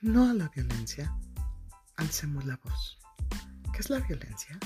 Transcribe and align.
No 0.00 0.30
a 0.30 0.32
la 0.32 0.48
violencia. 0.50 1.12
Alcemos 1.96 2.44
la 2.44 2.56
voz. 2.62 3.00
¿Qué 3.72 3.80
es 3.80 3.90
la 3.90 3.98
violencia? 3.98 4.56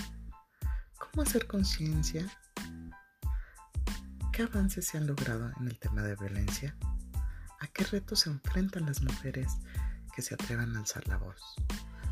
¿Cómo 0.98 1.22
hacer 1.22 1.46
conciencia? 1.46 2.26
¿Qué 4.30 4.42
avances 4.42 4.88
se 4.88 4.98
han 4.98 5.06
logrado 5.06 5.50
en 5.58 5.68
el 5.68 5.78
tema 5.78 6.02
de 6.02 6.16
violencia? 6.16 6.76
¿A 7.60 7.66
qué 7.68 7.84
retos 7.84 8.20
se 8.20 8.30
enfrentan 8.30 8.84
las 8.84 9.00
mujeres 9.00 9.56
que 10.14 10.20
se 10.20 10.34
atrevan 10.34 10.76
a 10.76 10.80
alzar 10.80 11.08
la 11.08 11.16
voz? 11.16 11.40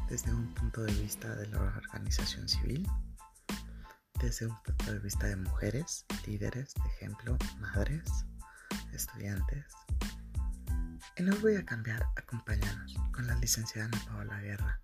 Desde 0.08 0.32
un 0.32 0.54
punto 0.54 0.80
de 0.82 0.94
vista 0.94 1.36
de 1.36 1.46
la 1.48 1.60
organización 1.60 2.48
civil, 2.48 2.88
desde 4.18 4.46
un 4.46 4.62
punto 4.62 4.94
de 4.94 4.98
vista 4.98 5.26
de 5.26 5.36
mujeres, 5.36 6.06
líderes, 6.26 6.72
de 6.72 6.88
ejemplo, 6.88 7.36
madres, 7.58 8.24
estudiantes. 8.94 9.66
En 11.16 11.30
hoy 11.30 11.38
voy 11.40 11.56
a 11.56 11.64
cambiar, 11.64 12.06
acompáñanos 12.16 12.96
con 13.12 13.26
la 13.26 13.34
licenciada 13.36 13.86
Ana 13.86 14.04
Paola 14.06 14.40
Guerra, 14.40 14.80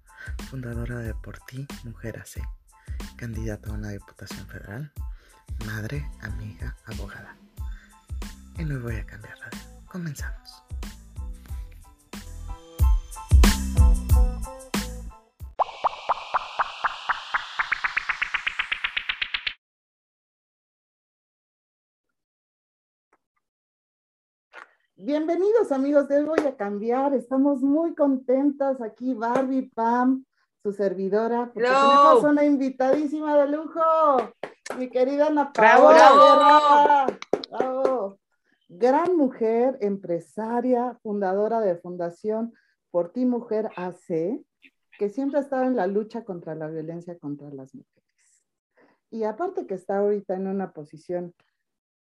fundadora 0.51 0.99
de 0.99 1.15
Por 1.15 1.39
Ti 1.47 1.67
Mujer 1.85 2.19
AC, 2.19 2.43
candidata 3.17 3.71
a 3.71 3.75
una 3.75 3.91
diputación 3.91 4.47
federal, 4.47 4.93
madre, 5.65 6.11
amiga, 6.21 6.77
abogada. 6.85 7.37
En 8.59 8.71
hoy 8.73 8.79
voy 8.79 8.97
a 8.97 9.07
cambiar 9.07 9.39
radio. 9.39 9.61
Comenzamos. 9.87 10.66
Bienvenidos 25.07 25.71
amigos 25.71 26.09
de 26.09 26.17
Hoy 26.17 26.25
Voy 26.25 26.41
a 26.49 26.57
Cambiar. 26.57 27.15
Estamos 27.15 27.63
muy 27.63 27.95
contentas 27.95 28.81
aquí, 28.81 29.15
Barbie, 29.15 29.71
Pam, 29.73 30.25
su 30.65 30.73
servidora, 30.73 31.53
porque 31.55 31.61
tenemos 31.61 32.25
una 32.25 32.45
invitadísima 32.45 33.39
de 33.39 33.47
lujo, 33.47 33.81
mi 34.77 34.91
querida 34.91 35.29
Ana 35.29 35.53
Paola 35.53 37.07
Bravo. 37.49 38.19
Gran 38.69 39.17
mujer, 39.17 39.79
empresaria, 39.81 40.99
fundadora 41.05 41.61
de 41.61 41.77
Fundación 41.77 42.53
Por 42.91 43.13
Ti 43.13 43.27
Mujer 43.27 43.71
AC, 43.77 44.45
que 44.99 45.09
siempre 45.09 45.39
ha 45.39 45.43
estado 45.43 45.67
en 45.67 45.77
la 45.77 45.87
lucha 45.87 46.25
contra 46.25 46.57
la 46.57 46.67
violencia 46.67 47.17
contra 47.17 47.49
las 47.51 47.73
mujeres. 47.77 48.45
Y 49.13 49.23
aparte 49.23 49.69
que 49.69 49.75
está 49.75 49.99
ahorita 49.99 50.35
en 50.35 50.49
una 50.49 50.73
posición, 50.73 51.33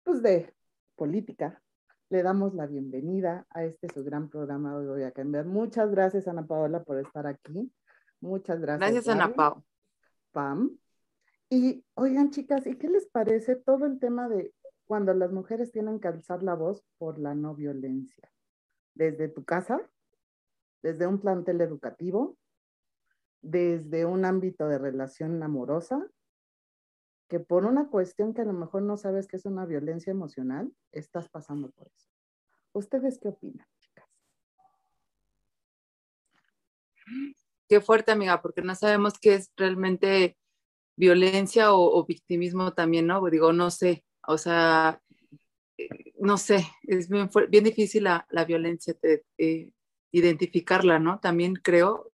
pues, 0.04 0.24
de 0.24 0.52
política, 0.96 1.62
le 2.10 2.22
damos 2.22 2.54
la 2.54 2.68
bienvenida 2.68 3.46
a 3.50 3.64
este 3.64 3.90
su 3.92 4.04
gran 4.04 4.30
programa 4.30 4.76
Hoy 4.76 4.86
Voy 4.86 5.04
a 5.04 5.12
Cambiar. 5.12 5.46
Muchas 5.46 5.90
gracias, 5.90 6.28
Ana 6.28 6.46
Paola, 6.46 6.84
por 6.84 7.00
estar 7.00 7.26
aquí. 7.26 7.72
Muchas 8.22 8.60
gracias. 8.60 8.92
Gracias, 8.92 9.08
Ana 9.08 9.34
Paola. 9.34 9.64
Pam. 10.32 10.78
Y 11.50 11.84
oigan, 11.96 12.30
chicas, 12.30 12.68
¿y 12.68 12.78
qué 12.78 12.90
les 12.90 13.08
parece 13.08 13.56
todo 13.56 13.86
el 13.86 14.00
tema 14.00 14.28
de 14.30 14.54
cuando 14.86 15.14
las 15.14 15.32
mujeres 15.32 15.72
tienen 15.72 16.00
que 16.00 16.08
alzar 16.08 16.44
la 16.44 16.54
voz 16.54 16.84
por 16.98 17.18
la 17.18 17.34
no 17.34 17.56
violencia? 17.56 18.32
Desde 18.94 19.28
tu 19.28 19.44
casa, 19.44 19.82
desde 20.84 21.08
un 21.08 21.20
plantel 21.20 21.62
educativo, 21.62 22.38
desde 23.42 24.06
un 24.06 24.26
ámbito 24.26 24.68
de 24.68 24.78
relación 24.78 25.42
amorosa, 25.42 26.08
que 27.28 27.40
por 27.40 27.66
una 27.66 27.88
cuestión 27.90 28.34
que 28.34 28.42
a 28.42 28.46
lo 28.46 28.54
mejor 28.54 28.84
no 28.84 28.98
sabes 28.98 29.28
que 29.28 29.38
es 29.38 29.46
una 29.46 29.66
violencia 29.66 30.12
emocional, 30.12 30.72
estás 30.92 31.30
pasando 31.30 31.72
por 31.72 31.88
eso. 31.88 32.10
¿Ustedes 32.74 33.20
qué 33.20 33.30
opinan, 33.30 33.68
chicas? 33.80 34.06
Qué 37.68 37.82
fuerte, 37.82 38.12
amiga, 38.12 38.42
porque 38.42 38.62
no 38.62 38.76
sabemos 38.76 39.18
qué 39.20 39.36
es 39.36 39.52
realmente 39.56 40.38
violencia 40.96 41.74
o, 41.74 42.06
victimismo 42.06 42.74
también, 42.74 43.08
¿no? 43.08 43.24
Digo, 43.30 43.54
no 43.54 43.72
sé, 43.72 44.06
o 44.28 44.38
sea, 44.38 45.02
no 46.20 46.38
sé, 46.38 46.66
es 46.84 47.10
bien, 47.10 47.30
bien 47.50 47.64
difícil 47.64 48.04
la, 48.04 48.46
violencia, 48.48 48.96
de, 49.02 49.26
eh, 49.38 49.72
identificarla, 50.12 51.00
¿no? 51.00 51.20
También 51.20 51.56
creo 51.56 52.12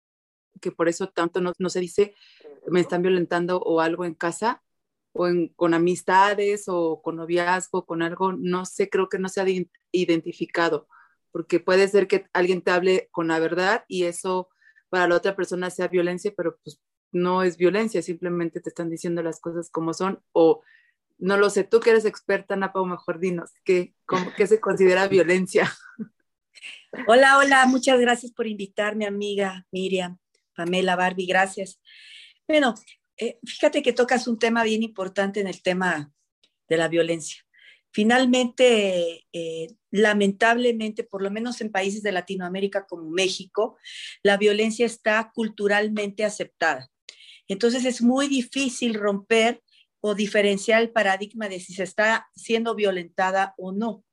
que 0.61 0.71
por 0.71 0.87
eso 0.87 1.09
tanto 1.09 1.41
no, 1.41 1.53
no 1.59 1.69
se 1.69 1.79
dice 1.79 2.15
me 2.67 2.79
están 2.79 3.01
violentando 3.01 3.59
o 3.59 3.81
algo 3.81 4.05
en 4.05 4.13
casa, 4.13 4.63
o 5.13 5.27
con 5.55 5.73
amistades 5.73 6.65
o 6.67 7.01
con 7.01 7.17
noviazgo, 7.17 7.85
con 7.85 8.01
algo, 8.01 8.33
no 8.33 8.65
sé, 8.65 8.89
creo 8.89 9.09
que 9.09 9.19
no 9.19 9.29
se 9.29 9.41
ha 9.41 9.45
identificado, 9.91 10.87
porque 11.31 11.59
puede 11.59 11.87
ser 11.87 12.07
que 12.07 12.25
alguien 12.33 12.61
te 12.61 12.71
hable 12.71 13.09
con 13.11 13.27
la 13.27 13.39
verdad 13.39 13.85
y 13.87 14.03
eso 14.03 14.49
para 14.89 15.07
la 15.07 15.15
otra 15.15 15.35
persona 15.35 15.69
sea 15.69 15.87
violencia, 15.87 16.33
pero 16.35 16.57
pues 16.63 16.81
no 17.11 17.43
es 17.43 17.57
violencia, 17.57 18.01
simplemente 18.01 18.61
te 18.61 18.69
están 18.69 18.89
diciendo 18.89 19.21
las 19.21 19.39
cosas 19.39 19.69
como 19.69 19.93
son 19.93 20.21
o 20.31 20.61
no 21.17 21.37
lo 21.37 21.49
sé, 21.49 21.63
tú 21.63 21.79
que 21.79 21.91
eres 21.91 22.05
experta, 22.05 22.55
Napa, 22.55 22.81
o 22.81 22.85
mejor 22.85 23.19
dinos, 23.19 23.51
¿qué, 23.63 23.93
¿qué 24.35 24.47
se 24.47 24.59
considera 24.59 25.07
violencia? 25.07 25.71
Hola, 27.07 27.37
hola, 27.37 27.65
muchas 27.67 27.99
gracias 27.99 28.33
por 28.33 28.47
invitarme, 28.47 29.05
amiga 29.05 29.65
Miriam, 29.71 30.19
Pamela, 30.55 30.95
Barbie, 30.95 31.25
gracias. 31.25 31.79
Bueno, 32.47 32.75
eh, 33.21 33.37
fíjate 33.45 33.83
que 33.83 33.93
tocas 33.93 34.27
un 34.27 34.39
tema 34.39 34.63
bien 34.63 34.81
importante 34.81 35.39
en 35.39 35.47
el 35.47 35.61
tema 35.61 36.11
de 36.67 36.77
la 36.77 36.87
violencia. 36.87 37.45
Finalmente, 37.91 39.27
eh, 39.31 39.67
lamentablemente, 39.91 41.03
por 41.03 41.21
lo 41.21 41.29
menos 41.29 41.61
en 41.61 41.71
países 41.71 42.01
de 42.01 42.13
Latinoamérica 42.13 42.87
como 42.87 43.11
México, 43.11 43.77
la 44.23 44.37
violencia 44.37 44.87
está 44.87 45.31
culturalmente 45.35 46.25
aceptada. 46.25 46.89
Entonces 47.47 47.85
es 47.85 48.01
muy 48.01 48.27
difícil 48.27 48.95
romper 48.95 49.61
o 49.99 50.15
diferenciar 50.15 50.81
el 50.81 50.89
paradigma 50.89 51.47
de 51.47 51.59
si 51.59 51.73
se 51.73 51.83
está 51.83 52.27
siendo 52.35 52.73
violentada 52.73 53.53
o 53.57 53.71
no. 53.71 54.03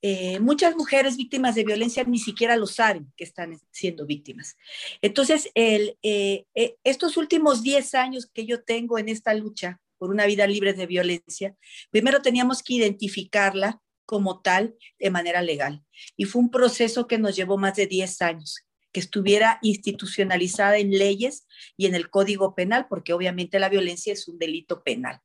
Eh, 0.00 0.38
muchas 0.38 0.76
mujeres 0.76 1.16
víctimas 1.16 1.56
de 1.56 1.64
violencia 1.64 2.04
ni 2.04 2.18
siquiera 2.18 2.56
lo 2.56 2.66
saben 2.66 3.12
que 3.16 3.24
están 3.24 3.58
siendo 3.72 4.06
víctimas. 4.06 4.56
Entonces, 5.02 5.50
el, 5.54 5.98
eh, 6.02 6.44
eh, 6.54 6.76
estos 6.84 7.16
últimos 7.16 7.62
10 7.62 7.94
años 7.94 8.30
que 8.32 8.46
yo 8.46 8.62
tengo 8.62 8.98
en 8.98 9.08
esta 9.08 9.34
lucha 9.34 9.80
por 9.98 10.10
una 10.10 10.26
vida 10.26 10.46
libre 10.46 10.72
de 10.72 10.86
violencia, 10.86 11.56
primero 11.90 12.22
teníamos 12.22 12.62
que 12.62 12.74
identificarla 12.74 13.80
como 14.06 14.40
tal 14.40 14.76
de 15.00 15.10
manera 15.10 15.42
legal. 15.42 15.84
Y 16.16 16.26
fue 16.26 16.42
un 16.42 16.50
proceso 16.50 17.08
que 17.08 17.18
nos 17.18 17.34
llevó 17.34 17.58
más 17.58 17.74
de 17.74 17.88
10 17.88 18.22
años, 18.22 18.64
que 18.92 19.00
estuviera 19.00 19.58
institucionalizada 19.62 20.78
en 20.78 20.92
leyes 20.92 21.46
y 21.76 21.86
en 21.86 21.96
el 21.96 22.08
Código 22.08 22.54
Penal, 22.54 22.86
porque 22.88 23.12
obviamente 23.12 23.58
la 23.58 23.68
violencia 23.68 24.12
es 24.12 24.28
un 24.28 24.38
delito 24.38 24.84
penal. 24.84 25.20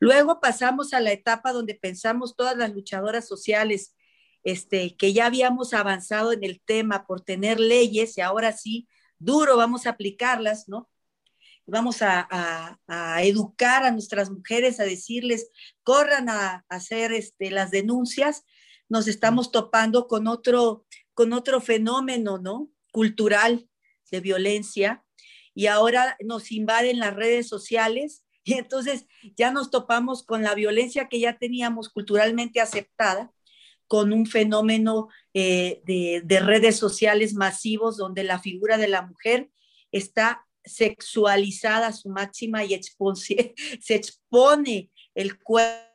Luego 0.00 0.40
pasamos 0.40 0.94
a 0.94 1.00
la 1.00 1.12
etapa 1.12 1.52
donde 1.52 1.74
pensamos 1.74 2.36
todas 2.36 2.56
las 2.56 2.72
luchadoras 2.72 3.26
sociales 3.28 3.94
este, 4.44 4.96
que 4.96 5.12
ya 5.12 5.26
habíamos 5.26 5.74
avanzado 5.74 6.32
en 6.32 6.44
el 6.44 6.60
tema 6.60 7.06
por 7.06 7.20
tener 7.20 7.60
leyes 7.60 8.16
y 8.16 8.20
ahora 8.20 8.52
sí, 8.52 8.88
duro, 9.18 9.56
vamos 9.56 9.86
a 9.86 9.90
aplicarlas, 9.90 10.68
¿no? 10.68 10.88
Vamos 11.66 11.98
a, 12.00 12.78
educar 13.22 13.84
a 13.84 13.90
nuestras 13.90 14.30
mujeres, 14.30 14.80
a 14.80 14.84
decirles, 14.84 15.50
corran 15.82 16.30
a, 16.30 16.64
hacer 16.70 17.12
este, 17.12 17.50
las 17.50 17.70
denuncias. 17.70 18.44
Nos 18.88 19.06
estamos 19.06 19.52
topando 19.52 20.06
con 20.06 20.28
otro, 20.28 20.86
con 21.12 21.34
otro 21.34 21.60
fenómeno, 21.60 22.38
¿no? 22.38 22.70
Cultural 22.90 23.68
de 24.10 24.20
violencia. 24.20 25.04
Y 25.54 25.66
ahora 25.66 26.16
nos 26.24 26.50
invaden 26.52 27.00
las 27.00 27.14
redes 27.14 27.48
sociales 27.48 28.24
y 28.44 28.54
entonces 28.54 29.04
ya 29.36 29.50
nos 29.50 29.70
topamos 29.70 30.22
con 30.22 30.42
la 30.42 30.54
violencia 30.54 31.08
que 31.08 31.20
ya 31.20 31.36
teníamos 31.36 31.90
culturalmente 31.90 32.62
aceptada 32.62 33.30
con 33.88 34.12
un 34.12 34.26
fenómeno 34.26 35.08
eh, 35.34 35.82
de, 35.84 36.40
redes 36.40 36.76
sociales 36.76 37.34
masivos 37.34 37.96
donde 37.96 38.22
la 38.22 38.38
figura 38.38 38.76
de 38.76 38.88
la 38.88 39.02
mujer 39.02 39.50
está 39.90 40.46
sexualizada 40.62 41.88
a 41.88 41.92
su 41.92 42.10
máxima 42.10 42.64
y 42.64 42.78
se 43.80 43.94
expone 43.94 44.90
el 45.14 45.38
cuerpo 45.38 45.88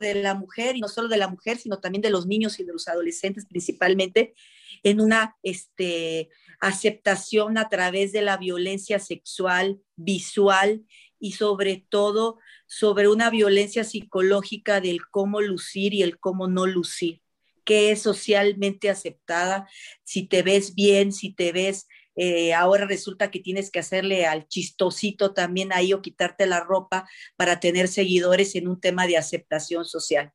de 0.00 0.14
la 0.16 0.34
mujer, 0.34 0.76
y 0.76 0.80
no 0.80 0.88
solo 0.88 1.08
de 1.08 1.16
la 1.16 1.28
mujer, 1.28 1.58
sino 1.58 1.78
también 1.78 2.02
de 2.02 2.10
los 2.10 2.26
niños 2.26 2.58
y 2.58 2.64
de 2.64 2.72
los 2.72 2.88
adolescentes 2.88 3.46
principalmente, 3.46 4.34
en 4.82 5.00
una 5.00 5.36
este, 5.42 6.30
aceptación 6.60 7.58
a 7.58 7.68
través 7.68 8.12
de 8.12 8.22
la 8.22 8.36
violencia 8.36 8.98
sexual, 8.98 9.80
visual 9.96 10.84
y 11.18 11.32
sobre 11.32 11.86
todo 11.88 12.38
sobre 12.72 13.08
una 13.08 13.30
violencia 13.30 13.82
psicológica 13.82 14.80
del 14.80 15.00
cómo 15.10 15.40
lucir 15.40 15.92
y 15.92 16.04
el 16.04 16.20
cómo 16.20 16.46
no 16.46 16.66
lucir, 16.68 17.20
que 17.64 17.90
es 17.90 18.00
socialmente 18.00 18.88
aceptada, 18.88 19.68
si 20.04 20.28
te 20.28 20.42
ves 20.42 20.76
bien, 20.76 21.12
si 21.12 21.34
te 21.34 21.50
ves, 21.50 21.88
eh, 22.14 22.54
ahora 22.54 22.86
resulta 22.86 23.32
que 23.32 23.40
tienes 23.40 23.72
que 23.72 23.80
hacerle 23.80 24.24
al 24.24 24.46
chistosito 24.46 25.34
también 25.34 25.72
ahí 25.72 25.92
o 25.92 26.00
quitarte 26.00 26.46
la 26.46 26.60
ropa 26.60 27.08
para 27.34 27.58
tener 27.58 27.88
seguidores 27.88 28.54
en 28.54 28.68
un 28.68 28.80
tema 28.80 29.08
de 29.08 29.16
aceptación 29.16 29.84
social. 29.84 30.32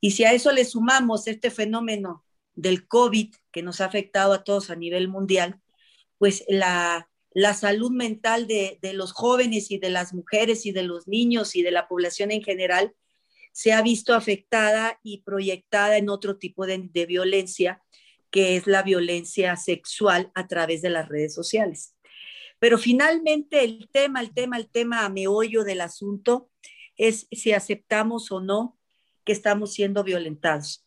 Y 0.00 0.12
si 0.12 0.22
a 0.22 0.32
eso 0.32 0.52
le 0.52 0.64
sumamos 0.64 1.26
este 1.26 1.50
fenómeno 1.50 2.24
del 2.54 2.86
COVID 2.86 3.34
que 3.50 3.62
nos 3.64 3.80
ha 3.80 3.86
afectado 3.86 4.34
a 4.34 4.44
todos 4.44 4.70
a 4.70 4.76
nivel 4.76 5.08
mundial, 5.08 5.60
pues 6.18 6.44
la, 6.46 7.10
la 7.34 7.54
salud 7.54 7.90
mental 7.90 8.46
de, 8.46 8.78
de, 8.82 8.92
los 8.92 9.12
jóvenes 9.12 9.70
y 9.70 9.78
de 9.78 9.90
las 9.90 10.12
mujeres 10.12 10.66
y 10.66 10.72
de 10.72 10.82
los 10.82 11.08
niños 11.08 11.56
y 11.56 11.62
de 11.62 11.70
la 11.70 11.88
población 11.88 12.30
en 12.30 12.42
general 12.42 12.94
se 13.52 13.72
ha 13.72 13.82
visto 13.82 14.14
afectada 14.14 14.98
y 15.02 15.22
proyectada 15.22 15.96
en 15.98 16.08
otro 16.08 16.36
tipo 16.36 16.66
de, 16.66 16.88
de 16.92 17.06
violencia, 17.06 17.82
que 18.30 18.56
es 18.56 18.66
la 18.66 18.82
violencia 18.82 19.56
sexual 19.56 20.30
a 20.34 20.46
través 20.46 20.82
de 20.82 20.90
las 20.90 21.08
redes 21.08 21.34
sociales. 21.34 21.94
Pero 22.58 22.78
finalmente 22.78 23.64
el 23.64 23.88
tema, 23.90 24.20
el 24.20 24.32
tema, 24.32 24.56
el 24.56 24.70
tema 24.70 25.04
a 25.04 25.08
meollo 25.08 25.64
del 25.64 25.80
asunto 25.80 26.50
es 26.96 27.26
si 27.30 27.52
aceptamos 27.52 28.30
o 28.30 28.40
no 28.40 28.78
que 29.24 29.32
estamos 29.32 29.72
siendo 29.72 30.04
violentados. 30.04 30.86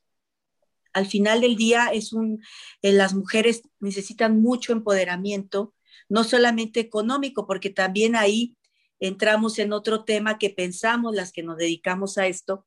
Al 0.94 1.06
final 1.06 1.42
del 1.42 1.58
día 1.58 1.88
es 1.88 2.14
un, 2.14 2.42
eh, 2.82 2.94
las 2.94 3.14
mujeres 3.14 3.64
necesitan 3.82 4.42
mucho 4.42 4.72
empoderamiento, 4.72 5.75
no 6.10 6.24
solamente 6.24 6.80
económico, 6.80 7.48
porque 7.48 7.70
también 7.70 8.16
ahí 8.16 8.56
entramos 9.00 9.60
en 9.60 9.74
otro 9.74 10.04
tema 10.04 10.38
que 10.38 10.50
pensamos 10.50 11.16
las 11.16 11.32
que 11.32 11.44
nos 11.44 11.58
dedicamos 11.58 12.18
a 12.18 12.28
esto, 12.28 12.66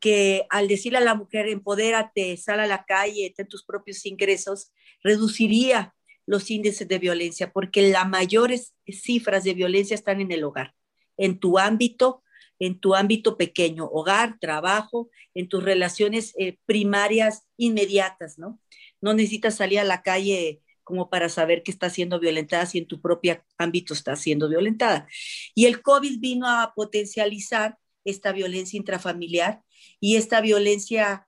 que 0.00 0.46
al 0.50 0.68
decirle 0.68 0.98
a 0.98 1.02
la 1.02 1.14
mujer, 1.14 1.48
empodérate, 1.48 2.36
sal 2.36 2.60
a 2.60 2.66
la 2.66 2.84
calle, 2.84 3.32
ten 3.36 3.48
tus 3.48 3.64
propios 3.64 4.04
ingresos, 4.06 4.72
reduciría 5.02 5.94
los 6.26 6.50
índices 6.50 6.86
de 6.88 6.98
violencia, 6.98 7.52
porque 7.52 7.88
las 7.88 8.08
mayores 8.08 8.74
cifras 8.86 9.44
de 9.44 9.54
violencia 9.54 9.94
están 9.94 10.20
en 10.20 10.32
el 10.32 10.44
hogar, 10.44 10.74
en 11.16 11.38
tu 11.38 11.58
ámbito, 11.58 12.22
en 12.58 12.78
tu 12.80 12.94
ámbito 12.94 13.36
pequeño, 13.36 13.86
hogar, 13.86 14.38
trabajo, 14.40 15.10
en 15.34 15.48
tus 15.48 15.62
relaciones 15.62 16.34
eh, 16.38 16.58
primarias 16.66 17.46
inmediatas, 17.56 18.38
¿no? 18.38 18.58
No 19.00 19.14
necesitas 19.14 19.56
salir 19.56 19.78
a 19.78 19.84
la 19.84 20.02
calle 20.02 20.62
como 20.86 21.10
para 21.10 21.28
saber 21.28 21.64
que 21.64 21.72
está 21.72 21.90
siendo 21.90 22.20
violentada 22.20 22.64
si 22.64 22.78
en 22.78 22.86
tu 22.86 23.00
propio 23.00 23.42
ámbito 23.58 23.92
está 23.92 24.14
siendo 24.14 24.48
violentada. 24.48 25.08
Y 25.52 25.66
el 25.66 25.82
COVID 25.82 26.20
vino 26.20 26.46
a 26.48 26.72
potencializar 26.76 27.76
esta 28.04 28.30
violencia 28.30 28.76
intrafamiliar 28.76 29.62
y 29.98 30.14
esta 30.14 30.40
violencia 30.40 31.26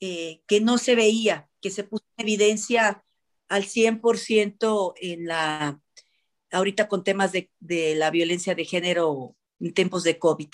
eh, 0.00 0.42
que 0.46 0.60
no 0.60 0.76
se 0.76 0.94
veía, 0.94 1.48
que 1.62 1.70
se 1.70 1.84
puso 1.84 2.04
en 2.18 2.26
evidencia 2.26 3.02
al 3.48 3.64
100% 3.64 4.92
en 5.00 5.26
la, 5.26 5.80
ahorita 6.52 6.86
con 6.86 7.02
temas 7.02 7.32
de, 7.32 7.50
de, 7.60 7.94
la 7.94 8.10
violencia 8.10 8.54
de 8.54 8.66
género 8.66 9.36
en 9.58 9.72
tiempos 9.72 10.04
de 10.04 10.18
COVID. 10.18 10.50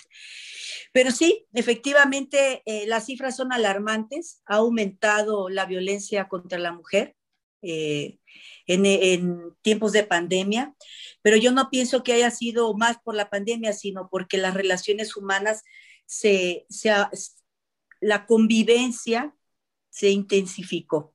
Pero 0.92 1.10
sí, 1.10 1.44
efectivamente, 1.52 2.62
eh, 2.66 2.86
las 2.86 3.06
cifras 3.06 3.34
son 3.34 3.52
alarmantes. 3.52 4.42
Ha 4.46 4.58
aumentado 4.58 5.48
la 5.48 5.66
violencia 5.66 6.28
contra 6.28 6.60
la 6.60 6.72
mujer 6.72 7.16
eh, 7.64 8.18
en, 8.66 8.86
en, 8.86 9.54
tiempos 9.62 9.92
de 9.92 10.04
pandemia, 10.04 10.74
pero 11.22 11.36
yo 11.36 11.52
no 11.52 11.70
pienso 11.70 12.02
que 12.02 12.12
haya 12.12 12.30
sido 12.30 12.74
más 12.74 12.98
por 13.02 13.14
la 13.14 13.30
pandemia, 13.30 13.72
sino 13.72 14.08
porque 14.10 14.38
las 14.38 14.54
relaciones 14.54 15.16
humanas 15.16 15.62
se, 16.06 16.66
se 16.68 16.92
la 18.00 18.26
convivencia 18.26 19.34
se 19.90 20.10
intensificó 20.10 21.14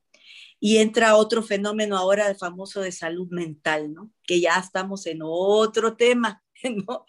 y 0.58 0.76
entra 0.76 1.16
otro 1.16 1.42
fenómeno 1.42 1.96
ahora 1.96 2.34
famoso 2.34 2.82
de 2.82 2.92
salud 2.92 3.28
mental, 3.30 3.94
¿no? 3.94 4.10
Que 4.24 4.40
ya 4.40 4.58
estamos 4.58 5.06
en 5.06 5.20
otro 5.22 5.96
tema, 5.96 6.42
¿no? 6.86 7.06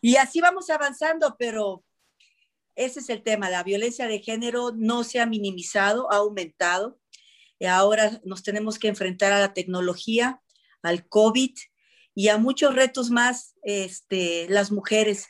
Y 0.00 0.16
así 0.16 0.40
vamos 0.40 0.70
avanzando, 0.70 1.36
pero 1.38 1.84
ese 2.76 3.00
es 3.00 3.08
el 3.10 3.22
tema, 3.22 3.50
la 3.50 3.64
violencia 3.64 4.06
de 4.06 4.20
género 4.20 4.72
no 4.76 5.02
se 5.02 5.18
ha 5.18 5.26
minimizado, 5.26 6.10
ha 6.12 6.16
aumentado. 6.18 6.97
Ahora 7.66 8.20
nos 8.24 8.42
tenemos 8.42 8.78
que 8.78 8.88
enfrentar 8.88 9.32
a 9.32 9.40
la 9.40 9.52
tecnología, 9.52 10.40
al 10.82 11.08
COVID 11.08 11.56
y 12.14 12.28
a 12.28 12.38
muchos 12.38 12.74
retos 12.74 13.10
más, 13.10 13.54
este, 13.62 14.46
las 14.48 14.70
mujeres. 14.70 15.26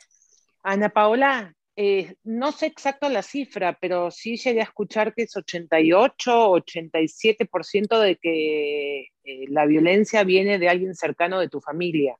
Ana 0.63 0.89
Paola, 0.89 1.55
eh, 1.75 2.15
no 2.23 2.51
sé 2.51 2.65
exacto 2.65 3.07
la 3.07 3.23
cifra, 3.23 3.77
pero 3.79 4.11
sí 4.11 4.35
llegué 4.35 4.59
a 4.59 4.65
escuchar 4.65 5.13
que 5.13 5.23
es 5.23 5.35
88, 5.37 6.49
87% 6.51 7.99
de 7.99 8.17
que 8.17 8.99
eh, 9.23 9.45
la 9.47 9.65
violencia 9.65 10.23
viene 10.23 10.59
de 10.59 10.67
alguien 10.67 10.93
cercano 10.93 11.39
de 11.39 11.47
tu 11.47 11.61
familia. 11.61 12.17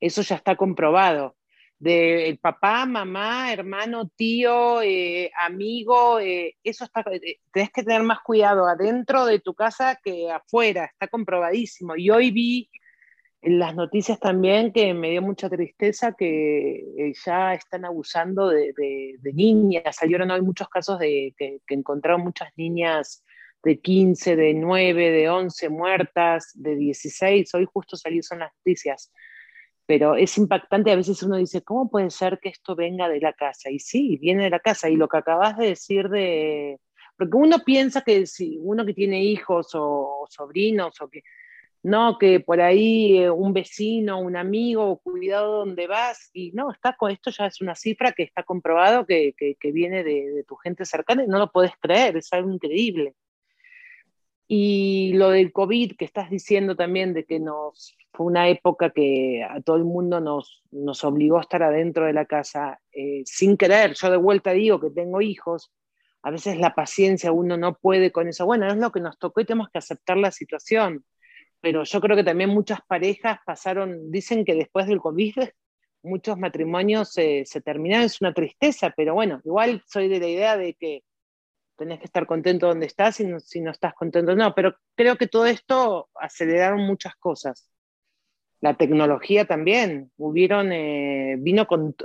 Eso 0.00 0.22
ya 0.22 0.36
está 0.36 0.56
comprobado. 0.56 1.34
De 1.80 2.38
papá, 2.42 2.86
mamá, 2.86 3.52
hermano, 3.52 4.08
tío, 4.14 4.82
eh, 4.82 5.32
amigo, 5.40 6.18
eso 6.20 6.84
está, 6.84 7.02
tenés 7.50 7.70
que 7.70 7.82
tener 7.82 8.02
más 8.02 8.20
cuidado 8.20 8.66
adentro 8.66 9.24
de 9.24 9.40
tu 9.40 9.54
casa 9.54 9.98
que 10.04 10.30
afuera, 10.30 10.84
está 10.84 11.08
comprobadísimo. 11.08 11.96
Y 11.96 12.10
hoy 12.10 12.30
vi 12.30 12.70
en 13.42 13.58
las 13.58 13.74
noticias 13.74 14.20
también 14.20 14.72
que 14.72 14.92
me 14.92 15.10
dio 15.10 15.22
mucha 15.22 15.48
tristeza 15.48 16.12
que 16.12 16.84
eh, 16.98 17.12
ya 17.24 17.54
están 17.54 17.86
abusando 17.86 18.48
de, 18.48 18.74
de, 18.76 19.32
niñas. 19.32 19.96
Salieron 19.96 20.28
muchos 20.44 20.68
casos 20.68 20.98
de 20.98 21.34
que, 21.38 21.60
encontraron 21.68 22.22
muchas 22.22 22.50
niñas 22.56 23.24
de 23.62 23.80
15, 23.80 24.36
de 24.36 24.54
9, 24.54 25.10
de 25.10 25.30
11 25.30 25.68
muertas, 25.70 26.50
de 26.54 26.76
16. 26.76 27.54
Hoy 27.54 27.66
justo 27.72 27.96
salieron 27.96 28.40
las 28.40 28.52
noticias. 28.58 29.10
Pero 29.90 30.14
es 30.14 30.38
impactante, 30.38 30.92
a 30.92 30.94
veces 30.94 31.20
uno 31.24 31.36
dice, 31.36 31.62
¿cómo 31.62 31.90
puede 31.90 32.10
ser 32.10 32.38
que 32.40 32.48
esto 32.48 32.76
venga 32.76 33.08
de 33.08 33.18
la 33.18 33.32
casa? 33.32 33.70
Y 33.70 33.80
sí, 33.80 34.18
viene 34.18 34.44
de 34.44 34.50
la 34.50 34.60
casa. 34.60 34.88
Y 34.88 34.94
lo 34.94 35.08
que 35.08 35.16
acabas 35.16 35.58
de 35.58 35.66
decir 35.66 36.08
de... 36.08 36.78
Porque 37.18 37.36
uno 37.36 37.58
piensa 37.64 38.02
que 38.02 38.24
si 38.26 38.56
uno 38.62 38.86
que 38.86 38.94
tiene 38.94 39.24
hijos 39.24 39.70
o, 39.74 40.28
sobrinos 40.30 41.00
o 41.00 41.08
que 41.10 41.24
no 41.82 42.18
que 42.18 42.38
por 42.38 42.60
ahí 42.60 43.18
eh, 43.18 43.30
un 43.30 43.52
vecino, 43.52 44.20
un 44.20 44.36
amigo, 44.36 45.00
cuidado 45.00 45.58
donde 45.64 45.88
vas, 45.88 46.30
y 46.32 46.52
no, 46.52 46.70
está 46.70 46.94
con 46.96 47.10
esto 47.10 47.32
ya 47.32 47.46
es 47.46 47.60
una 47.60 47.74
cifra 47.74 48.12
que 48.12 48.22
está 48.22 48.44
comprobado 48.44 49.04
que, 49.06 49.34
que, 49.36 49.56
que 49.58 49.72
viene 49.72 50.04
de, 50.04 50.30
de, 50.30 50.44
tu 50.44 50.54
gente 50.54 50.84
cercana 50.84 51.24
y 51.24 51.26
no 51.26 51.40
lo 51.40 51.50
puedes 51.50 51.72
creer, 51.80 52.16
es 52.16 52.32
algo 52.32 52.52
increíble. 52.52 53.16
Y 54.52 55.12
lo 55.12 55.30
del 55.30 55.52
COVID 55.52 55.94
que 55.96 56.04
estás 56.04 56.28
diciendo 56.28 56.74
también, 56.74 57.14
de 57.14 57.24
que 57.24 57.38
nos 57.38 57.96
fue 58.12 58.26
una 58.26 58.48
época 58.48 58.90
que 58.90 59.46
a 59.48 59.60
todo 59.60 59.76
el 59.76 59.84
mundo 59.84 60.18
nos, 60.20 61.04
obligó 61.04 61.38
a 61.38 61.42
estar 61.42 61.62
adentro 61.62 62.04
de 62.04 62.12
la 62.12 62.24
casa, 62.24 62.80
eh, 62.90 63.22
sin 63.26 63.56
querer, 63.56 63.94
yo 63.94 64.10
de 64.10 64.16
vuelta 64.16 64.50
digo 64.50 64.80
que 64.80 64.90
tengo 64.90 65.20
hijos, 65.20 65.70
a 66.22 66.32
veces 66.32 66.58
la 66.58 66.74
paciencia 66.74 67.30
uno 67.30 67.56
no 67.56 67.76
puede 67.76 68.10
con 68.10 68.26
eso, 68.26 68.44
bueno, 68.44 68.66
es 68.66 68.76
lo 68.76 68.90
que 68.90 68.98
nos 68.98 69.20
tocó 69.20 69.40
y 69.40 69.44
tenemos 69.44 69.68
que 69.70 69.78
aceptar 69.78 70.16
la 70.16 70.32
situación. 70.32 71.04
Pero 71.60 71.84
yo 71.84 72.00
creo 72.00 72.16
que 72.16 72.24
también 72.24 72.50
muchas 72.50 72.80
parejas 72.88 73.38
pasaron, 73.46 74.10
dicen 74.10 74.44
que 74.44 74.56
después 74.56 74.88
del 74.88 74.98
COVID 74.98 75.34
muchos 76.02 76.36
matrimonios 76.36 77.10
se 77.12 77.44
terminaron, 77.64 78.06
es 78.06 78.20
una 78.20 78.34
tristeza, 78.34 78.92
pero 78.96 79.14
bueno, 79.14 79.40
igual 79.44 79.84
soy 79.86 80.08
de 80.08 80.18
la 80.18 80.26
idea 80.26 80.56
de 80.56 80.74
que 80.74 81.04
tenés 81.80 81.98
que 81.98 82.04
estar 82.04 82.26
contento 82.26 82.66
donde 82.66 82.84
estás 82.84 83.20
y 83.20 83.24
no, 83.24 83.40
si 83.40 83.58
no 83.62 83.70
estás 83.70 83.94
contento, 83.94 84.36
no, 84.36 84.54
pero 84.54 84.76
creo 84.94 85.16
que 85.16 85.26
todo 85.26 85.46
esto 85.46 86.10
aceleraron 86.14 86.82
muchas 86.82 87.16
cosas. 87.16 87.70
La 88.60 88.76
tecnología 88.76 89.46
también, 89.46 90.12
hubieron, 90.18 90.72
eh, 90.72 91.36
vino 91.38 91.66
con, 91.66 91.96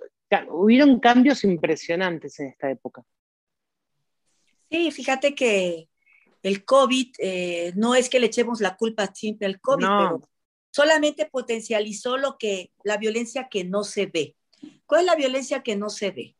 hubieron 0.47 1.01
cambios 1.01 1.43
impresionantes 1.43 2.39
en 2.39 2.47
esta 2.47 2.71
época. 2.71 3.03
Sí, 4.71 4.91
fíjate 4.91 5.35
que 5.35 5.89
el 6.41 6.63
COVID, 6.63 7.15
eh, 7.19 7.73
no 7.75 7.95
es 7.95 8.09
que 8.09 8.21
le 8.21 8.27
echemos 8.27 8.61
la 8.61 8.77
culpa 8.77 9.13
siempre 9.13 9.45
al 9.45 9.59
COVID, 9.59 9.83
no. 9.83 9.97
pero 9.99 10.29
solamente 10.71 11.25
potencializó 11.25 12.15
lo 12.15 12.37
que, 12.37 12.71
la 12.85 12.95
violencia 12.95 13.49
que 13.49 13.65
no 13.65 13.83
se 13.83 14.05
ve. 14.05 14.37
¿Cuál 14.85 15.01
es 15.01 15.07
la 15.07 15.15
violencia 15.15 15.63
que 15.63 15.75
no 15.75 15.89
se 15.89 16.11
ve? 16.11 16.37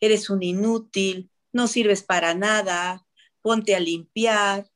Eres 0.00 0.30
un 0.30 0.42
inútil, 0.42 1.30
no 1.54 1.68
sirves 1.68 2.02
para 2.02 2.34
nada, 2.34 3.06
ponte 3.40 3.74
a 3.74 3.80
limpiar, 3.80 4.68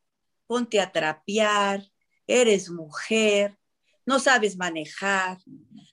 ponte 0.47 0.81
a 0.81 0.93
trapear, 0.93 1.91
eres 2.27 2.71
mujer, 2.71 3.59
no 4.07 4.21
sabes 4.21 4.57
manejar, 4.57 5.39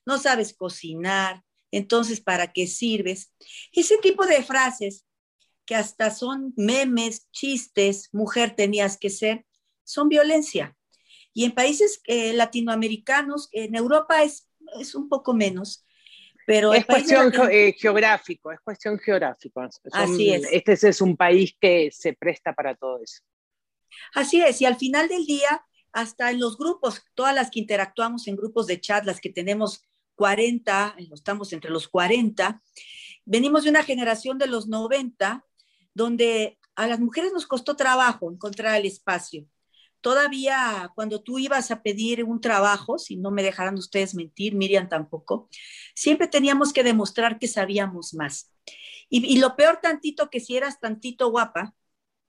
no 0.05 0.17
sabes 0.19 0.53
cocinar, 0.53 1.43
entonces 1.71 2.21
¿para 2.21 2.53
qué 2.53 2.67
sirves? 2.67 3.33
Ese 3.71 3.97
tipo 3.97 4.25
de 4.25 4.43
frases 4.43 5.05
que 5.65 5.75
hasta 5.75 6.11
son 6.11 6.53
memes, 6.55 7.29
chistes, 7.31 8.09
mujer 8.13 8.55
tenías 8.55 8.97
que 8.97 9.09
ser, 9.09 9.45
son 9.83 10.07
violencia. 10.07 10.77
Y 11.33 11.45
en 11.45 11.51
países 11.53 11.99
eh, 12.05 12.33
latinoamericanos, 12.33 13.49
en 13.51 13.75
Europa 13.75 14.23
es, 14.23 14.47
es 14.79 14.93
un 14.93 15.09
poco 15.09 15.33
menos, 15.33 15.83
pero 16.45 16.73
es 16.73 16.85
cuestión 16.85 17.33
eh, 17.51 17.73
geográfico, 17.77 18.51
es 18.51 18.59
cuestión 18.61 18.99
geográfica. 18.99 19.69
Así 19.91 20.31
es. 20.31 20.47
Este 20.51 20.73
es 20.73 21.01
un 21.01 21.17
país 21.17 21.55
que 21.59 21.89
se 21.91 22.13
presta 22.13 22.53
para 22.53 22.75
todo 22.75 22.99
eso. 23.01 23.21
Así 24.13 24.41
es, 24.41 24.61
y 24.61 24.65
al 24.65 24.75
final 24.75 25.07
del 25.07 25.25
día, 25.25 25.65
hasta 25.91 26.29
en 26.31 26.39
los 26.39 26.57
grupos, 26.57 27.01
todas 27.13 27.33
las 27.33 27.49
que 27.49 27.59
interactuamos 27.59 28.27
en 28.27 28.35
grupos 28.35 28.67
de 28.67 28.79
chat, 28.79 29.05
las 29.05 29.19
que 29.19 29.29
tenemos 29.29 29.83
40, 30.15 30.95
estamos 31.13 31.53
entre 31.53 31.71
los 31.71 31.87
40, 31.87 32.61
venimos 33.25 33.63
de 33.63 33.69
una 33.69 33.83
generación 33.83 34.37
de 34.37 34.47
los 34.47 34.67
90 34.67 35.45
donde 35.93 36.59
a 36.75 36.87
las 36.87 36.99
mujeres 36.99 37.31
nos 37.31 37.47
costó 37.47 37.75
trabajo 37.75 38.31
encontrar 38.31 38.79
el 38.79 38.85
espacio. 38.85 39.47
Todavía 40.01 40.91
cuando 40.95 41.21
tú 41.21 41.39
ibas 41.39 41.71
a 41.71 41.81
pedir 41.81 42.23
un 42.23 42.41
trabajo, 42.41 42.97
si 42.97 43.15
no 43.17 43.31
me 43.31 43.43
dejarán 43.43 43.75
ustedes 43.75 44.15
mentir, 44.15 44.55
Miriam 44.55 44.87
tampoco, 44.87 45.49
siempre 45.95 46.27
teníamos 46.27 46.73
que 46.73 46.83
demostrar 46.83 47.39
que 47.39 47.47
sabíamos 47.47 48.13
más. 48.13 48.51
Y, 49.09 49.37
lo 49.37 49.55
peor 49.55 49.79
tantito 49.81 50.29
que 50.29 50.39
si 50.39 50.57
eras 50.57 50.79
tantito 50.79 51.29
guapa, 51.29 51.73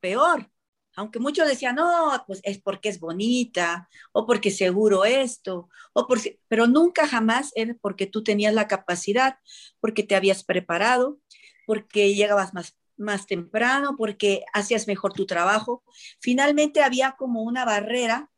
peor, 0.00 0.50
aunque 0.94 1.18
muchos 1.18 1.48
decían, 1.48 1.76
no, 1.76 2.24
pues 2.26 2.40
es 2.44 2.60
porque 2.60 2.88
es 2.88 3.00
bonita, 3.00 3.88
o 4.12 4.26
porque 4.26 4.50
seguro 4.50 5.04
esto, 5.04 5.68
o 5.92 6.06
porque, 6.06 6.40
pero 6.48 6.66
nunca 6.66 7.06
jamás 7.06 7.52
era 7.54 7.74
porque 7.80 8.06
tú 8.06 8.22
tenías 8.22 8.54
la 8.54 8.68
capacidad, 8.68 9.38
porque 9.80 10.02
te 10.02 10.16
habías 10.16 10.44
preparado, 10.44 11.18
porque 11.66 12.14
llegabas 12.14 12.54
más, 12.54 12.76
más 12.96 13.26
temprano, 13.26 13.96
porque 13.96 14.44
hacías 14.52 14.86
mejor 14.86 15.12
tu 15.12 15.26
trabajo. 15.26 15.82
Finalmente 16.20 16.82
había 16.82 17.16
como 17.18 17.42
una 17.42 17.64
barrera 17.64 18.30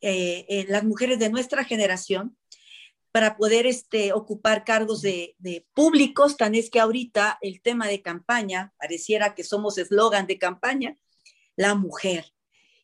eh, 0.00 0.44
en 0.48 0.70
las 0.70 0.84
mujeres 0.84 1.18
de 1.18 1.30
nuestra 1.30 1.64
generación 1.64 2.36
para 3.12 3.38
poder 3.38 3.66
este, 3.66 4.12
ocupar 4.12 4.62
cargos 4.64 5.00
de, 5.00 5.34
de, 5.38 5.66
públicos, 5.72 6.36
tan 6.36 6.54
es 6.54 6.68
que 6.68 6.80
ahorita 6.80 7.38
el 7.40 7.62
tema 7.62 7.88
de 7.88 8.02
campaña, 8.02 8.74
pareciera 8.78 9.34
que 9.34 9.42
somos 9.42 9.78
eslogan 9.78 10.26
de 10.26 10.38
campaña, 10.38 10.98
la 11.56 11.74
mujer. 11.74 12.32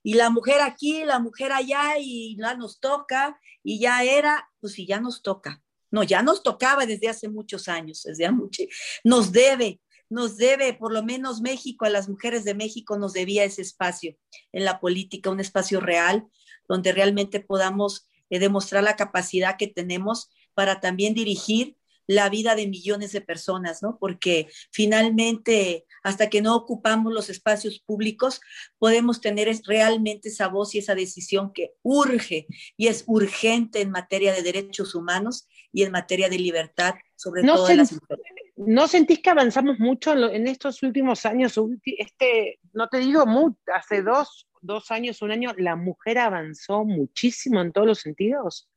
Y 0.02 0.14
la 0.14 0.30
mujer 0.30 0.62
aquí, 0.62 1.04
la 1.04 1.18
mujer 1.18 1.52
allá, 1.52 1.98
y 2.00 2.36
ya 2.38 2.54
nos 2.54 2.80
toca, 2.80 3.38
y 3.62 3.78
ya 3.78 4.02
era, 4.02 4.50
pues 4.58 4.72
si 4.72 4.86
ya 4.86 5.00
nos 5.00 5.22
toca. 5.22 5.62
No, 5.90 6.02
ya 6.02 6.22
nos 6.22 6.42
tocaba 6.42 6.86
desde 6.86 7.08
hace 7.08 7.28
muchos 7.28 7.68
años, 7.68 8.02
desde 8.04 8.24
hace 8.24 8.34
mucho, 8.34 8.62
nos 9.04 9.30
debe, 9.30 9.80
nos 10.12 10.36
debe, 10.36 10.74
por 10.74 10.92
lo 10.92 11.02
menos 11.02 11.40
México, 11.40 11.86
a 11.86 11.90
las 11.90 12.08
mujeres 12.08 12.44
de 12.44 12.54
México 12.54 12.98
nos 12.98 13.14
debía 13.14 13.44
ese 13.44 13.62
espacio 13.62 14.16
en 14.52 14.64
la 14.64 14.78
política, 14.78 15.30
un 15.30 15.40
espacio 15.40 15.80
real, 15.80 16.26
donde 16.68 16.92
realmente 16.92 17.40
podamos 17.40 18.06
eh, 18.28 18.38
demostrar 18.38 18.84
la 18.84 18.96
capacidad 18.96 19.56
que 19.56 19.68
tenemos 19.68 20.30
para 20.54 20.80
también 20.80 21.14
dirigir 21.14 21.76
la 22.06 22.28
vida 22.28 22.54
de 22.54 22.66
millones 22.66 23.12
de 23.12 23.22
personas, 23.22 23.82
¿no? 23.82 23.96
Porque 23.98 24.48
finalmente, 24.70 25.86
hasta 26.02 26.28
que 26.28 26.42
no 26.42 26.56
ocupamos 26.56 27.12
los 27.12 27.30
espacios 27.30 27.78
públicos, 27.80 28.40
podemos 28.78 29.20
tener 29.20 29.48
realmente 29.66 30.28
esa 30.28 30.48
voz 30.48 30.74
y 30.74 30.78
esa 30.78 30.94
decisión 30.94 31.52
que 31.54 31.72
urge 31.82 32.46
y 32.76 32.88
es 32.88 33.04
urgente 33.06 33.80
en 33.80 33.90
materia 33.90 34.34
de 34.34 34.42
derechos 34.42 34.94
humanos 34.94 35.48
y 35.72 35.84
en 35.84 35.92
materia 35.92 36.28
de 36.28 36.38
libertad, 36.38 36.96
sobre 37.16 37.44
todo 37.44 37.68
en 37.70 37.78
las 37.78 37.92
mujeres. 37.92 38.41
¿No 38.56 38.86
sentís 38.86 39.20
que 39.20 39.30
avanzamos 39.30 39.78
mucho 39.78 40.12
en 40.30 40.46
estos 40.46 40.82
últimos 40.82 41.24
años? 41.26 41.54
Este, 41.84 42.58
no 42.72 42.88
te 42.88 42.98
digo 42.98 43.24
mucho, 43.26 43.56
hace 43.74 44.02
dos, 44.02 44.46
dos 44.60 44.90
años, 44.90 45.22
un 45.22 45.30
año, 45.30 45.52
la 45.56 45.74
mujer 45.76 46.18
avanzó 46.18 46.84
muchísimo 46.84 47.60
en 47.62 47.72
todos 47.72 47.86
los 47.86 47.98
sentidos. 48.00 48.68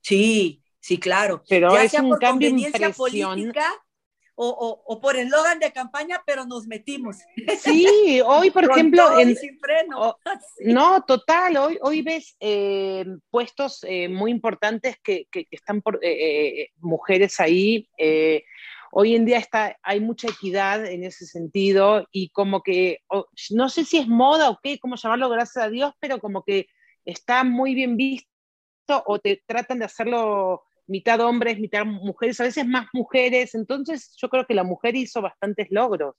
Sí, 0.00 0.62
Sí, 0.82 0.98
claro. 0.98 1.42
Pero 1.46 1.74
ya 1.74 1.84
es 1.84 1.90
sea 1.90 2.02
un 2.02 2.08
por 2.08 2.18
cambio 2.20 2.48
conveniencia 2.48 2.90
política 2.90 3.70
o, 4.34 4.48
o, 4.48 4.82
o, 4.86 4.98
por 4.98 5.14
eslogan 5.16 5.58
de 5.58 5.70
campaña, 5.72 6.22
pero 6.24 6.46
nos 6.46 6.66
metimos. 6.66 7.18
Sí, 7.58 8.22
hoy, 8.24 8.50
por 8.50 8.64
ejemplo, 8.70 9.20
en, 9.20 9.36
sin 9.36 9.58
freno. 9.58 10.00
o- 10.00 10.18
Sí. 10.56 10.72
no, 10.72 11.02
total, 11.04 11.58
hoy, 11.58 11.78
hoy 11.82 12.00
ves 12.00 12.34
eh, 12.40 13.04
puestos 13.28 13.84
eh, 13.86 14.08
muy 14.08 14.30
importantes 14.30 14.96
que, 15.02 15.26
que- 15.30 15.44
que 15.44 15.56
están 15.56 15.82
por 15.82 16.00
eh, 16.02 16.70
mujeres 16.78 17.38
ahí. 17.40 17.86
Hoy 18.90 19.14
en 19.14 19.24
día 19.24 19.38
está, 19.38 19.76
hay 19.82 20.00
mucha 20.00 20.28
equidad 20.28 20.84
en 20.86 21.04
ese 21.04 21.26
sentido 21.26 22.06
y 22.12 22.30
como 22.30 22.62
que, 22.62 22.98
no 23.50 23.68
sé 23.68 23.84
si 23.84 23.98
es 23.98 24.08
moda 24.08 24.50
o 24.50 24.58
qué, 24.62 24.78
cómo 24.78 24.96
llamarlo, 24.96 25.28
gracias 25.28 25.64
a 25.64 25.70
Dios, 25.70 25.92
pero 26.00 26.18
como 26.18 26.42
que 26.44 26.66
está 27.04 27.44
muy 27.44 27.74
bien 27.74 27.96
visto 27.96 28.26
o 29.06 29.18
te 29.18 29.42
tratan 29.46 29.78
de 29.78 29.84
hacerlo 29.84 30.64
mitad 30.86 31.20
hombres, 31.20 31.58
mitad 31.58 31.84
mujeres, 31.84 32.40
a 32.40 32.44
veces 32.44 32.66
más 32.66 32.88
mujeres, 32.92 33.54
entonces 33.54 34.14
yo 34.20 34.28
creo 34.28 34.46
que 34.46 34.54
la 34.54 34.64
mujer 34.64 34.96
hizo 34.96 35.22
bastantes 35.22 35.68
logros. 35.70 36.16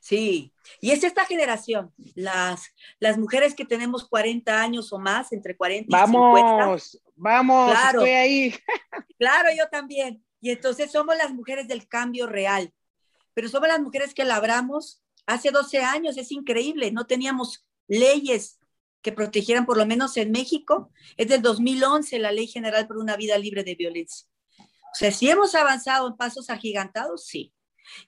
Sí, 0.00 0.54
y 0.80 0.92
es 0.92 1.02
esta 1.02 1.24
generación, 1.24 1.92
las, 2.14 2.70
las 3.00 3.18
mujeres 3.18 3.54
que 3.54 3.64
tenemos 3.64 4.08
40 4.08 4.60
años 4.60 4.92
o 4.92 4.98
más, 4.98 5.32
entre 5.32 5.56
40 5.56 5.88
y 5.88 6.00
50. 6.06 6.56
Vamos, 6.56 7.02
vamos, 7.16 7.70
Claro. 7.72 8.00
estoy 8.00 8.14
ahí. 8.14 8.54
Claro, 9.18 9.48
yo 9.56 9.66
también. 9.68 10.22
Y 10.46 10.50
entonces 10.50 10.92
somos 10.92 11.16
las 11.16 11.34
mujeres 11.34 11.66
del 11.66 11.88
cambio 11.88 12.28
real, 12.28 12.72
pero 13.34 13.48
somos 13.48 13.66
las 13.66 13.80
mujeres 13.80 14.14
que 14.14 14.24
labramos 14.24 15.02
hace 15.26 15.50
12 15.50 15.78
años, 15.78 16.16
es 16.18 16.30
increíble, 16.30 16.92
no 16.92 17.04
teníamos 17.04 17.66
leyes 17.88 18.60
que 19.02 19.10
protegieran, 19.10 19.66
por 19.66 19.76
lo 19.76 19.84
menos 19.86 20.16
en 20.16 20.30
México, 20.30 20.92
es 21.16 21.26
del 21.26 21.42
2011 21.42 22.20
la 22.20 22.30
Ley 22.30 22.46
General 22.46 22.86
por 22.86 22.98
una 22.98 23.16
Vida 23.16 23.36
Libre 23.38 23.64
de 23.64 23.74
Violencia. 23.74 24.28
O 24.56 24.94
sea, 24.94 25.10
si 25.10 25.28
hemos 25.28 25.56
avanzado 25.56 26.06
en 26.06 26.16
pasos 26.16 26.48
agigantados, 26.48 27.26
sí. 27.26 27.52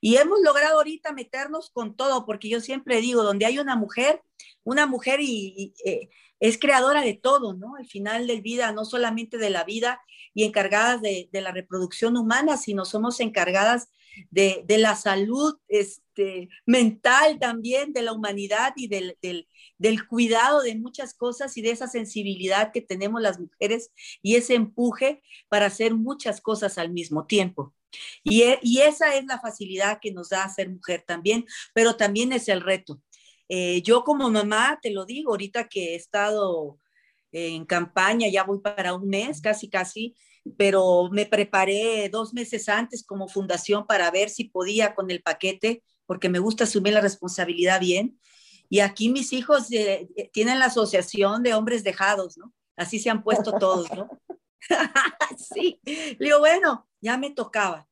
Y 0.00 0.14
hemos 0.18 0.38
logrado 0.40 0.76
ahorita 0.76 1.10
meternos 1.10 1.70
con 1.70 1.96
todo, 1.96 2.24
porque 2.24 2.48
yo 2.48 2.60
siempre 2.60 3.00
digo, 3.00 3.24
donde 3.24 3.46
hay 3.46 3.58
una 3.58 3.74
mujer, 3.74 4.22
una 4.62 4.86
mujer 4.86 5.18
y, 5.20 5.74
eh, 5.84 6.08
es 6.40 6.58
creadora 6.58 7.02
de 7.02 7.14
todo, 7.14 7.54
¿no? 7.54 7.76
Al 7.76 7.86
final 7.86 8.26
del 8.26 8.42
vida, 8.42 8.72
no 8.72 8.84
solamente 8.84 9.38
de 9.38 9.50
la 9.50 9.64
vida 9.64 10.00
y 10.34 10.44
encargadas 10.44 11.02
de, 11.02 11.28
la 11.32 11.52
reproducción 11.52 12.16
humana, 12.16 12.56
sino 12.56 12.84
somos 12.84 13.20
encargadas 13.20 13.88
de, 14.30 14.64
la 14.68 14.94
salud 14.96 15.56
este, 15.68 16.48
mental 16.66 17.38
también, 17.38 17.92
de 17.92 18.02
la 18.02 18.12
humanidad 18.12 18.72
y 18.76 18.88
del, 18.88 19.16
cuidado 20.08 20.62
de 20.62 20.76
muchas 20.76 21.14
cosas 21.14 21.56
y 21.56 21.62
de 21.62 21.70
esa 21.70 21.88
sensibilidad 21.88 22.72
que 22.72 22.82
tenemos 22.82 23.20
las 23.20 23.38
mujeres 23.38 23.90
y 24.22 24.36
ese 24.36 24.54
empuje 24.54 25.22
para 25.48 25.66
hacer 25.66 25.94
muchas 25.94 26.40
cosas 26.40 26.78
al 26.78 26.90
mismo 26.90 27.26
tiempo. 27.26 27.74
Y, 28.22 28.44
y 28.62 28.80
esa 28.80 29.16
es 29.16 29.24
la 29.24 29.40
facilidad 29.40 29.98
que 30.00 30.12
nos 30.12 30.28
da 30.28 30.48
ser 30.48 30.68
mujer 30.68 31.04
también, 31.06 31.46
pero 31.72 31.96
también 31.96 32.32
es 32.32 32.48
el 32.48 32.60
reto. 32.60 33.00
Eh, 33.48 33.82
yo 33.82 34.04
como 34.04 34.30
mamá, 34.30 34.78
te 34.82 34.90
lo 34.90 35.04
digo, 35.04 35.32
ahorita 35.32 35.68
que 35.68 35.92
he 35.92 35.94
estado 35.94 36.78
en 37.32 37.64
campaña, 37.64 38.28
ya 38.28 38.44
voy 38.44 38.60
para 38.60 38.94
un 38.94 39.08
mes, 39.08 39.40
casi, 39.40 39.68
casi, 39.68 40.14
pero 40.56 41.08
me 41.10 41.26
preparé 41.26 42.08
dos 42.08 42.32
meses 42.32 42.68
antes 42.68 43.04
como 43.04 43.28
fundación 43.28 43.86
para 43.86 44.10
ver 44.10 44.30
si 44.30 44.44
podía 44.44 44.94
con 44.94 45.10
el 45.10 45.22
paquete, 45.22 45.82
porque 46.06 46.28
me 46.28 46.38
gusta 46.38 46.64
asumir 46.64 46.94
la 46.94 47.00
responsabilidad 47.00 47.80
bien. 47.80 48.18
Y 48.70 48.80
aquí 48.80 49.08
mis 49.08 49.32
hijos 49.32 49.70
eh, 49.72 50.08
eh, 50.16 50.30
tienen 50.32 50.58
la 50.58 50.66
asociación 50.66 51.42
de 51.42 51.54
hombres 51.54 51.84
dejados, 51.84 52.36
¿no? 52.36 52.52
Así 52.76 52.98
se 52.98 53.10
han 53.10 53.22
puesto 53.22 53.52
todos, 53.52 53.90
¿no? 53.92 54.08
sí, 55.36 55.80
le 55.84 56.16
digo, 56.20 56.38
bueno, 56.38 56.88
ya 57.00 57.16
me 57.16 57.30
tocaba, 57.30 57.87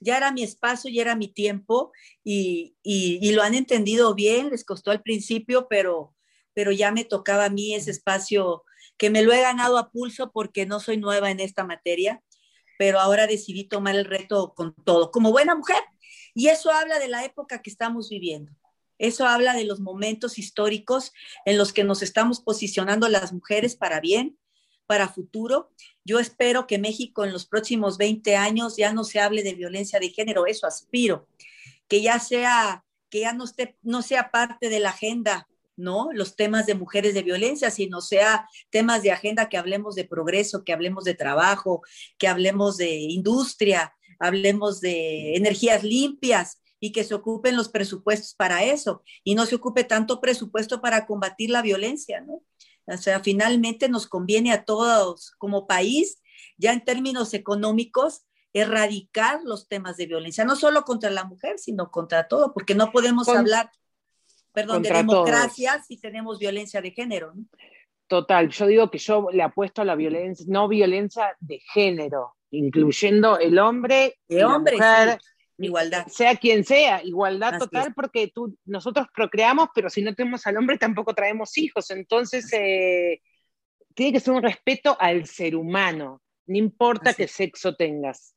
ya 0.00 0.16
era 0.16 0.32
mi 0.32 0.42
espacio, 0.42 0.90
ya 0.90 1.02
era 1.02 1.16
mi 1.16 1.28
tiempo 1.28 1.92
y, 2.22 2.76
y, 2.82 3.32
lo 3.32 3.42
han 3.42 3.54
entendido 3.54 4.14
bien, 4.14 4.50
les 4.50 4.64
costó 4.64 4.90
al 4.90 5.02
principio, 5.02 5.68
pero, 5.68 6.14
pero 6.54 6.72
ya 6.72 6.92
me 6.92 7.04
tocaba 7.04 7.46
a 7.46 7.50
mí 7.50 7.74
ese 7.74 7.90
espacio 7.90 8.64
que 8.98 9.10
me 9.10 9.22
lo 9.22 9.32
he 9.32 9.40
ganado 9.40 9.78
a 9.78 9.90
pulso 9.90 10.32
porque 10.32 10.66
no 10.66 10.80
soy 10.80 10.96
nueva 10.96 11.30
en 11.30 11.40
esta 11.40 11.64
materia, 11.64 12.22
pero 12.78 13.00
ahora 13.00 13.26
decidí 13.26 13.64
tomar 13.64 13.96
el 13.96 14.04
reto 14.04 14.54
con 14.54 14.74
todo, 14.84 15.10
como 15.10 15.32
buena 15.32 15.54
mujer. 15.54 15.82
Y 16.34 16.48
eso 16.48 16.70
habla 16.70 16.98
de 16.98 17.08
la 17.08 17.24
época 17.24 17.62
que 17.62 17.70
estamos 17.70 18.10
viviendo. 18.10 18.52
Eso 18.98 19.26
habla 19.26 19.54
de 19.54 19.64
los 19.64 19.80
momentos 19.80 20.38
históricos 20.38 21.12
en 21.44 21.58
los 21.58 21.72
que 21.72 21.84
nos 21.84 22.02
estamos 22.02 22.40
posicionando 22.40 23.08
las 23.08 23.32
mujeres 23.32 23.76
para 23.76 24.00
bien, 24.00 24.38
para 24.86 25.08
futuro. 25.08 25.70
Yo 26.04 26.18
espero 26.18 26.66
que 26.66 26.78
México 26.78 27.24
en 27.24 27.32
los 27.32 27.46
próximos 27.46 27.98
20 27.98 28.36
años 28.36 28.76
ya 28.76 28.92
no 28.92 29.04
se 29.04 29.20
hable 29.20 29.42
de 29.42 29.54
violencia 29.54 29.98
de 30.00 30.10
género, 30.10 30.46
eso 30.46 30.66
aspiro, 30.66 31.28
que 31.88 32.02
ya 32.02 32.18
sea, 32.18 32.84
que 33.10 33.20
ya 33.20 33.32
no, 33.32 33.44
esté, 33.44 33.76
no 33.82 34.02
sea 34.02 34.30
parte 34.30 34.68
de 34.68 34.80
la 34.80 34.90
agenda, 34.90 35.48
¿no? 35.76 36.08
Los 36.12 36.36
temas 36.36 36.66
de 36.66 36.74
mujeres 36.74 37.14
de 37.14 37.22
violencia, 37.22 37.70
sino 37.70 38.00
sea 38.00 38.48
temas 38.70 39.02
de 39.02 39.12
agenda 39.12 39.48
que 39.48 39.58
hablemos 39.58 39.94
de 39.94 40.04
progreso, 40.04 40.64
que 40.64 40.72
hablemos 40.72 41.04
de 41.04 41.14
trabajo, 41.14 41.82
que 42.18 42.28
hablemos 42.28 42.76
de 42.76 42.96
industria, 42.96 43.94
hablemos 44.18 44.80
de 44.80 45.36
energías 45.36 45.82
limpias 45.84 46.62
y 46.80 46.92
que 46.92 47.04
se 47.04 47.14
ocupen 47.14 47.56
los 47.56 47.68
presupuestos 47.68 48.34
para 48.34 48.64
eso 48.64 49.02
y 49.24 49.34
no 49.34 49.46
se 49.46 49.54
ocupe 49.54 49.84
tanto 49.84 50.20
presupuesto 50.20 50.80
para 50.80 51.06
combatir 51.06 51.50
la 51.50 51.62
violencia, 51.62 52.20
¿no? 52.20 52.42
O 52.86 52.96
sea, 52.96 53.20
finalmente 53.20 53.88
nos 53.88 54.06
conviene 54.06 54.52
a 54.52 54.64
todos 54.64 55.32
como 55.38 55.66
país, 55.66 56.22
ya 56.56 56.72
en 56.72 56.84
términos 56.84 57.34
económicos, 57.34 58.22
erradicar 58.52 59.40
los 59.44 59.68
temas 59.68 59.96
de 59.96 60.06
violencia, 60.06 60.44
no 60.44 60.56
solo 60.56 60.82
contra 60.82 61.10
la 61.10 61.24
mujer, 61.24 61.58
sino 61.58 61.90
contra 61.90 62.26
todo, 62.28 62.54
porque 62.54 62.74
no 62.74 62.90
podemos 62.90 63.26
Con, 63.26 63.38
hablar, 63.38 63.70
perdón, 64.52 64.82
de 64.82 64.90
democracia 64.90 65.72
todos. 65.74 65.86
si 65.86 65.98
tenemos 65.98 66.38
violencia 66.38 66.80
de 66.80 66.90
género. 66.92 67.34
¿no? 67.34 67.44
Total, 68.06 68.48
yo 68.48 68.66
digo 68.66 68.90
que 68.90 68.98
yo 68.98 69.28
le 69.32 69.42
apuesto 69.42 69.82
a 69.82 69.84
la 69.84 69.96
violencia, 69.96 70.46
no 70.48 70.68
violencia 70.68 71.36
de 71.40 71.60
género, 71.74 72.36
incluyendo 72.50 73.38
el 73.38 73.58
hombre, 73.58 74.18
de 74.28 74.44
hombre, 74.44 74.76
la 74.78 75.04
mujer, 75.04 75.20
sí. 75.20 75.28
Igualdad. 75.58 76.06
Sea 76.08 76.36
quien 76.36 76.64
sea, 76.64 77.02
igualdad 77.02 77.58
total, 77.58 77.94
porque 77.94 78.28
tú, 78.28 78.56
nosotros 78.64 79.06
procreamos, 79.14 79.68
pero 79.74 79.88
si 79.90 80.02
no 80.02 80.14
tenemos 80.14 80.46
al 80.46 80.56
hombre 80.56 80.78
tampoco 80.78 81.14
traemos 81.14 81.56
hijos. 81.58 81.90
Entonces, 81.90 82.52
eh, 82.52 83.20
tiene 83.94 84.12
que 84.12 84.20
ser 84.20 84.34
un 84.34 84.42
respeto 84.42 84.96
al 85.00 85.26
ser 85.26 85.56
humano, 85.56 86.22
no 86.46 86.56
importa 86.56 87.14
qué 87.14 87.26
sexo 87.26 87.74
tengas. 87.74 88.34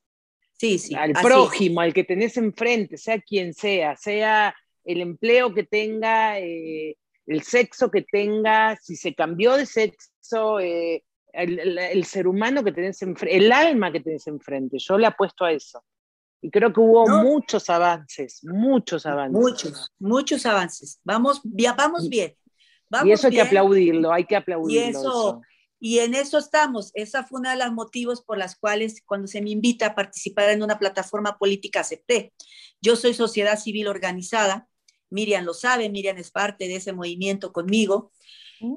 Sí, 0.53 0.77
sí. 0.77 0.95
Al 0.95 1.13
prójimo, 1.13 1.81
al 1.81 1.93
que 1.93 2.03
tenés 2.03 2.35
enfrente, 2.37 2.97
sea 2.97 3.19
quien 3.21 3.53
sea, 3.53 3.95
sea 3.95 4.55
el 4.83 5.01
empleo 5.01 5.53
que 5.53 5.63
tenga, 5.63 6.39
eh, 6.39 6.97
el 7.27 7.43
sexo 7.43 7.91
que 7.91 8.01
tenga, 8.01 8.75
si 8.81 8.95
se 8.95 9.13
cambió 9.13 9.55
de 9.55 9.65
sexo, 9.65 10.59
eh, 10.59 11.03
el, 11.31 12.03
ser 12.05 12.27
humano 12.27 12.63
que 12.63 12.71
tenés 12.71 13.01
enfrente, 13.01 13.37
el 13.37 13.51
alma 13.51 13.91
que 13.91 13.99
tenés 13.99 14.27
enfrente. 14.27 14.77
Yo 14.79 14.97
le 14.97 15.07
apuesto 15.07 15.45
a 15.45 15.51
eso. 15.51 15.83
Y 16.41 16.49
creo 16.49 16.71
que 16.71 16.79
hubo 16.79 17.07
muchos 17.07 17.69
avances, 17.69 18.43
muchos 18.43 19.05
avances. 19.05 19.39
Muchos, 19.39 19.91
muchos 19.99 20.45
avances. 20.45 20.99
Vamos, 21.03 21.41
vamos 21.43 22.07
bien. 22.07 22.35
y 23.03 23.11
eso 23.11 23.27
hay 23.27 23.33
que 23.33 23.41
aplaudirlo, 23.41 24.13
hay 24.13 24.25
que 24.25 24.37
aplaudirlo. 24.37 24.85
Y 24.85 24.89
eso, 24.89 25.41
y 25.79 25.99
en 25.99 26.13
eso 26.13 26.37
estamos. 26.37 26.91
Esa 26.93 27.23
fue 27.23 27.39
uno 27.41 27.49
de 27.49 27.57
los 27.57 27.71
motivos 27.73 28.21
por 28.21 28.37
las 28.37 28.55
cuales 28.55 29.01
cuando 29.05 29.27
se 29.27 29.41
me 29.41 29.49
invita 29.49 29.87
a 29.87 29.95
participar 29.95 30.49
en 30.49 30.63
una 30.63 30.79
plataforma 30.79 31.37
política 31.37 31.81
acepté. 31.81 32.33
Yo 32.81 32.95
soy 32.95 33.13
sociedad 33.13 33.59
civil 33.59 33.87
organizada. 33.87 34.67
Miriam 35.09 35.43
lo 35.43 35.53
sabe, 35.53 35.89
Miriam 35.89 36.17
es 36.17 36.31
parte 36.31 36.67
de 36.67 36.77
ese 36.77 36.93
movimiento 36.93 37.51
conmigo. 37.51 38.11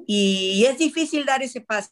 Y 0.07 0.65
es 0.67 0.77
difícil 0.77 1.25
dar 1.25 1.43
ese 1.43 1.59
paso. 1.59 1.91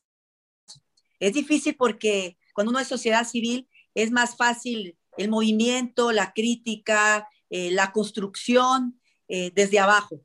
Es 1.19 1.33
difícil 1.33 1.75
porque 1.75 2.37
cuando 2.53 2.71
uno 2.71 2.79
es 2.79 2.87
sociedad 2.87 3.27
civil 3.27 3.67
es 3.93 4.11
más 4.11 4.37
fácil 4.37 4.97
el 5.17 5.29
movimiento, 5.29 6.11
la 6.11 6.33
crítica, 6.33 7.27
eh, 7.49 7.71
la 7.71 7.91
construcción 7.91 8.99
eh, 9.27 9.51
desde 9.53 9.79
abajo. 9.79 10.21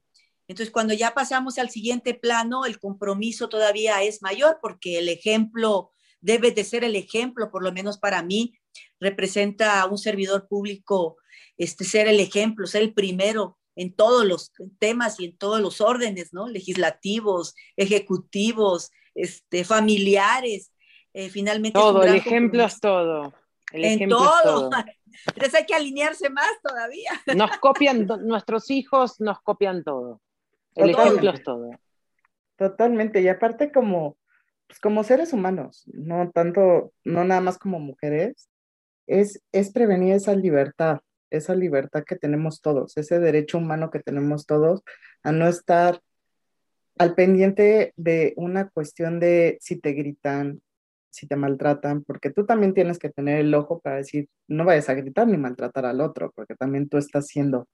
Entonces, 0.48 0.72
cuando 0.72 0.94
ya 0.94 1.12
pasamos 1.12 1.58
al 1.58 1.70
siguiente 1.70 2.14
plano, 2.14 2.66
el 2.66 2.78
compromiso 2.78 3.48
todavía 3.48 4.02
es 4.02 4.22
mayor 4.22 4.58
porque 4.62 4.98
el 4.98 5.08
ejemplo 5.08 5.92
debe 6.20 6.52
de 6.52 6.64
ser 6.64 6.84
el 6.84 6.96
ejemplo, 6.96 7.50
por 7.50 7.62
lo 7.62 7.72
menos 7.72 7.98
para 7.98 8.22
mí, 8.22 8.54
representa 9.00 9.80
a 9.80 9.86
un 9.86 9.98
servidor 9.98 10.46
público 10.48 11.16
este, 11.56 11.84
ser 11.84 12.08
el 12.08 12.20
ejemplo, 12.20 12.66
ser 12.66 12.82
el 12.82 12.94
primero 12.94 13.58
en 13.74 13.94
todos 13.94 14.24
los 14.24 14.52
temas 14.78 15.20
y 15.20 15.26
en 15.26 15.36
todos 15.36 15.60
los 15.60 15.80
órdenes, 15.80 16.32
¿no? 16.32 16.48
Legislativos, 16.48 17.54
ejecutivos, 17.76 18.90
este, 19.14 19.64
familiares, 19.64 20.72
eh, 21.12 21.28
finalmente. 21.28 21.78
Todo, 21.78 22.02
el 22.02 22.14
ejemplo 22.14 22.64
es 22.64 22.80
todo. 22.80 23.34
El 23.76 24.02
en 24.02 24.08
todo. 24.08 24.70
Entonces 25.26 25.54
hay 25.54 25.66
que 25.66 25.74
alinearse 25.74 26.30
más 26.30 26.50
todavía. 26.62 27.10
Nos 27.36 27.56
copian, 27.58 28.06
nuestros 28.24 28.70
hijos 28.70 29.20
nos 29.20 29.40
copian 29.40 29.82
todo. 29.82 30.20
El 30.74 30.90
ejemplo 30.90 31.30
es 31.30 31.42
todo. 31.42 31.70
Totalmente, 32.56 33.20
y 33.20 33.28
aparte 33.28 33.72
como, 33.72 34.16
pues 34.66 34.78
como 34.78 35.04
seres 35.04 35.32
humanos, 35.32 35.84
no 35.92 36.30
tanto, 36.30 36.92
no 37.04 37.24
nada 37.24 37.40
más 37.40 37.58
como 37.58 37.78
mujeres, 37.80 38.48
es, 39.06 39.42
es 39.52 39.72
prevenir 39.72 40.14
esa 40.14 40.34
libertad, 40.34 41.00
esa 41.30 41.54
libertad 41.54 42.04
que 42.04 42.16
tenemos 42.16 42.60
todos, 42.60 42.96
ese 42.96 43.18
derecho 43.18 43.58
humano 43.58 43.90
que 43.90 44.00
tenemos 44.00 44.46
todos 44.46 44.82
a 45.22 45.32
no 45.32 45.48
estar 45.48 46.00
al 46.98 47.14
pendiente 47.14 47.92
de 47.96 48.32
una 48.36 48.68
cuestión 48.68 49.20
de 49.20 49.58
si 49.60 49.76
te 49.76 49.92
gritan, 49.92 50.62
si 51.10 51.26
te 51.26 51.36
maltratan, 51.36 52.02
porque 52.04 52.30
tú 52.30 52.46
también 52.46 52.74
tienes 52.74 52.98
que 52.98 53.10
tener 53.10 53.40
el 53.40 53.54
ojo 53.54 53.80
para 53.80 53.96
decir, 53.96 54.28
no 54.48 54.64
vayas 54.64 54.88
a 54.88 54.94
gritar 54.94 55.26
ni 55.28 55.38
maltratar 55.38 55.86
al 55.86 56.00
otro, 56.00 56.32
porque 56.34 56.54
también 56.54 56.88
tú 56.88 56.98
estás 56.98 57.24
haciendo 57.24 57.68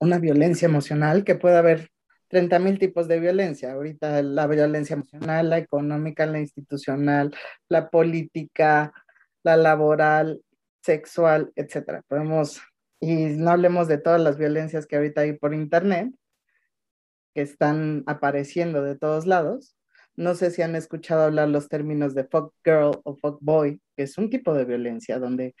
una 0.00 0.18
violencia 0.18 0.66
emocional 0.66 1.24
que 1.24 1.34
puede 1.34 1.56
haber 1.56 1.90
30 2.28 2.58
mil 2.58 2.78
tipos 2.78 3.08
de 3.08 3.20
violencia. 3.20 3.72
Ahorita 3.72 4.22
la 4.22 4.46
violencia 4.46 4.94
emocional, 4.94 5.50
la 5.50 5.58
económica, 5.58 6.26
la 6.26 6.38
institucional, 6.38 7.34
la 7.68 7.90
política, 7.90 8.92
la 9.42 9.56
laboral, 9.56 10.42
sexual, 10.82 11.52
etcétera. 11.56 12.02
Podemos, 12.08 12.60
y 13.00 13.14
no 13.36 13.50
hablemos 13.50 13.88
de 13.88 13.98
todas 13.98 14.20
las 14.20 14.38
violencias 14.38 14.86
que 14.86 14.96
ahorita 14.96 15.22
hay 15.22 15.32
por 15.34 15.54
internet, 15.54 16.12
que 17.34 17.42
están 17.42 18.04
apareciendo 18.06 18.82
de 18.82 18.96
todos 18.96 19.26
lados. 19.26 19.77
No 20.18 20.34
sé 20.34 20.50
si 20.50 20.62
han 20.62 20.74
escuchado 20.74 21.22
hablar 21.22 21.48
los 21.48 21.68
términos 21.68 22.14
de 22.14 22.24
fuck 22.24 22.52
girl 22.64 23.00
o 23.04 23.16
fuck 23.16 23.38
boy, 23.40 23.80
que 23.96 24.02
es 24.02 24.18
un 24.18 24.30
tipo 24.30 24.52
de 24.52 24.64
violencia 24.64 25.18
donde 25.18 25.54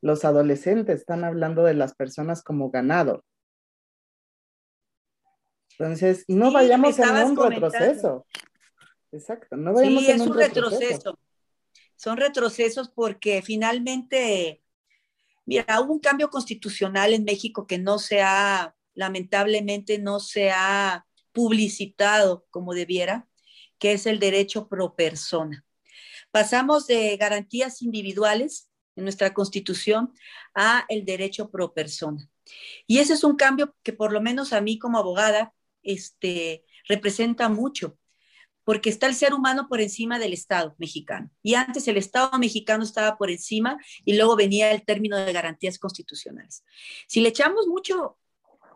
los 0.00 0.24
adolescentes 0.24 1.00
están 1.00 1.24
hablando 1.24 1.62
de 1.62 1.74
las 1.74 1.94
personas 1.94 2.42
como 2.42 2.70
ganado, 2.70 3.24
entonces, 5.78 6.24
no 6.26 6.50
vayamos 6.50 6.98
en 6.98 7.08
un 7.08 7.36
retroceso. 7.36 8.26
Exacto, 9.12 9.56
no 9.56 9.72
vayamos 9.72 10.04
sí, 10.04 10.10
es 10.10 10.20
un, 10.20 10.34
retroceso. 10.34 11.18
Son 11.94 12.16
retrocesos 12.16 12.88
porque 12.88 13.42
finalmente, 13.42 14.62
mira, 15.46 15.80
hubo 15.80 15.92
un 15.92 16.00
cambio 16.00 16.30
constitucional 16.30 17.12
en 17.12 17.24
México 17.24 17.66
que 17.66 17.78
no 17.78 18.00
se 18.00 18.22
ha, 18.22 18.74
lamentablemente, 18.94 19.98
no 19.98 20.18
se 20.18 20.50
ha 20.50 21.06
publicitado 21.32 22.44
como 22.50 22.74
debiera, 22.74 23.28
que 23.78 23.92
es 23.92 24.06
el 24.06 24.18
derecho 24.18 24.68
pro 24.68 24.94
persona. 24.94 25.64
Pasamos 26.30 26.86
de 26.86 27.16
garantías 27.16 27.82
individuales 27.82 28.68
en 28.96 29.04
nuestra 29.04 29.32
constitución 29.32 30.12
a 30.54 30.84
el 30.88 31.04
derecho 31.04 31.50
pro 31.50 31.72
persona. 31.72 32.28
Y 32.86 32.98
ese 32.98 33.14
es 33.14 33.24
un 33.24 33.36
cambio 33.36 33.74
que 33.82 33.92
por 33.92 34.12
lo 34.12 34.20
menos 34.20 34.52
a 34.52 34.60
mí 34.60 34.78
como 34.78 34.98
abogada 34.98 35.54
este, 35.82 36.64
representa 36.88 37.48
mucho, 37.48 37.98
porque 38.64 38.90
está 38.90 39.06
el 39.06 39.14
ser 39.14 39.32
humano 39.32 39.66
por 39.68 39.80
encima 39.80 40.18
del 40.18 40.32
Estado 40.32 40.74
mexicano. 40.78 41.30
Y 41.42 41.54
antes 41.54 41.88
el 41.88 41.96
Estado 41.96 42.38
mexicano 42.38 42.84
estaba 42.84 43.16
por 43.16 43.30
encima 43.30 43.78
y 44.04 44.16
luego 44.16 44.36
venía 44.36 44.70
el 44.72 44.84
término 44.84 45.16
de 45.16 45.32
garantías 45.32 45.78
constitucionales. 45.78 46.64
Si 47.06 47.20
le 47.20 47.30
echamos 47.30 47.66
mucho, 47.66 48.18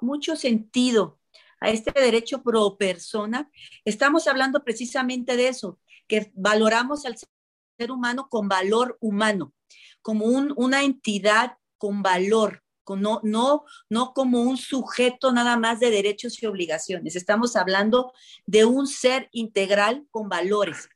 mucho 0.00 0.36
sentido 0.36 1.18
a 1.62 1.70
este 1.70 1.92
derecho 1.92 2.42
pro 2.42 2.76
persona, 2.76 3.50
estamos 3.84 4.26
hablando 4.26 4.64
precisamente 4.64 5.36
de 5.36 5.48
eso, 5.48 5.78
que 6.08 6.30
valoramos 6.34 7.06
al 7.06 7.16
ser 7.16 7.90
humano 7.90 8.28
con 8.28 8.48
valor 8.48 8.98
humano, 9.00 9.54
como 10.02 10.26
una 10.26 10.82
entidad 10.82 11.56
con 11.78 12.02
valor, 12.02 12.62
no, 12.96 13.20
no, 13.22 13.64
no 13.88 14.12
como 14.12 14.42
un 14.42 14.56
sujeto 14.56 15.32
nada 15.32 15.56
más 15.56 15.80
de 15.80 15.90
derechos 15.90 16.42
y 16.42 16.46
obligaciones. 16.46 17.16
Estamos 17.16 17.56
hablando 17.56 18.12
de 18.46 18.64
un 18.64 18.86
ser 18.86 19.28
integral 19.32 20.06
con 20.10 20.28
valores. 20.28 20.88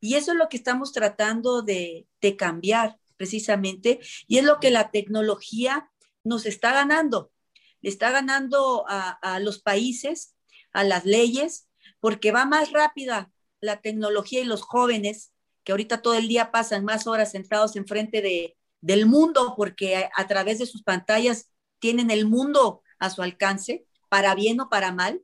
Y 0.00 0.14
eso 0.14 0.32
es 0.32 0.38
lo 0.38 0.48
que 0.48 0.56
estamos 0.56 0.92
tratando 0.92 1.62
de, 1.62 2.06
cambiar 2.36 2.98
precisamente. 3.16 4.00
Y 4.26 4.38
es 4.38 4.44
lo 4.44 4.60
que 4.60 4.70
la 4.70 4.90
tecnología 4.90 5.90
nos 6.24 6.46
está 6.46 6.72
ganando. 6.72 7.32
Le 7.80 7.90
está 7.90 8.10
ganando 8.10 8.84
a, 8.88 9.38
los 9.40 9.60
países, 9.60 10.34
a 10.72 10.84
las 10.84 11.04
leyes, 11.04 11.68
porque 12.00 12.32
va 12.32 12.44
más 12.44 12.72
rápida 12.72 13.30
la 13.60 13.80
tecnología 13.80 14.40
y 14.40 14.44
los 14.44 14.62
jóvenes 14.62 15.32
que 15.64 15.72
ahorita 15.72 16.00
todo 16.00 16.14
el 16.14 16.28
día 16.28 16.50
pasan 16.50 16.84
más 16.84 17.06
horas 17.06 17.32
sentados 17.32 17.76
enfrente 17.76 18.22
de, 18.22 18.56
del 18.80 19.06
mundo, 19.06 19.54
porque 19.56 20.08
a, 20.16 20.26
través 20.26 20.58
de 20.58 20.66
sus 20.66 20.82
pantallas 20.82 21.50
tienen 21.78 22.10
el 22.10 22.26
mundo 22.26 22.82
a 22.98 23.10
su 23.10 23.22
alcance, 23.22 23.86
para 24.08 24.34
bien 24.34 24.60
o 24.60 24.70
para 24.70 24.92
mal. 24.92 25.22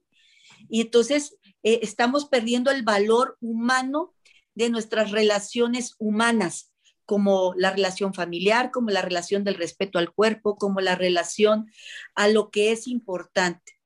Y 0.69 0.83
entonces 0.83 1.37
eh, 1.63 1.81
estamos 1.83 2.27
perdiendo 2.27 2.71
el 2.71 2.83
valor 2.83 3.39
humano 3.41 4.15
de 4.55 4.71
nuestras 4.71 5.11
relaciones 5.11 5.95
humanas, 5.99 6.74
como 7.07 7.55
la 7.57 7.71
relación 7.71 8.15
familiar, 8.15 8.71
como 8.71 8.91
la 8.91 9.03
relación 9.03 9.45
del 9.45 9.55
respeto 9.55 9.99
al 9.99 10.13
cuerpo, 10.13 10.57
como 10.57 10.81
la 10.81 10.95
relación 10.95 11.71
a 12.15 12.29
lo 12.29 12.51
que 12.51 12.73
es 12.73 12.87
importante. 12.87 13.79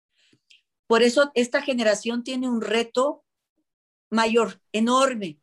Por 0.87 1.03
eso 1.03 1.31
esta 1.35 1.63
generación 1.63 2.25
tiene 2.25 2.49
un 2.49 2.61
reto 2.61 3.25
mayor, 4.11 4.61
enorme. 4.73 5.39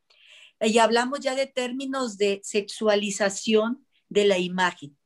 Y 0.60 0.80
hablamos 0.80 1.20
ya 1.20 1.36
de 1.36 1.48
términos 1.48 2.18
de 2.18 2.42
sexualización 2.44 3.86
de 4.10 4.26
la 4.26 4.38
imagen. 4.38 4.98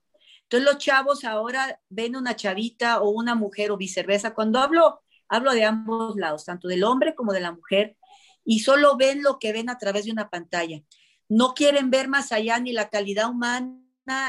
Entonces 0.43 0.65
los 0.65 0.83
chavos 0.83 1.25
ahora 1.25 1.79
ven 1.89 2.15
una 2.15 2.35
chavita 2.35 3.01
o 3.01 3.09
una 3.09 3.35
mujer 3.35 3.71
o 3.71 3.77
viceversa. 3.77 4.33
Cuando 4.33 4.59
hablo, 4.59 5.01
hablo 5.27 5.53
de 5.53 5.65
ambos 5.65 6.15
lados, 6.15 6.45
tanto 6.45 6.67
del 6.67 6.83
hombre 6.83 7.15
como 7.15 7.33
de 7.33 7.41
la 7.41 7.51
mujer, 7.51 7.97
y 8.43 8.59
solo 8.61 8.97
ven 8.97 9.21
lo 9.21 9.37
que 9.37 9.53
ven 9.53 9.69
a 9.69 9.77
través 9.77 10.05
de 10.05 10.11
una 10.11 10.29
pantalla. 10.29 10.81
No 11.29 11.53
quieren 11.53 11.89
ver 11.91 12.07
más 12.07 12.31
allá 12.31 12.59
ni 12.59 12.73
la 12.73 12.89
calidad 12.89 13.29
humana 13.29 13.79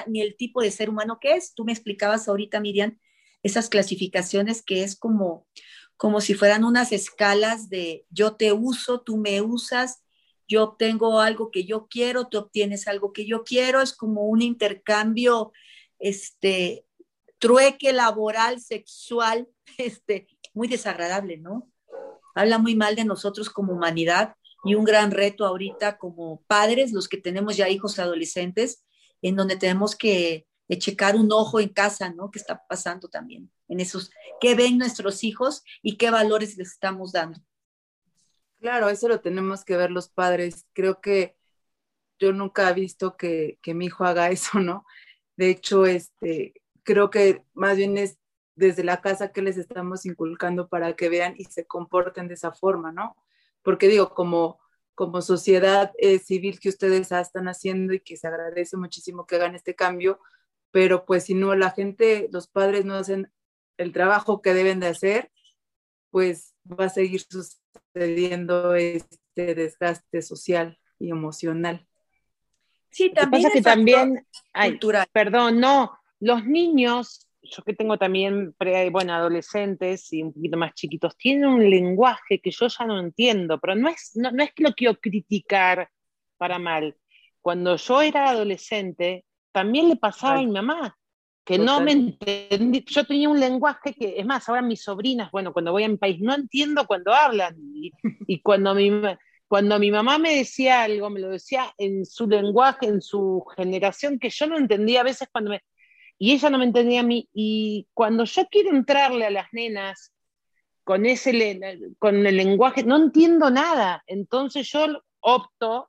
ni 0.07 0.21
el 0.21 0.37
tipo 0.37 0.61
de 0.61 0.71
ser 0.71 0.91
humano 0.91 1.19
que 1.21 1.33
es. 1.33 1.55
Tú 1.55 1.65
me 1.65 1.73
explicabas 1.73 2.29
ahorita, 2.29 2.61
Miriam, 2.61 2.99
esas 3.43 3.69
clasificaciones 3.69 4.63
que 4.63 4.83
es 4.83 4.97
como, 4.97 5.47
como 5.97 6.21
si 6.21 6.35
fueran 6.35 6.65
unas 6.65 6.93
escalas 6.93 7.69
de 7.71 8.07
yo 8.11 8.37
te 8.37 8.53
uso, 8.53 9.01
tú 9.01 9.17
me 9.17 9.41
usas, 9.41 10.03
yo 10.47 10.65
obtengo 10.65 11.21
algo 11.21 11.51
que 11.51 11.65
yo 11.65 11.87
quiero, 11.89 12.29
tú 12.29 12.39
obtienes 12.39 12.89
algo 12.89 13.13
que 13.13 13.27
yo 13.27 13.45
quiero, 13.45 13.81
es 13.81 13.95
como 13.95 14.27
un 14.27 14.43
intercambio 14.43 15.53
este, 15.99 16.85
trueque 17.39 17.93
laboral, 17.93 18.61
sexual, 18.61 19.49
este, 19.79 20.27
muy 20.53 20.69
desagradable, 20.69 21.39
¿no? 21.39 21.71
Habla 22.35 22.59
muy 22.59 22.75
mal 22.75 22.95
de 22.95 23.05
nosotros 23.05 23.51
como 23.51 23.73
humanidad 23.73 24.35
y 24.65 24.75
un 24.75 24.85
gran 24.85 25.11
reto 25.11 25.47
ahorita 25.47 25.99
como 25.99 26.43
padres, 26.47 26.93
los 26.93 27.09
que 27.09 27.17
tenemos 27.17 27.57
ya 27.57 27.69
hijos 27.69 27.99
adolescentes, 27.99 28.85
en 29.23 29.37
donde 29.37 29.57
tenemos 29.57 29.97
que 29.97 30.47
checar 30.79 31.17
un 31.17 31.33
ojo 31.33 31.61
en 31.61 31.71
casa, 31.71 32.11
¿no? 32.11 32.31
¿Qué 32.31 32.39
está 32.39 32.65
pasando 32.69 33.09
también 33.09 33.51
en 33.69 33.81
esos, 33.81 34.11
qué 34.41 34.55
ven 34.55 34.79
nuestros 34.79 35.25
hijos 35.25 35.65
y 35.83 35.97
qué 35.97 36.11
valores 36.11 36.57
les 36.57 36.73
estamos 36.73 37.13
dando? 37.13 37.41
Claro, 38.61 38.89
eso 38.89 39.09
lo 39.09 39.21
tenemos 39.21 39.65
que 39.65 39.77
ver 39.77 39.91
los 39.91 40.09
padres. 40.09 40.67
Creo 40.73 41.01
que 41.01 41.37
yo 42.19 42.33
nunca 42.33 42.69
he 42.69 42.75
visto 42.75 43.17
que, 43.17 43.59
que 43.63 43.75
mi 43.75 43.87
hijo 43.87 44.05
haga 44.05 44.31
eso, 44.31 44.61
¿no? 44.61 44.85
De 45.37 45.51
hecho, 45.51 45.87
este, 45.87 46.55
creo 46.83 47.11
que 47.11 47.43
más 47.55 47.77
bien 47.77 47.97
es 47.97 48.19
desde 48.55 48.85
la 48.85 49.01
casa 49.01 49.33
que 49.33 49.43
les 49.43 49.57
estamos 49.57 50.05
inculcando 50.05 50.69
para 50.69 50.95
que 50.95 51.09
vean 51.09 51.35
y 51.39 51.45
se 51.45 51.67
comporten 51.67 52.29
de 52.29 52.35
esa 52.35 52.53
forma, 52.53 52.93
¿no? 52.93 53.17
Porque 53.63 53.89
digo, 53.89 54.15
como, 54.15 54.61
como 54.95 55.23
sociedad 55.23 55.93
eh, 55.99 56.19
civil 56.19 56.61
que 56.61 56.69
ustedes 56.69 57.13
están 57.13 57.49
haciendo 57.49 57.93
y 57.93 58.01
que 58.01 58.17
se 58.17 58.27
agradece 58.27 58.77
muchísimo 58.77 59.27
que 59.27 59.37
hagan 59.37 59.55
este 59.55 59.75
cambio, 59.75 60.21
pero 60.71 61.05
pues 61.05 61.25
si 61.25 61.35
no, 61.35 61.55
la 61.55 61.71
gente, 61.71 62.29
los 62.33 62.47
padres 62.47 62.85
no 62.85 62.95
hacen 62.95 63.31
el 63.77 63.93
trabajo 63.93 64.43
que 64.43 64.55
deben 64.55 64.81
de 64.81 64.89
hacer, 64.89 65.31
pues 66.11 66.55
va 66.67 66.87
a 66.87 66.89
seguir 66.91 67.23
sucediendo 67.23 68.75
este 68.75 69.55
desgaste 69.55 70.23
social 70.23 70.79
y 70.99 71.11
emocional. 71.11 71.87
Sí, 72.91 73.13
también. 73.13 73.43
Pasa 73.43 73.55
que 73.55 73.63
también, 73.63 74.27
ay, 74.53 74.79
perdón, 75.13 75.61
no, 75.61 75.99
los 76.19 76.45
niños, 76.45 77.29
yo 77.43 77.63
que 77.63 77.75
tengo 77.75 77.99
también, 77.99 78.55
bueno, 78.91 79.15
adolescentes 79.15 80.13
y 80.13 80.23
un 80.23 80.33
poquito 80.33 80.57
más 80.57 80.75
chiquitos, 80.75 81.17
tienen 81.17 81.47
un 81.47 81.71
lenguaje 81.71 82.41
que 82.41 82.51
yo 82.51 82.69
ya 82.69 82.85
no 82.87 82.99
entiendo, 83.01 83.59
pero 83.59 83.75
no 83.75 83.89
es, 83.89 84.13
no, 84.15 84.31
es 84.43 84.53
que 84.53 84.65
lo 84.65 84.73
quiero 84.73 84.97
criticar 84.97 85.89
para 86.37 86.59
mal. 86.59 86.97
Cuando 87.41 87.77
yo 87.77 88.03
era 88.03 88.31
adolescente, 88.31 89.25
también 89.53 89.89
le 89.89 89.97
pasaba 89.97 90.39
a 90.39 90.43
mi 90.43 90.51
mamá, 90.51 90.97
que 91.45 91.59
no 91.59 91.81
me 91.81 91.93
entendí. 91.93 92.85
Yo 92.87 93.05
tenía 93.05 93.29
un 93.29 93.41
lenguaje 93.41 93.95
que, 93.95 94.15
es 94.19 94.27
más, 94.27 94.49
ahora 94.49 94.63
mis 94.63 94.83
sobrinas, 94.83 95.31
bueno, 95.31 95.53
cuando 95.53 95.73
voy 95.73 95.85
a 95.85 95.89
mi 95.89 95.97
país, 95.97 96.21
no 96.21 96.35
entiendo 96.35 96.87
cuando 96.87 97.13
hablan. 97.13 97.57
Y, 97.75 97.93
y 98.27 98.41
cuando 98.41 98.75
mi 98.75 98.91
cuando 99.51 99.81
mi 99.81 99.91
mamá 99.91 100.17
me 100.17 100.37
decía 100.37 100.85
algo, 100.85 101.11
me 101.11 101.19
lo 101.19 101.31
decía 101.31 101.75
en 101.77 102.07
su 102.07 102.29
lenguaje, 102.29 102.87
en 102.87 103.03
su 103.03 103.45
generación, 103.57 104.21
que 104.21 104.31
yo 104.31 104.47
no 104.47 104.57
entendía 104.57 105.01
a 105.01 105.03
veces 105.03 105.29
cuando 105.33 105.51
me... 105.51 105.61
Y 106.23 106.33
ella 106.33 106.51
no 106.51 106.59
me 106.59 106.67
entendía 106.67 107.01
a 107.01 107.03
mí. 107.03 107.31
Y 107.33 107.89
cuando 107.95 108.25
yo 108.25 108.47
quiero 108.51 108.71
entrarle 108.77 109.25
a 109.25 109.31
las 109.31 109.47
nenas 109.53 110.13
con, 110.85 111.07
ese, 111.07 111.59
con 111.99 112.27
el 112.27 112.37
lenguaje, 112.37 112.85
no 112.85 112.97
entiendo 112.97 113.51
nada. 113.51 114.05
Entonces 114.07 114.71
yo 114.71 115.03
opto 115.21 115.89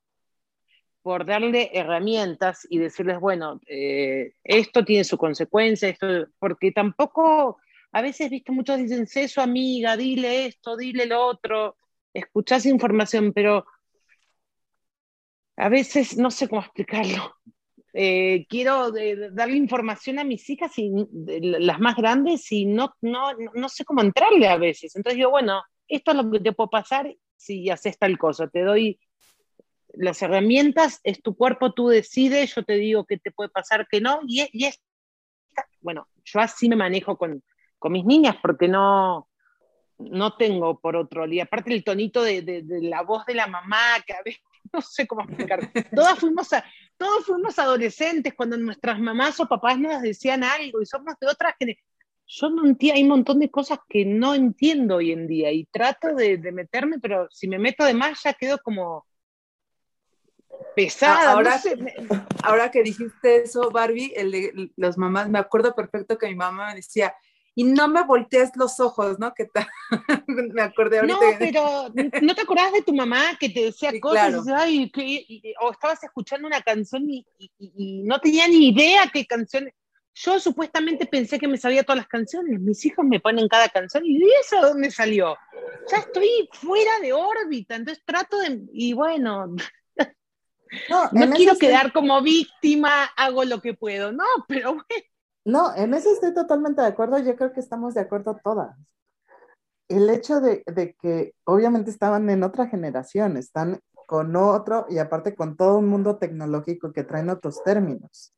por 1.02 1.26
darle 1.26 1.72
herramientas 1.74 2.66
y 2.70 2.78
decirles, 2.78 3.20
bueno, 3.20 3.60
eh, 3.68 4.32
esto 4.46 4.86
tiene 4.86 5.04
su 5.04 5.18
consecuencia, 5.18 5.90
esto, 5.90 6.08
porque 6.40 6.72
tampoco, 6.72 7.60
a 7.92 8.02
veces, 8.02 8.30
viste, 8.30 8.54
muchos 8.54 8.78
dicen, 8.78 9.08
sé 9.08 9.28
su 9.28 9.42
amiga, 9.42 9.98
dile 9.98 10.46
esto, 10.46 10.78
dile 10.78 11.08
lo 11.08 11.26
otro, 11.26 11.76
escuchás 12.14 12.66
información, 12.66 13.34
pero 13.34 13.66
a 15.58 15.68
veces 15.68 16.16
no 16.16 16.32
sé 16.32 16.48
cómo 16.48 16.62
explicarlo. 16.62 17.36
Eh, 17.94 18.46
quiero 18.48 18.92
darle 19.32 19.58
información 19.58 20.20
a 20.20 20.24
mis 20.24 20.50
hijas, 20.50 20.72
y, 20.78 20.92
las 21.42 21.80
más 21.80 21.96
grandes, 21.96 22.52
y 22.52 22.66
no, 22.66 22.94
no, 23.02 23.34
no 23.54 23.70
sé 23.70 23.84
cómo 23.84 24.02
entrarle 24.02 24.48
a 24.48 24.58
veces. 24.58 24.96
Entonces 24.96 25.18
digo, 25.18 25.32
bueno, 25.32 25.62
esto 25.88 26.12
es 26.12 26.18
lo 26.18 26.32
que 26.32 26.40
te 26.40 26.54
puede 26.54 26.70
pasar 26.70 27.14
si 27.36 27.70
haces 27.70 27.98
tal 27.98 28.18
cosa. 28.18 28.48
Te 28.48 28.62
doy 28.62 29.00
las 29.94 30.22
herramientas, 30.22 31.00
es 31.04 31.22
tu 31.22 31.36
cuerpo, 31.36 31.74
tú 31.74 31.90
decides, 31.90 32.56
yo 32.56 32.64
te 32.64 32.76
digo 32.76 33.06
qué 33.06 33.18
te 33.18 33.32
puede 33.32 33.50
pasar, 33.50 33.88
que 33.90 34.00
no. 34.00 34.22
Y, 34.26 34.42
es, 34.42 34.82
bueno, 35.82 36.08
yo 36.24 36.40
así 36.40 36.70
me 36.70 36.76
manejo 36.76 37.18
con, 37.18 37.44
con 37.78 37.92
mis 37.92 38.06
niñas, 38.06 38.38
porque 38.42 38.68
no, 38.68 39.28
no 39.98 40.36
tengo 40.38 40.80
por 40.80 40.96
otro. 40.96 41.26
Y 41.28 41.40
aparte 41.40 41.74
el 41.74 41.84
tonito 41.84 42.24
de, 42.24 42.64
la 42.82 43.02
voz 43.02 43.26
de 43.26 43.36
la 43.36 43.48
mamá, 43.48 43.98
que 44.06 44.14
a 44.14 44.22
veces 44.24 44.42
no 44.74 44.82
sé 44.82 45.08
cómo 45.08 45.24
explicar. 45.24 45.72
Todas 45.94 46.20
fuimos, 46.20 46.52
a, 46.54 46.64
todos 46.98 47.26
fuimos 47.26 47.58
adolescentes 47.60 48.34
cuando 48.34 48.58
nuestras 48.58 49.00
mamás 49.00 49.40
o 49.40 49.48
papás 49.48 49.78
nos 49.80 50.02
decían 50.02 50.44
algo 50.44 50.82
y 50.82 50.86
somos 50.86 51.16
de 51.20 51.28
otras 51.28 51.56
que 51.60 51.78
yo 52.34 52.50
no 52.50 52.66
entiendo, 52.66 52.96
hay 52.96 53.04
un 53.04 53.10
montón 53.10 53.40
de 53.40 53.52
cosas 53.52 53.80
que 53.90 54.06
no 54.06 54.34
entiendo 54.34 54.98
hoy 54.98 55.12
en 55.12 55.28
día 55.28 55.52
y 55.52 55.66
trato 55.66 56.16
de, 56.16 56.38
meterme, 56.54 56.98
pero 57.00 57.28
si 57.30 57.48
me 57.48 57.60
meto 57.60 57.84
de 57.84 57.94
más 57.94 58.24
ya 58.24 58.34
quedo 58.34 58.58
como 58.60 59.06
pesada. 60.74 61.34
Ahora, 61.34 61.60
ahora 62.44 62.72
que 62.72 62.84
dijiste 62.84 63.44
eso, 63.44 63.70
Barbie, 63.70 64.14
el 64.16 64.32
de 64.32 64.72
las 64.78 64.98
mamás, 64.98 65.30
me 65.30 65.40
acuerdo 65.40 65.76
perfecto 65.76 66.18
que 66.18 66.28
mi 66.28 66.36
mamá 66.36 66.68
me 66.70 66.76
decía, 66.76 67.14
y 67.54 67.66
no 67.66 67.88
me 67.88 68.04
voltees 68.04 68.52
los 68.56 68.80
ojos, 68.80 69.20
¿no? 69.20 69.34
¿Qué 69.34 69.46
tal? 69.46 69.68
me 70.28 70.62
acordé 70.62 71.00
ahorita. 71.00 71.18
No, 71.20 71.38
pero 71.38 72.22
¿no 72.22 72.36
te 72.36 72.42
acordás 72.42 72.72
de 72.72 72.82
tu 72.82 72.94
mamá 72.94 73.38
que 73.40 73.50
te 73.50 73.66
decía 73.66 73.92
cosas? 74.00 74.34
o 75.60 75.72
estabas 75.72 76.04
escuchando 76.04 76.48
una 76.48 76.62
canción 76.62 77.10
y, 77.10 77.26
no 78.04 78.20
tenía 78.20 78.48
ni 78.48 78.70
idea 78.70 79.10
qué 79.12 79.26
canción. 79.26 79.70
Yo 80.14 80.40
supuestamente 80.40 81.06
pensé 81.06 81.40
que 81.40 81.48
me 81.48 81.58
sabía 81.58 81.84
todas 81.84 81.98
las 81.98 82.08
canciones. 82.08 82.60
Mis 82.60 82.86
hijos 82.86 83.06
me 83.06 83.20
ponen 83.20 83.48
cada 83.48 83.70
canción 83.70 84.06
y 84.06 84.22
eso 84.42 84.62
dónde 84.62 84.92
salió? 84.92 85.38
Ya 85.90 85.98
estoy 85.98 86.50
fuera 86.54 87.00
de 87.00 87.14
órbita, 87.14 87.76
entonces 87.76 88.04
trato 88.06 88.38
de. 88.40 88.62
Y 88.74 88.94
bueno. 88.94 89.56
No, 90.90 91.10
no 91.12 91.32
quiero 91.32 91.58
quedar 91.58 91.92
como 91.92 92.22
víctima, 92.22 93.06
hago 93.16 93.44
lo 93.44 93.62
que 93.62 93.74
puedo, 93.74 94.12
no, 94.12 94.26
pero 94.48 94.74
bueno. 94.74 95.11
No, 95.46 95.76
en 95.76 95.94
eso 95.94 96.12
estoy 96.12 96.34
totalmente 96.34 96.82
de 96.82 96.88
acuerdo. 96.88 97.18
Yo 97.20 97.36
creo 97.36 97.52
que 97.52 97.60
estamos 97.60 97.94
de 97.94 98.02
acuerdo 98.02 98.40
todas. 98.44 98.76
El 99.88 100.10
hecho 100.10 100.40
de, 100.40 100.64
que 101.02 101.34
obviamente 101.44 101.90
estaban 101.92 102.30
en 102.30 102.44
otra 102.44 102.68
generación, 102.68 103.38
están 103.38 103.80
con 104.08 104.36
otro 104.36 104.86
y 104.90 105.00
aparte 105.00 105.36
con 105.36 105.58
todo 105.58 105.80
un 105.80 105.88
mundo 105.88 106.18
tecnológico 106.18 106.94
que 106.94 107.04
traen 107.04 107.30
otros 107.30 107.64
términos. 107.64 108.34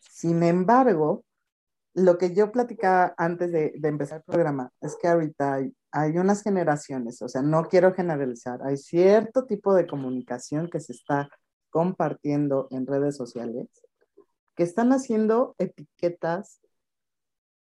Sin 0.00 0.42
embargo, 0.42 1.24
lo 1.94 2.18
que 2.18 2.34
yo 2.34 2.52
platicaba 2.52 3.14
antes 3.16 3.52
de, 3.52 3.72
empezar 3.82 4.18
el 4.18 4.24
programa 4.24 4.70
es 4.80 4.96
que 5.00 5.08
ahorita 5.08 5.54
hay, 5.54 5.74
hay, 5.92 6.18
unas 6.18 6.42
generaciones, 6.42 7.22
o 7.22 7.28
sea, 7.28 7.42
no 7.42 7.64
quiero 7.64 7.94
generalizar, 7.94 8.60
hay 8.62 8.76
cierto 8.76 9.46
tipo 9.46 9.74
de 9.74 9.86
comunicación 9.86 10.68
que 10.70 10.80
se 10.80 10.92
está 10.92 11.28
compartiendo 11.70 12.68
en 12.70 12.86
redes 12.86 13.16
sociales 13.16 13.68
que 14.58 14.64
están 14.64 14.92
haciendo 14.92 15.54
etiquetas 15.58 16.60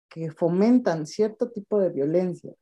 que 0.09 0.33
fomentan 0.33 1.07
cierto 1.07 1.53
tipo 1.53 1.79
de 1.79 1.89
violencia. 1.91 2.53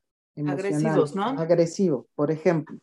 Agresivos, 0.47 1.17
¿no? 1.17 1.25
Agresivo. 1.25 2.07
Por 2.15 2.31
ejemplo, 2.31 2.79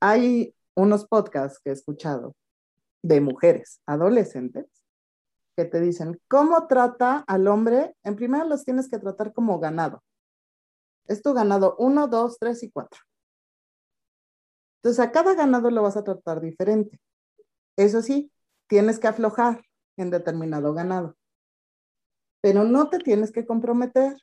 hay 0.00 0.56
unos 0.74 1.06
podcasts 1.06 1.60
que 1.60 1.70
he 1.70 1.72
escuchado 1.72 2.34
de 3.00 3.20
mujeres 3.20 3.80
adolescentes 3.86 4.66
que 5.54 5.64
te 5.66 5.78
dicen, 5.78 6.20
¿cómo 6.26 6.66
trata 6.66 7.18
al 7.28 7.46
hombre? 7.46 7.94
En 8.02 8.16
primero 8.16 8.44
los 8.44 8.64
tienes 8.64 8.90
que 8.90 8.98
tratar 8.98 9.32
como 9.32 9.60
ganado. 9.60 10.02
Es 11.06 11.22
tu 11.22 11.32
ganado 11.32 11.76
uno, 11.78 12.08
dos, 12.08 12.38
tres 12.40 12.64
y 12.64 12.72
cuatro. 12.72 13.00
Entonces 14.82 14.98
a 14.98 15.12
cada 15.12 15.36
ganado 15.36 15.70
lo 15.70 15.82
vas 15.82 15.96
a 15.96 16.02
tratar 16.02 16.40
diferente. 16.40 17.00
Eso 17.76 18.02
sí, 18.02 18.32
tienes 18.66 18.98
que 18.98 19.06
aflojar 19.06 19.62
en 20.02 20.10
determinado 20.10 20.74
ganado. 20.74 21.16
Pero 22.40 22.64
no 22.64 22.88
te 22.88 22.98
tienes 22.98 23.32
que 23.32 23.46
comprometer. 23.46 24.16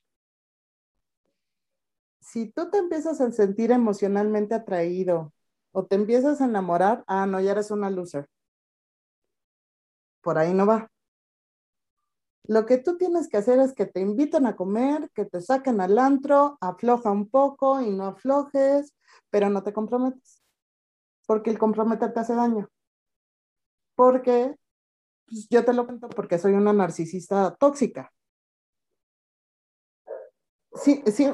Si 2.19 2.51
tú 2.51 2.69
te 2.69 2.77
empiezas 2.79 3.21
a 3.21 3.31
sentir 3.31 3.71
emocionalmente 3.71 4.55
atraído 4.55 5.33
o 5.71 5.85
te 5.85 5.95
empiezas 5.95 6.41
a 6.41 6.45
enamorar, 6.45 7.03
ah, 7.07 7.25
no, 7.25 7.39
ya 7.39 7.51
eres 7.51 7.71
una 7.71 7.89
loser. 7.89 8.27
Por 10.21 10.38
ahí 10.38 10.53
no 10.53 10.65
va. 10.65 10.89
Lo 12.47 12.65
que 12.65 12.77
tú 12.77 12.97
tienes 12.97 13.27
que 13.27 13.38
hacer 13.38 13.59
es 13.59 13.73
que 13.73 13.85
te 13.85 13.99
inviten 14.01 14.45
a 14.45 14.55
comer, 14.55 15.09
que 15.15 15.25
te 15.25 15.41
saquen 15.41 15.81
al 15.81 15.97
antro, 15.97 16.57
afloja 16.61 17.11
un 17.11 17.27
poco 17.29 17.81
y 17.81 17.89
no 17.89 18.05
aflojes, 18.05 18.93
pero 19.31 19.49
no 19.49 19.63
te 19.63 19.73
comprometes. 19.73 20.43
Porque 21.25 21.49
el 21.49 21.57
comprometer 21.57 22.13
te 22.13 22.19
hace 22.19 22.35
daño. 22.35 22.69
Porque 23.95 24.55
pues, 25.27 25.47
yo 25.49 25.63
te 25.65 25.73
lo 25.73 25.85
cuento 25.85 26.09
porque 26.09 26.38
soy 26.38 26.53
una 26.53 26.73
narcisista 26.73 27.55
tóxica. 27.59 28.11
Sí, 30.73 31.01
sí, 31.07 31.27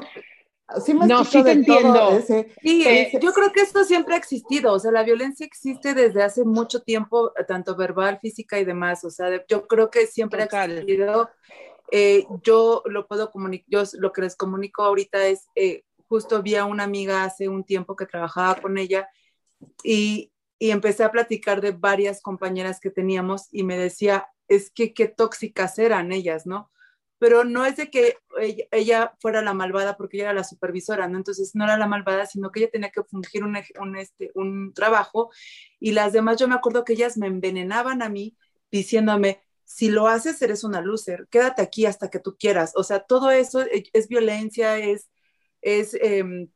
sí 0.84 0.94
me 0.94 1.06
no, 1.06 1.24
sí 1.24 1.42
te 1.42 1.52
entiendo. 1.52 2.20
sí, 2.20 2.86
eh, 2.86 3.18
yo 3.20 3.32
creo 3.32 3.52
que 3.52 3.60
esto 3.60 3.84
siempre 3.84 4.14
ha 4.14 4.18
existido, 4.18 4.72
o 4.72 4.78
sea, 4.78 4.92
la 4.92 5.02
violencia 5.02 5.44
existe 5.44 5.94
desde 5.94 6.22
hace 6.22 6.44
mucho 6.44 6.82
tiempo, 6.82 7.32
tanto 7.48 7.76
verbal, 7.76 8.18
física 8.20 8.58
y 8.58 8.64
demás, 8.64 9.04
o 9.04 9.10
sea, 9.10 9.44
yo 9.48 9.66
creo 9.66 9.90
que 9.90 10.06
siempre 10.06 10.42
ha 10.42 10.64
existido 10.64 11.30
Eh, 11.94 12.24
yo 12.42 12.82
lo 12.86 13.06
puedo 13.06 13.30
comunicar, 13.30 13.66
yo 13.68 13.82
lo 13.98 14.12
que 14.12 14.22
les 14.22 14.34
comunico 14.34 14.82
ahorita 14.82 15.26
es, 15.26 15.46
eh, 15.54 15.84
justo 16.08 16.42
vi 16.42 16.54
a 16.54 16.64
una 16.64 16.84
amiga 16.84 17.24
hace 17.24 17.48
un 17.48 17.64
tiempo 17.64 17.96
que 17.96 18.06
trabajaba 18.06 18.54
con 18.62 18.78
ella 18.78 19.08
y, 19.84 20.31
y 20.62 20.70
empecé 20.70 21.02
a 21.02 21.10
platicar 21.10 21.60
de 21.60 21.72
varias 21.72 22.22
compañeras 22.22 22.78
que 22.78 22.90
teníamos 22.90 23.48
y 23.50 23.64
me 23.64 23.76
decía, 23.76 24.28
es 24.46 24.70
que 24.70 24.94
qué 24.94 25.08
tóxicas 25.08 25.76
eran 25.80 26.12
ellas, 26.12 26.46
¿no? 26.46 26.70
Pero 27.18 27.42
no 27.42 27.66
es 27.66 27.78
de 27.78 27.90
que 27.90 28.18
ella, 28.70 29.12
fuera 29.18 29.42
la 29.42 29.54
malvada 29.54 29.96
porque 29.96 30.18
ella 30.18 30.26
era 30.26 30.34
la 30.34 30.44
supervisora, 30.44 31.08
¿no? 31.08 31.16
Entonces 31.16 31.56
no 31.56 31.64
era 31.64 31.76
la 31.76 31.88
malvada, 31.88 32.26
sino 32.26 32.52
que 32.52 32.60
ella 32.60 32.70
tenía 32.70 32.90
que 32.90 33.02
fungir 33.02 33.42
un, 33.42 33.58
un, 33.80 33.96
este, 33.96 34.30
un 34.36 34.72
trabajo 34.72 35.32
y 35.80 35.90
las 35.90 36.12
demás, 36.12 36.36
yo 36.38 36.46
me 36.46 36.54
acuerdo 36.54 36.84
que 36.84 36.92
ellas 36.92 37.18
me 37.18 37.26
envenenaban 37.26 38.00
a 38.00 38.08
mí 38.08 38.36
diciéndome, 38.70 39.42
si 39.64 39.90
lo 39.90 40.06
haces, 40.06 40.40
eres 40.42 40.62
una 40.62 40.80
loser, 40.80 41.26
quédate 41.28 41.60
aquí 41.62 41.86
hasta 41.86 42.08
que 42.08 42.20
tú 42.20 42.36
quieras. 42.38 42.72
O 42.76 42.84
sea, 42.84 43.00
todo 43.00 43.32
eso 43.32 43.62
es, 43.62 44.06
violencia, 44.06 44.78
es, 44.78 45.10
es 45.60 45.94
em, 45.94 46.50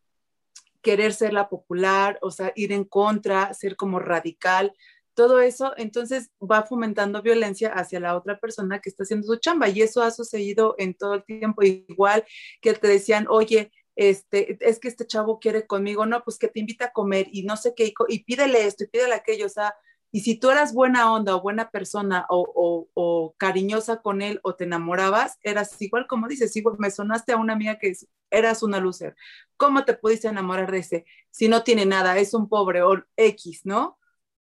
querer 0.87 1.13
ser 1.13 1.33
la 1.33 1.49
popular, 1.49 2.17
o 2.23 2.31
sea, 2.31 2.53
ir 2.55 2.71
en 2.71 2.85
contra, 2.85 3.53
ser 3.55 3.75
como 3.75 3.99
radical. 3.99 4.73
Todo 5.15 5.41
eso, 5.41 5.73
entonces, 5.77 6.31
va 6.41 6.63
fomentando 6.63 7.23
violencia 7.23 7.73
hacia 7.73 7.99
la 7.99 8.17
otra 8.17 8.39
persona 8.39 8.79
que 8.81 8.89
está 8.89 9.03
haciendo 9.03 9.27
su 9.27 9.35
chamba. 9.41 9.69
Y 9.69 9.83
eso 9.83 10.01
ha 10.01 10.13
sucedido 10.13 10.77
en 10.79 10.95
todo 10.95 11.15
el 11.15 11.25
tiempo. 11.25 11.65
Igual 11.65 12.25
que 12.61 12.73
te 12.75 12.87
decían, 12.87 13.27
oye, 13.29 13.73
este, 13.97 14.59
es 14.61 14.79
que 14.79 14.87
este 14.87 15.09
chavo 15.09 15.41
quiere 15.41 15.67
conmigo, 15.67 16.07
no, 16.07 16.23
pues 16.23 16.39
que 16.39 16.47
te 16.47 16.61
invita 16.61 16.85
a 16.87 16.93
comer 16.93 17.27
y 17.33 17.43
no 17.43 17.57
sé 17.57 17.75
qué, 17.75 17.93
y, 18.09 18.25
pídele 18.25 18.65
esto 18.65 18.85
y 18.85 18.89
pídele 18.89 19.15
aquello, 19.15 19.47
o 19.47 19.49
sea, 19.49 19.75
y 20.17 20.21
si 20.21 20.35
tú 20.35 20.51
eras 20.51 20.73
buena 20.73 21.13
onda 21.13 21.37
o 21.37 21.43
buena 21.43 21.71
persona 21.71 22.25
o, 22.31 23.35
cariñosa 23.37 24.01
con 24.01 24.23
él 24.23 24.41
o 24.43 24.55
te 24.55 24.65
enamorabas, 24.65 25.39
eras 25.43 25.77
igual 25.83 26.07
como 26.07 26.27
dices, 26.27 26.57
igual 26.57 26.77
me 26.79 26.91
sonaste 26.91 27.33
a 27.33 27.37
una 27.37 27.53
amiga 27.53 27.79
que 27.79 27.93
eras 28.31 28.63
una 28.63 28.81
loser. 28.81 29.15
¿Cómo 29.59 29.85
te 29.85 29.93
pudiste 29.93 30.29
enamorar 30.29 30.71
de 30.73 30.79
ese? 30.79 31.05
Si 31.31 31.49
no 31.49 31.65
tiene 31.65 31.85
nada, 31.85 32.17
es 32.17 32.33
un 32.33 32.49
pobre 32.49 32.81
o 32.81 33.05
X, 33.15 33.67
¿no? 33.67 33.99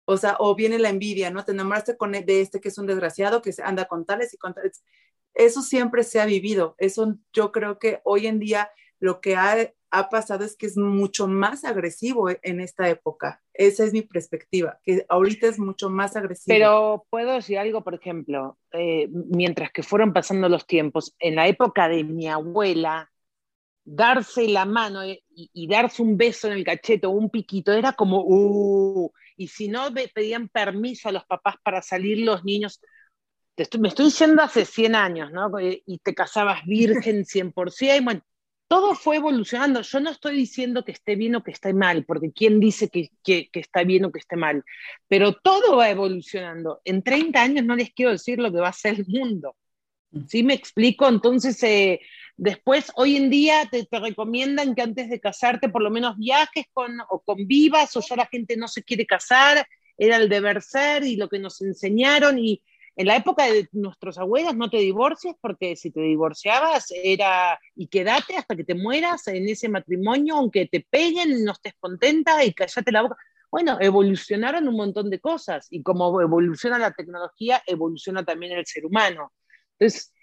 O 0.05 0.15
sea, 0.15 0.37
o 0.39 0.55
viene 0.55 0.79
la 0.79 0.87
envidia, 0.87 1.29
¿no? 1.29 1.43
Te 1.43 1.51
enamoraste 1.51 1.97
con 1.97 2.15
e, 2.15 2.23
de 2.23 2.39
este 2.39 2.61
que 2.61 2.69
es 2.69 2.77
un 2.77 2.87
desgraciado, 2.87 3.41
que 3.41 3.53
anda 3.61 3.85
con 3.85 4.05
tales 4.05 4.33
y 4.33 4.37
con 4.37 4.53
tales. 4.53 4.81
Eso 5.33 5.61
siempre 5.61 6.05
se 6.05 6.21
ha 6.21 6.25
vivido. 6.25 6.75
Eso 6.77 7.17
yo 7.33 7.51
creo 7.51 7.79
que 7.79 7.99
hoy 8.05 8.27
en 8.27 8.39
día 8.39 8.71
lo 8.99 9.19
que 9.19 9.35
ha 9.35 9.57
ha 9.91 10.09
pasado 10.09 10.45
es 10.45 10.55
que 10.55 10.67
es 10.67 10.77
mucho 10.77 11.27
más 11.27 11.63
agresivo 11.65 12.29
e, 12.29 12.39
en 12.43 12.59
esta 12.59 12.89
época. 12.89 13.41
Esa 13.53 13.83
es 13.83 13.93
mi 13.93 14.01
perspectiva, 14.01 14.79
que 14.83 15.05
ahorita 15.09 15.47
es 15.47 15.59
mucho 15.59 15.89
más 15.89 16.15
agresivo. 16.15 16.53
Pero 16.53 17.05
puedo 17.09 17.33
decir 17.33 17.57
algo, 17.57 17.83
por 17.83 17.95
ejemplo, 17.95 18.57
eh, 18.71 19.09
mientras 19.11 19.71
que 19.71 19.83
fueron 19.83 20.13
pasando 20.13 20.47
los 20.47 20.65
tiempos, 20.65 21.15
en 21.19 21.35
la 21.35 21.47
época 21.47 21.89
de 21.89 22.03
mi 22.03 22.27
abuela, 22.27 23.11
darse 23.83 24.47
la 24.47 24.65
mano 24.65 25.01
y, 25.05 25.67
darse 25.67 26.01
un 26.01 26.15
beso 26.15 26.47
en 26.47 26.53
el 26.53 26.63
cachete 26.63 27.07
o 27.07 27.11
un 27.11 27.29
piquito 27.29 27.73
era 27.73 27.93
como, 27.93 28.23
uh, 28.23 29.11
y 29.35 29.47
si 29.47 29.67
no 29.67 29.87
pedían 30.13 30.47
permiso 30.47 31.09
a 31.09 31.11
los 31.11 31.25
papás 31.25 31.55
para 31.63 31.81
salir 31.81 32.19
los 32.19 32.43
niños, 32.43 32.81
me 33.79 33.87
estoy 33.89 34.05
diciendo 34.05 34.41
hace 34.41 34.63
100 34.63 34.95
años, 34.95 35.31
¿no? 35.31 35.51
Y 35.59 35.99
te 35.99 36.13
casabas 36.13 36.63
virgen 36.65 37.25
100%, 37.25 38.03
bueno, 38.03 38.21
todo 38.69 38.93
fue 38.93 39.17
evolucionando. 39.17 39.81
Yo 39.81 39.99
no 39.99 40.11
estoy 40.11 40.35
diciendo 40.37 40.85
que 40.85 40.91
esté 40.91 41.15
bien 41.15 41.35
o 41.35 41.43
que 41.43 41.51
esté 41.51 41.73
mal, 41.73 42.05
porque 42.05 42.31
¿quién 42.31 42.59
dice 42.59 42.87
que, 42.87 43.09
está 43.51 43.83
bien 43.83 44.05
o 44.05 44.11
que 44.11 44.19
esté 44.19 44.35
mal? 44.35 44.63
Pero 45.07 45.33
todo 45.33 45.75
va 45.75 45.89
evolucionando. 45.89 46.79
En 46.85 47.01
30 47.01 47.41
años 47.41 47.65
no 47.65 47.75
les 47.75 47.91
quiero 47.91 48.11
decir 48.11 48.37
lo 48.37 48.51
que 48.51 48.59
va 48.59 48.69
a 48.69 48.73
ser 48.73 48.95
el 48.95 49.07
mundo. 49.07 49.55
¿Sí 50.27 50.43
me 50.43 50.53
explico? 50.53 51.07
Entonces, 51.07 51.61
eh, 51.63 51.99
después, 52.37 52.91
hoy 52.95 53.17
en 53.17 53.31
día 53.31 53.67
te, 53.71 53.85
te, 53.85 53.99
recomiendan 53.99 54.75
que 54.75 54.83
antes 54.83 55.09
de 55.09 55.19
casarte 55.19 55.69
por 55.69 55.81
lo 55.81 55.89
menos 55.89 56.15
viajes 56.17 56.65
con, 56.71 56.99
o 57.09 57.21
convivas, 57.21 57.97
o 57.97 58.01
ya 58.01 58.15
la 58.15 58.27
gente 58.27 58.55
no 58.55 58.67
se 58.67 58.83
quiere 58.83 59.07
casar, 59.07 59.67
era 59.97 60.17
el 60.17 60.29
deber 60.29 60.61
ser 60.61 61.03
y 61.03 61.15
lo 61.15 61.27
que 61.27 61.39
nos 61.39 61.59
enseñaron, 61.61 62.37
y 62.37 62.61
en 62.99 63.07
la 63.07 63.15
época 63.15 63.45
de 63.45 63.69
nuestros 63.71 64.17
abuelos 64.17 64.57
no 64.57 64.69
te 64.69 64.75
divorcies 64.75 65.33
porque 65.39 65.77
si 65.77 65.89
te 65.89 66.01
divorciabas 66.01 66.87
era 66.91 67.57
y 67.73 67.87
quédate 67.87 68.35
hasta 68.35 68.57
que 68.57 68.65
te 68.65 68.75
mueras 68.75 69.25
en 69.29 69.47
ese 69.47 69.69
matrimonio, 69.69 70.35
aunque 70.35 70.65
te 70.65 70.85
peguen, 70.89 71.45
no 71.45 71.53
estés 71.53 71.75
contenta 71.79 72.43
y 72.43 72.53
callate 72.53 72.91
la 72.91 73.03
boca. 73.03 73.15
Bueno, 73.49 73.77
evolucionaron 73.79 74.67
un 74.67 74.75
montón 74.75 75.09
de 75.09 75.21
cosas 75.21 75.67
y 75.69 75.81
como 75.81 76.19
evoluciona 76.19 76.77
la 76.77 76.91
tecnología, 76.91 77.63
evoluciona 77.65 78.25
también 78.25 78.51
el 78.51 78.65
ser 78.65 78.85
humano. 78.85 79.31
Entonces, 79.77 80.13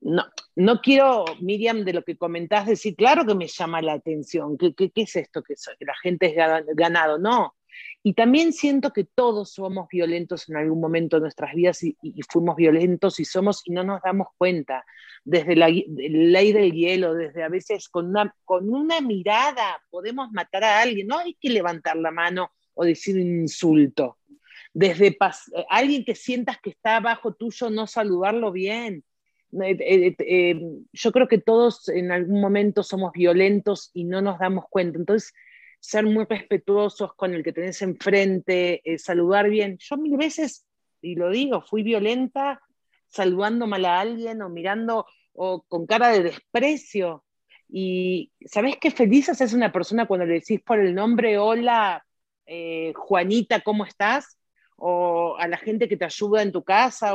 no, 0.00 0.22
no 0.54 0.80
quiero, 0.80 1.24
Miriam, 1.40 1.84
de 1.84 1.94
lo 1.94 2.04
que 2.04 2.16
comentás, 2.16 2.68
decir, 2.68 2.94
claro 2.94 3.26
que 3.26 3.34
me 3.34 3.48
llama 3.48 3.82
la 3.82 3.94
atención, 3.94 4.56
¿qué, 4.56 4.72
qué, 4.72 4.92
qué 4.92 5.02
es 5.02 5.16
esto? 5.16 5.42
¿Que, 5.42 5.56
la 5.80 5.96
gente 6.00 6.26
es 6.26 6.36
ganado? 6.76 7.18
No, 7.18 7.56
y 8.02 8.14
también 8.14 8.52
siento 8.52 8.92
que 8.92 9.04
todos 9.04 9.52
somos 9.52 9.88
violentos 9.88 10.48
en 10.48 10.56
algún 10.56 10.80
momento 10.80 11.16
de 11.16 11.22
nuestras 11.22 11.54
vidas 11.54 11.82
y, 11.82 11.96
fuimos 12.28 12.56
violentos 12.56 13.20
y 13.20 13.26
somos 13.26 13.62
y 13.66 13.72
no 13.72 13.84
nos 13.84 14.00
damos 14.00 14.28
cuenta. 14.38 14.84
Desde 15.22 15.54
la 15.54 15.68
ley 15.68 16.52
del 16.52 16.72
hielo, 16.72 17.12
desde 17.12 17.42
a 17.42 17.50
veces 17.50 17.90
con 17.90 18.06
una, 18.08 18.34
con 18.46 18.72
una 18.72 19.02
mirada 19.02 19.82
podemos 19.90 20.30
matar 20.32 20.64
a 20.64 20.80
alguien. 20.80 21.08
No 21.08 21.18
hay 21.18 21.34
que 21.34 21.50
levantar 21.50 21.96
la 21.96 22.10
mano 22.10 22.52
o 22.72 22.84
decir 22.84 23.16
un 23.16 23.42
insulto. 23.42 24.16
Desde 24.72 25.08
eh, 25.08 25.16
alguien 25.68 26.04
que 26.04 26.14
sientas 26.14 26.58
que 26.62 26.70
está 26.70 26.96
abajo 26.96 27.34
tuyo, 27.34 27.68
no 27.68 27.86
saludarlo 27.86 28.50
bien. 28.50 29.04
Eh, 29.62 30.14
eh, 30.18 30.60
yo 30.92 31.12
creo 31.12 31.28
que 31.28 31.38
todos 31.38 31.88
en 31.90 32.12
algún 32.12 32.40
momento 32.40 32.82
somos 32.82 33.12
violentos 33.12 33.90
y 33.92 34.04
no 34.04 34.22
nos 34.22 34.38
damos 34.38 34.64
cuenta. 34.70 34.98
Entonces, 34.98 35.34
ser 35.80 36.04
muy 36.04 36.26
respetuosos 36.26 37.14
con 37.14 37.34
el 37.34 37.42
que 37.42 37.52
tenés 37.52 37.80
enfrente, 37.82 38.82
eh, 38.84 38.98
saludar 38.98 39.48
bien. 39.48 39.78
Yo 39.78 39.96
mil 39.96 40.16
veces, 40.16 40.66
y 41.00 41.14
lo 41.14 41.30
digo, 41.30 41.62
fui 41.62 41.82
violenta 41.82 42.60
saludando 43.08 43.66
mal 43.66 43.84
a 43.86 44.00
alguien 44.00 44.42
o 44.42 44.48
mirando 44.48 45.06
o 45.32 45.62
con 45.62 45.86
cara 45.86 46.08
de 46.10 46.22
desprecio. 46.22 47.24
Y 47.68 48.32
¿sabés 48.46 48.76
qué 48.80 48.90
feliz 48.90 49.28
es 49.28 49.52
una 49.52 49.72
persona 49.72 50.06
cuando 50.06 50.26
le 50.26 50.34
decís 50.34 50.60
por 50.60 50.78
el 50.78 50.94
nombre, 50.94 51.38
hola, 51.38 52.04
eh, 52.46 52.92
Juanita, 52.96 53.60
¿cómo 53.60 53.84
estás? 53.84 54.38
O 54.76 55.36
a 55.38 55.46
la 55.48 55.56
gente 55.56 55.88
que 55.88 55.96
te 55.96 56.04
ayuda 56.04 56.42
en 56.42 56.52
tu 56.52 56.64
casa. 56.64 57.14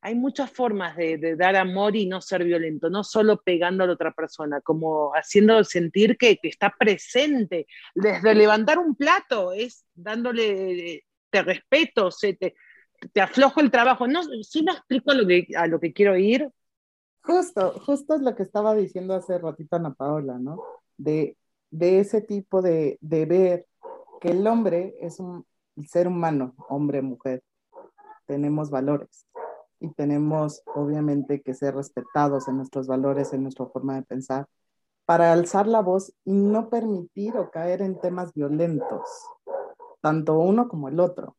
Hay 0.00 0.14
muchas 0.14 0.50
formas 0.50 0.96
de, 0.96 1.36
dar 1.36 1.56
amor 1.56 1.96
y 1.96 2.06
no 2.06 2.20
ser 2.20 2.44
violento, 2.44 2.90
no 2.90 3.02
solo 3.02 3.42
pegando 3.42 3.84
a 3.84 3.86
la 3.86 3.94
otra 3.94 4.12
persona, 4.12 4.60
como 4.60 5.10
haciendo 5.14 5.62
sentir 5.64 6.16
que, 6.16 6.38
está 6.42 6.74
presente. 6.78 7.66
Desde 7.94 8.34
levantar 8.34 8.78
un 8.78 8.94
plato, 8.94 9.52
es 9.52 9.84
dándole, 9.94 11.04
te 11.30 11.42
respeto, 11.42 12.10
se 12.10 12.34
te, 12.34 12.54
te 13.12 13.20
aflojo 13.20 13.60
el 13.60 13.70
trabajo. 13.70 14.06
No, 14.06 14.22
¿Sí 14.42 14.62
me 14.62 14.72
explico 14.72 15.12
lo 15.12 15.26
que, 15.26 15.48
a 15.56 15.66
lo 15.66 15.80
que 15.80 15.92
quiero 15.92 16.16
ir? 16.16 16.50
Justo, 17.22 17.72
justo 17.84 18.14
es 18.14 18.22
lo 18.22 18.36
que 18.36 18.44
estaba 18.44 18.74
diciendo 18.74 19.14
hace 19.14 19.38
ratito 19.38 19.74
Ana 19.74 19.94
Paola, 19.94 20.38
¿no? 20.38 20.62
De, 20.96 21.36
de 21.70 21.98
ese 21.98 22.20
tipo 22.20 22.62
de, 22.62 22.98
de 23.00 23.26
ver 23.26 23.66
que 24.20 24.28
el 24.28 24.46
hombre 24.46 24.94
es 25.00 25.18
un 25.18 25.44
ser 25.88 26.06
humano, 26.06 26.54
hombre, 26.68 27.02
mujer, 27.02 27.42
tenemos 28.26 28.70
valores 28.70 29.26
y 29.80 29.92
tenemos 29.92 30.62
obviamente 30.74 31.42
que 31.42 31.54
ser 31.54 31.74
respetados 31.74 32.48
en 32.48 32.56
nuestros 32.56 32.86
valores, 32.86 33.32
en 33.32 33.42
nuestra 33.42 33.66
forma 33.66 33.96
de 33.96 34.02
pensar, 34.02 34.46
para 35.04 35.32
alzar 35.32 35.66
la 35.66 35.80
voz 35.80 36.12
y 36.24 36.32
no 36.32 36.68
permitir 36.68 37.36
o 37.36 37.50
caer 37.50 37.80
en 37.82 37.98
temas 38.00 38.32
violentos, 38.34 39.08
tanto 40.00 40.38
uno 40.38 40.68
como 40.68 40.88
el 40.88 41.00
otro. 41.00 41.36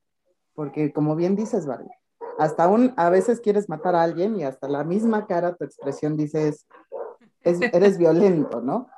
Porque 0.54 0.94
como 0.94 1.16
bien 1.16 1.36
dices, 1.36 1.66
Barbie, 1.66 1.92
hasta 2.40 2.68
un, 2.68 2.94
a 2.98 3.10
veces 3.10 3.42
quieres 3.42 3.68
matar 3.68 3.96
a 3.96 4.04
alguien 4.04 4.36
y 4.38 4.44
hasta 4.44 4.70
la 4.70 4.84
misma 4.84 5.28
cara, 5.28 5.56
tu 5.56 5.66
expresión 5.66 6.16
dices, 6.16 6.66
eres 7.44 7.98
violento, 7.98 8.62
¿no? 8.62 8.90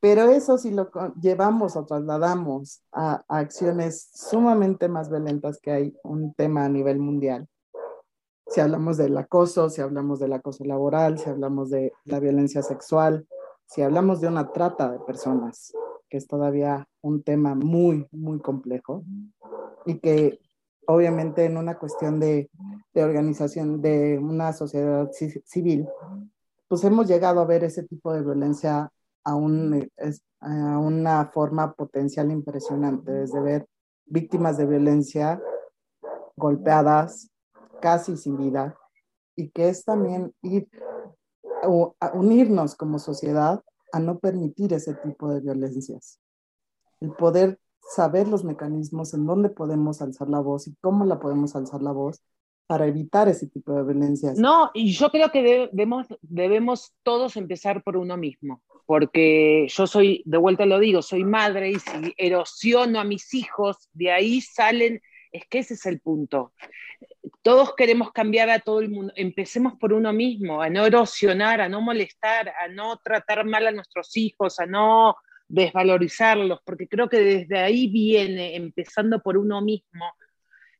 Pero 0.00 0.24
eso 0.30 0.58
si 0.58 0.70
lo 0.70 0.90
llevamos 1.20 1.76
o 1.76 1.86
trasladamos 1.86 2.82
a, 2.92 3.24
a 3.28 3.38
acciones 3.38 4.10
sumamente 4.12 4.88
más 4.88 5.08
violentas 5.08 5.58
que 5.60 5.70
hay 5.70 5.96
un 6.02 6.34
tema 6.34 6.64
a 6.64 6.68
nivel 6.68 6.98
mundial, 6.98 7.48
si 8.46 8.60
hablamos 8.60 8.96
del 8.96 9.16
acoso, 9.16 9.70
si 9.70 9.80
hablamos 9.80 10.20
del 10.20 10.32
acoso 10.32 10.64
laboral, 10.64 11.18
si 11.18 11.28
hablamos 11.30 11.70
de 11.70 11.92
la 12.04 12.20
violencia 12.20 12.62
sexual, 12.62 13.26
si 13.66 13.82
hablamos 13.82 14.20
de 14.20 14.28
una 14.28 14.52
trata 14.52 14.90
de 14.92 15.00
personas, 15.00 15.72
que 16.08 16.18
es 16.18 16.26
todavía 16.26 16.86
un 17.00 17.22
tema 17.22 17.54
muy, 17.54 18.06
muy 18.12 18.38
complejo 18.40 19.04
y 19.86 19.98
que 19.98 20.40
obviamente 20.86 21.44
en 21.44 21.56
una 21.56 21.78
cuestión 21.78 22.20
de, 22.20 22.50
de 22.92 23.04
organización 23.04 23.80
de 23.80 24.18
una 24.18 24.52
sociedad 24.52 25.10
civil, 25.44 25.88
pues 26.68 26.84
hemos 26.84 27.08
llegado 27.08 27.40
a 27.40 27.46
ver 27.46 27.64
ese 27.64 27.82
tipo 27.84 28.12
de 28.12 28.22
violencia 28.22 28.90
a, 29.24 29.34
un, 29.34 29.88
a 30.40 30.78
una 30.78 31.26
forma 31.32 31.72
potencial 31.72 32.30
impresionante, 32.30 33.10
desde 33.10 33.40
ver 33.40 33.66
víctimas 34.06 34.58
de 34.58 34.66
violencia 34.66 35.40
golpeadas, 36.36 37.30
casi 37.84 38.16
sin 38.16 38.38
vida, 38.38 38.78
y 39.36 39.50
que 39.50 39.68
es 39.68 39.84
también 39.84 40.32
ir 40.40 40.66
unirnos 42.14 42.76
como 42.76 42.98
sociedad 42.98 43.62
a 43.92 44.00
no 44.00 44.18
permitir 44.20 44.72
ese 44.72 44.94
tipo 44.94 45.28
de 45.28 45.40
violencias. 45.40 46.18
El 47.02 47.12
poder 47.12 47.58
saber 47.80 48.26
los 48.26 48.42
mecanismos 48.42 49.12
en 49.12 49.26
dónde 49.26 49.50
podemos 49.50 50.00
alzar 50.00 50.30
la 50.30 50.40
voz 50.40 50.66
y 50.66 50.74
cómo 50.80 51.04
la 51.04 51.20
podemos 51.20 51.54
alzar 51.56 51.82
la 51.82 51.92
voz 51.92 52.22
para 52.66 52.86
evitar 52.86 53.28
ese 53.28 53.48
tipo 53.48 53.74
de 53.74 53.82
violencias. 53.82 54.38
No, 54.38 54.70
y 54.72 54.90
yo 54.92 55.10
creo 55.10 55.30
que 55.30 55.42
debemos, 55.42 56.06
debemos 56.22 56.94
todos 57.02 57.36
empezar 57.36 57.82
por 57.82 57.98
uno 57.98 58.16
mismo, 58.16 58.62
porque 58.86 59.66
yo 59.68 59.86
soy, 59.86 60.22
de 60.24 60.38
vuelta 60.38 60.64
lo 60.64 60.78
digo, 60.78 61.02
soy 61.02 61.22
madre 61.22 61.72
y 61.72 61.78
si 61.78 62.14
erosiono 62.16 62.98
a 62.98 63.04
mis 63.04 63.34
hijos, 63.34 63.90
de 63.92 64.10
ahí 64.10 64.40
salen, 64.40 65.02
es 65.32 65.46
que 65.50 65.58
ese 65.58 65.74
es 65.74 65.84
el 65.84 66.00
punto. 66.00 66.54
Todos 67.44 67.74
queremos 67.76 68.10
cambiar 68.10 68.48
a 68.48 68.58
todo 68.58 68.80
el 68.80 68.88
mundo, 68.88 69.12
empecemos 69.16 69.74
por 69.78 69.92
uno 69.92 70.14
mismo, 70.14 70.62
a 70.62 70.70
no 70.70 70.86
erosionar, 70.86 71.60
a 71.60 71.68
no 71.68 71.82
molestar, 71.82 72.48
a 72.48 72.68
no 72.68 72.96
tratar 73.04 73.44
mal 73.44 73.66
a 73.66 73.70
nuestros 73.70 74.16
hijos, 74.16 74.58
a 74.60 74.64
no 74.64 75.14
desvalorizarlos, 75.46 76.60
porque 76.64 76.88
creo 76.88 77.06
que 77.10 77.18
desde 77.18 77.58
ahí 77.58 77.88
viene, 77.88 78.56
empezando 78.56 79.20
por 79.20 79.36
uno 79.36 79.60
mismo, 79.60 80.14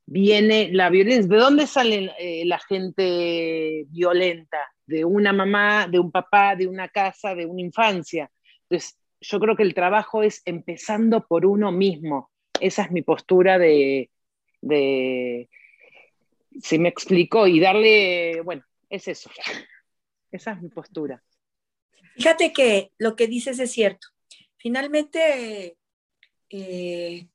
viene 0.07 0.71
la 0.73 0.89
violencia. 0.89 1.37
¿De 1.37 1.37
dónde 1.37 1.67
sale 1.67 2.13
eh, 2.19 2.47
la 2.47 2.59
gente 2.59 3.85
violenta? 3.91 4.57
De 4.87 5.05
una 5.05 5.35
mamá, 5.35 5.87
de 5.87 5.99
un 5.99 6.11
papá, 6.11 6.57
de 6.57 6.67
una 6.67 6.89
casa, 6.89 7.35
de 7.35 7.45
una 7.45 7.61
infancia. 7.61 8.31
Entonces, 8.63 8.99
yo 9.21 9.39
creo 9.39 9.55
que 9.55 9.65
el 9.65 9.75
trabajo 9.75 10.23
es 10.23 10.41
empezando 10.47 11.27
por 11.27 11.45
uno 11.45 11.71
mismo. 11.73 12.31
Esa 12.59 12.85
es 12.85 12.91
mi 12.91 13.03
postura 13.03 13.59
de, 13.59 14.11
de 14.63 15.51
se 16.63 16.79
me 16.79 16.89
explicó 16.89 17.47
y 17.47 17.61
darle, 17.61 18.41
bueno, 18.43 18.65
es 18.89 19.09
eso. 19.09 19.31
Esa 20.31 20.53
es 20.53 20.63
mi 20.63 20.69
postura. 20.69 21.23
Fíjate 22.17 22.53
que 22.53 22.93
lo 22.99 23.17
que 23.17 23.27
dices 23.27 23.59
es 23.59 23.73
cierto. 23.73 24.09
Finalmente, 24.57 25.77
eh, 26.51 27.29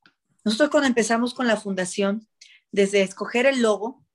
nosotros 0.44 0.70
cuando 0.70 0.88
empezamos 0.88 1.34
con 1.34 1.48
la 1.48 1.58
fundación, 1.58 2.28
desde 2.72 3.02
escoger 3.02 3.46
el 3.46 3.62
logo, 3.62 4.06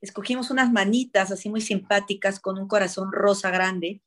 escogimos 0.00 0.50
unas 0.50 0.72
manitas 0.72 1.30
así 1.30 1.48
muy 1.48 1.60
simpáticas 1.60 2.40
con 2.40 2.58
un 2.58 2.68
corazón 2.68 3.12
rosa 3.12 3.50
grande, 3.50 4.02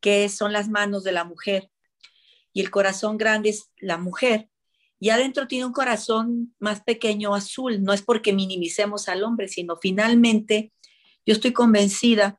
que 0.00 0.28
son 0.28 0.52
las 0.52 0.68
manos 0.68 1.04
de 1.04 1.12
la 1.12 1.24
mujer, 1.24 1.70
y 2.52 2.60
el 2.60 2.70
corazón 2.70 3.18
grande 3.18 3.50
es 3.50 3.70
la 3.78 3.98
mujer, 3.98 4.48
y 5.02 5.10
adentro 5.10 5.48
tiene 5.48 5.64
un 5.64 5.72
corazón 5.72 6.54
más 6.60 6.80
pequeño 6.84 7.34
azul, 7.34 7.82
no 7.82 7.92
es 7.92 8.02
porque 8.02 8.32
minimicemos 8.32 9.08
al 9.08 9.24
hombre, 9.24 9.48
sino 9.48 9.76
finalmente 9.76 10.72
yo 11.26 11.34
estoy 11.34 11.52
convencida 11.52 12.38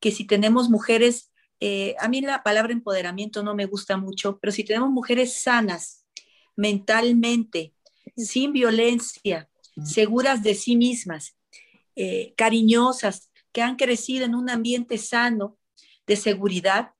que 0.00 0.10
si 0.10 0.24
tenemos 0.24 0.70
mujeres, 0.70 1.30
eh, 1.60 1.94
a 2.00 2.08
mí 2.08 2.22
la 2.22 2.42
palabra 2.42 2.72
empoderamiento 2.72 3.42
no 3.42 3.54
me 3.54 3.66
gusta 3.66 3.98
mucho, 3.98 4.38
pero 4.40 4.52
si 4.52 4.64
tenemos 4.64 4.88
mujeres 4.88 5.34
sanas 5.34 6.06
mentalmente, 6.56 7.74
sin 8.16 8.54
violencia, 8.54 9.50
seguras 9.84 10.42
de 10.42 10.54
sí 10.54 10.76
mismas, 10.76 11.36
eh, 11.94 12.32
cariñosas, 12.38 13.30
que 13.52 13.60
han 13.60 13.76
crecido 13.76 14.24
en 14.24 14.34
un 14.34 14.48
ambiente 14.48 14.96
sano 14.96 15.58
de 16.06 16.16
seguridad, 16.16 16.92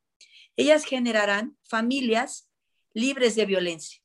ellas 0.54 0.84
generarán 0.84 1.56
familias 1.62 2.50
libres 2.92 3.36
de 3.36 3.46
violencia. 3.46 4.02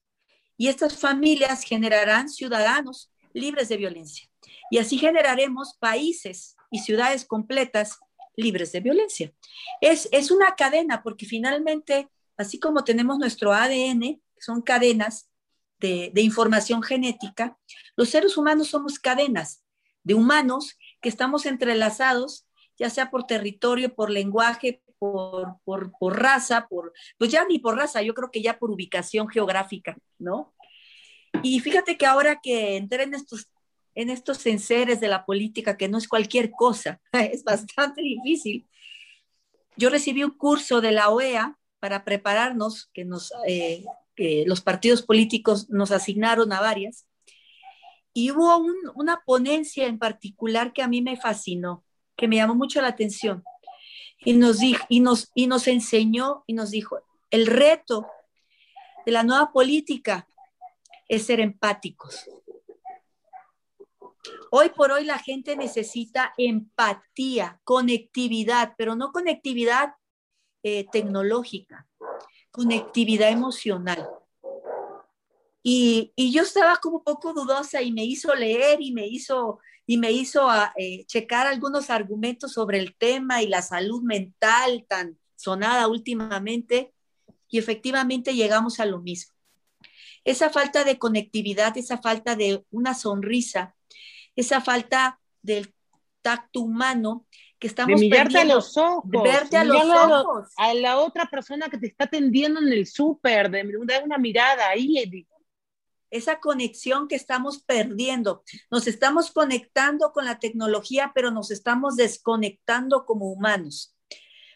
Y 0.58 0.68
estas 0.68 0.98
familias 0.98 1.64
generarán 1.64 2.30
ciudadanos 2.30 3.12
libres 3.34 3.70
de 3.70 3.78
violencia. 3.78 4.30
Y 4.70 4.78
así 4.78 4.98
generaremos 4.98 5.76
países 5.80 6.56
y 6.72 6.80
ciudades 6.80 7.26
completas 7.26 8.00
libres 8.36 8.72
de 8.72 8.80
violencia. 8.80 9.34
Es, 9.82 10.10
es 10.12 10.32
una 10.32 10.56
cadena, 10.56 11.04
porque 11.04 11.26
finalmente, 11.26 12.10
así 12.38 12.60
como 12.60 12.84
tenemos 12.84 13.18
nuestro 13.20 13.54
ADN, 13.54 14.22
son 14.40 14.62
cadenas, 14.62 15.30
de, 15.84 16.22
información 16.22 16.82
genética, 16.82 17.58
los 17.96 18.10
seres 18.10 18.38
humanos 18.38 18.70
somos 18.70 19.00
cadenas 19.00 19.64
de 20.04 20.14
humanos 20.14 20.78
que 21.02 21.10
estamos 21.10 21.46
entrelazados, 21.46 22.48
ya 22.78 22.90
sea 22.90 23.12
por 23.12 23.26
territorio, 23.26 23.94
por 23.94 24.10
lenguaje, 24.10 24.82
por, 25.12 25.58
por, 25.66 25.92
por, 26.00 26.18
raza, 26.18 26.68
por, 26.70 26.94
pues 27.18 27.30
ya 27.30 27.46
ni 27.46 27.60
por 27.60 27.76
raza, 27.76 28.02
yo 28.02 28.14
creo 28.14 28.32
que 28.32 28.42
ya 28.42 28.58
por 28.58 28.72
ubicación 28.72 29.28
geográfica, 29.28 29.98
¿no? 30.18 30.54
Y 31.42 31.60
fíjate 31.60 31.98
que 31.98 32.06
ahora 32.06 32.40
que 32.42 32.78
entré 32.78 33.04
en 33.04 33.14
estos, 33.14 33.50
en 33.96 34.10
estos 34.10 34.46
enseres 34.46 35.02
de 35.02 35.10
la 35.10 35.26
política, 35.26 35.76
que 35.76 35.90
no 35.90 35.98
es 35.98 36.08
cualquier 36.08 36.52
cosa, 36.52 37.02
es 37.12 37.44
bastante 37.44 38.02
difícil, 38.02 38.66
yo 39.76 39.90
recibí 39.90 40.24
un 40.24 40.38
curso 40.38 40.80
de 40.80 40.94
la 40.94 41.10
OEA 41.10 41.58
para 41.82 42.06
prepararnos, 42.06 42.90
que 42.94 43.04
nos 43.04 43.34
eh, 43.46 43.84
que 44.16 44.46
los 44.48 44.62
partidos 44.62 45.02
políticos 45.02 45.70
nos 45.70 45.92
asignaron 45.92 46.54
a 46.54 46.62
varias, 46.62 47.06
y 48.14 48.32
hubo 48.32 48.64
una 48.96 49.22
ponencia 49.26 49.86
en 49.86 50.00
particular 50.00 50.72
que 50.72 50.82
a 50.82 50.88
mí 50.88 51.02
me 51.02 51.18
fascinó, 51.18 51.84
que 52.16 52.30
me 52.30 52.38
llamó 52.38 52.56
mucho 52.56 52.80
la 52.80 52.90
atención, 52.90 53.44
y 54.26 54.34
nos, 54.34 54.60
dijo, 54.60 54.86
y 54.90 55.00
nos, 55.00 55.32
y 55.36 55.48
nos 55.48 55.68
enseñó 55.68 56.44
y 56.48 56.54
nos 56.54 56.72
dijo, 56.72 57.00
el 57.30 57.48
reto 57.48 58.08
de 59.06 59.12
la 59.12 59.24
nueva 59.24 59.52
política 59.52 60.28
es 61.08 61.26
ser 61.26 61.40
empáticos. 61.40 62.30
Hoy 64.52 64.70
por 64.70 64.92
hoy 64.92 65.04
la 65.04 65.18
gente 65.18 65.56
necesita 65.56 66.34
empatía, 66.38 67.60
conectividad, 67.64 68.76
pero 68.78 68.96
no 68.96 69.12
conectividad 69.12 69.96
eh, 70.62 70.86
tecnológica, 70.92 71.88
conectividad 72.52 73.30
emocional. 73.30 74.08
Y, 75.64 76.14
yo 76.18 76.44
estaba 76.44 76.78
como 76.78 76.98
un 76.98 77.04
poco 77.04 77.34
dudosa 77.34 77.82
y 77.82 77.92
me 77.92 78.04
hizo 78.04 78.34
leer 78.36 78.82
y 78.82 78.92
me 78.92 79.08
hizo, 79.08 79.60
y 79.86 79.98
me 79.98 80.12
hizo 80.12 80.50
ah, 80.50 80.74
eh, 80.78 81.06
checar 81.06 81.48
algunos 81.48 81.90
argumentos 81.90 82.54
sobre 82.54 82.80
el 82.80 82.96
tema 82.96 83.42
y 83.42 83.48
la 83.48 83.62
salud 83.62 84.02
mental 84.02 84.86
tan 84.88 85.18
sonada 85.36 85.88
últimamente. 85.88 86.94
Y 87.50 87.60
efectivamente 87.60 88.34
llegamos 88.34 88.80
a 88.80 88.86
lo 88.86 89.00
mismo. 89.00 89.34
Esa 90.24 90.50
falta 90.50 90.84
de 90.84 90.98
conectividad, 90.98 91.78
esa 91.78 91.98
falta 91.98 92.36
de 92.36 92.64
una 92.72 92.94
sonrisa, 92.94 93.76
esa 94.36 94.62
falta 94.62 95.20
del 95.42 95.74
tacto 96.22 96.62
humano 96.62 97.28
que 97.60 97.68
estamos 97.68 98.00
de 98.00 98.08
mirarte 98.08 98.40
a 98.40 98.46
los 98.46 98.78
ojos, 98.78 99.04
de 99.10 99.22
verte 99.22 99.58
a 99.58 99.64
los 99.66 99.84
ojos. 99.84 100.50
A 100.58 100.74
la 100.74 100.98
otra 100.98 101.28
persona 101.30 101.70
que 101.70 101.78
te 101.78 101.88
está 101.88 102.06
atendiendo 102.06 102.62
en 102.62 102.70
el 102.70 102.88
súper, 102.88 103.52
de 103.52 104.02
una 104.04 104.18
mirada 104.18 104.70
ahí. 104.70 105.28
Esa 106.14 106.40
conexión 106.40 107.08
que 107.08 107.16
estamos 107.16 107.64
perdiendo. 107.64 108.44
Nos 108.72 108.88
estamos 108.88 109.32
conectando 109.32 110.12
con 110.12 110.26
la 110.26 110.40
tecnología, 110.40 111.12
pero 111.14 111.32
nos 111.32 111.52
estamos 111.52 111.96
desconectando 111.96 113.06
como 113.06 113.32
humanos. 113.32 113.96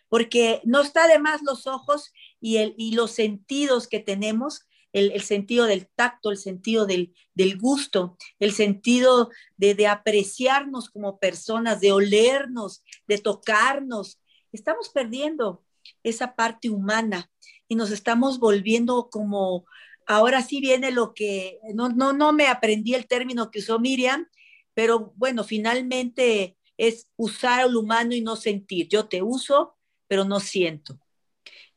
Porque 0.09 0.61
no 0.63 0.81
está 0.81 1.07
de 1.07 1.19
más 1.19 1.41
los 1.43 1.67
ojos 1.67 2.13
y, 2.39 2.57
el, 2.57 2.75
y 2.77 2.93
los 2.93 3.11
sentidos 3.11 3.87
que 3.87 3.99
tenemos 3.99 4.67
el, 4.93 5.21
sentido 5.21 5.65
del 5.65 5.87
tacto, 5.87 6.31
el 6.31 6.37
sentido 6.37 6.85
del, 6.85 7.13
gusto, 7.59 8.17
el 8.39 8.51
sentido 8.51 9.29
de, 9.57 9.87
apreciarnos 9.87 10.89
como 10.89 11.19
personas, 11.19 11.79
de 11.79 11.91
olernos, 11.91 12.83
de 13.07 13.17
tocarnos. 13.17 14.19
Estamos 14.51 14.89
perdiendo 14.89 15.63
esa 16.03 16.35
parte 16.35 16.69
humana 16.69 17.29
y 17.67 17.75
nos 17.75 17.91
estamos 17.91 18.39
volviendo 18.39 19.09
como, 19.09 19.65
ahora 20.07 20.41
sí 20.41 20.61
viene 20.61 20.91
lo 20.91 21.13
que, 21.13 21.59
no, 21.73 21.89
no, 21.89 22.13
no 22.13 22.33
me 22.33 22.47
aprendí 22.47 22.95
el 22.95 23.07
término 23.07 23.51
que 23.51 23.59
usó 23.59 23.77
Miriam, 23.79 24.27
pero 24.73 25.13
bueno, 25.15 25.43
finalmente 25.43 26.57
es 26.77 27.09
usar 27.17 27.61
al 27.61 27.75
humano 27.75 28.13
y 28.13 28.21
no 28.21 28.35
sentir. 28.35 28.87
Yo 28.87 29.07
te 29.07 29.21
uso, 29.21 29.75
pero 30.07 30.23
no 30.23 30.39
siento. 30.39 30.99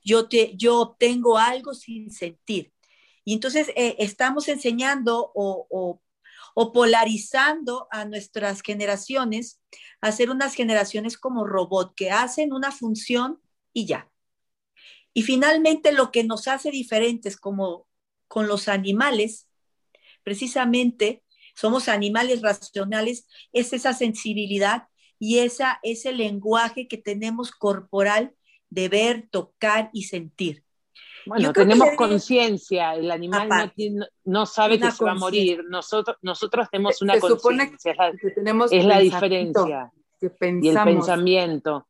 Yo, 0.03 0.29
te, 0.29 0.57
yo 0.57 0.81
obtengo 0.81 1.37
algo 1.37 1.75
sin 1.75 2.11
sentir. 2.11 2.73
Y 3.25 3.35
entonces 3.35 3.69
eh, 3.77 3.97
estamos 3.99 4.49
enseñando 4.49 5.31
o, 5.35 6.03
polarizando 6.73 7.89
a 7.91 8.05
nuestras 8.05 8.61
generaciones 8.61 9.61
a 10.01 10.13
ser 10.13 10.31
unas 10.31 10.55
generaciones 10.55 11.17
como 11.17 11.47
robot, 11.47 11.95
que 11.95 12.11
hacen 12.11 12.53
una 12.53 12.71
función 12.71 13.41
y 13.73 13.87
ya. 13.87 14.11
Y 15.15 15.23
finalmente 15.23 15.93
lo 15.93 16.11
que 16.13 16.23
nos 16.25 16.49
hace 16.49 16.71
diferentes 16.71 17.37
como 17.37 17.87
con 18.31 18.47
los 18.47 18.69
animales, 18.69 19.49
precisamente 20.23 21.25
somos 21.57 21.89
animales 21.89 22.43
racionales, 22.43 23.27
es 23.53 23.73
esa 23.73 23.93
sensibilidad 23.93 24.85
y 25.19 25.39
esa, 25.39 25.81
ese 25.83 26.13
lenguaje 26.13 26.87
que 26.87 26.97
tenemos 26.97 27.51
corporal 27.51 28.33
de 28.69 28.89
ver, 28.89 29.29
tocar 29.33 29.91
y 29.93 30.05
sentir. 30.05 30.63
Bueno, 31.27 31.53
tenemos 31.53 31.89
conciencia, 31.97 32.95
el 32.95 33.11
animal 33.11 33.73
no, 34.25 34.47
sabe 34.47 34.79
que 34.79 34.93
se 34.93 35.05
va 35.05 35.11
a 35.11 35.17
morir, 35.17 35.65
nosotros, 35.69 36.17
nosotros 36.23 36.69
tenemos 36.71 37.03
una 37.03 37.19
conciencia, 37.19 37.91
es 37.91 37.99
la, 37.99 38.67
es 38.71 38.85
la 38.85 39.01
diferencia 39.01 39.93
y 40.23 40.69
el 40.69 40.79
pensamiento. 40.85 41.89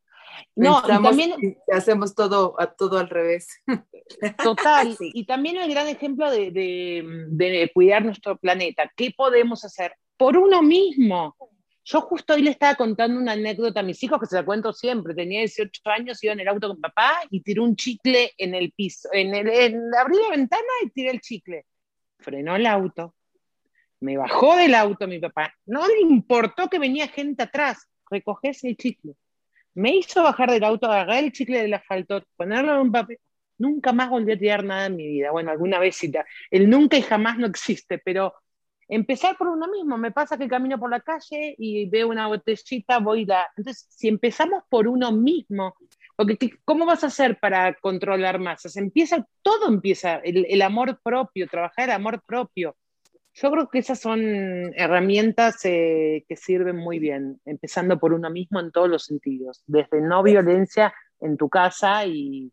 No, 0.55 0.82
y 0.84 0.88
también 0.88 1.59
hacemos 1.72 2.14
todo, 2.14 2.55
a 2.59 2.72
todo 2.72 2.99
al 2.99 3.09
revés. 3.09 3.49
Total, 4.43 4.97
y 5.01 5.24
también 5.24 5.57
el 5.57 5.70
gran 5.70 5.86
ejemplo 5.88 6.30
de, 6.30 6.51
de, 6.51 7.70
cuidar 7.72 8.05
nuestro 8.05 8.36
planeta. 8.36 8.91
¿Qué 8.97 9.12
podemos 9.16 9.64
hacer? 9.64 9.95
Por 10.16 10.36
uno 10.36 10.62
mismo. 10.62 11.36
Yo 11.84 12.03
justo 12.03 12.34
hoy 12.34 12.43
le 12.43 12.51
estaba 12.51 12.74
contando 12.74 13.18
una 13.18 13.32
anécdota 13.32 13.80
a 13.80 13.82
mis 13.82 14.03
hijos 14.03 14.20
que 14.20 14.26
se 14.26 14.36
la 14.36 14.45
cuento 14.45 14.72
siempre. 14.72 15.14
Tenía 15.14 15.41
18 15.41 15.80
años, 15.86 16.22
iba 16.22 16.32
en 16.32 16.41
el 16.41 16.49
auto 16.49 16.68
con 16.68 16.80
papá 16.80 17.20
y 17.30 17.41
tiró 17.41 17.64
un 17.64 17.74
chicle 17.74 18.32
en 18.36 18.55
el 18.55 18.72
piso. 18.72 19.09
En 19.12 19.34
el, 19.34 19.49
en, 19.49 19.80
abrí 19.99 20.16
la 20.22 20.30
ventana 20.30 20.62
y 20.84 20.91
tiré 20.91 21.11
el 21.11 21.20
chicle. 21.20 21.66
Frenó 22.18 22.57
el 22.57 22.66
auto. 22.66 23.14
Me 24.01 24.16
bajó 24.16 24.57
del 24.57 24.74
auto 24.74 25.07
mi 25.07 25.18
papá. 25.18 25.55
No 25.66 25.86
le 25.86 26.01
importó 26.01 26.68
que 26.68 26.78
venía 26.78 27.09
gente 27.09 27.43
atrás. 27.43 27.88
Recogés 28.11 28.62
el 28.64 28.76
chicle. 28.76 29.14
Me 29.74 29.96
hizo 29.96 30.22
bajar 30.22 30.50
del 30.50 30.64
auto, 30.64 30.86
agarrar 30.86 31.24
el 31.24 31.32
chicle 31.32 31.62
del 31.62 31.74
asfalto, 31.74 32.22
ponerlo 32.36 32.74
en 32.74 32.80
un 32.80 32.92
papel. 32.92 33.18
Nunca 33.58 33.92
más 33.92 34.10
volví 34.10 34.32
a 34.32 34.38
tirar 34.38 34.64
nada 34.64 34.86
en 34.86 34.96
mi 34.96 35.06
vida. 35.06 35.30
Bueno, 35.30 35.50
alguna 35.50 35.78
vez. 35.78 36.00
El 36.50 36.70
nunca 36.70 36.96
y 36.96 37.02
jamás 37.02 37.38
no 37.38 37.46
existe, 37.46 37.98
pero 37.98 38.34
empezar 38.88 39.36
por 39.36 39.48
uno 39.48 39.68
mismo. 39.68 39.96
Me 39.96 40.10
pasa 40.10 40.36
que 40.36 40.48
camino 40.48 40.78
por 40.78 40.90
la 40.90 41.00
calle 41.00 41.54
y 41.58 41.88
veo 41.88 42.08
una 42.08 42.26
botellita, 42.26 42.98
voy 42.98 43.24
la... 43.24 43.48
Entonces, 43.56 43.86
si 43.90 44.08
empezamos 44.08 44.64
por 44.68 44.88
uno 44.88 45.12
mismo, 45.12 45.74
porque 46.16 46.50
¿cómo 46.64 46.84
vas 46.84 47.02
a 47.04 47.06
hacer 47.06 47.38
para 47.38 47.72
controlar 47.74 48.38
masas? 48.38 48.76
Empieza, 48.76 49.26
todo 49.42 49.68
empieza, 49.68 50.16
el, 50.16 50.60
amor 50.62 51.00
propio, 51.02 51.46
trabajar 51.48 51.88
el 51.88 51.94
amor 51.94 52.22
propio. 52.26 52.76
Yo 53.43 53.51
creo 53.51 53.70
que 53.70 53.78
esas 53.78 53.99
son 53.99 54.20
herramientas 54.74 55.64
eh, 55.64 56.24
que 56.28 56.36
sirven 56.36 56.76
muy 56.76 56.99
bien, 56.99 57.41
empezando 57.47 57.99
por 57.99 58.12
uno 58.12 58.28
mismo 58.28 58.61
en 58.61 58.70
todos 58.70 58.88
los 58.88 59.05
sentidos, 59.05 59.62
desde 59.66 60.03
no 60.03 60.22
violencia 60.22 60.93
en 61.20 61.36
tu 61.36 61.49
casa 61.49 62.05
y... 62.05 62.53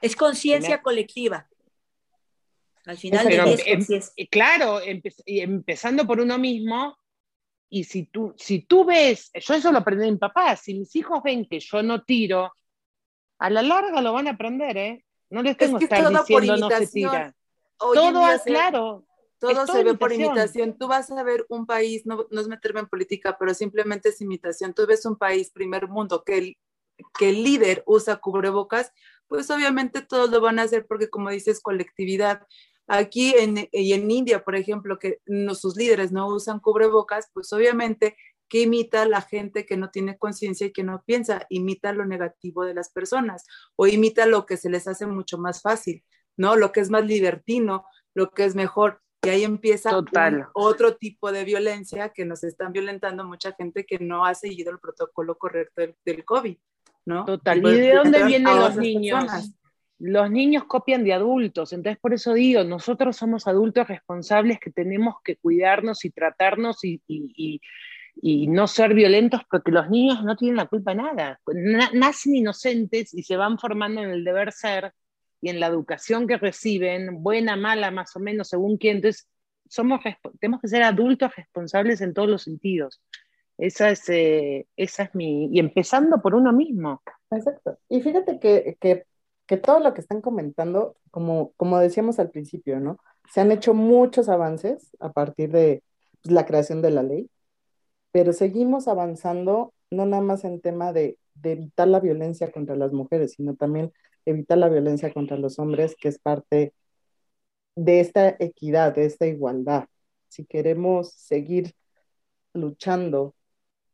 Es 0.00 0.16
conciencia 0.16 0.80
colectiva. 0.80 1.46
Al 2.86 2.96
final 2.96 3.30
em, 3.30 3.84
eh, 3.90 4.28
Claro, 4.30 4.80
empezando 5.26 6.06
por 6.06 6.20
uno 6.20 6.38
mismo, 6.38 6.96
y 7.68 7.84
si 7.84 8.04
tú, 8.04 8.34
si 8.38 8.60
tú 8.60 8.86
ves, 8.86 9.30
yo 9.34 9.54
eso 9.54 9.70
lo 9.72 9.78
aprendí 9.78 10.06
en 10.06 10.14
mi 10.14 10.18
papá, 10.18 10.56
si 10.56 10.72
mis 10.72 10.96
hijos 10.96 11.22
ven 11.22 11.46
que 11.46 11.60
yo 11.60 11.82
no 11.82 12.02
tiro, 12.04 12.50
a 13.38 13.50
la 13.50 13.60
larga 13.60 14.00
lo 14.00 14.14
van 14.14 14.28
a 14.28 14.30
aprender, 14.30 14.76
¿eh? 14.78 15.04
No 15.28 15.42
les 15.42 15.56
tengo 15.58 15.78
que 15.78 15.84
estar 15.84 16.08
diciendo 16.08 16.56
no 16.56 16.70
se 16.70 16.86
tira. 16.86 17.34
todo, 17.76 18.24
claro. 18.46 19.07
Todo 19.38 19.66
se 19.66 19.84
ve 19.84 19.94
por 19.94 20.12
imitación. 20.12 20.76
Tú 20.76 20.88
vas 20.88 21.10
a 21.10 21.22
ver 21.22 21.46
un 21.48 21.66
país, 21.66 22.04
no, 22.06 22.26
no 22.30 22.40
es 22.40 22.48
meterme 22.48 22.80
en 22.80 22.88
política, 22.88 23.36
pero 23.38 23.54
simplemente 23.54 24.08
es 24.08 24.20
imitación. 24.20 24.74
Tú 24.74 24.86
ves 24.86 25.04
un 25.06 25.16
país 25.16 25.50
primer 25.50 25.88
mundo 25.88 26.24
que 26.24 26.38
el, 26.38 26.56
que 27.18 27.30
el 27.30 27.44
líder 27.44 27.82
usa 27.86 28.16
cubrebocas, 28.16 28.92
pues 29.28 29.50
obviamente 29.50 30.02
todos 30.02 30.30
lo 30.30 30.40
van 30.40 30.58
a 30.58 30.62
hacer 30.62 30.86
porque 30.86 31.08
como 31.08 31.30
dices, 31.30 31.60
colectividad. 31.60 32.46
Aquí 32.86 33.34
en, 33.36 33.68
y 33.70 33.92
en 33.92 34.10
India, 34.10 34.42
por 34.44 34.56
ejemplo, 34.56 34.98
que 34.98 35.20
no, 35.26 35.54
sus 35.54 35.76
líderes 35.76 36.10
no 36.10 36.26
usan 36.28 36.58
cubrebocas, 36.58 37.30
pues 37.32 37.52
obviamente 37.52 38.16
que 38.48 38.62
imita 38.62 39.04
la 39.04 39.20
gente 39.20 39.66
que 39.66 39.76
no 39.76 39.90
tiene 39.90 40.16
conciencia 40.16 40.66
y 40.66 40.72
que 40.72 40.82
no 40.82 41.02
piensa, 41.04 41.46
imita 41.50 41.92
lo 41.92 42.06
negativo 42.06 42.64
de 42.64 42.74
las 42.74 42.90
personas 42.90 43.44
o 43.76 43.86
imita 43.86 44.26
lo 44.26 44.46
que 44.46 44.56
se 44.56 44.70
les 44.70 44.88
hace 44.88 45.06
mucho 45.06 45.38
más 45.38 45.60
fácil, 45.60 46.02
¿no? 46.36 46.56
Lo 46.56 46.72
que 46.72 46.80
es 46.80 46.90
más 46.90 47.04
libertino, 47.04 47.84
lo 48.14 48.30
que 48.30 48.44
es 48.44 48.54
mejor. 48.54 49.02
Y 49.22 49.28
ahí 49.30 49.44
empieza 49.44 49.90
otro 50.54 50.96
tipo 50.96 51.32
de 51.32 51.44
violencia 51.44 52.10
que 52.10 52.24
nos 52.24 52.44
están 52.44 52.72
violentando 52.72 53.24
mucha 53.24 53.52
gente 53.52 53.84
que 53.84 53.98
no 53.98 54.24
ha 54.24 54.34
seguido 54.34 54.70
el 54.70 54.78
protocolo 54.78 55.36
correcto 55.36 55.80
del, 55.80 55.96
del 56.04 56.24
COVID, 56.24 56.56
¿no? 57.06 57.24
Total. 57.24 57.58
¿Y 57.58 57.80
de 57.80 57.94
dónde 57.94 58.24
vienen 58.24 58.56
los 58.56 58.76
niños? 58.76 59.52
los 59.98 60.30
niños 60.30 60.64
copian 60.64 61.04
de 61.04 61.12
adultos, 61.12 61.72
entonces 61.72 61.98
por 62.00 62.14
eso 62.14 62.34
digo, 62.34 62.62
nosotros 62.62 63.16
somos 63.16 63.48
adultos 63.48 63.88
responsables 63.88 64.60
que 64.60 64.70
tenemos 64.70 65.16
que 65.24 65.36
cuidarnos 65.36 66.04
y 66.04 66.10
tratarnos 66.10 66.78
y, 66.84 67.60
no 68.22 68.66
ser 68.66 68.94
violentos 68.94 69.42
porque 69.50 69.70
los 69.70 69.88
niños 69.90 70.24
no 70.24 70.36
tienen 70.36 70.56
la 70.56 70.66
culpa 70.66 70.92
de 70.92 71.02
nada, 71.02 71.40
nacen 71.92 72.36
inocentes 72.36 73.12
y 73.14 73.22
se 73.22 73.36
van 73.36 73.58
formando 73.58 74.02
en 74.02 74.10
el 74.10 74.24
deber 74.24 74.52
ser 74.52 74.92
y 75.40 75.50
en 75.50 75.60
la 75.60 75.66
educación 75.66 76.26
que 76.26 76.36
reciben, 76.36 77.22
buena, 77.22 77.56
mala, 77.56 77.90
más 77.90 78.14
o 78.16 78.20
menos, 78.20 78.48
según 78.48 78.76
quién, 78.76 78.96
entonces 78.96 79.28
somos, 79.68 80.00
tenemos 80.40 80.60
que 80.60 80.68
ser 80.68 80.82
adultos 80.82 81.34
responsables 81.36 82.00
en 82.00 82.14
todos 82.14 82.28
los 82.28 82.42
sentidos. 82.42 83.02
Esa 83.56 83.90
es, 83.90 84.08
eh, 84.08 84.66
esa 84.76 85.04
es 85.04 85.14
mi, 85.14 85.46
y 85.52 85.58
empezando 85.58 86.20
por 86.22 86.34
uno 86.34 86.52
mismo. 86.52 87.02
Exacto. 87.30 87.78
Y 87.88 88.00
fíjate 88.00 88.38
que, 88.38 88.76
que 88.80 89.04
que 89.48 89.56
todo 89.56 89.80
lo 89.80 89.94
que 89.94 90.02
están 90.02 90.20
comentando, 90.20 90.96
como, 91.10 91.52
como 91.56 91.78
decíamos 91.78 92.18
al 92.20 92.30
principio, 92.30 92.78
¿no? 92.80 92.98
Se 93.32 93.40
han 93.40 93.50
hecho 93.50 93.72
muchos 93.74 94.28
avances 94.28 94.94
a 95.00 95.12
partir 95.12 95.50
de 95.50 95.82
pues, 96.22 96.32
la 96.32 96.44
creación 96.44 96.82
de 96.82 96.90
la 96.90 97.02
ley, 97.02 97.30
pero 98.12 98.34
seguimos 98.34 98.88
avanzando 98.88 99.72
no 99.90 100.04
nada 100.04 100.22
más 100.22 100.44
en 100.44 100.60
tema 100.60 100.92
de, 100.92 101.18
de 101.34 101.52
evitar 101.52 101.88
la 101.88 101.98
violencia 101.98 102.52
contra 102.52 102.76
las 102.76 102.92
mujeres, 102.92 103.32
sino 103.32 103.56
también 103.56 103.90
evitar 104.30 104.58
la 104.58 104.68
violencia 104.68 105.12
contra 105.12 105.36
los 105.36 105.58
hombres, 105.58 105.96
que 106.00 106.08
es 106.08 106.18
parte 106.18 106.74
de 107.76 108.00
esta 108.00 108.36
equidad, 108.38 108.94
de 108.94 109.06
esta 109.06 109.26
igualdad. 109.26 109.86
Si 110.28 110.44
queremos 110.44 111.12
seguir 111.12 111.74
luchando 112.54 113.34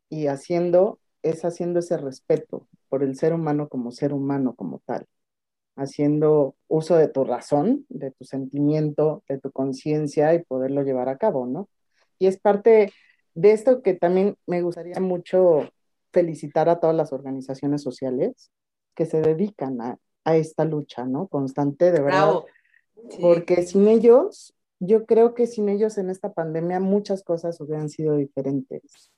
y 0.09 0.27
haciendo, 0.29 1.01
es 1.23 1.45
haciendo 1.45 1.81
ese 1.81 1.97
respeto 1.99 2.69
por 2.89 3.03
el 3.03 3.17
ser 3.17 3.33
humano 3.35 3.69
como 3.69 3.93
ser 3.93 4.13
humano 4.13 4.55
como 4.55 4.81
tal 4.87 5.07
haciendo 5.77 6.57
uso 6.69 6.97
de 6.97 7.09
tu 7.09 7.25
razón, 7.25 7.87
de 7.89 8.11
tu 8.13 8.25
sentimiento, 8.25 9.25
de 9.29 9.39
tu 9.39 9.51
conciencia 9.51 10.35
y 10.35 10.45
poderlo 10.45 10.83
llevar 10.83 11.09
a 11.09 11.19
cabo, 11.19 11.47
¿no? 11.47 11.69
Y 12.19 12.27
es 12.27 12.39
parte 12.39 12.93
de 13.35 13.53
esto 13.53 13.83
que 13.83 13.95
también 13.95 14.37
me 14.47 14.63
gustaría 14.63 15.01
mucho 15.01 15.71
felicitar 16.13 16.69
a 16.69 16.79
todas 16.81 16.95
las 16.97 17.13
organizaciones 17.13 17.83
sociales 17.83 18.51
que 18.95 19.07
se 19.07 19.21
dedican 19.21 19.81
a, 19.81 19.99
esta 20.25 20.65
lucha, 20.65 21.05
¿no? 21.05 21.29
Constante, 21.29 21.93
de 21.93 22.01
verdad. 22.01 22.41
Porque 23.21 23.63
sin 23.63 23.89
ellos, 23.89 24.55
yo 24.81 25.07
creo 25.07 25.35
que 25.35 25.47
sin 25.47 25.69
ellos 25.69 25.99
en 25.99 26.11
esta 26.11 26.33
pandemia 26.33 26.81
muchas 26.81 27.23
cosas 27.23 27.61
hubieran 27.61 27.89
sido 27.89 28.17
diferentes. 28.17 29.11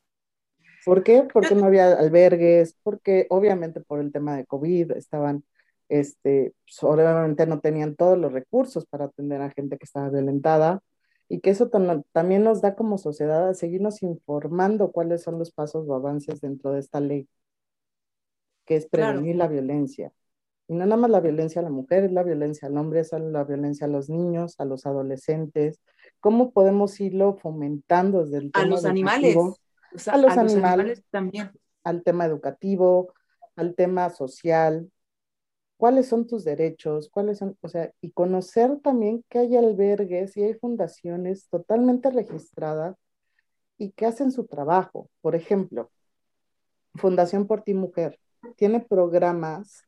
¿Por 0.85 1.03
qué? 1.03 1.27
Porque 1.33 1.55
no 1.55 1.67
había 1.67 1.93
albergues, 1.93 2.77
porque 2.83 3.27
obviamente 3.31 3.81
por 3.81 4.01
el 4.01 4.13
tema 4.13 4.37
de 4.37 4.47
COVID 4.47 4.93
estaban 4.93 5.45
este, 5.89 6.55
pues, 6.65 6.83
obviamente 6.83 7.47
no 7.47 7.61
tenían 7.61 7.97
todos 7.97 8.19
los 8.19 8.33
recursos 8.33 8.87
para 8.87 9.07
atender 9.07 9.41
a 9.41 9.51
gente 9.51 9.79
que 9.79 9.85
estaba 9.85 10.11
violentada 10.11 10.83
y 11.29 11.41
que 11.41 11.51
eso 11.51 11.71
también 12.13 12.45
nos 12.45 12.61
da 12.61 12.77
como 12.77 12.99
sociedad 12.99 13.49
a 13.49 13.55
seguirnos 13.55 14.03
informando 14.03 14.93
cuáles 14.93 15.23
son 15.23 15.39
los 15.39 15.51
pasos 15.53 15.89
o 15.89 15.95
avances 15.95 16.41
dentro 16.41 16.73
de 16.73 16.81
esta 16.81 17.01
ley, 17.01 17.29
que 18.65 18.77
es 18.77 18.87
prevenir 18.87 19.37
la 19.37 19.49
violencia. 19.49 20.13
Y 20.69 20.75
no 20.75 20.85
nada 20.85 20.97
más 20.97 21.11
la 21.11 21.21
violencia 21.21 21.61
a 21.61 21.65
la 21.65 21.71
mujer, 21.71 22.05
es 22.05 22.13
la 22.13 22.23
violencia 22.23 22.69
al 22.69 22.77
hombre, 22.77 23.01
es 23.01 23.13
la 23.13 23.45
violencia 23.45 23.87
a 23.87 23.91
los 23.91 24.09
niños, 24.09 24.57
a 24.59 24.65
los 24.65 24.85
adolescentes. 24.87 25.81
¿Cómo 26.21 26.51
podemos 26.51 27.01
irlo 27.01 27.37
fomentando 27.37 28.25
desde 28.25 28.39
el 28.39 28.53
tema 28.53 28.65
a 28.65 28.69
los 28.69 28.85
animales? 28.85 29.37
a 30.07 30.17
los 30.17 30.37
animales 30.37 31.05
también. 31.11 31.53
Al 31.85 32.03
tema 32.03 32.27
educativo, 32.27 33.15
al 33.55 33.75
tema 33.75 34.11
social, 34.11 34.91
cuáles 35.77 36.09
son 36.09 36.27
tus 36.27 36.45
derechos, 36.45 37.09
cuáles 37.11 37.39
son, 37.39 37.57
o 37.61 37.69
sea, 37.69 37.93
y 38.01 38.11
conocer 38.11 38.79
también 38.81 39.25
que 39.29 39.39
hay 39.39 39.57
albergues 39.57 40.37
y 40.37 40.43
hay 40.43 40.55
fundaciones 40.55 41.49
totalmente 41.49 42.11
registradas 42.11 42.97
y 43.79 43.93
que 43.93 44.07
hacen 44.07 44.33
su 44.33 44.47
trabajo. 44.47 45.09
Por 45.21 45.35
ejemplo, 45.35 45.91
Fundación 46.97 47.47
por 47.47 47.63
Ti 47.63 47.75
Mujer 47.75 48.19
tiene 48.57 48.81
programas 48.81 49.85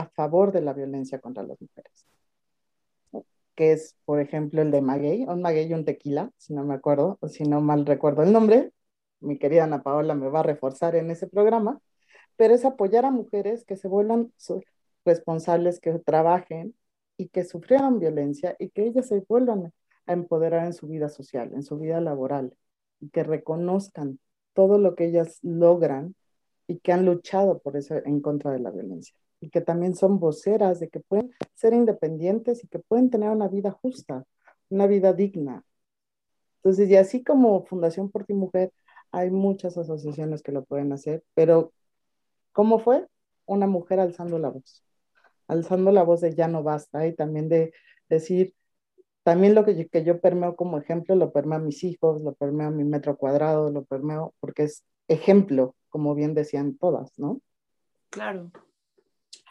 a 0.00 0.08
favor 0.10 0.52
de 0.52 0.62
la 0.62 0.72
violencia 0.72 1.20
contra 1.20 1.42
las 1.42 1.60
mujeres, 1.60 2.06
que 3.54 3.72
es, 3.72 3.96
por 4.04 4.20
ejemplo, 4.20 4.62
el 4.62 4.70
de 4.70 4.80
Maguey, 4.80 5.24
un 5.24 5.42
Maguey 5.42 5.68
y 5.68 5.74
un 5.74 5.84
tequila, 5.84 6.30
si 6.38 6.54
no 6.54 6.64
me 6.64 6.74
acuerdo, 6.74 7.18
o 7.20 7.28
si 7.28 7.44
no 7.44 7.60
mal 7.60 7.86
recuerdo 7.86 8.22
el 8.22 8.32
nombre, 8.32 8.72
mi 9.20 9.38
querida 9.38 9.64
Ana 9.64 9.82
Paola 9.82 10.14
me 10.14 10.28
va 10.28 10.40
a 10.40 10.42
reforzar 10.42 10.96
en 10.96 11.10
ese 11.10 11.26
programa, 11.26 11.80
pero 12.36 12.54
es 12.54 12.64
apoyar 12.64 13.04
a 13.04 13.10
mujeres 13.10 13.64
que 13.64 13.76
se 13.76 13.88
vuelvan 13.88 14.32
responsables 15.04 15.80
que 15.80 15.98
trabajen 15.98 16.74
y 17.18 17.28
que 17.28 17.44
sufrieron 17.44 18.00
violencia 18.00 18.56
y 18.58 18.70
que 18.70 18.86
ellas 18.86 19.08
se 19.08 19.20
vuelvan 19.28 19.72
a 20.06 20.12
empoderar 20.14 20.64
en 20.64 20.72
su 20.72 20.86
vida 20.88 21.10
social, 21.10 21.52
en 21.54 21.62
su 21.62 21.78
vida 21.78 22.00
laboral, 22.00 22.56
y 23.00 23.10
que 23.10 23.24
reconozcan 23.24 24.18
todo 24.54 24.78
lo 24.78 24.94
que 24.94 25.06
ellas 25.06 25.38
logran 25.42 26.14
y 26.66 26.78
que 26.78 26.92
han 26.92 27.04
luchado 27.04 27.58
por 27.58 27.76
eso 27.76 27.96
en 27.96 28.20
contra 28.20 28.52
de 28.52 28.60
la 28.60 28.70
violencia 28.70 29.14
y 29.40 29.50
que 29.50 29.60
también 29.60 29.94
son 29.94 30.18
voceras 30.18 30.80
de 30.80 30.88
que 30.88 31.00
pueden 31.00 31.32
ser 31.54 31.72
independientes 31.72 32.64
y 32.64 32.68
que 32.68 32.78
pueden 32.78 33.10
tener 33.10 33.30
una 33.30 33.48
vida 33.48 33.70
justa, 33.70 34.24
una 34.68 34.86
vida 34.86 35.12
digna. 35.12 35.64
Entonces, 36.56 36.88
y 36.90 36.96
así 36.96 37.24
como 37.24 37.64
Fundación 37.64 38.10
por 38.10 38.24
Ti 38.24 38.34
Mujer, 38.34 38.72
hay 39.12 39.30
muchas 39.30 39.78
asociaciones 39.78 40.42
que 40.42 40.52
lo 40.52 40.64
pueden 40.64 40.92
hacer, 40.92 41.24
pero 41.34 41.72
¿cómo 42.52 42.78
fue? 42.78 43.06
una 43.50 43.66
mujer 43.66 43.98
alzando 43.98 44.38
la 44.38 44.48
voz, 44.48 44.84
alzando 45.48 45.90
la 45.90 46.04
voz 46.04 46.20
de 46.20 46.34
ya 46.34 46.46
no 46.46 46.62
basta 46.62 47.06
y 47.06 47.14
también 47.14 47.48
de 47.48 47.72
decir, 48.08 48.54
también 49.24 49.54
lo 49.54 49.64
que 49.64 49.76
yo, 49.76 49.88
que 49.90 50.04
yo 50.04 50.20
permeo 50.20 50.54
como 50.54 50.78
ejemplo, 50.78 51.16
lo 51.16 51.32
permeo 51.32 51.58
a 51.58 51.62
mis 51.62 51.82
hijos, 51.82 52.22
lo 52.22 52.34
permeo 52.34 52.68
a 52.68 52.70
mi 52.70 52.84
metro 52.84 53.16
cuadrado, 53.16 53.70
lo 53.70 53.84
permeo 53.84 54.34
porque 54.38 54.64
es 54.64 54.84
ejemplo, 55.08 55.74
como 55.88 56.14
bien 56.14 56.32
decían 56.32 56.76
todas, 56.76 57.18
¿no? 57.18 57.40
Claro. 58.10 58.52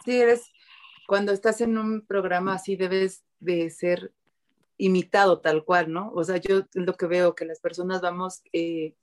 Sí, 0.06 0.20
eres, 0.20 0.52
cuando 1.08 1.32
estás 1.32 1.62
en 1.62 1.78
un 1.78 2.06
programa 2.06 2.54
así 2.54 2.76
debes 2.76 3.24
de 3.40 3.70
ser 3.70 4.14
imitado 4.78 5.42
tal 5.42 5.66
cual, 5.66 5.92
¿no? 5.92 6.12
O 6.14 6.24
sea, 6.24 6.38
yo 6.38 6.64
lo 6.74 6.94
que 6.96 7.06
veo 7.06 7.36
que 7.36 7.46
las 7.46 7.60
personas 7.60 8.02
vamos 8.02 8.42
eh, 8.54 8.96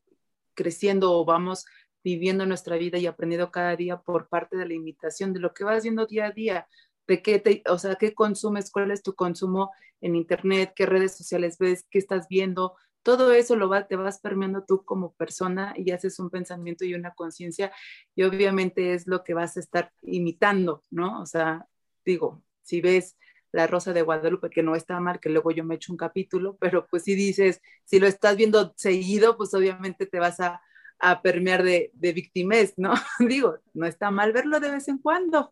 creciendo 0.54 1.12
o 1.12 1.24
vamos 1.24 1.66
viviendo 2.02 2.46
nuestra 2.46 2.76
vida 2.76 2.98
y 2.98 3.06
aprendiendo 3.06 3.50
cada 3.50 3.76
día 3.76 3.98
por 3.98 4.28
parte 4.28 4.56
de 4.56 4.66
la 4.66 4.74
imitación 4.74 5.32
de 5.32 5.40
lo 5.40 5.52
que 5.52 5.64
vas 5.64 5.78
haciendo 5.78 6.06
día 6.06 6.26
a 6.26 6.30
día, 6.30 6.68
de 7.06 7.22
qué 7.22 7.38
te, 7.38 7.62
o 7.68 7.78
sea, 7.78 7.96
qué 7.96 8.14
consumes, 8.14 8.70
cuál 8.70 8.90
es 8.90 9.02
tu 9.02 9.14
consumo 9.14 9.72
en 10.00 10.16
internet, 10.16 10.72
qué 10.74 10.86
redes 10.86 11.16
sociales 11.16 11.58
ves, 11.58 11.86
qué 11.90 11.98
estás 11.98 12.28
viendo, 12.28 12.76
todo 13.06 13.32
eso 13.32 13.54
lo 13.54 13.68
va, 13.68 13.86
te 13.86 13.94
vas 13.94 14.18
permeando 14.18 14.64
tú 14.64 14.84
como 14.84 15.14
persona 15.14 15.74
y 15.76 15.92
haces 15.92 16.18
un 16.18 16.28
pensamiento 16.28 16.84
y 16.84 16.94
una 16.94 17.14
conciencia 17.14 17.70
y 18.16 18.24
obviamente 18.24 18.94
es 18.94 19.06
lo 19.06 19.22
que 19.22 19.32
vas 19.32 19.56
a 19.56 19.60
estar 19.60 19.92
imitando, 20.02 20.82
¿no? 20.90 21.20
O 21.22 21.24
sea, 21.24 21.68
digo, 22.04 22.42
si 22.62 22.80
ves 22.80 23.16
la 23.52 23.68
Rosa 23.68 23.92
de 23.92 24.02
Guadalupe, 24.02 24.50
que 24.50 24.64
no 24.64 24.74
está 24.74 24.98
mal, 24.98 25.20
que 25.20 25.28
luego 25.28 25.52
yo 25.52 25.62
me 25.62 25.76
echo 25.76 25.92
un 25.92 25.96
capítulo, 25.96 26.56
pero 26.60 26.88
pues 26.88 27.04
si 27.04 27.14
dices, 27.14 27.62
si 27.84 28.00
lo 28.00 28.08
estás 28.08 28.36
viendo 28.36 28.74
seguido, 28.76 29.36
pues 29.36 29.54
obviamente 29.54 30.06
te 30.06 30.18
vas 30.18 30.40
a, 30.40 30.60
a 30.98 31.22
permear 31.22 31.62
de, 31.62 31.92
de 31.94 32.12
victimez, 32.12 32.74
¿no? 32.76 32.92
Digo, 33.20 33.56
no 33.72 33.86
está 33.86 34.10
mal 34.10 34.32
verlo 34.32 34.58
de 34.58 34.72
vez 34.72 34.88
en 34.88 34.98
cuando. 34.98 35.48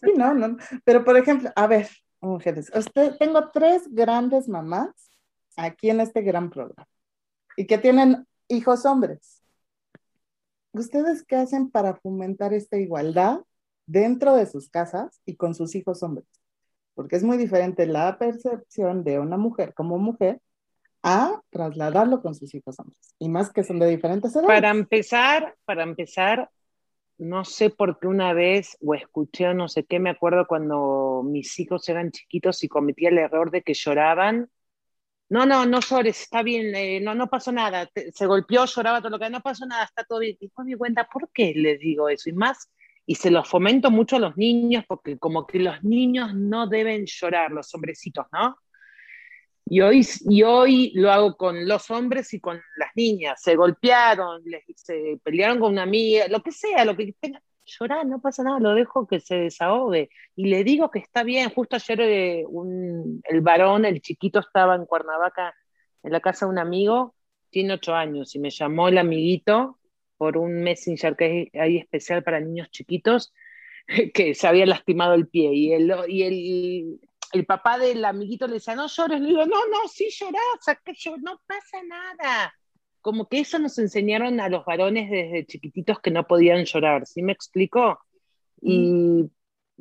sí, 0.00 0.12
no, 0.16 0.34
no, 0.34 0.56
pero 0.84 1.04
por 1.04 1.16
ejemplo, 1.16 1.50
a 1.56 1.66
ver, 1.66 1.88
mujeres, 2.20 2.70
usted, 2.72 3.16
tengo 3.18 3.48
tres 3.48 3.92
grandes 3.92 4.48
mamás 4.48 5.09
aquí 5.60 5.90
en 5.90 6.00
este 6.00 6.22
gran 6.22 6.50
programa 6.50 6.88
y 7.56 7.66
que 7.66 7.78
tienen 7.78 8.26
hijos 8.48 8.86
hombres. 8.86 9.42
¿Ustedes 10.72 11.24
qué 11.24 11.36
hacen 11.36 11.70
para 11.70 11.96
fomentar 11.96 12.54
esta 12.54 12.76
igualdad 12.76 13.40
dentro 13.86 14.36
de 14.36 14.46
sus 14.46 14.70
casas 14.70 15.20
y 15.26 15.36
con 15.36 15.54
sus 15.54 15.74
hijos 15.74 16.02
hombres? 16.02 16.26
Porque 16.94 17.16
es 17.16 17.24
muy 17.24 17.36
diferente 17.36 17.86
la 17.86 18.18
percepción 18.18 19.04
de 19.04 19.18
una 19.18 19.36
mujer 19.36 19.74
como 19.74 19.98
mujer 19.98 20.40
a 21.02 21.40
trasladarlo 21.50 22.22
con 22.22 22.34
sus 22.34 22.54
hijos 22.54 22.78
hombres. 22.78 23.14
Y 23.18 23.28
más 23.28 23.52
que 23.52 23.64
son 23.64 23.78
de 23.78 23.88
diferentes 23.88 24.32
edades. 24.32 24.48
Para 24.48 24.70
empezar, 24.70 25.56
para 25.64 25.82
empezar, 25.82 26.50
no 27.18 27.44
sé 27.44 27.70
por 27.70 27.98
qué 27.98 28.06
una 28.06 28.32
vez 28.32 28.76
o 28.80 28.94
escuché 28.94 29.52
no 29.54 29.68
sé 29.68 29.84
qué, 29.84 29.98
me 29.98 30.10
acuerdo 30.10 30.46
cuando 30.46 31.22
mis 31.24 31.58
hijos 31.58 31.88
eran 31.88 32.10
chiquitos 32.10 32.62
y 32.64 32.68
cometía 32.68 33.08
el 33.08 33.18
error 33.18 33.50
de 33.50 33.62
que 33.62 33.74
lloraban 33.74 34.50
no, 35.30 35.46
no, 35.46 35.64
no 35.64 35.80
llores, 35.80 36.22
está 36.22 36.42
bien, 36.42 36.74
eh, 36.74 37.00
no, 37.00 37.14
no 37.14 37.28
pasó 37.28 37.52
nada, 37.52 37.88
se 38.12 38.26
golpeó, 38.26 38.64
lloraba 38.66 39.00
todo 39.00 39.10
lo 39.10 39.18
que 39.18 39.30
no 39.30 39.40
pasó 39.40 39.64
nada, 39.64 39.84
está 39.84 40.02
todo 40.04 40.18
bien. 40.18 40.36
Y 40.40 40.46
después 40.46 40.66
me 40.66 40.76
cuenta, 40.76 41.08
¿por 41.08 41.30
qué 41.32 41.52
les 41.54 41.78
digo 41.78 42.08
eso? 42.08 42.28
Y 42.28 42.32
más, 42.32 42.68
y 43.06 43.14
se 43.14 43.30
lo 43.30 43.44
fomento 43.44 43.92
mucho 43.92 44.16
a 44.16 44.18
los 44.18 44.36
niños, 44.36 44.84
porque 44.88 45.18
como 45.18 45.46
que 45.46 45.60
los 45.60 45.82
niños 45.84 46.34
no 46.34 46.66
deben 46.66 47.06
llorar, 47.06 47.52
los 47.52 47.72
hombrecitos, 47.72 48.26
¿no? 48.32 48.56
Y 49.66 49.80
hoy, 49.82 50.04
y 50.22 50.42
hoy 50.42 50.92
lo 50.96 51.12
hago 51.12 51.36
con 51.36 51.68
los 51.68 51.88
hombres 51.90 52.34
y 52.34 52.40
con 52.40 52.60
las 52.76 52.90
niñas. 52.96 53.40
Se 53.40 53.54
golpearon, 53.54 54.42
se 54.74 55.20
pelearon 55.22 55.60
con 55.60 55.72
una 55.72 55.82
amiga, 55.84 56.26
lo 56.26 56.42
que 56.42 56.50
sea, 56.50 56.84
lo 56.84 56.96
que 56.96 57.14
tenga 57.20 57.40
llorar, 57.78 58.06
no 58.06 58.20
pasa 58.20 58.42
nada, 58.42 58.60
lo 58.60 58.74
dejo 58.74 59.06
que 59.06 59.20
se 59.20 59.36
desahogue. 59.36 60.10
Y 60.36 60.48
le 60.48 60.64
digo 60.64 60.90
que 60.90 60.98
está 60.98 61.22
bien, 61.22 61.50
justo 61.50 61.76
ayer 61.76 62.00
eh, 62.00 62.44
el 63.24 63.40
varón, 63.40 63.84
el 63.84 64.00
chiquito 64.00 64.40
estaba 64.40 64.74
en 64.74 64.86
Cuernavaca, 64.86 65.54
en 66.02 66.12
la 66.12 66.20
casa 66.20 66.46
de 66.46 66.52
un 66.52 66.58
amigo, 66.58 67.14
tiene 67.50 67.74
ocho 67.74 67.94
años, 67.94 68.34
y 68.34 68.38
me 68.38 68.50
llamó 68.50 68.88
el 68.88 68.98
amiguito 68.98 69.78
por 70.16 70.36
un 70.36 70.62
messenger 70.62 71.16
que 71.16 71.50
hay 71.54 71.78
especial 71.78 72.22
para 72.22 72.40
niños 72.40 72.70
chiquitos, 72.70 73.32
que 74.14 74.34
se 74.34 74.46
había 74.46 74.66
lastimado 74.66 75.14
el 75.14 75.28
pie. 75.28 75.52
Y 75.54 75.72
el, 75.72 75.92
y 76.08 76.22
el, 76.22 77.00
el 77.32 77.46
papá 77.46 77.78
del 77.78 78.04
amiguito 78.04 78.46
le 78.46 78.54
decía, 78.54 78.74
no 78.74 78.86
llores, 78.86 79.20
le 79.20 79.28
digo, 79.28 79.46
no, 79.46 79.66
no, 79.68 79.88
sí 79.88 80.08
llorás, 80.10 80.78
no 81.22 81.40
pasa 81.46 81.82
nada 81.84 82.54
como 83.00 83.28
que 83.28 83.40
eso 83.40 83.58
nos 83.58 83.78
enseñaron 83.78 84.40
a 84.40 84.48
los 84.48 84.64
varones 84.64 85.10
desde 85.10 85.46
chiquititos 85.46 86.00
que 86.00 86.10
no 86.10 86.26
podían 86.26 86.64
llorar, 86.64 87.06
¿sí 87.06 87.22
me 87.22 87.32
explico? 87.32 87.98
Y 88.60 89.30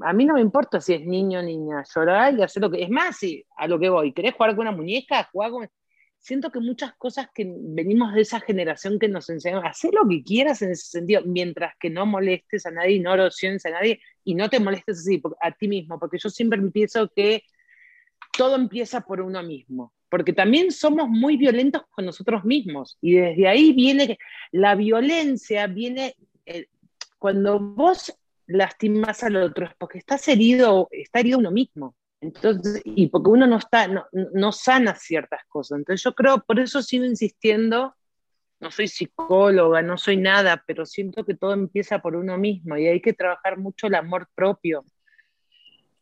a 0.02 0.14
mí 0.14 0.26
no 0.26 0.36
me 0.36 0.42
importa 0.42 0.80
si 0.80 0.94
es 0.94 1.06
niño 1.06 1.40
o 1.40 1.44
niña, 1.44 1.84
llorar 1.94 2.38
y 2.38 2.42
hacer 2.42 2.62
lo 2.62 2.72
que... 2.72 2.82
Es 2.84 2.90
más, 2.90 3.18
si 3.18 3.46
a 3.58 3.68
lo 3.68 3.80
que 3.80 3.90
voy, 3.90 4.14
¿querés 4.14 4.34
jugar 4.34 4.56
con 4.56 4.68
una 4.68 4.76
muñeca? 4.76 5.30
Jugar 5.32 5.52
con... 5.52 5.70
Siento 6.18 6.52
que 6.52 6.60
muchas 6.60 6.94
cosas 6.96 7.28
que 7.34 7.46
venimos 7.58 8.14
de 8.14 8.22
esa 8.22 8.42
generación 8.42 9.00
que 9.00 9.08
nos 9.08 9.30
enseñan, 9.30 9.66
hacer 9.66 9.94
lo 9.94 10.08
que 10.08 10.22
quieras 10.22 10.62
en 10.62 10.72
ese 10.72 10.90
sentido, 10.90 11.22
mientras 11.26 11.76
que 11.80 11.90
no 11.90 12.06
molestes 12.06 12.66
a 12.66 12.72
nadie, 12.72 13.00
no 13.00 13.14
erosiones 13.14 13.66
a 13.66 13.70
nadie 13.70 14.02
y 14.26 14.36
no 14.36 14.50
te 14.50 14.60
molestes 14.60 15.00
así 15.00 15.22
a 15.42 15.52
ti 15.52 15.70
mismo, 15.70 15.98
porque 15.98 16.18
yo 16.20 16.30
siempre 16.30 16.62
pienso 16.72 17.10
que 17.16 17.44
todo 18.38 18.56
empieza 18.56 19.02
por 19.02 19.22
uno 19.22 19.42
mismo 19.44 19.94
porque 20.10 20.34
también 20.34 20.72
somos 20.72 21.08
muy 21.08 21.38
violentos 21.38 21.84
con 21.92 22.06
nosotros 22.06 22.44
mismos 22.44 22.98
y 23.02 23.14
desde 23.14 23.48
ahí 23.48 23.74
viene 23.74 24.18
la 24.52 24.76
violencia, 24.76 25.68
viene 25.68 26.16
eh, 26.46 26.68
cuando 27.18 27.60
vos 27.60 28.14
lastimas 28.48 29.24
al 29.24 29.36
otro, 29.38 29.66
es 29.66 29.74
porque 29.78 30.00
estás 30.00 30.28
herido, 30.28 30.88
está 30.92 31.20
herido 31.20 31.38
uno 31.38 31.52
mismo. 31.52 31.96
Entonces, 32.22 32.82
y 32.84 33.08
porque 33.08 33.30
uno 33.30 33.48
no 33.48 33.58
está, 33.58 33.88
no, 33.88 34.06
no 34.12 34.52
sana 34.52 34.96
ciertas 34.96 35.42
cosas. 35.48 35.78
Entonces 35.78 36.04
yo 36.04 36.14
creo, 36.14 36.44
por 36.44 36.60
eso 36.60 36.82
sigo 36.82 37.06
insistiendo, 37.06 37.96
no 38.60 38.72
soy 38.72 38.88
psicóloga, 38.88 39.82
no 39.82 39.98
soy 39.98 40.18
nada, 40.18 40.64
pero 40.66 40.86
siento 40.86 41.24
que 41.24 41.36
todo 41.36 41.54
empieza 41.54 42.00
por 42.00 42.16
uno 42.16 42.38
mismo 42.38 42.76
y 42.76 42.88
hay 42.88 43.02
que 43.02 43.14
trabajar 43.14 43.58
mucho 43.58 43.88
el 43.88 43.96
amor 43.96 44.28
propio, 44.36 44.84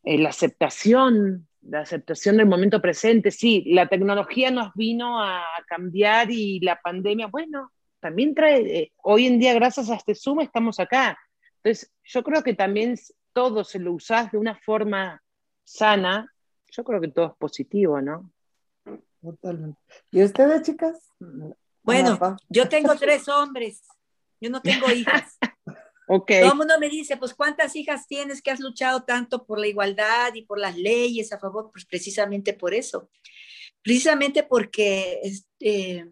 eh, 0.04 0.18
la 0.18 0.30
aceptación, 0.30 1.48
la 1.70 1.82
aceptación 1.82 2.38
del 2.38 2.48
momento 2.48 2.82
presente, 2.82 3.32
sí, 3.32 3.64
la 3.68 3.88
tecnología 3.88 4.52
nos 4.52 4.74
vino 4.74 5.22
a 5.22 5.44
cambiar 5.68 6.32
y 6.32 6.60
la 6.62 6.80
pandemia, 6.82 7.28
bueno, 7.28 7.72
también 8.00 8.34
trae, 8.34 8.80
eh, 8.80 8.92
hoy 9.04 9.28
en 9.28 9.40
día 9.40 9.54
gracias 9.54 9.90
a 9.90 9.96
este 9.96 10.16
Zoom 10.16 10.42
estamos 10.42 10.80
acá. 10.80 11.18
Entonces, 11.58 11.92
yo 12.04 12.24
creo 12.24 12.44
que 12.44 12.54
también 12.54 12.96
todo 13.34 13.64
se 13.64 13.80
lo 13.80 13.94
usás 13.94 14.32
de 14.32 14.38
una 14.38 14.56
forma 14.56 15.22
sana, 15.64 16.32
yo 16.72 16.84
creo 16.84 17.02
que 17.02 17.10
todo 17.10 17.28
es 17.28 17.38
positivo, 17.38 18.02
¿no? 18.02 18.32
Totalmente. 19.22 19.80
¿Y 20.12 20.24
ustedes, 20.24 20.62
chicas? 20.62 21.12
Bueno, 21.84 22.18
yo 22.50 22.70
tengo 22.70 22.96
tres 23.00 23.28
hombres, 23.28 23.84
yo 24.40 24.50
no 24.50 24.62
tengo 24.62 24.90
hijas. 24.92 25.38
Okay. 26.10 26.42
Todo 26.42 26.56
mundo 26.56 26.76
me 26.80 26.88
dice, 26.88 27.18
pues 27.18 27.34
¿cuántas 27.34 27.76
hijas 27.76 28.08
tienes 28.08 28.42
que 28.42 28.50
has 28.50 28.62
luchado 28.62 29.04
tanto 29.04 29.46
por 29.46 29.60
la 29.60 29.68
igualdad 29.68 30.34
y 30.36 30.44
por 30.44 30.58
las 30.58 30.78
leyes 30.78 31.34
a 31.34 31.40
favor? 31.40 31.70
Pues 31.74 31.86
precisamente 31.86 32.54
por 32.54 32.74
eso. 32.74 33.10
Precisamente 33.82 34.44
porque 34.44 35.20
es, 35.22 35.48
eh, 35.60 36.06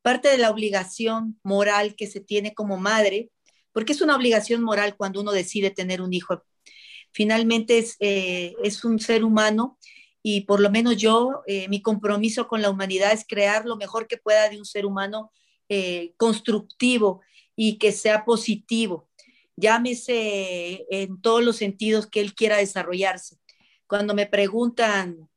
parte 0.00 0.30
de 0.30 0.38
la 0.38 0.50
obligación 0.50 1.38
moral 1.42 1.94
que 1.94 2.06
se 2.06 2.20
tiene 2.20 2.54
como 2.54 2.78
madre, 2.78 3.30
porque 3.72 3.92
es 3.92 4.00
una 4.00 4.16
obligación 4.16 4.62
moral 4.62 4.96
cuando 4.96 5.20
uno 5.20 5.32
decide 5.32 5.70
tener 5.70 6.00
un 6.00 6.14
hijo. 6.14 6.42
Finalmente 7.12 7.78
es, 7.78 7.96
eh, 8.00 8.54
es 8.64 8.82
un 8.82 8.98
ser 8.98 9.24
humano 9.24 9.78
y 10.22 10.42
por 10.42 10.60
lo 10.60 10.70
menos 10.70 10.96
yo, 10.96 11.42
eh, 11.46 11.68
mi 11.68 11.82
compromiso 11.82 12.48
con 12.48 12.62
la 12.62 12.70
humanidad 12.70 13.12
es 13.12 13.26
crear 13.28 13.66
lo 13.66 13.76
mejor 13.76 14.06
que 14.06 14.16
pueda 14.16 14.48
de 14.48 14.58
un 14.58 14.64
ser 14.64 14.86
humano 14.86 15.32
constructivo 16.16 17.20
y 17.54 17.76
que 17.76 17.92
sea 17.92 18.24
positivo 18.24 19.07
llámese 19.58 20.86
en 20.90 21.20
todos 21.20 21.42
los 21.42 21.56
sentidos 21.56 22.06
que 22.06 22.20
él 22.20 22.34
quiera 22.34 22.58
desarrollarse. 22.58 23.36
Cuando 23.86 24.14
me 24.14 24.26
preguntan, 24.26 25.28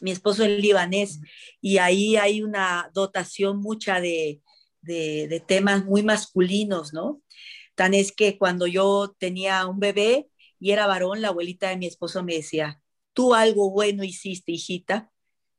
mi 0.00 0.10
esposo 0.10 0.44
es 0.44 0.60
libanés 0.60 1.20
y 1.60 1.78
ahí 1.78 2.16
hay 2.16 2.42
una 2.42 2.90
dotación 2.92 3.60
mucha 3.60 4.00
de, 4.00 4.42
de, 4.82 5.42
temas 5.46 5.84
muy 5.84 6.02
masculinos, 6.02 6.92
¿no? 6.92 7.22
Tan 7.74 7.94
es 7.94 8.12
que 8.12 8.36
cuando 8.36 8.66
yo 8.66 9.14
tenía 9.18 9.66
un 9.66 9.80
bebé 9.80 10.28
y 10.60 10.72
era 10.72 10.86
varón, 10.86 11.22
la 11.22 11.28
abuelita 11.28 11.70
de 11.70 11.76
mi 11.76 11.86
esposo 11.86 12.22
me 12.22 12.34
decía, 12.34 12.80
tú 13.12 13.34
algo 13.34 13.70
bueno 13.70 14.04
hiciste, 14.04 14.52
hijita, 14.52 15.10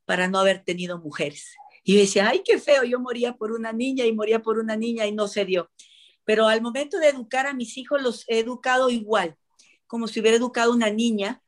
para 0.05 0.27
no 0.27 0.39
haber 0.39 0.63
tenido 0.63 0.99
mujeres. 0.99 1.55
Y 1.83 1.95
yo 1.95 1.99
decía, 1.99 2.29
ay, 2.29 2.41
qué 2.45 2.59
feo, 2.59 2.83
yo 2.83 2.99
moría 2.99 3.33
por 3.33 3.51
una 3.51 3.73
niña 3.73 4.05
y 4.05 4.13
moría 4.13 4.41
por 4.41 4.59
una 4.59 4.75
niña 4.75 5.05
y 5.07 5.11
no 5.11 5.27
se 5.27 5.45
dio 5.45 5.69
pero 6.25 6.47
al 6.47 6.61
momento 6.61 6.99
de 6.99 7.09
educar 7.09 7.47
a 7.47 7.53
mis 7.53 7.77
hijos 7.77 8.01
los 8.01 8.25
he 8.27 8.39
educado 8.39 8.89
igual, 8.89 9.37
como 9.87 10.07
si 10.07 10.19
hubiera 10.19 10.37
educado 10.37 10.73
una 10.73 10.89
niña, 10.89 11.41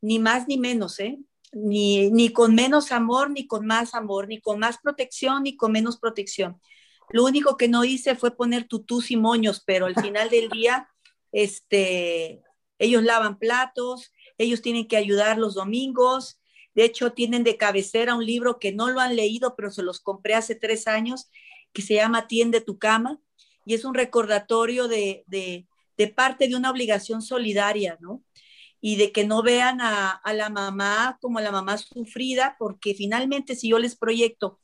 ni 0.00 0.18
más 0.18 0.46
ni 0.46 0.58
menos, 0.58 1.00
¿eh? 1.00 1.18
Ni, 1.52 2.10
ni 2.10 2.32
con 2.32 2.54
menos 2.54 2.92
amor, 2.92 3.30
ni 3.30 3.46
con 3.46 3.66
más 3.66 3.94
amor, 3.94 4.28
ni 4.28 4.40
con 4.40 4.60
más 4.60 4.78
protección, 4.78 5.42
ni 5.42 5.56
con 5.56 5.72
menos 5.72 5.98
protección. 5.98 6.60
Lo 7.08 7.24
único 7.24 7.56
que 7.56 7.66
no 7.66 7.84
hice 7.84 8.14
fue 8.14 8.36
poner 8.36 8.68
tutús 8.68 9.10
y 9.10 9.16
moños, 9.16 9.62
pero 9.66 9.86
al 9.86 9.96
final 9.96 10.30
del 10.30 10.48
día 10.50 10.88
este, 11.32 12.42
ellos 12.78 13.02
lavan 13.02 13.38
platos, 13.38 14.12
ellos 14.38 14.62
tienen 14.62 14.88
que 14.88 14.96
ayudar 14.96 15.38
los 15.38 15.54
domingos. 15.54 16.40
De 16.74 16.84
hecho, 16.84 17.12
tienen 17.12 17.44
de 17.44 17.56
cabecera 17.56 18.14
un 18.14 18.24
libro 18.24 18.58
que 18.58 18.72
no 18.72 18.88
lo 18.88 19.00
han 19.00 19.16
leído, 19.16 19.56
pero 19.56 19.70
se 19.70 19.82
los 19.82 20.00
compré 20.00 20.34
hace 20.34 20.54
tres 20.54 20.86
años, 20.86 21.30
que 21.72 21.82
se 21.82 21.94
llama 21.94 22.28
Tiende 22.28 22.60
tu 22.60 22.78
cama, 22.78 23.20
y 23.64 23.74
es 23.74 23.84
un 23.84 23.94
recordatorio 23.94 24.88
de, 24.88 25.24
de, 25.26 25.66
parte 26.08 26.48
de 26.48 26.56
una 26.56 26.70
obligación 26.70 27.20
solidaria, 27.20 27.98
¿no? 28.00 28.24
Y 28.80 28.96
de 28.96 29.12
que 29.12 29.26
no 29.26 29.42
vean 29.42 29.80
a, 29.82 30.20
la 30.32 30.48
mamá 30.48 31.18
como 31.20 31.40
la 31.40 31.52
mamá 31.52 31.76
sufrida, 31.76 32.56
porque 32.58 32.94
finalmente 32.94 33.54
si 33.54 33.68
yo 33.68 33.78
les 33.78 33.96
proyecto 33.96 34.58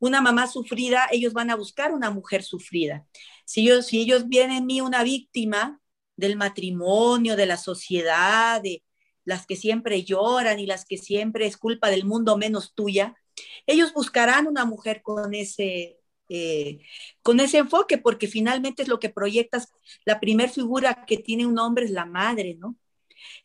una 0.00 0.20
mamá 0.20 0.48
sufrida, 0.48 1.06
ellos 1.12 1.32
van 1.32 1.50
a 1.50 1.56
buscar 1.56 1.92
una 1.92 2.10
mujer 2.10 2.42
sufrida. 2.42 3.06
Si, 3.44 3.64
yo, 3.64 3.82
si 3.82 4.00
ellos 4.00 4.28
vienen 4.28 4.58
en 4.58 4.66
mí 4.66 4.80
una 4.80 5.04
víctima 5.04 5.80
del 6.16 6.36
matrimonio, 6.36 7.36
de 7.36 7.46
la 7.46 7.56
sociedad, 7.56 8.60
de 8.60 8.82
las 9.24 9.46
que 9.46 9.54
siempre 9.54 10.02
lloran 10.02 10.58
y 10.58 10.66
las 10.66 10.84
que 10.84 10.98
siempre 10.98 11.46
es 11.46 11.56
culpa 11.56 11.90
del 11.90 12.04
mundo 12.04 12.36
menos 12.36 12.74
tuya, 12.74 13.14
ellos 13.66 13.92
buscarán 13.94 14.48
una 14.48 14.64
mujer 14.64 15.02
con 15.02 15.34
ese, 15.34 16.01
eh, 16.28 16.80
con 17.22 17.40
ese 17.40 17.58
enfoque, 17.58 17.98
porque 17.98 18.26
finalmente 18.28 18.82
es 18.82 18.88
lo 18.88 18.98
que 18.98 19.10
proyectas. 19.10 19.68
La 20.04 20.20
primer 20.20 20.50
figura 20.50 21.04
que 21.06 21.18
tiene 21.18 21.46
un 21.46 21.58
hombre 21.58 21.84
es 21.84 21.90
la 21.90 22.06
madre, 22.06 22.56
¿no? 22.58 22.76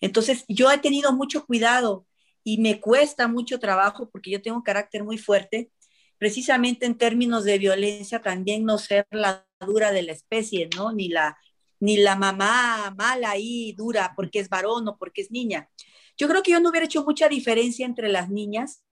Entonces, 0.02 0.46
yo 0.48 0.72
he 0.72 0.78
tenido 0.80 1.14
mucho 1.14 1.46
cuidado 1.46 2.06
y 2.44 2.60
me 2.60 2.80
cuesta 2.80 3.28
mucho 3.28 3.60
trabajo 3.60 4.10
porque 4.10 4.32
yo 4.32 4.42
tengo 4.42 4.58
un 4.58 4.64
carácter 4.64 5.04
muy 5.04 5.18
fuerte 5.18 5.72
precisamente 6.18 6.86
en 6.86 6.98
términos 6.98 7.44
de 7.44 7.58
violencia 7.58 8.22
también 8.22 8.66
no 8.66 8.78
ser 8.78 9.08
la 9.12 9.46
dura 9.60 9.92
de 9.92 10.04
la 10.04 10.14
especie, 10.14 10.70
¿no? 10.76 10.92
Ni 10.92 11.10
la, 11.10 11.38
ni 11.80 11.98
la 11.98 12.16
mamá 12.16 12.94
mala 12.98 13.32
ahí 13.32 13.74
dura 13.74 14.14
porque 14.16 14.40
es 14.40 14.50
varón 14.50 14.88
o 14.88 14.98
porque 14.98 15.22
es 15.22 15.32
niña. 15.32 15.70
Yo 16.18 16.28
creo 16.28 16.42
que 16.42 16.52
yo 16.52 16.60
no 16.60 16.70
hubiera 16.70 16.86
hecho 16.86 17.04
mucha 17.04 17.30
diferencia 17.30 17.86
entre 17.86 18.10
las 18.10 18.30
niñas, 18.30 18.84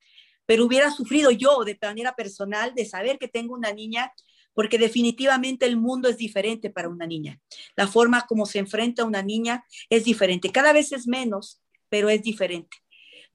pero 0.45 0.65
hubiera 0.65 0.91
sufrido 0.91 1.31
yo 1.31 1.63
de 1.63 1.77
manera 1.81 2.15
personal 2.15 2.73
de 2.75 2.85
saber 2.85 3.17
que 3.17 3.27
tengo 3.27 3.53
una 3.53 3.71
niña, 3.71 4.13
porque 4.53 4.77
definitivamente 4.77 5.65
el 5.65 5.77
mundo 5.77 6.07
es 6.07 6.17
diferente 6.17 6.69
para 6.69 6.89
una 6.89 7.05
niña. 7.05 7.39
La 7.75 7.87
forma 7.87 8.25
como 8.27 8.45
se 8.45 8.59
enfrenta 8.59 9.03
una 9.03 9.21
niña 9.21 9.65
es 9.89 10.05
diferente. 10.05 10.51
Cada 10.51 10.73
vez 10.73 10.91
es 10.91 11.07
menos, 11.07 11.61
pero 11.89 12.09
es 12.09 12.21
diferente. 12.23 12.77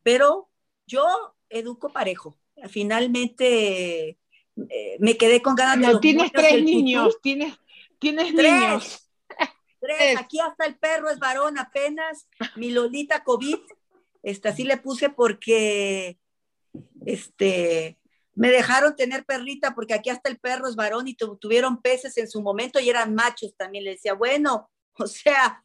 Pero 0.03 0.49
yo 0.87 1.05
educo 1.49 1.93
parejo 1.93 2.41
finalmente 2.69 4.19
eh, 4.57 4.97
me 4.99 5.17
quedé 5.17 5.41
con 5.41 5.55
ganas 5.55 5.95
no, 5.95 6.01
tienes 6.01 6.33
tres 6.33 6.63
niños, 6.63 7.19
tienes, 7.23 7.55
tienes 7.99 8.35
tres, 8.35 8.53
niños. 8.53 9.07
Tres. 9.81 10.19
Aquí 10.19 10.39
hasta 10.41 10.67
el 10.67 10.77
perro 10.77 11.09
es 11.09 11.19
varón 11.19 11.59
apenas, 11.59 12.29
mi 12.57 12.71
Lolita 12.71 13.25
COVID, 13.25 13.57
esta 14.23 14.55
sí 14.55 14.65
le 14.65 14.77
puse 14.77 15.09
porque 15.09 16.19
este 17.07 17.99
me 18.35 18.51
dejaron 18.51 18.97
tener 18.97 19.25
perrita 19.25 19.75
porque 19.75 19.93
aquí 19.93 20.09
hasta 20.09 20.31
el 20.31 20.39
perro 20.39 20.69
es 20.69 20.77
varón 20.77 21.09
y 21.09 21.15
tuvieron 21.15 21.83
peces 21.83 22.17
en 22.17 22.29
su 22.29 22.41
momento 22.41 22.81
y 22.81 22.89
eran 22.89 23.15
machos 23.15 23.55
también. 23.57 23.85
Le 23.85 23.91
decía, 23.91 24.15
bueno, 24.15 24.71
O 25.01 25.07
sea, 25.07 25.63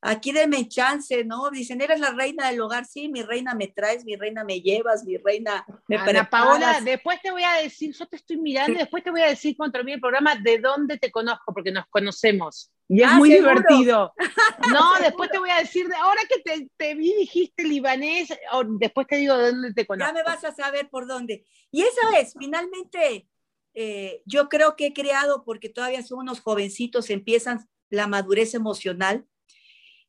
aquí 0.00 0.32
deme 0.32 0.68
chance, 0.68 1.24
¿no? 1.24 1.50
Dicen, 1.50 1.80
eres 1.80 2.00
la 2.00 2.12
reina 2.12 2.50
del 2.50 2.60
hogar, 2.60 2.84
sí, 2.84 3.08
mi 3.08 3.22
reina 3.22 3.54
me 3.54 3.68
traes, 3.68 4.04
mi 4.04 4.16
reina 4.16 4.44
me 4.44 4.60
llevas, 4.60 5.04
mi 5.04 5.16
reina 5.16 5.64
me 5.88 5.96
Ana 5.96 6.28
Paola, 6.28 6.80
después 6.82 7.20
te 7.22 7.30
voy 7.30 7.44
a 7.44 7.54
decir, 7.62 7.94
yo 7.94 8.06
te 8.06 8.16
estoy 8.16 8.36
mirando 8.36 8.78
después 8.78 9.02
te 9.02 9.10
voy 9.10 9.22
a 9.22 9.28
decir 9.28 9.56
cuando 9.56 9.72
termine 9.72 9.94
el 9.94 10.00
programa 10.00 10.36
de 10.36 10.58
dónde 10.58 10.98
te 10.98 11.10
conozco, 11.10 11.52
porque 11.52 11.72
nos 11.72 11.86
conocemos. 11.86 12.70
Y 12.88 13.02
es 13.02 13.08
ah, 13.08 13.16
muy 13.16 13.30
divertido. 13.30 14.12
No, 14.72 14.94
después 15.00 15.30
te 15.30 15.38
voy 15.38 15.50
a 15.50 15.58
decir, 15.58 15.86
ahora 15.98 16.22
que 16.28 16.40
te, 16.40 16.68
te, 16.76 16.94
vi 16.94 17.14
dijiste 17.14 17.64
libanés, 17.64 18.28
o 18.52 18.64
después 18.64 19.06
te 19.06 19.16
digo 19.16 19.36
de 19.36 19.52
dónde 19.52 19.74
te 19.74 19.86
conozco. 19.86 20.08
Ya 20.08 20.14
me 20.14 20.22
vas 20.22 20.42
a 20.44 20.54
saber 20.54 20.88
por 20.88 21.06
dónde. 21.06 21.44
Y 21.70 21.82
eso 21.82 22.00
es, 22.18 22.34
finalmente, 22.38 23.28
eh, 23.74 24.22
yo 24.24 24.48
creo 24.48 24.76
que 24.76 24.86
he 24.86 24.92
creado, 24.92 25.44
porque 25.44 25.68
todavía 25.68 26.02
son 26.02 26.20
unos 26.20 26.40
jovencitos, 26.40 27.10
empiezan 27.10 27.68
la 27.90 28.06
madurez 28.06 28.54
emocional 28.54 29.26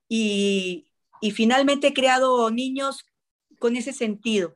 y, 0.07 0.87
finalmente 1.33 1.87
he 1.87 1.93
creado 1.93 2.51
niños 2.51 3.03
con 3.57 3.75
ese 3.75 3.93
sentido 3.93 4.55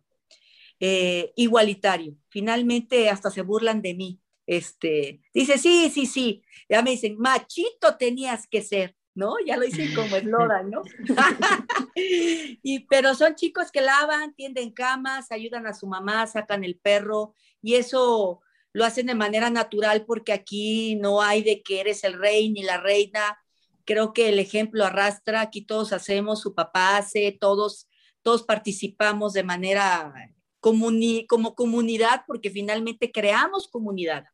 eh, 0.79 1.33
igualitario. 1.35 2.15
Finalmente 2.29 3.09
hasta 3.09 3.31
se 3.31 3.41
burlan 3.41 3.81
de 3.81 3.95
mí. 3.95 4.19
Este, 4.49 5.21
dice, 5.31 5.59
sí, 5.59 5.91
sí, 5.93 6.07
sí. 6.07 6.41
Ya 6.67 6.81
me 6.81 6.89
dicen, 6.89 7.19
machito 7.19 7.97
tenías 7.97 8.47
que 8.47 8.63
ser, 8.63 8.95
¿no? 9.13 9.35
Ya 9.45 9.57
lo 9.57 9.61
dicen 9.63 9.93
como 9.93 10.15
eslogan, 10.15 10.71
¿no? 10.71 10.81
y, 11.95 12.79
pero 12.87 13.13
son 13.13 13.35
chicos 13.35 13.69
que 13.69 13.81
lavan, 13.81 14.33
tienden 14.33 14.71
camas, 14.71 15.31
ayudan 15.31 15.67
a 15.67 15.75
su 15.75 15.85
mamá, 15.85 16.25
sacan 16.25 16.63
el 16.63 16.79
perro 16.79 17.35
y 17.61 17.75
eso 17.75 18.41
lo 18.73 18.85
hacen 18.85 19.05
de 19.05 19.13
manera 19.13 19.51
natural 19.51 20.03
porque 20.07 20.33
aquí 20.33 20.95
no 20.95 21.21
hay 21.21 21.43
de 21.43 21.61
que 21.61 21.81
eres 21.81 22.03
el 22.03 22.13
rey 22.13 22.49
ni 22.49 22.63
la 22.63 22.77
reina. 22.77 23.37
Creo 23.85 24.13
que 24.13 24.29
el 24.29 24.39
ejemplo 24.39 24.83
arrastra, 24.83 25.41
aquí 25.41 25.61
todos 25.61 25.93
hacemos, 25.93 26.41
su 26.41 26.55
papá 26.55 26.97
hace, 26.97 27.37
todos, 27.39 27.87
todos 28.23 28.41
participamos 28.41 29.33
de 29.33 29.43
manera 29.43 30.11
como 30.59 31.53
comunidad 31.53 32.23
porque 32.25 32.49
finalmente 32.49 33.11
creamos 33.11 33.67
comunidad, 33.67 34.25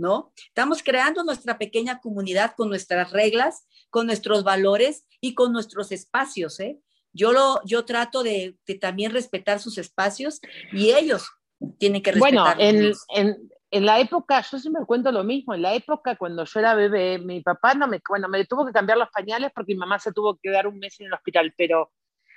¿no? 0.00 0.32
Estamos 0.46 0.82
creando 0.82 1.22
nuestra 1.22 1.58
pequeña 1.58 2.00
comunidad 2.00 2.54
con 2.56 2.68
nuestras 2.68 3.12
reglas, 3.12 3.66
con 3.90 4.06
nuestros 4.06 4.42
valores 4.42 5.06
y 5.20 5.34
con 5.34 5.52
nuestros 5.52 5.92
espacios, 5.92 6.58
¿eh? 6.60 6.80
Yo, 7.12 7.32
lo, 7.32 7.60
yo 7.64 7.84
trato 7.84 8.22
de, 8.22 8.56
también 8.80 9.12
respetar 9.12 9.58
sus 9.58 9.78
espacios 9.78 10.40
y 10.72 10.92
ellos 10.92 11.28
tienen 11.78 12.02
que 12.02 12.12
respetar. 12.12 12.56
Bueno, 12.56 12.94
en, 13.08 13.36
en 13.70 13.86
la 13.86 14.00
época, 14.00 14.44
yo 14.50 14.58
siempre 14.58 14.84
cuento 14.84 15.12
lo 15.12 15.22
mismo, 15.22 15.54
en 15.54 15.62
la 15.62 15.74
época 15.74 16.16
cuando 16.16 16.44
yo 16.44 16.60
era 16.60 16.74
bebé, 16.74 17.18
mi 17.18 17.40
papá 17.40 17.74
no 17.74 17.86
me, 17.86 18.00
bueno, 18.08 18.28
me 18.28 18.44
tuvo 18.44 18.66
que 18.66 18.72
cambiar 18.72 18.98
los 18.98 19.10
pañales 19.10 19.52
porque 19.54 19.74
mi 19.74 19.78
mamá 19.78 19.98
se 19.98 20.12
tuvo 20.12 20.34
que 20.34 20.48
quedar 20.48 20.66
un 20.66 20.78
mes 20.78 20.98
en 21.00 21.06
el 21.06 21.12
hospital, 21.12 21.54
pero, 21.56 21.92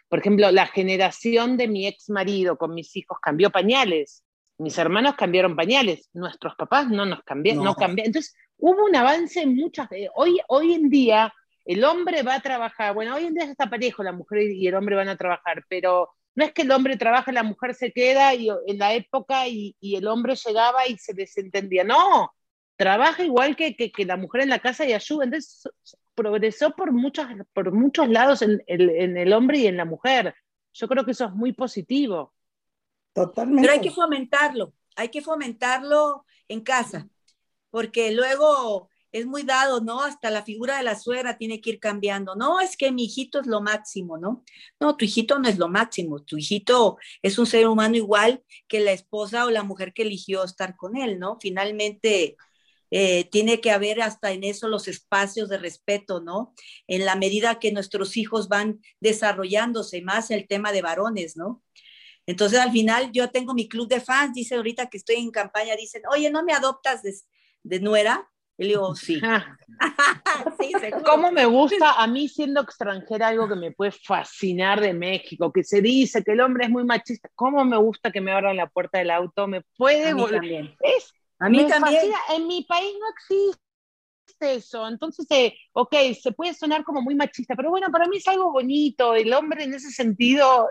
por 0.09 0.19
ejemplo, 0.19 0.51
la 0.51 0.67
generación 0.67 1.57
de 1.57 1.67
mi 1.67 1.87
ex 1.87 2.09
marido 2.09 2.57
con 2.57 2.73
mis 2.73 2.95
hijos 2.95 3.17
cambió 3.21 3.49
pañales, 3.49 4.23
mis 4.57 4.77
hermanos 4.77 5.15
cambiaron 5.15 5.55
pañales, 5.55 6.09
nuestros 6.13 6.55
papás 6.55 6.87
no 6.89 7.05
nos 7.05 7.23
cambiaron, 7.23 7.63
no, 7.63 7.75
cambiaron. 7.75 8.07
Entonces, 8.07 8.35
hubo 8.57 8.85
un 8.85 8.95
avance 8.95 9.41
en 9.41 9.55
muchas, 9.55 9.89
hoy, 10.15 10.39
hoy 10.47 10.73
en 10.73 10.89
día 10.89 11.33
el 11.65 11.83
hombre 11.83 12.23
va 12.23 12.35
a 12.35 12.41
trabajar, 12.41 12.93
bueno, 12.93 13.15
hoy 13.15 13.25
en 13.25 13.33
día 13.33 13.45
está 13.45 13.69
parejo, 13.69 14.03
la 14.03 14.11
mujer 14.11 14.51
y 14.51 14.67
el 14.67 14.75
hombre 14.75 14.95
van 14.95 15.09
a 15.09 15.17
trabajar, 15.17 15.63
pero 15.69 16.09
no 16.35 16.45
es 16.45 16.51
que 16.51 16.63
el 16.63 16.71
hombre 16.71 16.97
trabaja, 16.97 17.31
la 17.31 17.43
mujer 17.43 17.75
se 17.75 17.91
queda 17.91 18.33
y, 18.33 18.49
en 18.49 18.77
la 18.77 18.93
época 18.93 19.47
y, 19.47 19.75
el 19.81 20.07
hombre 20.07 20.35
llegaba 20.35 20.87
y 20.87 20.97
se 20.97 21.13
desentendía. 21.13 21.83
No, 21.83 22.33
trabaja 22.75 23.23
igual 23.23 23.55
que, 23.55 23.75
que, 23.75 24.05
la 24.05 24.17
mujer 24.17 24.41
en 24.41 24.49
la 24.49 24.59
casa 24.59 24.85
y 24.85 24.93
ayuda. 24.93 25.25
Entonces 25.25 25.69
progresó 26.15 26.75
por, 26.75 26.91
muchos, 26.91 27.27
por 27.53 27.71
muchos 27.71 28.09
lados 28.09 28.41
en, 28.41 28.63
en, 28.67 29.17
el 29.17 29.33
hombre 29.33 29.59
y 29.59 29.67
en 29.67 29.77
la 29.77 29.85
mujer. 29.85 30.33
Yo 30.73 30.87
creo 30.87 31.05
que 31.05 31.11
eso 31.11 31.25
es 31.25 31.33
muy 31.33 31.53
positivo. 31.53 32.33
Totalmente. 33.13 33.61
Pero 33.61 33.73
hay 33.73 33.81
que 33.81 33.91
fomentarlo, 33.91 34.73
hay 34.95 35.09
que 35.09 35.21
fomentarlo 35.21 36.25
en 36.47 36.61
casa, 36.61 37.07
porque 37.69 38.11
luego 38.11 38.89
es 39.13 39.27
muy 39.27 39.43
dado, 39.43 39.79
¿no? 39.79 40.01
Hasta 40.01 40.31
la 40.31 40.43
figura 40.43 40.77
de 40.77 40.83
la 40.83 40.99
suegra 40.99 41.37
tiene 41.37 41.61
que 41.61 41.69
ir 41.69 41.79
cambiando. 41.79 42.35
No, 42.35 42.59
es 42.59 42.75
que 42.75 42.91
mi 42.91 43.05
hijito 43.05 43.39
es 43.39 43.45
lo 43.45 43.61
máximo, 43.61 44.17
¿no? 44.17 44.43
No, 44.79 44.97
tu 44.97 45.05
hijito 45.05 45.37
no 45.37 45.47
es 45.47 45.59
lo 45.59 45.69
máximo. 45.69 46.23
Tu 46.23 46.39
hijito 46.39 46.97
es 47.21 47.37
un 47.37 47.45
ser 47.45 47.67
humano 47.67 47.95
igual 47.95 48.43
que 48.67 48.79
la 48.79 48.91
esposa 48.91 49.45
o 49.45 49.51
la 49.51 49.61
mujer 49.61 49.93
que 49.93 50.01
eligió 50.01 50.43
estar 50.43 50.75
con 50.75 50.97
él, 50.97 51.19
¿no? 51.19 51.37
Finalmente, 51.39 52.37
eh, 52.89 53.25
tiene 53.31 53.61
que 53.61 53.69
haber 53.69 54.01
hasta 54.01 54.31
en 54.31 54.43
eso 54.43 54.67
los 54.67 54.87
espacios 54.87 55.47
de 55.47 55.59
respeto, 55.59 56.19
¿no? 56.19 56.55
En 56.87 57.05
la 57.05 57.15
medida 57.15 57.59
que 57.59 57.71
nuestros 57.71 58.17
hijos 58.17 58.49
van 58.49 58.81
desarrollándose, 58.99 60.01
más 60.01 60.31
el 60.31 60.47
tema 60.47 60.71
de 60.71 60.81
varones, 60.81 61.37
¿no? 61.37 61.61
Entonces, 62.25 62.59
al 62.59 62.71
final, 62.71 63.11
yo 63.11 63.29
tengo 63.29 63.53
mi 63.53 63.67
club 63.67 63.87
de 63.87 63.99
fans, 63.99 64.33
dice 64.33 64.55
ahorita 64.55 64.87
que 64.87 64.97
estoy 64.97 65.15
en 65.17 65.31
campaña, 65.31 65.75
dicen, 65.75 66.03
oye, 66.11 66.29
¿no 66.29 66.43
me 66.43 66.53
adoptas 66.53 67.03
de, 67.03 67.13
de 67.63 67.79
nuera? 67.79 68.29
Y 68.57 68.63
le 68.63 68.69
digo, 68.69 68.95
sí. 68.95 69.19
sí 70.59 70.71
¿Cómo 71.05 71.31
me 71.31 71.45
gusta 71.45 71.93
a 71.93 72.07
mí 72.07 72.29
siendo 72.29 72.61
extranjera 72.61 73.29
algo 73.29 73.47
que 73.47 73.55
me 73.55 73.71
puede 73.71 73.91
fascinar 73.91 74.79
de 74.79 74.93
México? 74.93 75.51
Que 75.51 75.63
se 75.63 75.81
dice 75.81 76.23
que 76.23 76.33
el 76.33 76.41
hombre 76.41 76.65
es 76.65 76.69
muy 76.69 76.83
machista. 76.83 77.29
¿Cómo 77.35 77.65
me 77.65 77.77
gusta 77.77 78.11
que 78.11 78.21
me 78.21 78.31
abran 78.31 78.57
la 78.57 78.67
puerta 78.67 78.99
del 78.99 79.09
auto? 79.09 79.47
Me 79.47 79.61
puede 79.75 80.09
a 80.09 80.15
mí 80.15 80.25
también. 80.29 80.75
Es, 80.81 81.11
a 81.39 81.49
mí 81.49 81.67
también. 81.67 82.11
En 82.29 82.47
mi 82.47 82.63
país 82.63 82.93
no 82.99 83.07
existe 83.09 83.59
eso. 84.55 84.87
Entonces, 84.87 85.25
eh, 85.31 85.55
ok, 85.71 85.95
se 86.21 86.31
puede 86.31 86.53
sonar 86.53 86.83
como 86.83 87.01
muy 87.01 87.15
machista, 87.15 87.55
pero 87.55 87.71
bueno, 87.71 87.87
para 87.91 88.07
mí 88.07 88.17
es 88.17 88.27
algo 88.27 88.51
bonito. 88.51 89.15
El 89.15 89.33
hombre 89.33 89.63
en 89.63 89.73
ese 89.73 89.89
sentido, 89.89 90.69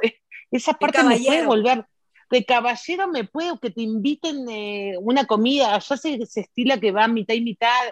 esa 0.56 0.74
parte 0.74 1.02
me 1.02 1.18
puede 1.18 1.46
volver 1.46 1.86
de 2.30 2.44
caballero 2.46 3.08
me 3.08 3.24
puedo 3.24 3.60
que 3.60 3.70
te 3.70 3.82
inviten 3.82 4.48
eh, 4.48 4.94
una 5.00 5.26
comida, 5.26 5.78
ya 5.78 5.96
se, 5.96 6.24
se 6.24 6.40
estila 6.40 6.80
que 6.80 6.90
va 6.90 7.06
mitad 7.06 7.34
y 7.34 7.42
mitad, 7.42 7.90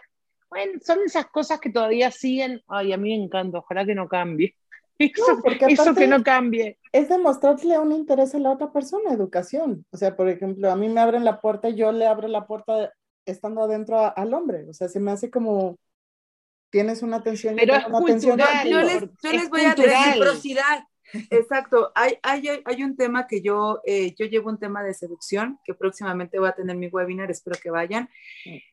bueno, 0.49 0.73
son 0.85 0.99
esas 1.05 1.27
cosas 1.27 1.61
que 1.61 1.71
todavía 1.71 2.11
siguen, 2.11 2.63
ay, 2.67 2.93
a 2.93 2.97
mí 2.97 3.11
me 3.11 3.25
encanta, 3.25 3.59
ojalá 3.59 3.87
que 3.87 3.95
no 3.95 4.09
cambie. 4.09 4.57
Eso, 4.99 5.41
eso 5.67 5.95
que 5.95 6.07
no 6.07 6.23
cambie. 6.23 6.79
Es 6.93 7.09
demostrarle 7.09 7.79
un 7.79 7.91
interés 7.91 8.35
a 8.35 8.39
la 8.39 8.51
otra 8.51 8.71
persona, 8.71 9.15
educación. 9.15 9.87
O 9.93 9.97
sea, 9.97 10.15
por 10.15 10.29
ejemplo, 10.29 10.71
a 10.71 10.77
mí 10.77 10.91
me 10.91 11.01
abren 11.01 11.25
la 11.25 11.41
puerta 11.41 11.71
y 11.71 11.75
yo 11.75 11.91
le 11.91 12.07
abro 12.07 12.29
la 12.29 12.47
puerta 12.47 12.93
estando 13.25 13.63
adentro 13.63 14.13
al 14.15 14.35
hombre. 14.35 14.69
O 14.69 14.75
sea, 14.75 14.89
se 14.89 15.01
me 15.01 15.11
hace 15.11 15.31
como 15.31 15.79
tienes 16.69 17.03
una 17.03 17.17
atención. 17.17 17.57
Pero 17.57 17.77
es 17.77 17.85
cultural, 17.85 18.69
yo 18.69 18.83
les, 18.83 19.01
yo 19.23 19.33
les 19.33 19.49
voy 19.49 19.63
a 19.63 19.75
decir 19.75 19.91
reciprocidad. 19.91 20.85
Exacto, 21.31 21.93
hay, 21.95 22.19
hay, 22.23 22.63
hay, 22.65 22.83
un 22.83 22.97
tema 22.97 23.27
que 23.27 23.41
yo, 23.41 23.81
eh, 23.85 24.15
yo 24.19 24.27
llevo 24.27 24.51
un 24.51 24.59
tema 24.59 24.83
de 24.83 24.95
seducción 24.95 25.59
que 25.65 25.75
próximamente 25.75 26.39
voy 26.39 26.49
a 26.49 26.53
tener 26.53 26.77
mi 26.77 26.89
webinar, 26.89 27.31
espero 27.31 27.59
que 27.61 27.71
vayan. 27.71 28.09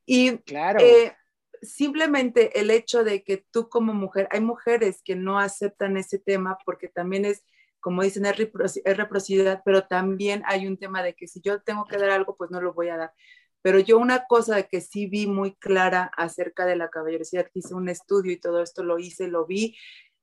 Y 0.05 0.37
claro. 0.39 0.79
Eh, 0.79 1.15
simplemente 1.61 2.59
el 2.59 2.69
hecho 2.69 3.03
de 3.03 3.23
que 3.23 3.45
tú 3.51 3.69
como 3.69 3.93
mujer, 3.93 4.27
hay 4.31 4.41
mujeres 4.41 5.01
que 5.03 5.15
no 5.15 5.39
aceptan 5.39 5.97
ese 5.97 6.19
tema 6.19 6.57
porque 6.65 6.87
también 6.87 7.25
es, 7.25 7.43
como 7.79 8.03
dicen, 8.03 8.25
es, 8.25 8.37
reciprocidad, 8.37 9.61
pero 9.65 9.87
también 9.87 10.43
hay 10.45 10.67
un 10.67 10.77
tema 10.77 11.03
de 11.03 11.13
que 11.15 11.27
si 11.27 11.41
yo 11.41 11.61
tengo 11.61 11.85
que 11.85 11.97
dar 11.97 12.09
algo, 12.09 12.35
pues 12.35 12.51
no 12.51 12.61
lo 12.61 12.73
voy 12.73 12.89
a 12.89 12.97
dar. 12.97 13.13
Pero 13.61 13.79
yo 13.79 13.97
una 13.97 14.25
cosa 14.27 14.63
que 14.63 14.81
sí 14.81 15.07
vi 15.07 15.27
muy 15.27 15.55
clara 15.55 16.11
acerca 16.15 16.65
de 16.65 16.75
la 16.75 16.89
caballerosidad, 16.89 17.47
hice 17.53 17.73
un 17.73 17.89
estudio 17.89 18.31
y 18.31 18.39
todo 18.39 18.61
esto 18.61 18.83
lo 18.83 18.99
hice, 18.99 19.27
lo 19.27 19.45
vi, 19.45 19.75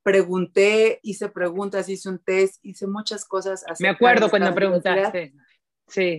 pregunté, 0.04 1.00
hice 1.02 1.28
preguntas, 1.28 1.88
hice 1.88 2.08
un 2.08 2.20
test, 2.20 2.64
hice 2.64 2.86
muchas 2.86 3.24
cosas. 3.24 3.64
Me 3.80 3.88
acuerdo 3.88 4.30
cuando 4.30 4.54
preguntaste. 4.54 5.34
Sí. 5.88 6.18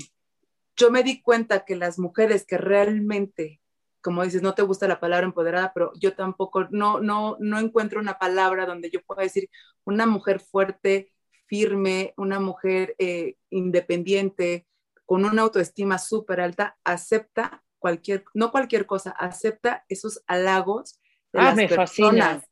Yo 0.75 0.91
me 0.91 1.03
di 1.03 1.21
cuenta 1.21 1.63
que 1.63 1.77
las 1.77 1.97
mujeres 1.97 2.45
que 2.45 2.57
realmente 2.57 3.61
como 4.05 4.23
dices, 4.23 4.43
no 4.43 4.53
te 4.53 4.61
gusta 4.61 4.87
la 4.87 4.99
palabra 4.99 5.25
empoderada, 5.25 5.71
pero 5.73 5.91
yo 5.95 6.13
tampoco, 6.13 6.67
no, 6.69 6.99
no, 6.99 7.37
no 7.39 7.57
encuentro 7.57 7.99
una 7.99 8.19
palabra 8.19 8.67
donde 8.67 8.91
yo 8.91 9.01
pueda 9.01 9.23
decir 9.23 9.49
una 9.83 10.05
mujer 10.05 10.39
fuerte, 10.39 11.11
firme, 11.47 12.13
una 12.15 12.39
mujer 12.39 12.93
eh, 12.99 13.37
independiente, 13.49 14.67
con 15.07 15.25
una 15.25 15.41
autoestima 15.41 15.97
súper 15.97 16.39
alta, 16.39 16.77
acepta 16.83 17.63
cualquier, 17.79 18.23
no 18.35 18.51
cualquier 18.51 18.85
cosa, 18.85 19.09
acepta 19.09 19.85
esos 19.89 20.23
halagos 20.27 20.99
de 21.33 21.39
ah, 21.39 21.55
las 21.55 21.67
personas. 21.67 22.43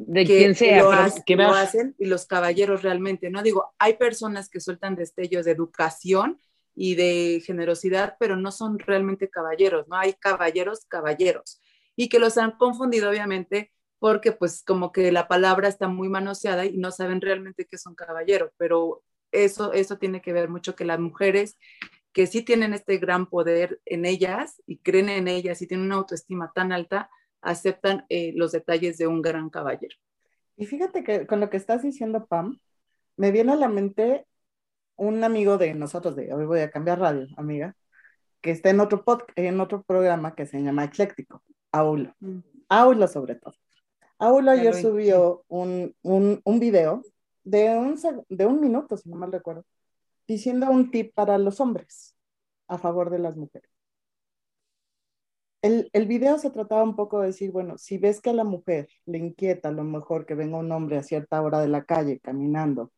De 0.00 0.24
quien 0.24 0.54
sea, 0.54 1.10
que 1.26 1.36
lo 1.36 1.52
hacen 1.52 1.94
y 1.98 2.06
los 2.06 2.26
caballeros 2.26 2.82
realmente, 2.82 3.28
¿no? 3.30 3.42
Digo, 3.42 3.74
hay 3.78 3.94
personas 3.94 4.48
que 4.48 4.60
sueltan 4.60 4.96
destellos 4.96 5.44
de 5.44 5.50
educación 5.50 6.40
y 6.74 6.94
de 6.94 7.42
generosidad, 7.44 8.16
pero 8.18 8.36
no 8.36 8.52
son 8.52 8.78
realmente 8.78 9.28
caballeros, 9.28 9.86
¿no? 9.88 9.96
Hay 9.96 10.14
caballeros, 10.14 10.86
caballeros, 10.86 11.60
y 11.94 12.08
que 12.08 12.18
los 12.18 12.38
han 12.38 12.52
confundido 12.52 13.10
obviamente 13.10 13.70
porque 13.98 14.32
pues 14.32 14.64
como 14.64 14.90
que 14.90 15.12
la 15.12 15.28
palabra 15.28 15.68
está 15.68 15.86
muy 15.86 16.08
manoseada 16.08 16.64
y 16.64 16.76
no 16.76 16.90
saben 16.90 17.20
realmente 17.20 17.66
que 17.66 17.78
son 17.78 17.94
caballeros, 17.94 18.50
pero 18.56 19.04
eso, 19.30 19.72
eso 19.72 19.98
tiene 19.98 20.20
que 20.20 20.32
ver 20.32 20.48
mucho 20.48 20.74
que 20.74 20.84
las 20.84 20.98
mujeres 20.98 21.56
que 22.12 22.26
sí 22.26 22.42
tienen 22.42 22.74
este 22.74 22.98
gran 22.98 23.26
poder 23.26 23.80
en 23.84 24.04
ellas 24.04 24.60
y 24.66 24.78
creen 24.78 25.08
en 25.08 25.28
ellas 25.28 25.62
y 25.62 25.66
tienen 25.66 25.86
una 25.86 25.96
autoestima 25.96 26.50
tan 26.54 26.72
alta, 26.72 27.10
aceptan 27.42 28.06
eh, 28.08 28.32
los 28.34 28.52
detalles 28.52 28.98
de 28.98 29.06
un 29.06 29.20
gran 29.20 29.50
caballero. 29.50 29.96
Y 30.56 30.66
fíjate 30.66 31.04
que 31.04 31.26
con 31.26 31.40
lo 31.40 31.50
que 31.50 31.56
estás 31.56 31.82
diciendo, 31.82 32.26
Pam, 32.26 32.60
me 33.16 33.30
viene 33.30 33.52
a 33.52 33.56
la 33.56 33.68
mente 33.68 34.26
un 34.96 35.24
amigo 35.24 35.58
de 35.58 35.74
nosotros, 35.74 36.16
de 36.16 36.32
hoy 36.32 36.44
voy 36.46 36.60
a 36.60 36.70
cambiar 36.70 37.00
radio, 37.00 37.26
amiga, 37.36 37.76
que 38.40 38.50
está 38.50 38.70
en 38.70 38.80
otro, 38.80 39.04
en 39.36 39.60
otro 39.60 39.82
programa 39.82 40.34
que 40.34 40.46
se 40.46 40.62
llama 40.62 40.84
Ecléctico, 40.84 41.42
Aulo. 41.72 42.14
Mm. 42.20 42.38
Aulo 42.68 43.08
sobre 43.08 43.34
todo. 43.36 43.54
Aulo 44.18 44.52
ayer 44.52 44.74
subió 44.74 45.44
un, 45.48 45.94
un, 46.02 46.40
un, 46.44 46.60
video 46.60 47.02
de 47.42 47.76
un, 47.76 47.98
de 48.28 48.46
un 48.46 48.60
minuto, 48.60 48.96
si 48.96 49.08
no 49.10 49.16
mal 49.16 49.32
recuerdo, 49.32 49.64
diciendo 50.28 50.70
un 50.70 50.90
tip 50.90 51.12
para 51.14 51.38
los 51.38 51.60
hombres 51.60 52.14
a 52.68 52.78
favor 52.78 53.10
de 53.10 53.18
las 53.18 53.36
mujeres. 53.36 53.71
El, 55.62 55.88
el, 55.92 56.06
video 56.06 56.38
se 56.38 56.50
trataba 56.50 56.82
un 56.82 56.96
poco 56.96 57.20
de 57.20 57.28
decir, 57.28 57.52
bueno, 57.52 57.78
si 57.78 57.96
ves 57.96 58.20
que 58.20 58.30
a 58.30 58.32
la 58.32 58.44
mujer 58.44 58.88
le 59.06 59.18
inquieta 59.18 59.68
a 59.68 59.72
lo 59.72 59.84
mejor 59.84 60.26
que 60.26 60.34
venga 60.34 60.58
un 60.58 60.72
hombre 60.72 60.98
a 60.98 61.02
cierta 61.04 61.40
hora 61.40 61.60
de 61.60 61.68
la 61.68 61.84
calle 61.84 62.18
caminando 62.20 62.92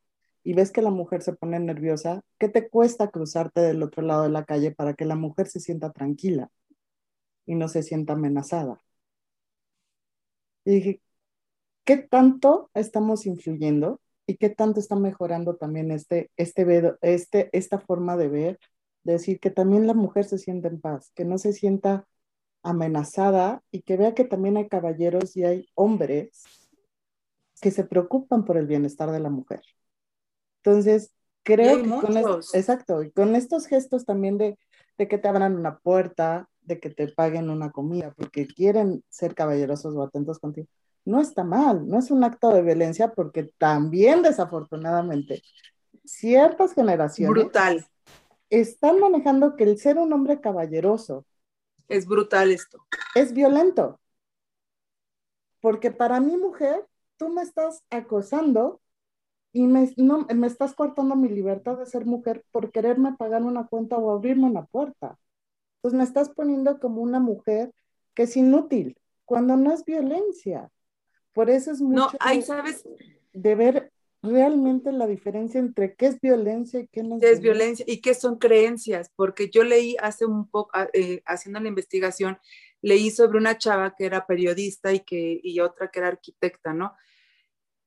y 0.44 0.54
ves 0.54 0.70
que 0.72 0.82
la 0.82 0.90
mujer 0.90 1.22
se 1.22 1.34
pone 1.34 1.58
nerviosa, 1.60 2.22
¿qué 2.38 2.48
te 2.48 2.68
cuesta 2.68 3.10
cruzarte 3.10 3.60
del 3.60 3.82
otro 3.82 4.02
lado 4.02 4.24
de 4.24 4.30
la 4.30 4.44
calle 4.44 4.72
para 4.72 4.94
que 4.94 5.04
la 5.06 5.16
mujer 5.16 5.48
se 5.48 5.60
sienta 5.60 5.92
tranquila 5.92 6.50
y 7.46 7.54
no 7.54 7.68
se 7.68 7.82
sienta 7.82 8.14
amenazada? 8.14 8.80
Y 10.64 10.70
dije, 10.72 11.02
¿qué 11.84 11.96
tanto 11.98 12.70
estamos 12.74 13.26
influyendo 13.26 14.00
y 14.26 14.36
qué 14.36 14.50
tanto 14.50 14.80
está 14.80 14.96
mejorando 14.96 15.56
también 15.56 15.90
este, 15.90 16.30
este, 16.36 16.96
este, 17.02 17.50
esta 17.52 17.78
forma 17.78 18.16
de 18.16 18.28
ver, 18.28 18.58
de 19.02 19.14
decir 19.14 19.40
que 19.40 19.50
también 19.50 19.86
la 19.86 19.94
mujer 19.94 20.24
se 20.24 20.38
sienta 20.38 20.68
en 20.68 20.80
paz, 20.80 21.12
que 21.14 21.24
no 21.24 21.38
se 21.38 21.52
sienta 21.52 22.06
amenazada 22.64 23.62
y 23.70 23.82
que 23.82 23.96
vea 23.96 24.14
que 24.14 24.24
también 24.24 24.56
hay 24.56 24.68
caballeros 24.68 25.36
y 25.36 25.44
hay 25.44 25.68
hombres 25.74 26.42
que 27.60 27.70
se 27.70 27.84
preocupan 27.84 28.44
por 28.44 28.56
el 28.56 28.66
bienestar 28.66 29.12
de 29.12 29.20
la 29.20 29.30
mujer. 29.30 29.62
Entonces, 30.62 31.12
creo 31.44 31.82
que 31.82 31.88
con, 31.88 32.16
exacto, 32.16 33.02
y 33.02 33.12
con 33.12 33.36
estos 33.36 33.66
gestos 33.66 34.04
también 34.04 34.38
de, 34.38 34.58
de, 34.98 35.08
que 35.08 35.18
te 35.18 35.28
abran 35.28 35.56
una 35.56 35.78
puerta, 35.78 36.48
de 36.62 36.80
que 36.80 36.90
te 36.90 37.08
paguen 37.08 37.50
una 37.50 37.70
comida, 37.70 38.12
porque 38.16 38.46
quieren 38.46 39.04
ser 39.08 39.34
caballerosos 39.34 39.94
o 39.94 40.02
atentos 40.02 40.38
contigo, 40.38 40.66
no 41.04 41.20
está 41.20 41.44
mal, 41.44 41.86
no 41.86 41.98
es 41.98 42.10
un 42.10 42.24
acto 42.24 42.48
de 42.48 42.62
violencia, 42.62 43.12
porque 43.12 43.50
también 43.58 44.22
desafortunadamente 44.22 45.42
ciertas 46.04 46.72
generaciones 46.72 47.44
brutal 47.44 47.86
están 48.50 49.00
manejando 49.00 49.56
que 49.56 49.64
el 49.64 49.78
ser 49.78 49.98
un 49.98 50.12
hombre 50.12 50.40
caballeroso 50.40 51.26
es 51.89 52.07
brutal 52.07 52.51
esto. 52.51 52.85
Es 53.14 53.32
violento. 53.32 54.01
Porque 55.61 55.91
para 55.91 56.20
mi 56.20 56.37
mujer, 56.37 56.87
tú 57.16 57.28
me 57.28 57.43
estás 57.43 57.82
acosando 57.91 58.80
y 59.53 59.62
me, 59.62 59.93
no, 59.97 60.26
me 60.35 60.47
estás 60.47 60.74
cortando 60.74 61.14
mi 61.16 61.28
libertad 61.28 61.78
de 61.78 61.87
ser 61.87 62.05
mujer 62.05 62.45
por 62.51 62.72
quererme 62.72 63.14
pagar 63.16 63.43
una 63.43 63.66
cuenta 63.66 63.97
o 63.97 64.11
abrirme 64.11 64.47
una 64.47 64.66
puerta. 64.66 65.16
Entonces 65.76 65.97
me 65.97 66.05
estás 66.05 66.28
poniendo 66.30 66.80
como 66.80 67.03
una 67.03 67.20
mujer 67.20 67.72
que 68.14 68.24
es 68.24 68.37
inútil, 68.37 68.99
cuando 69.24 69.57
no 69.57 69.72
es 69.72 69.85
violencia. 69.85 70.70
Por 71.32 71.51
eso 71.51 71.70
es 71.70 71.80
mucho 71.80 72.11
no, 72.12 72.18
ahí 72.20 72.43
sabes 72.43 72.85
de 73.32 73.55
ver 73.55 73.93
realmente 74.24 74.90
la 74.92 75.06
diferencia 75.06 75.60
entre 75.60 75.94
qué 75.94 76.06
es 76.06 76.20
violencia 76.20 76.80
y 76.80 76.88
qué 76.88 77.02
no 77.02 77.16
es, 77.16 77.20
¿Qué 77.20 77.30
es 77.30 77.40
violencia. 77.40 77.84
y 77.86 78.00
qué 78.00 78.14
son 78.14 78.38
creencias, 78.38 79.10
porque 79.14 79.50
yo 79.50 79.64
leí 79.64 79.96
hace 80.00 80.24
un 80.24 80.48
poco, 80.48 80.70
ah, 80.74 80.88
eh, 80.92 81.22
haciendo 81.26 81.60
la 81.60 81.68
investigación, 81.68 82.38
leí 82.80 83.10
sobre 83.10 83.38
una 83.38 83.56
chava 83.58 83.94
que 83.94 84.06
era 84.06 84.26
periodista 84.26 84.92
y, 84.92 85.00
que, 85.00 85.40
y 85.42 85.60
otra 85.60 85.90
que 85.90 86.00
era 86.00 86.08
arquitecta, 86.08 86.72
¿no? 86.72 86.94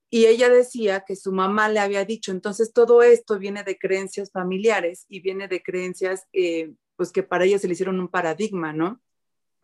Y 0.09 0.25
ella 0.25 0.49
decía 0.49 1.01
que 1.01 1.15
su 1.15 1.33
mamá 1.33 1.67
le 1.67 1.79
había 1.79 2.05
dicho, 2.05 2.31
entonces 2.31 2.71
todo 2.71 3.03
esto 3.03 3.38
viene 3.38 3.63
de 3.63 3.77
creencias 3.77 4.31
familiares 4.31 5.05
y 5.09 5.19
viene 5.19 5.47
de 5.47 5.61
creencias, 5.61 6.27
eh, 6.31 6.73
pues 6.95 7.11
que 7.11 7.23
para 7.23 7.43
ella 7.43 7.59
se 7.59 7.67
le 7.67 7.73
hicieron 7.73 7.99
un 7.99 8.07
paradigma, 8.07 8.71
¿no? 8.71 9.01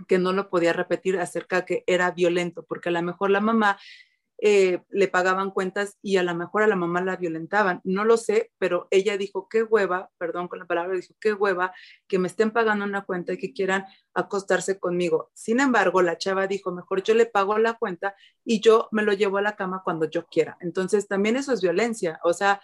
Que 0.08 0.18
no 0.18 0.34
lo 0.34 0.50
podía 0.50 0.74
repetir 0.74 1.18
acerca 1.18 1.66
que 1.66 1.84
era 1.88 2.12
violento, 2.12 2.66
porque 2.66 2.90
a 2.90 2.92
lo 2.92 3.02
mejor 3.02 3.30
la 3.30 3.40
mamá 3.40 3.80
eh, 4.40 4.82
le 4.90 5.08
pagaban 5.08 5.52
cuentas 5.52 5.98
y 6.02 6.18
a 6.18 6.24
lo 6.24 6.36
mejor 6.36 6.64
a 6.64 6.68
la 6.68 6.76
mamá 6.76 7.02
la 7.02 7.16
violentaban. 7.16 7.82
No 7.84 8.04
lo 8.04 8.18
sé, 8.18 8.52
pero 8.58 8.88
ella 8.92 9.18
dijo, 9.18 9.48
qué 9.48 9.64
hueva, 9.64 10.12
perdón 10.18 10.48
con 10.48 10.60
la 10.60 10.66
palabra, 10.66 10.96
dijo, 10.96 11.14
qué 11.20 11.34
hueva 11.34 11.74
que 12.08 12.20
me 12.20 12.28
estén 12.28 12.52
pagando 12.52 12.86
una 12.86 13.06
cuenta 13.06 13.34
y 13.34 13.38
que 13.38 13.54
quieran 13.54 13.86
acostarse 14.14 14.80
conmigo. 14.80 15.32
Sin 15.34 15.60
embargo, 15.60 16.02
la 16.02 16.18
chava 16.18 16.48
dijo, 16.48 16.72
mejor 16.72 17.04
yo 17.04 17.14
le 17.14 17.26
pago 17.26 17.58
la 17.58 17.76
cuenta 17.76 18.16
y 18.44 18.60
yo 18.60 18.90
me 18.92 19.04
lo 19.04 19.14
llevo 19.14 19.38
a 19.38 19.42
la 19.42 19.56
cama 19.56 19.82
cuando 19.84 20.10
yo 20.10 20.26
quiera. 20.26 20.58
Entonces, 20.60 21.08
también 21.08 21.38
eso 21.38 21.54
es 21.54 21.62
violencia. 21.62 22.20
O 22.24 22.34
sea, 22.34 22.62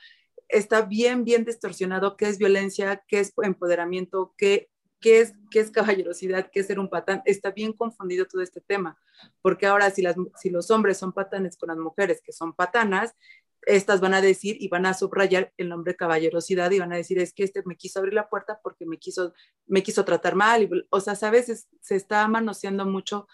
está 0.50 0.82
bien, 0.82 1.24
bien 1.24 1.46
distorsionado 1.46 2.18
qué 2.18 2.28
es 2.28 2.38
violencia, 2.38 3.04
qué 3.08 3.20
es 3.20 3.34
empoderamiento, 3.42 4.34
qué 4.38 4.70
qué 5.00 5.22
es, 5.22 5.34
qué 5.52 5.60
es 5.60 5.72
caballerosidad, 5.72 6.50
qué 6.52 6.62
es 6.62 6.68
ser 6.68 6.80
un 6.80 6.89
patán. 6.89 7.22
Está 7.26 7.52
bien 7.52 7.74
confundido 7.74 8.26
todo 8.26 8.41
este 8.41 8.62
tema, 8.62 8.97
porque 9.41 9.66
ahora 9.66 9.89
si, 9.89 10.02
las, 10.02 10.16
si 10.36 10.50
los 10.50 10.70
hombres 10.72 10.97
son 10.97 11.14
patanes 11.14 11.58
con 11.58 11.68
las 11.68 11.78
mujeres 11.78 12.22
que 12.24 12.32
son 12.32 12.54
patanas, 12.54 13.16
estas 13.64 14.00
van 14.00 14.14
a 14.14 14.22
decir 14.22 14.58
y 14.60 14.70
van 14.70 14.86
a 14.86 14.93
subrayar 14.93 15.54
el 15.58 15.70
nombre 15.70 15.95
caballerosidad 15.95 16.72
y 16.72 16.80
van 16.80 16.93
a 16.93 16.97
decir 16.97 17.20
es 17.20 17.34
que 17.34 17.43
este 17.43 17.62
me 17.66 17.76
quiso 17.76 18.00
abrir 18.00 18.14
la 18.14 18.30
puerta 18.30 18.60
porque 18.64 18.86
me 18.86 18.97
quiso, 18.97 19.34
me 19.68 19.84
quiso 19.84 20.06
tratar 20.06 20.36
mal. 20.36 20.70
o 20.89 21.00
sea, 21.00 21.16
sabes, 21.16 21.68
se 21.82 21.95
está 21.95 22.28
manoseando 22.28 22.86
mucho 22.86 23.28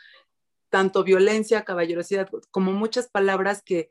tanto 0.69 1.03
violencia, 1.03 1.63
caballerosidad, 1.63 2.29
como 2.51 2.73
muchas 2.73 3.07
palabras 3.07 3.61
que, 3.63 3.89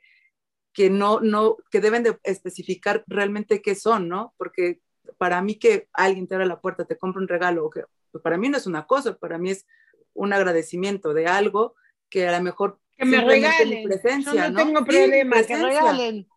que 0.72 0.90
no, 0.90 1.20
no, 1.20 1.56
que 1.70 1.80
deben 1.80 2.02
de 2.02 2.18
especificar 2.24 3.04
realmente 3.06 3.62
qué 3.62 3.74
son, 3.74 4.08
¿no? 4.08 4.34
Porque 4.36 4.80
para 5.18 5.42
mí 5.42 5.56
que 5.56 5.88
alguien 5.92 6.26
te 6.26 6.34
abra 6.34 6.46
la 6.46 6.60
puerta, 6.60 6.84
te 6.84 6.96
compra 6.96 7.20
un 7.20 7.28
regalo, 7.28 7.68
que, 7.70 7.84
pues 8.10 8.22
para 8.22 8.36
mí 8.36 8.48
no 8.48 8.56
es 8.56 8.66
una 8.66 8.86
cosa, 8.86 9.16
para 9.16 9.38
mí 9.38 9.50
es 9.50 9.66
un 10.14 10.32
agradecimiento 10.32 11.14
de 11.14 11.26
algo 11.26 11.74
que 12.08 12.28
a 12.28 12.38
lo 12.38 12.42
mejor 12.42 12.78
que 12.96 13.04
me 13.04 13.20
regalen. 13.20 13.80
Mi 13.80 13.86
presencia, 13.86 14.50
no, 14.50 14.64
tengo 14.64 14.84
problema, 14.84 15.42
que 15.42 15.56
regalen. 15.56 16.28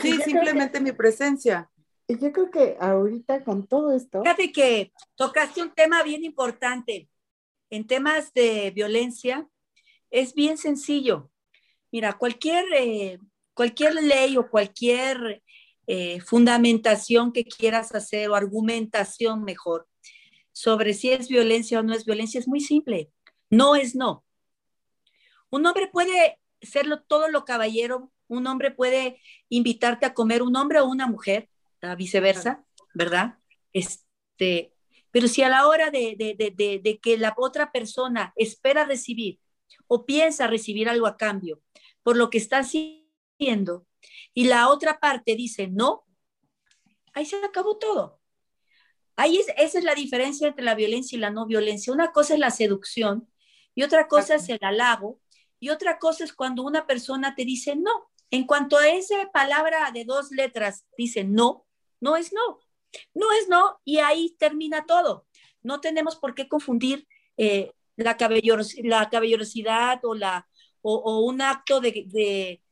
Sí, 0.00 0.20
simplemente 0.22 0.80
mi 0.80 0.92
presencia. 0.92 1.70
Y 2.06 2.18
yo 2.18 2.32
creo 2.32 2.50
que 2.50 2.76
ahorita 2.80 3.44
con 3.44 3.66
todo 3.66 3.92
esto. 3.92 4.22
Fíjate 4.22 4.52
que 4.52 4.92
tocaste 5.14 5.62
un 5.62 5.70
tema 5.70 6.02
bien 6.02 6.24
importante. 6.24 7.08
En 7.70 7.86
temas 7.86 8.34
de 8.34 8.72
violencia, 8.72 9.48
es 10.10 10.34
bien 10.34 10.58
sencillo. 10.58 11.30
Mira, 11.92 12.14
cualquier, 12.14 12.64
eh, 12.76 13.18
cualquier 13.54 13.94
ley 13.94 14.36
o 14.36 14.50
cualquier 14.50 15.42
eh, 15.86 16.20
fundamentación 16.20 17.32
que 17.32 17.44
quieras 17.44 17.94
hacer 17.94 18.30
o 18.30 18.34
argumentación 18.34 19.44
mejor 19.44 19.88
sobre 20.52 20.94
si 20.94 21.10
es 21.10 21.28
violencia 21.28 21.80
o 21.80 21.82
no 21.82 21.94
es 21.94 22.04
violencia 22.04 22.38
es 22.38 22.48
muy 22.48 22.60
simple. 22.60 23.10
No 23.48 23.74
es 23.74 23.94
no. 23.94 24.24
Un 25.50 25.66
hombre 25.66 25.88
puede 25.88 26.38
serlo 26.60 27.02
todo 27.02 27.28
lo 27.28 27.44
caballero, 27.44 28.12
un 28.28 28.46
hombre 28.46 28.70
puede 28.70 29.20
invitarte 29.48 30.06
a 30.06 30.14
comer, 30.14 30.42
un 30.42 30.56
hombre 30.56 30.80
o 30.80 30.86
una 30.86 31.06
mujer, 31.06 31.48
viceversa, 31.96 32.64
¿verdad? 32.94 33.38
Este, 33.72 34.74
pero 35.10 35.28
si 35.28 35.42
a 35.42 35.48
la 35.48 35.66
hora 35.66 35.90
de, 35.90 36.14
de, 36.16 37.00
que 37.00 37.18
la 37.18 37.34
otra 37.36 37.72
persona 37.72 38.32
espera 38.36 38.84
recibir 38.84 39.40
o 39.86 40.04
piensa 40.06 40.46
recibir 40.46 40.88
algo 40.88 41.06
a 41.06 41.16
cambio 41.16 41.62
por 42.02 42.16
lo 42.16 42.30
que 42.30 42.38
está 42.38 42.58
haciendo 42.58 43.86
y 44.34 44.44
la 44.44 44.68
otra 44.68 44.98
parte 45.00 45.34
dice 45.36 45.68
no, 45.68 46.04
ahí 47.12 47.26
se 47.26 47.36
acabó 47.36 47.78
todo. 47.78 48.20
Ahí 49.16 49.36
es, 49.36 49.48
esa 49.58 49.78
es 49.78 49.84
la 49.84 49.94
diferencia 49.94 50.48
entre 50.48 50.64
la 50.64 50.74
violencia 50.74 51.16
y 51.16 51.20
la 51.20 51.30
no 51.30 51.46
violencia. 51.46 51.92
Una 51.92 52.10
cosa 52.12 52.34
es 52.34 52.40
la 52.40 52.50
seducción 52.50 53.28
y 53.74 53.82
otra 53.82 54.08
cosa 54.08 54.36
es 54.36 54.48
el 54.48 54.58
halago 54.62 55.20
y 55.58 55.68
otra 55.68 55.98
cosa 55.98 56.24
es 56.24 56.32
cuando 56.32 56.62
una 56.62 56.86
persona 56.86 57.34
te 57.34 57.44
dice 57.44 57.76
no. 57.76 58.10
En 58.30 58.46
cuanto 58.46 58.78
a 58.78 58.88
esa 58.88 59.30
palabra 59.32 59.90
de 59.92 60.04
dos 60.04 60.30
letras 60.30 60.86
dice 60.96 61.24
no, 61.24 61.66
no 62.00 62.16
es 62.16 62.32
no. 62.32 62.60
No 63.14 63.30
es 63.32 63.48
no 63.48 63.80
y 63.84 63.98
ahí 63.98 64.36
termina 64.38 64.86
todo. 64.86 65.26
No 65.62 65.80
tenemos 65.80 66.16
por 66.16 66.34
qué 66.34 66.48
confundir 66.48 67.06
eh, 67.36 67.72
la, 67.96 68.16
la 68.82 69.10
caballerosidad 69.10 70.04
o, 70.04 70.14
la, 70.14 70.48
o, 70.82 71.20
un 71.20 71.42
acto 71.42 71.80
de, 71.80 72.04
de, 72.06 72.62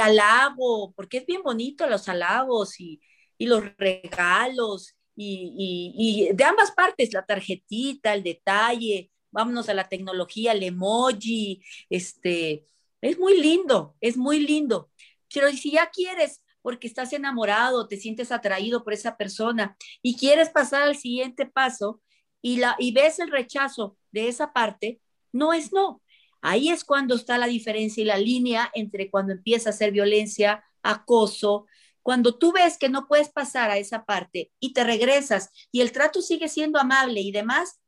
halago, 0.00 0.92
porque 0.94 1.18
es 1.18 1.26
bien 1.26 1.42
bonito 1.42 1.86
los 1.86 2.08
halagos 2.08 2.80
y, 2.80 3.00
y 3.38 3.46
los 3.46 3.62
regalos 3.76 4.96
y, 5.16 5.92
y, 5.96 6.34
de 6.34 6.44
ambas 6.44 6.72
partes, 6.72 7.12
la 7.12 7.24
tarjetita, 7.26 8.14
el 8.14 8.22
detalle, 8.22 9.10
vámonos 9.30 9.68
a 9.68 9.74
la 9.74 9.88
tecnología, 9.88 10.52
el 10.52 10.62
emoji, 10.62 11.62
este, 11.90 12.64
es 13.00 13.18
muy 13.18 13.40
lindo, 13.40 13.96
es 14.00 14.16
muy 14.16 14.40
lindo. 14.40 14.90
Pero 15.32 15.50
si 15.50 15.72
ya 15.72 15.90
quieres, 15.90 16.42
porque 16.62 16.86
estás 16.86 17.12
enamorado, 17.12 17.86
te 17.86 17.96
sientes 17.96 18.32
atraído 18.32 18.82
por 18.82 18.92
esa 18.92 19.16
persona 19.16 19.76
y 20.02 20.16
quieres 20.16 20.50
pasar 20.50 20.82
al 20.82 20.96
siguiente 20.96 21.46
paso 21.46 22.00
y, 22.42 22.56
la, 22.58 22.76
y 22.78 22.92
ves 22.92 23.18
el 23.18 23.30
rechazo 23.30 23.96
de 24.12 24.28
esa 24.28 24.52
parte, 24.52 25.00
no 25.32 25.52
es 25.52 25.72
no. 25.72 26.02
Ahí 26.42 26.70
es 26.70 26.84
cuando 26.84 27.14
está 27.14 27.38
la 27.38 27.46
diferencia 27.46 28.02
y 28.02 28.06
la 28.06 28.18
línea 28.18 28.70
entre 28.74 29.10
cuando 29.10 29.32
empieza 29.32 29.70
a 29.70 29.74
ser 29.74 29.92
violencia, 29.92 30.64
acoso, 30.82 31.66
cuando 32.02 32.38
tú 32.38 32.52
ves 32.52 32.78
que 32.78 32.88
no 32.88 33.06
puedes 33.06 33.28
pasar 33.28 33.70
a 33.70 33.78
esa 33.78 34.04
parte 34.04 34.50
y 34.58 34.72
te 34.72 34.84
regresas 34.84 35.50
y 35.70 35.80
el 35.80 35.92
trato 35.92 36.22
sigue 36.22 36.48
siendo 36.48 36.78
amable 36.78 37.20
y 37.20 37.30
demás, 37.30 37.80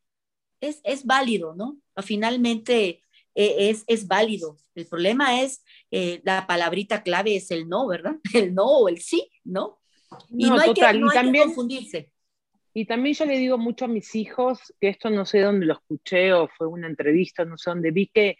es, 0.61 0.81
es 0.85 1.05
válido, 1.05 1.55
¿no? 1.55 1.79
Finalmente 2.03 3.03
eh, 3.35 3.71
es, 3.71 3.85
es 3.87 4.07
válido. 4.07 4.59
El 4.75 4.87
problema 4.87 5.41
es, 5.41 5.65
eh, 5.91 6.21
la 6.25 6.47
palabrita 6.47 7.03
clave 7.03 7.37
es 7.37 7.51
el 7.51 7.69
no, 7.69 7.87
¿verdad? 7.87 8.17
El 8.35 8.55
no 8.55 8.67
o 8.67 8.89
el 8.89 9.01
sí, 9.01 9.31
¿no? 9.45 9.81
Y 10.31 10.49
no, 10.49 10.59
hay, 10.59 10.75
que, 10.75 10.83
también, 10.83 11.47
confundirse. 11.47 12.11
Y 12.75 12.87
también 12.87 13.15
yo 13.15 13.25
le 13.27 13.39
digo 13.39 13.59
mucho 13.59 13.85
a 13.85 13.89
mis 13.89 14.15
hijos, 14.15 14.75
que 14.81 14.89
esto 14.89 15.11
no 15.11 15.27
sé 15.27 15.41
dónde 15.41 15.67
lo 15.67 15.75
escuché 15.75 16.33
o 16.33 16.49
fue 16.49 16.67
una 16.67 16.87
entrevista, 16.87 17.45
no 17.45 17.59
sé 17.59 17.71
dónde 17.71 17.91
vi 17.91 18.09
que 18.09 18.39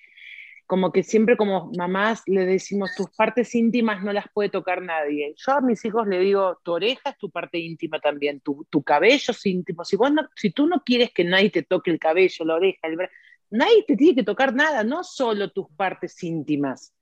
como 0.67 0.91
que 0.91 1.03
siempre 1.03 1.37
como 1.37 1.71
mamás 1.77 2.23
le 2.27 2.47
decimos 2.47 2.95
tus 2.97 3.11
partes 3.11 3.55
íntimas 3.55 4.03
no 4.03 4.11
las 4.11 4.25
puede 4.33 4.49
tocar 4.49 4.81
nadie. 4.81 5.35
Yo 5.37 5.53
a 5.53 5.61
mis 5.61 5.85
hijos 5.85 6.07
le 6.09 6.19
digo, 6.21 6.59
tu 6.65 6.73
oreja 6.73 7.11
es 7.11 7.19
tu 7.19 7.31
parte 7.31 7.59
íntima 7.59 8.01
también, 8.01 8.41
tu, 8.41 8.67
tu 8.71 8.83
cabello 8.83 9.33
es 9.33 9.47
íntimo. 9.47 9.85
Si, 9.85 9.99
si 10.35 10.51
tú 10.51 10.67
no 10.67 10.83
quieres 10.83 11.11
que 11.13 11.25
nadie 11.25 11.51
te 11.51 11.63
toque 11.63 11.91
el 11.91 11.99
cabello, 11.99 12.47
la 12.47 12.55
oreja, 12.55 12.89
el 12.89 12.97
brazo, 12.97 13.13
nadie 13.51 13.85
te 13.87 13.97
tiene 13.97 14.15
que 14.15 14.23
tocar 14.23 14.55
nada, 14.55 14.83
no 14.83 15.05
solo 15.05 15.51
tus 15.51 15.67
partes 15.77 16.23
íntimas. 16.23 16.95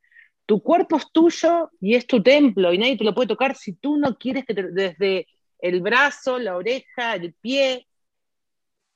Tu 0.46 0.60
cuerpo 0.60 0.96
es 0.96 1.12
tuyo 1.12 1.70
y 1.80 1.94
es 1.94 2.08
tu 2.08 2.20
templo 2.24 2.72
y 2.72 2.78
nadie 2.78 2.96
te 2.98 3.04
lo 3.04 3.14
puede 3.14 3.28
tocar 3.28 3.54
si 3.54 3.74
tú 3.74 3.96
no 3.98 4.16
quieres 4.16 4.44
que 4.46 4.54
desde 4.54 5.28
el 5.60 5.80
brazo, 5.80 6.38
la 6.38 6.56
oreja, 6.56 7.14
el 7.14 7.34
pie. 7.34 7.86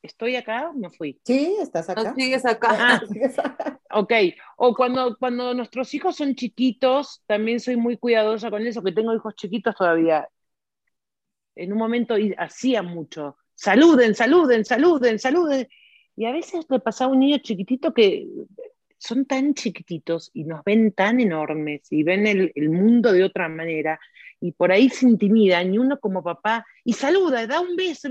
¿Estoy 0.03 0.37
acá 0.37 0.69
o 0.69 0.75
me 0.75 0.91
fui? 0.91 1.19
Sí, 1.25 1.57
estás 1.61 1.89
acá. 1.89 2.03
No, 2.03 2.15
sigues 2.15 2.45
acá. 2.45 2.69
Ah, 2.71 3.79
ok. 3.93 4.13
O 4.59 4.75
cuando, 4.75 5.17
cuando 5.19 5.55
nuestros 5.55 5.95
hijos 5.95 6.17
son 6.17 6.35
chiquitos, 6.35 7.23
también 7.27 7.59
soy 7.59 7.77
muy 7.77 7.97
cuidadosa 7.97 8.51
con 8.51 8.67
eso, 8.67 8.83
que 8.83 8.93
tengo 8.93 9.15
hijos 9.15 9.35
chiquitos 9.35 9.75
todavía. 9.75 10.29
En 11.55 11.73
un 11.73 11.79
momento 11.79 12.17
hacía 12.37 12.83
mucho. 12.83 13.39
Saluden, 13.55 14.15
saluden, 14.15 14.65
saluden, 14.65 15.19
saluden. 15.19 15.69
Y 16.17 16.27
a 16.27 16.33
veces 16.33 16.67
le 16.69 16.81
pasa 16.81 17.05
a 17.05 17.09
un 17.09 17.21
niño 17.21 17.39
chiquitito 17.39 17.95
que 17.95 18.27
son 18.99 19.27
tan 19.27 19.55
chiquititos 19.55 20.31
y 20.33 20.45
nos 20.45 20.65
ven 20.65 20.93
tan 20.93 21.21
enormes 21.21 21.87
y 21.91 22.03
ven 22.03 22.27
el, 22.27 22.71
mundo 22.71 23.13
de 23.13 23.25
otra 23.25 23.49
manera 23.49 24.01
y 24.45 24.53
por 24.53 24.71
ahí 24.71 24.91
se 24.91 25.09
intimidan 25.09 25.73
y 25.73 25.79
uno 25.79 25.99
como 25.99 26.23
papá 26.23 26.67
y 26.85 26.93
saluda, 26.93 27.47
da 27.47 27.61
un 27.61 27.77
beso 27.77 28.11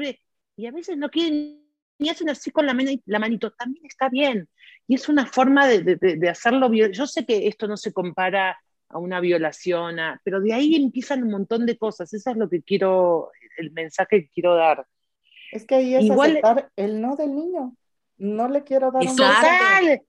y 0.55 0.65
a 0.65 0.71
veces 0.71 0.97
no 0.97 1.11
quieren 1.11 1.61
ni 1.99 2.09
hacen 2.09 2.27
así 2.27 2.49
con 2.49 2.65
la, 2.65 2.75
la 3.05 3.19
manito, 3.19 3.51
también 3.51 3.85
está 3.85 4.09
bien. 4.09 4.49
Y 4.87 4.95
es 4.95 5.07
una 5.07 5.27
forma 5.27 5.67
de, 5.67 5.95
de, 5.95 6.29
hacerlo. 6.29 6.73
Yo 6.73 7.05
sé 7.05 7.23
que 7.23 7.47
esto 7.47 7.67
no 7.67 7.77
se 7.77 7.93
compara 7.93 8.57
a 8.89 8.97
una 8.97 9.19
violación, 9.19 9.97
pero 10.23 10.41
de 10.41 10.53
ahí 10.53 10.75
empiezan 10.75 11.21
un 11.21 11.29
montón 11.29 11.67
de 11.67 11.77
cosas. 11.77 12.11
Eso 12.13 12.31
es 12.31 12.35
lo 12.35 12.49
que 12.49 12.63
quiero, 12.63 13.29
el 13.57 13.71
mensaje 13.71 14.23
que 14.23 14.29
quiero 14.29 14.55
dar. 14.55 14.87
Es 15.51 15.65
que 15.65 15.75
ahí 15.75 15.95
es 15.95 16.09
aceptar 16.09 16.71
el 16.75 16.99
no 16.99 17.15
del 17.15 17.35
niño 17.35 17.77
no 18.17 18.47
le 18.47 18.63
quiero 18.63 18.91
dar 18.91 19.03
un 19.03 19.15
Total. 19.15 20.01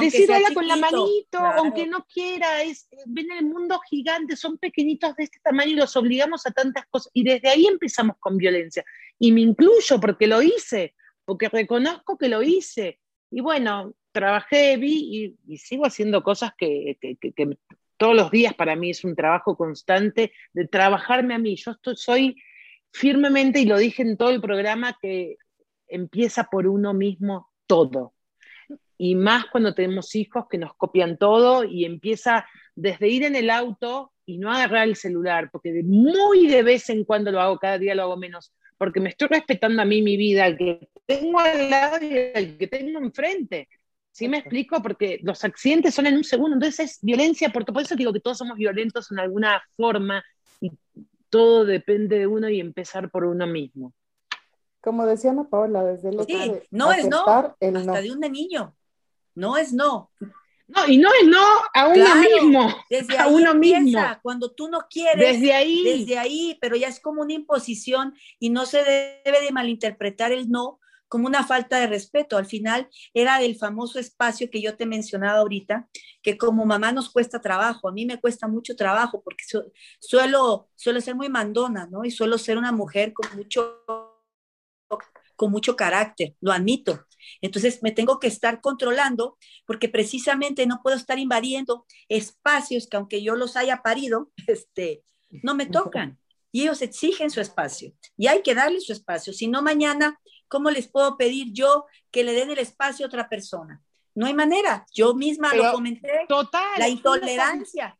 Decir 0.00 0.28
con 0.54 0.66
la 0.66 0.76
manito, 0.76 1.38
aunque 1.38 1.86
no 1.86 2.06
quiera, 2.06 2.62
es, 2.62 2.88
ven 3.06 3.30
el 3.30 3.44
mundo 3.44 3.78
gigante, 3.90 4.36
son 4.36 4.56
pequeñitos 4.56 5.14
de 5.16 5.24
este 5.24 5.38
tamaño 5.40 5.72
y 5.72 5.76
los 5.76 5.94
obligamos 5.96 6.46
a 6.46 6.50
tantas 6.50 6.86
cosas. 6.86 7.10
Y 7.12 7.24
desde 7.24 7.50
ahí 7.50 7.66
empezamos 7.66 8.16
con 8.18 8.38
violencia. 8.38 8.84
Y 9.18 9.32
me 9.32 9.42
incluyo 9.42 10.00
porque 10.00 10.26
lo 10.26 10.40
hice, 10.40 10.94
porque 11.26 11.50
reconozco 11.50 12.16
que 12.16 12.28
lo 12.28 12.42
hice. 12.42 13.00
Y 13.30 13.42
bueno, 13.42 13.94
trabajé, 14.12 14.78
vi 14.78 15.36
y, 15.46 15.58
sigo 15.58 15.84
haciendo 15.84 16.22
cosas 16.22 16.52
que, 16.56 16.96
que, 17.00 17.16
que, 17.16 17.58
todos 17.98 18.16
los 18.16 18.30
días 18.30 18.54
para 18.54 18.74
mí 18.76 18.90
es 18.90 19.04
un 19.04 19.14
trabajo 19.14 19.56
constante 19.56 20.32
de 20.54 20.66
trabajarme 20.66 21.34
a 21.34 21.38
mí. 21.38 21.56
Yo 21.56 21.72
estoy, 21.72 21.96
soy 21.96 22.42
firmemente, 22.92 23.60
y 23.60 23.66
lo 23.66 23.76
dije 23.76 24.02
en 24.02 24.16
todo 24.16 24.30
el 24.30 24.40
programa, 24.40 24.96
que 25.00 25.36
empieza 25.86 26.44
por 26.44 26.66
uno 26.66 26.94
mismo 26.94 27.50
todo. 27.66 28.14
Y 28.98 29.14
más 29.14 29.46
cuando 29.46 29.74
tenemos 29.74 30.14
hijos 30.14 30.44
que 30.48 30.58
nos 30.58 30.74
copian 30.74 31.16
todo 31.16 31.64
y 31.64 31.84
empieza 31.84 32.46
desde 32.74 33.08
ir 33.08 33.24
en 33.24 33.36
el 33.36 33.50
auto 33.50 34.12
y 34.24 34.38
no 34.38 34.52
agarrar 34.52 34.88
el 34.88 34.96
celular, 34.96 35.50
porque 35.50 35.82
muy 35.84 36.46
de 36.46 36.62
vez 36.62 36.88
en 36.90 37.04
cuando 37.04 37.32
lo 37.32 37.40
hago, 37.40 37.58
cada 37.58 37.78
día 37.78 37.94
lo 37.94 38.02
hago 38.02 38.16
menos, 38.16 38.52
porque 38.78 39.00
me 39.00 39.10
estoy 39.10 39.28
respetando 39.28 39.82
a 39.82 39.84
mí 39.84 40.02
mi 40.02 40.16
vida, 40.16 40.44
al 40.44 40.56
que 40.56 40.88
tengo 41.06 41.38
al 41.40 41.70
lado 41.70 42.04
y 42.04 42.32
al 42.34 42.56
que 42.56 42.66
tengo 42.66 42.98
enfrente. 42.98 43.68
¿Sí 44.12 44.28
me 44.28 44.38
explico? 44.38 44.82
Porque 44.82 45.20
los 45.22 45.42
accidentes 45.42 45.94
son 45.94 46.06
en 46.06 46.16
un 46.16 46.24
segundo, 46.24 46.54
entonces 46.54 46.80
es 46.80 46.98
violencia, 47.02 47.48
por, 47.48 47.64
por 47.64 47.82
eso 47.82 47.96
digo 47.96 48.12
que 48.12 48.20
todos 48.20 48.38
somos 48.38 48.56
violentos 48.56 49.10
en 49.10 49.18
alguna 49.18 49.62
forma 49.76 50.22
y 50.60 50.70
todo 51.30 51.64
depende 51.64 52.18
de 52.18 52.26
uno 52.26 52.48
y 52.50 52.60
empezar 52.60 53.10
por 53.10 53.24
uno 53.24 53.46
mismo. 53.46 53.92
Como 54.82 55.06
decía 55.06 55.30
Ana 55.30 55.44
Paula, 55.48 55.84
desde 55.84 56.10
el 56.10 56.26
sí, 56.26 56.52
no 56.70 56.92
es 56.92 57.08
no, 57.08 57.24
hasta 57.24 58.00
de 58.00 58.12
un 58.12 58.20
niño. 58.20 58.74
No 59.34 59.56
es 59.56 59.72
no. 59.72 60.10
No, 60.68 60.86
y 60.86 60.96
no 60.96 61.10
es 61.20 61.28
no 61.28 61.44
a 61.74 61.88
uno 61.88 62.14
mismo. 62.16 62.74
Desde 62.88 63.18
a 63.18 63.24
ahí 63.24 63.34
uno 63.34 63.54
mismo. 63.54 64.00
Cuando 64.22 64.52
tú 64.52 64.68
no 64.68 64.86
quieres. 64.88 65.40
Desde 65.40 65.52
ahí. 65.52 65.82
Desde 65.84 66.18
ahí, 66.18 66.58
pero 66.60 66.76
ya 66.76 66.88
es 66.88 67.00
como 67.00 67.22
una 67.22 67.34
imposición 67.34 68.14
y 68.38 68.50
no 68.50 68.64
se 68.64 68.78
debe 69.24 69.40
de 69.40 69.52
malinterpretar 69.52 70.32
el 70.32 70.50
no 70.50 70.78
como 71.12 71.26
una 71.26 71.44
falta 71.44 71.78
de 71.78 71.88
respeto. 71.88 72.38
Al 72.38 72.46
final 72.46 72.88
era 73.12 73.42
el 73.42 73.56
famoso 73.56 73.98
espacio 73.98 74.48
que 74.50 74.62
yo 74.62 74.78
te 74.78 74.86
mencionaba 74.86 75.40
ahorita, 75.40 75.86
que 76.22 76.38
como 76.38 76.64
mamá 76.64 76.90
nos 76.90 77.10
cuesta 77.10 77.38
trabajo. 77.38 77.86
A 77.86 77.92
mí 77.92 78.06
me 78.06 78.18
cuesta 78.18 78.48
mucho 78.48 78.74
trabajo 78.76 79.22
porque 79.22 79.44
suelo, 80.00 80.70
suelo 80.74 81.00
ser 81.02 81.14
muy 81.14 81.28
mandona, 81.28 81.86
¿no? 81.86 82.06
Y 82.06 82.10
suelo 82.10 82.38
ser 82.38 82.56
una 82.56 82.72
mujer 82.72 83.12
con 83.12 83.28
mucho 83.36 83.78
con 85.42 85.50
mucho 85.50 85.74
carácter, 85.74 86.36
lo 86.40 86.52
admito. 86.52 87.04
Entonces 87.40 87.80
me 87.82 87.90
tengo 87.90 88.20
que 88.20 88.28
estar 88.28 88.60
controlando 88.60 89.38
porque 89.66 89.88
precisamente 89.88 90.68
no 90.68 90.78
puedo 90.84 90.96
estar 90.96 91.18
invadiendo 91.18 91.84
espacios 92.08 92.86
que 92.86 92.96
aunque 92.96 93.24
yo 93.24 93.34
los 93.34 93.56
haya 93.56 93.82
parido, 93.82 94.30
este, 94.46 95.02
no 95.42 95.56
me 95.56 95.66
tocan. 95.66 96.16
Y 96.52 96.62
ellos 96.62 96.80
exigen 96.80 97.28
su 97.28 97.40
espacio 97.40 97.92
y 98.16 98.28
hay 98.28 98.42
que 98.42 98.54
darle 98.54 98.80
su 98.80 98.92
espacio. 98.92 99.32
Si 99.32 99.48
no, 99.48 99.62
mañana, 99.62 100.20
¿cómo 100.46 100.70
les 100.70 100.86
puedo 100.86 101.16
pedir 101.16 101.48
yo 101.52 101.86
que 102.12 102.22
le 102.22 102.34
den 102.34 102.50
el 102.52 102.58
espacio 102.58 103.04
a 103.04 103.08
otra 103.08 103.28
persona? 103.28 103.82
No 104.14 104.26
hay 104.26 104.34
manera. 104.34 104.86
Yo 104.94 105.12
misma 105.12 105.52
lo 105.56 105.72
comenté. 105.72 106.24
Total. 106.28 106.78
La 106.78 106.88
intolerancia 106.88 107.98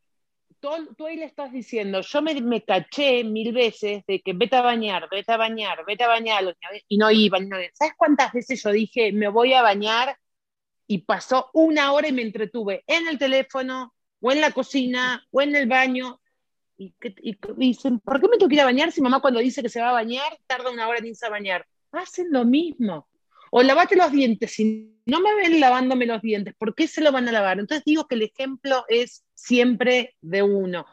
tú, 0.97 1.07
ahí 1.07 1.17
le 1.17 1.25
estás 1.25 1.53
diciendo, 1.53 2.01
yo 2.01 2.23
me, 2.23 2.65
caché 2.65 3.25
mil 3.25 3.53
veces 3.53 4.05
de 4.07 4.21
que 4.21 4.33
vete 4.33 4.57
a 4.57 4.63
bañar, 4.63 5.09
vete 5.11 5.33
a 5.33 5.37
bañar, 5.37 5.85
vete 5.85 6.05
a 6.05 6.09
bañar, 6.09 6.57
y 6.89 6.97
no 6.97 7.11
iba. 7.11 7.39
No, 7.41 7.57
¿Sabes 7.75 7.95
cuántas 7.97 8.33
veces 8.33 8.63
yo 8.63 8.71
dije, 8.71 9.13
me 9.13 9.29
voy 9.29 9.53
a 9.55 9.63
bañar? 9.63 10.17
Y 10.87 10.99
pasó 10.99 11.51
una 11.53 11.93
hora 11.93 12.09
y 12.09 12.13
me 12.13 12.23
entretuve 12.23 12.85
en 12.87 13.09
el 13.09 13.19
teléfono, 13.19 13.95
o 14.21 14.33
en 14.33 14.41
la 14.41 14.53
cocina, 14.53 15.27
o 15.31 15.43
en 15.43 15.57
el 15.57 15.69
baño. 15.69 16.21
Y, 16.79 16.95
dicen, 17.57 18.01
¿por 18.01 18.21
qué 18.21 18.29
me 18.29 18.37
tengo 18.37 18.49
que 18.49 18.55
ir 18.55 18.61
a 18.61 18.67
bañar 18.67 18.93
si 18.93 19.01
mamá 19.01 19.21
cuando 19.21 19.41
dice 19.41 19.63
que 19.63 19.69
se 19.69 19.81
va 19.81 19.91
a 19.91 19.93
bañar 19.93 20.39
tarda 20.47 20.71
una 20.71 20.89
hora 20.89 20.99
en 20.99 21.07
irse 21.07 21.27
a 21.27 21.31
bañar? 21.31 21.67
Hacen 21.91 22.29
lo 22.31 22.45
mismo. 22.45 23.09
O 23.51 23.63
lavate 23.63 23.97
los 23.97 24.11
dientes. 24.13 24.53
Si 24.53 24.97
no 25.07 25.21
me 25.21 25.35
ven 25.35 25.61
lavándome 25.61 26.07
los 26.07 26.23
dientes, 26.23 26.55
¿por 26.57 26.75
qué 26.75 26.87
se 26.87 27.03
lo 27.03 27.13
van 27.13 27.29
a 27.29 27.33
lavar? 27.33 27.59
Entonces 27.59 27.85
digo 27.85 28.07
que 28.07 28.15
el 28.15 28.23
ejemplo 28.23 28.85
es 28.89 29.25
siempre 29.43 30.17
de 30.21 30.43
uno. 30.43 30.87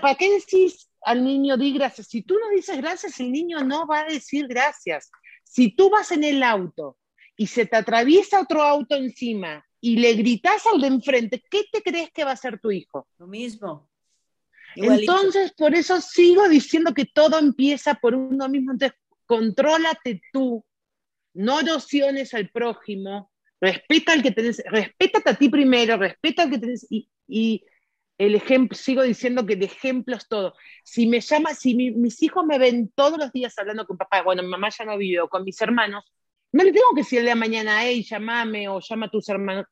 ¿Para 0.00 0.14
qué 0.14 0.32
decís 0.32 0.88
al 1.02 1.22
niño 1.22 1.56
di 1.56 1.72
gracias? 1.74 2.06
Si 2.06 2.22
tú 2.22 2.38
no 2.38 2.48
dices 2.50 2.76
gracias, 2.78 3.20
el 3.20 3.30
niño 3.30 3.60
no 3.60 3.86
va 3.86 4.00
a 4.00 4.04
decir 4.06 4.46
gracias. 4.48 5.10
Si 5.44 5.76
tú 5.76 5.90
vas 5.90 6.10
en 6.12 6.24
el 6.24 6.42
auto 6.42 6.96
y 7.36 7.46
se 7.46 7.66
te 7.66 7.76
atraviesa 7.76 8.40
otro 8.40 8.62
auto 8.62 8.94
encima 8.94 9.64
y 9.80 9.96
le 9.96 10.14
gritas 10.14 10.66
al 10.66 10.80
de 10.80 10.86
enfrente, 10.86 11.42
¿qué 11.50 11.64
te 11.70 11.82
crees 11.82 12.10
que 12.10 12.24
va 12.24 12.30
a 12.30 12.34
hacer 12.34 12.58
tu 12.58 12.70
hijo? 12.70 13.06
Lo 13.18 13.26
mismo. 13.26 13.90
Entonces, 14.74 15.52
por 15.52 15.74
eso 15.74 16.00
sigo 16.00 16.48
diciendo 16.48 16.94
que 16.94 17.04
todo 17.04 17.38
empieza 17.38 17.94
por 17.94 18.14
uno 18.14 18.48
mismo. 18.48 18.72
Entonces, 18.72 18.98
contrólate 19.26 20.22
tú, 20.32 20.64
no 21.34 21.60
erosiones 21.60 22.32
al 22.32 22.48
prójimo, 22.48 23.30
respeta 23.60 24.12
al 24.12 24.22
que 24.22 24.30
tenés, 24.30 24.62
respétate 24.66 25.30
a 25.30 25.34
ti 25.34 25.48
primero, 25.48 25.96
respeta 25.96 26.42
al 26.42 26.50
que 26.50 26.58
tenés, 26.58 26.86
y, 26.90 27.08
y 27.32 27.64
el 28.18 28.34
ejemplo, 28.34 28.76
sigo 28.76 29.02
diciendo 29.02 29.46
que 29.46 29.54
el 29.54 29.62
ejemplo 29.62 30.14
es 30.14 30.28
todo. 30.28 30.54
Si 30.84 31.06
me 31.06 31.20
llama, 31.20 31.54
si 31.54 31.74
mis 31.74 32.22
hijos 32.22 32.44
me 32.44 32.58
ven 32.58 32.92
todos 32.94 33.18
los 33.18 33.32
días 33.32 33.58
hablando 33.58 33.86
con 33.86 33.96
papá, 33.96 34.22
bueno, 34.22 34.42
mi 34.42 34.48
mamá 34.48 34.68
ya 34.68 34.84
no 34.84 34.98
vive, 34.98 35.20
o 35.20 35.28
con 35.28 35.44
mis 35.44 35.60
hermanos, 35.60 36.04
no 36.52 36.62
le 36.62 36.72
tengo 36.72 36.86
que 36.94 37.00
decir 37.00 37.20
el 37.20 37.24
día 37.24 37.34
de 37.34 37.40
mañana, 37.40 37.82
hey, 37.82 38.04
llamame 38.04 38.68
o 38.68 38.80
llama 38.80 39.06
a 39.06 39.10
tus 39.10 39.28
hermanos. 39.30 39.64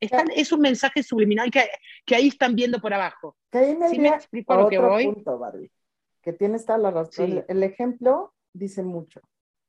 es 0.00 0.52
un 0.52 0.60
mensaje 0.60 1.02
subliminal 1.02 1.50
que, 1.50 1.68
que, 2.04 2.14
ahí 2.14 2.28
están 2.28 2.54
viendo 2.54 2.78
por 2.78 2.92
abajo. 2.92 3.36
Que 3.50 3.58
ahí 3.58 3.74
me, 3.74 3.88
me 3.98 4.08
explico 4.08 4.54
lo 4.54 4.68
que 4.68 4.78
voy? 4.78 5.06
Punto, 5.06 5.38
Barbie, 5.38 5.72
que 6.20 6.34
tienes 6.34 6.66
toda 6.66 6.78
la 6.78 6.90
razón. 6.90 7.44
El, 7.48 7.62
ejemplo 7.62 8.34
dice 8.52 8.82
mucho. 8.82 9.20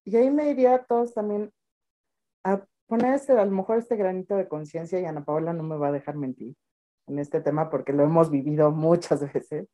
Y 0.03 0.15
ahí 0.17 0.29
me 0.29 0.49
iría 0.49 0.83
todos 0.83 1.13
también 1.13 1.51
a 2.43 2.63
poner 2.85 3.13
este, 3.13 3.31
a 3.31 3.45
lo 3.45 3.51
mejor 3.51 3.79
este 3.79 3.95
granito 3.95 4.35
de 4.35 4.47
conciencia 4.47 4.99
y 4.99 5.05
Ana 5.05 5.23
Paola 5.23 5.53
no 5.53 5.63
me 5.63 5.77
va 5.77 5.87
a 5.87 5.91
dejar 5.93 6.15
mentir 6.15 6.55
en 7.07 7.19
este 7.19 7.41
tema 7.41 7.69
porque 7.69 7.93
lo 7.93 8.03
hemos 8.03 8.29
vivido 8.29 8.71
muchas 8.71 9.21
veces. 9.33 9.67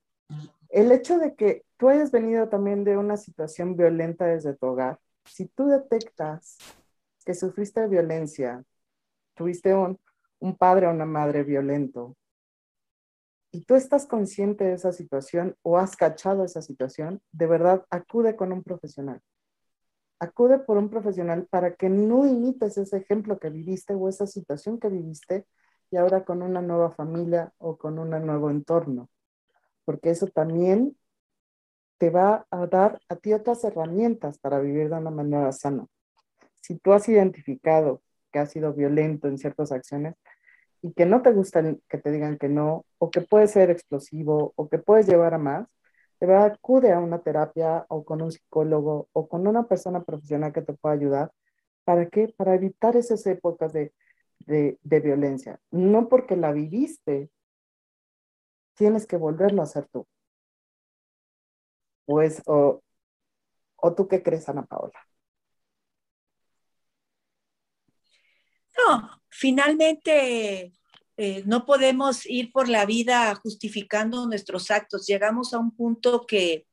El 0.70 0.92
hecho 0.92 1.18
de 1.20 1.36
que 1.36 1.66
tú 1.78 1.90
hayas 1.90 2.12
venido 2.12 2.50
también 2.50 2.84
de 2.84 2.98
una 2.98 3.18
situación 3.18 3.76
violenta 3.76 4.26
desde 4.26 4.56
tu 4.56 4.68
hogar, 4.68 5.00
si 5.26 5.48
tú 5.48 5.68
detectas 5.68 6.58
que 7.26 7.34
sufriste 7.34 7.88
violencia, 7.88 8.64
tuviste 9.36 9.74
un, 9.74 10.00
un 10.40 10.56
padre 10.58 10.88
o 10.88 10.92
una 10.92 11.06
madre 11.06 11.44
violento, 11.44 12.16
y 13.54 13.62
tú 13.66 13.76
estás 13.76 14.08
consciente 14.08 14.64
de 14.64 14.74
esa 14.74 14.92
situación 14.92 15.56
o 15.62 15.78
has 15.78 15.96
cachado 15.96 16.44
esa 16.44 16.64
situación, 16.64 17.22
de 17.32 17.46
verdad 17.46 17.86
acude 17.92 18.36
con 18.36 18.52
un 18.52 18.64
profesional. 18.64 19.22
Acude 20.20 20.58
por 20.58 20.78
un 20.78 20.90
profesional 20.90 21.46
para 21.46 21.76
que 21.76 21.88
no 21.88 22.26
imites 22.26 22.80
ese 22.80 22.98
ejemplo 22.98 23.38
que 23.38 23.52
viviste 23.52 23.94
o 23.94 24.10
esa 24.10 24.26
situación 24.26 24.80
que 24.80 24.90
viviste 24.90 25.46
y 25.94 25.96
ahora 25.96 26.26
con 26.26 26.42
una 26.42 26.60
nueva 26.60 26.90
familia 26.90 27.54
o 27.60 27.78
con 27.78 28.00
un 28.00 28.10
nuevo 28.10 28.50
entorno, 28.50 29.12
porque 29.86 30.10
eso 30.10 30.26
también 30.26 30.98
te 32.00 32.10
va 32.10 32.48
a 32.50 32.66
dar 32.66 33.00
a 33.10 33.16
ti 33.16 33.32
otras 33.32 33.64
herramientas 33.64 34.40
para 34.40 34.60
vivir 34.60 34.90
de 34.90 34.96
una 34.96 35.12
manera 35.12 35.52
sana. 35.52 35.86
Si 36.62 36.80
tú 36.80 36.94
has 36.94 37.08
identificado 37.08 38.02
que 38.32 38.40
has 38.40 38.50
sido 38.50 38.74
violento 38.74 39.28
en 39.28 39.38
ciertas 39.38 39.72
acciones 39.72 40.16
y 40.82 40.94
que 40.94 41.06
no 41.06 41.22
te 41.22 41.32
gustan 41.32 41.80
que 41.88 42.00
te 42.00 42.12
digan 42.12 42.40
que 42.40 42.50
no, 42.50 42.86
o 42.98 43.12
que 43.12 43.22
puede 43.22 43.46
ser 43.46 43.70
explosivo, 43.70 44.54
o 44.56 44.70
que 44.70 44.80
puedes 44.80 45.06
llevar 45.06 45.36
a 45.36 45.38
más, 45.38 45.68
de 46.20 46.26
verdad 46.26 46.54
acude 46.56 46.92
a 46.92 47.00
una 47.00 47.20
terapia 47.20 47.86
o 47.88 48.04
con 48.04 48.24
un 48.24 48.32
psicólogo 48.32 49.10
o 49.14 49.28
con 49.28 49.46
una 49.46 49.68
persona 49.68 50.04
profesional 50.04 50.54
que 50.54 50.64
te 50.64 50.74
pueda 50.74 50.96
ayudar. 50.96 51.32
¿Para 51.84 52.08
qué? 52.08 52.34
Para 52.36 52.56
evitar 52.56 52.96
esas 52.96 53.28
épocas 53.28 53.74
de 53.74 53.94
de, 54.46 54.78
violencia. 54.84 55.60
No 55.72 56.10
porque 56.10 56.36
la 56.36 56.52
viviste, 56.52 57.30
tienes 58.76 59.06
que 59.06 59.18
volverlo 59.18 59.62
a 59.62 59.66
hacer 59.66 59.88
tú. 59.88 60.08
Pues, 62.06 62.42
o, 62.46 62.82
o 63.78 63.94
tú 63.94 64.08
qué 64.08 64.22
crees, 64.22 64.50
Ana 64.50 64.66
Paola? 64.66 65.00
No, 68.78 69.22
finalmente 69.30 70.74
eh, 71.16 71.44
no 71.46 71.66
podemos 71.66 72.26
ir 72.26 72.52
por 72.52 72.68
la 72.68 72.86
vida 72.86 73.34
justificando 73.36 74.26
nuestros 74.28 74.72
actos. 74.72 75.06
Llegamos 75.06 75.54
a 75.54 75.60
un 75.60 75.72
punto 75.76 76.26
que 76.26 76.66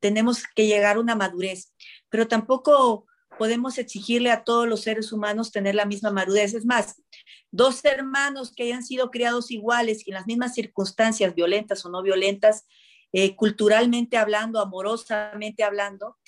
tenemos 0.00 0.42
que 0.54 0.66
llegar 0.66 0.96
a 0.96 1.00
una 1.00 1.14
madurez, 1.14 1.72
pero 2.08 2.26
tampoco 2.26 3.06
podemos 3.42 3.76
exigirle 3.78 4.30
a 4.30 4.44
todos 4.44 4.68
los 4.68 4.82
seres 4.82 5.12
humanos 5.12 5.50
tener 5.50 5.74
la 5.74 5.84
misma 5.84 6.12
madurez. 6.12 6.54
Es 6.54 6.64
más, 6.64 7.02
dos 7.50 7.84
hermanos 7.84 8.52
que 8.54 8.62
hayan 8.62 8.84
sido 8.84 9.10
criados 9.10 9.50
iguales 9.50 10.06
y 10.06 10.12
en 10.12 10.14
las 10.14 10.28
mismas 10.28 10.54
circunstancias, 10.54 11.34
violentas 11.34 11.84
o 11.84 11.88
no 11.88 12.04
violentas, 12.04 12.66
eh, 13.12 13.34
culturalmente 13.34 14.16
hablando, 14.16 14.60
amorosamente 14.60 15.64
hablando, 15.64 16.18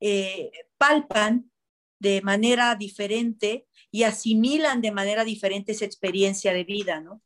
eh, 0.00 0.50
palpan 0.76 1.50
de 1.98 2.20
manera 2.20 2.74
diferente 2.74 3.66
y 3.90 4.02
asimilan 4.02 4.82
de 4.82 4.92
manera 4.92 5.24
diferente 5.24 5.72
esa 5.72 5.86
experiencia 5.86 6.52
de 6.52 6.64
vida, 6.64 7.00
¿no? 7.00 7.22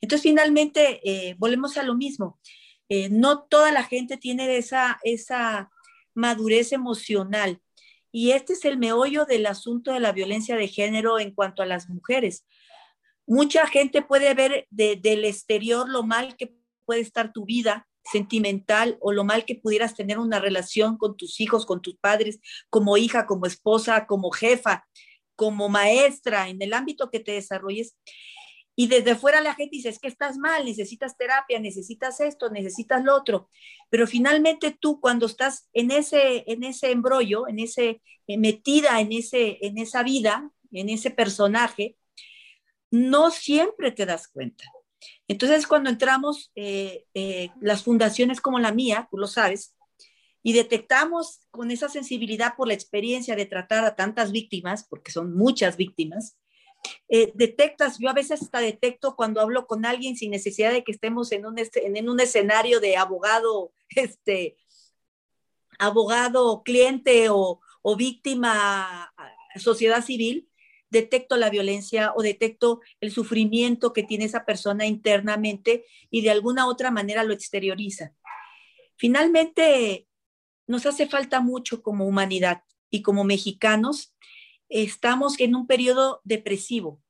Entonces, 0.00 0.24
finalmente, 0.24 1.00
eh, 1.08 1.36
volvemos 1.38 1.76
a 1.76 1.84
lo 1.84 1.94
mismo. 1.94 2.40
no 3.10 3.44
toda 3.44 3.70
la 3.70 3.84
gente 3.84 4.16
tiene 4.16 4.56
esa, 4.56 4.98
esa 5.04 5.70
madurez 6.14 6.72
emocional 6.72 7.61
y 8.12 8.32
este 8.32 8.52
es 8.52 8.64
el 8.66 8.78
meollo 8.78 9.24
del 9.24 9.46
asunto 9.46 9.92
de 9.92 10.00
la 10.00 10.12
violencia 10.12 10.54
de 10.54 10.68
género 10.68 11.18
en 11.18 11.34
cuanto 11.34 11.62
a 11.62 11.66
las 11.66 11.88
mujeres. 11.88 12.46
Mucha 13.26 13.66
gente 13.66 14.02
puede 14.02 14.34
ver 14.34 14.66
del 14.70 15.24
exterior 15.24 15.88
lo 15.88 16.02
mal 16.02 16.36
que 16.36 16.54
puede 16.84 17.00
estar 17.00 17.32
tu 17.32 17.46
vida 17.46 17.88
sentimental 18.04 18.98
o 19.00 19.12
lo 19.12 19.24
mal 19.24 19.44
que 19.44 19.54
pudieras 19.54 19.94
tener 19.94 20.18
una 20.18 20.40
relación 20.40 20.98
con 20.98 21.16
tus 21.16 21.40
hijos, 21.40 21.64
con 21.64 21.80
tus 21.80 21.96
padres, 21.96 22.40
como 22.68 22.96
hija, 22.96 23.26
como 23.26 23.46
esposa, 23.46 24.06
como 24.06 24.30
jefa, 24.30 24.84
como 25.36 25.68
maestra, 25.68 26.48
en 26.48 26.60
el 26.60 26.74
ámbito 26.74 27.10
que 27.10 27.20
te 27.20 27.32
desarrolles. 27.32 27.96
Y 28.74 28.86
desde 28.86 29.16
fuera 29.16 29.40
la 29.40 29.54
gente 29.54 29.76
dice, 29.76 29.90
es 29.90 29.98
que 29.98 30.08
estás 30.08 30.38
mal, 30.38 30.64
necesitas 30.64 31.16
terapia, 31.16 31.60
necesitas 31.60 32.20
esto, 32.20 32.50
necesitas 32.50 33.04
lo 33.04 33.14
otro. 33.14 33.50
Pero 33.90 34.06
finalmente 34.06 34.76
tú 34.78 35.00
cuando 35.00 35.26
estás 35.26 35.68
en 35.72 35.90
ese, 35.90 36.44
en 36.46 36.64
ese 36.64 36.90
embrollo, 36.90 37.46
en 37.48 37.58
ese, 37.58 38.00
eh, 38.26 38.38
metida 38.38 39.00
en, 39.00 39.12
ese, 39.12 39.58
en 39.60 39.76
esa 39.78 40.02
vida, 40.02 40.50
en 40.70 40.88
ese 40.88 41.10
personaje, 41.10 41.98
no 42.90 43.30
siempre 43.30 43.92
te 43.92 44.06
das 44.06 44.28
cuenta. 44.28 44.64
Entonces 45.28 45.66
cuando 45.66 45.90
entramos, 45.90 46.50
eh, 46.54 47.04
eh, 47.14 47.50
las 47.60 47.82
fundaciones 47.82 48.40
como 48.40 48.58
la 48.58 48.72
mía, 48.72 49.08
tú 49.10 49.18
lo 49.18 49.26
sabes, 49.26 49.74
y 50.42 50.54
detectamos 50.54 51.40
con 51.50 51.70
esa 51.70 51.88
sensibilidad 51.88 52.54
por 52.56 52.68
la 52.68 52.74
experiencia 52.74 53.36
de 53.36 53.46
tratar 53.46 53.84
a 53.84 53.94
tantas 53.94 54.32
víctimas, 54.32 54.84
porque 54.88 55.12
son 55.12 55.34
muchas 55.34 55.76
víctimas, 55.76 56.36
eh, 57.08 57.32
detectas, 57.34 57.98
yo 57.98 58.08
a 58.08 58.14
veces 58.14 58.42
hasta 58.42 58.60
detecto 58.60 59.16
cuando 59.16 59.40
hablo 59.40 59.66
con 59.66 59.84
alguien 59.84 60.16
sin 60.16 60.30
necesidad 60.30 60.72
de 60.72 60.84
que 60.84 60.92
estemos 60.92 61.30
en 61.32 61.46
un, 61.46 61.56
en 61.58 62.08
un 62.08 62.20
escenario 62.20 62.80
de 62.80 62.96
abogado, 62.96 63.72
este, 63.90 64.56
abogado, 65.78 66.62
cliente 66.62 67.28
o, 67.28 67.60
o 67.82 67.96
víctima, 67.96 69.12
sociedad 69.56 70.04
civil, 70.04 70.48
detecto 70.90 71.36
la 71.36 71.50
violencia 71.50 72.12
o 72.14 72.22
detecto 72.22 72.80
el 73.00 73.10
sufrimiento 73.10 73.92
que 73.92 74.02
tiene 74.02 74.26
esa 74.26 74.44
persona 74.44 74.86
internamente 74.86 75.86
y 76.10 76.20
de 76.20 76.30
alguna 76.30 76.66
otra 76.66 76.90
manera 76.90 77.24
lo 77.24 77.32
exterioriza. 77.32 78.14
Finalmente, 78.96 80.06
nos 80.66 80.86
hace 80.86 81.06
falta 81.06 81.40
mucho 81.40 81.82
como 81.82 82.06
humanidad 82.06 82.62
y 82.90 83.02
como 83.02 83.24
mexicanos 83.24 84.14
estamos 84.72 85.38
en 85.38 85.54
un 85.54 85.66
periodo 85.66 86.20
depresivo. 86.24 87.00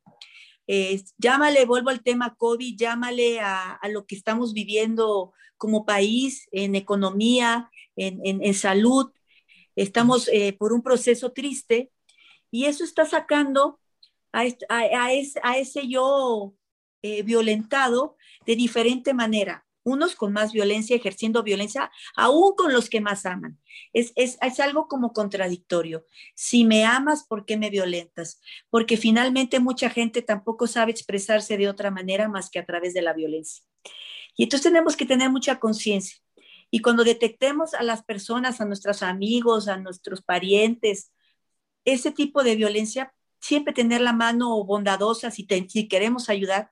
llámale, 1.19 1.65
vuelvo 1.65 1.91
al 1.91 2.03
tema 2.03 2.35
COVID, 2.37 2.77
llámale 2.77 3.41
a, 3.41 3.79
lo 3.91 4.07
que 4.07 4.15
estamos 4.15 4.53
viviendo 4.53 5.33
como 5.57 5.85
país, 5.85 6.49
en 6.53 6.75
economía, 6.75 7.71
en, 7.97 8.55
salud. 8.55 9.13
Estamos 9.77 10.29
eh, 10.29 10.53
por 10.53 10.73
un 10.73 10.83
proceso 10.83 11.33
triste 11.33 11.91
y 12.51 12.65
eso 12.65 12.85
está 12.85 13.05
sacando 13.05 13.81
a, 14.33 14.45
ese, 15.13 15.89
yo 15.89 16.55
eh, 17.03 17.23
violentado 17.23 18.17
de 18.47 18.57
diferente 18.57 19.15
manera 19.15 19.65
unos 19.85 20.15
con 20.15 20.33
más 20.33 20.53
violencia, 20.53 20.97
ejerciendo 20.97 21.43
violencia, 21.43 21.91
aún 22.17 22.55
con 22.57 22.73
los 22.73 22.89
que 22.89 23.01
más 23.01 23.27
aman. 23.27 23.59
Es, 23.93 24.13
es, 24.17 24.39
algo 24.61 24.89
como 24.89 25.13
contradictorio. 25.13 26.07
Si 26.35 26.65
me 26.65 26.85
amas, 26.85 27.25
¿por 27.27 27.45
qué 27.45 27.57
me 27.57 27.71
violentas? 27.71 28.41
Porque 28.71 28.97
finalmente 28.97 29.61
mucha 29.61 29.91
gente 29.91 30.23
tampoco 30.23 30.67
sabe 30.67 30.93
expresarse 30.93 31.57
de 31.57 31.69
otra 31.69 31.91
manera 31.91 32.29
más 32.29 32.51
que 32.51 32.59
a 32.59 32.67
través 32.67 32.95
de 32.95 33.03
la 33.03 33.13
violencia. 33.13 33.65
Y 34.37 34.45
entonces 34.45 34.71
tenemos 34.71 34.97
que 34.97 35.07
tener 35.07 35.31
mucha 35.31 35.59
conciencia. 35.59 36.19
Y 36.71 36.81
cuando 36.81 37.05
detectemos 37.05 37.75
a 37.75 37.83
las 37.83 38.03
personas, 38.03 38.61
a 38.61 38.65
nuestros 38.65 39.03
amigos, 39.03 39.69
a 39.69 39.77
nuestros 39.77 40.23
parientes, 40.23 41.13
ese 41.85 42.13
tipo 42.13 42.43
de 42.43 42.57
violencia, 42.57 43.13
siempre 43.41 43.75
tener 43.75 44.01
la 44.01 44.13
mano 44.13 44.65
bondadosa 44.65 45.31
si, 45.31 45.47
si 45.69 45.89
queremos 45.89 46.31
ayudar, 46.31 46.71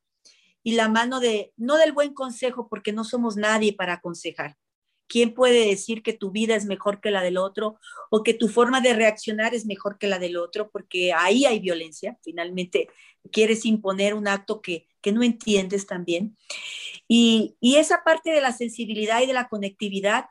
y 0.63 0.73
la 0.73 0.89
mano 0.89 1.21
de, 1.21 1.53
no 1.57 1.77
del 1.77 1.93
buen 1.93 2.15
consejo, 2.15 2.69
porque 2.69 2.93
no 2.93 3.05
somos 3.05 3.37
nadie 3.37 3.73
para 3.75 3.95
aconsejar. 3.95 4.57
¿Quién 5.07 5.35
puede 5.35 5.67
decir 5.67 6.03
que 6.05 6.13
tu 6.13 6.31
vida 6.31 6.55
es 6.55 6.67
mejor 6.67 7.01
que 7.01 7.11
la 7.11 7.23
del 7.23 7.37
otro 7.37 7.81
o 8.11 8.23
que 8.23 8.33
tu 8.33 8.47
forma 8.47 8.81
de 8.81 8.95
reaccionar 8.95 9.55
es 9.55 9.67
mejor 9.67 9.99
que 9.99 10.07
la 10.07 10.21
del 10.21 10.37
otro? 10.37 10.71
Porque 10.71 11.13
ahí 11.13 11.45
hay 11.45 11.59
violencia. 11.59 12.17
Finalmente, 12.23 12.89
quieres 13.33 13.65
imponer 13.67 14.15
un 14.15 14.29
acto 14.29 14.61
que, 14.61 14.87
que 15.01 15.11
no 15.11 15.25
entiendes 15.25 15.87
también. 15.87 16.37
Y, 17.09 17.57
y 17.61 17.77
esa 17.77 18.05
parte 18.05 18.31
de 18.31 18.41
la 18.41 18.53
sensibilidad 18.53 19.21
y 19.21 19.27
de 19.27 19.33
la 19.33 19.49
conectividad 19.49 20.27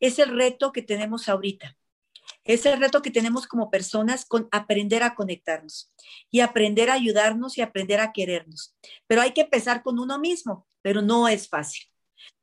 es 0.00 0.18
el 0.18 0.36
reto 0.36 0.72
que 0.72 0.82
tenemos 0.82 1.28
ahorita. 1.28 1.76
Es 2.46 2.64
el 2.64 2.78
reto 2.78 3.02
que 3.02 3.10
tenemos 3.10 3.46
como 3.46 3.70
personas 3.70 4.24
con 4.24 4.48
aprender 4.52 5.02
a 5.02 5.14
conectarnos 5.14 5.92
y 6.30 6.40
aprender 6.40 6.90
a 6.90 6.94
ayudarnos 6.94 7.58
y 7.58 7.60
aprender 7.60 8.00
a 8.00 8.12
querernos. 8.12 8.74
Pero 9.06 9.20
hay 9.20 9.32
que 9.32 9.42
empezar 9.42 9.82
con 9.82 9.98
uno 9.98 10.18
mismo, 10.18 10.66
pero 10.80 11.02
no 11.02 11.28
es 11.28 11.48
fácil. 11.48 11.84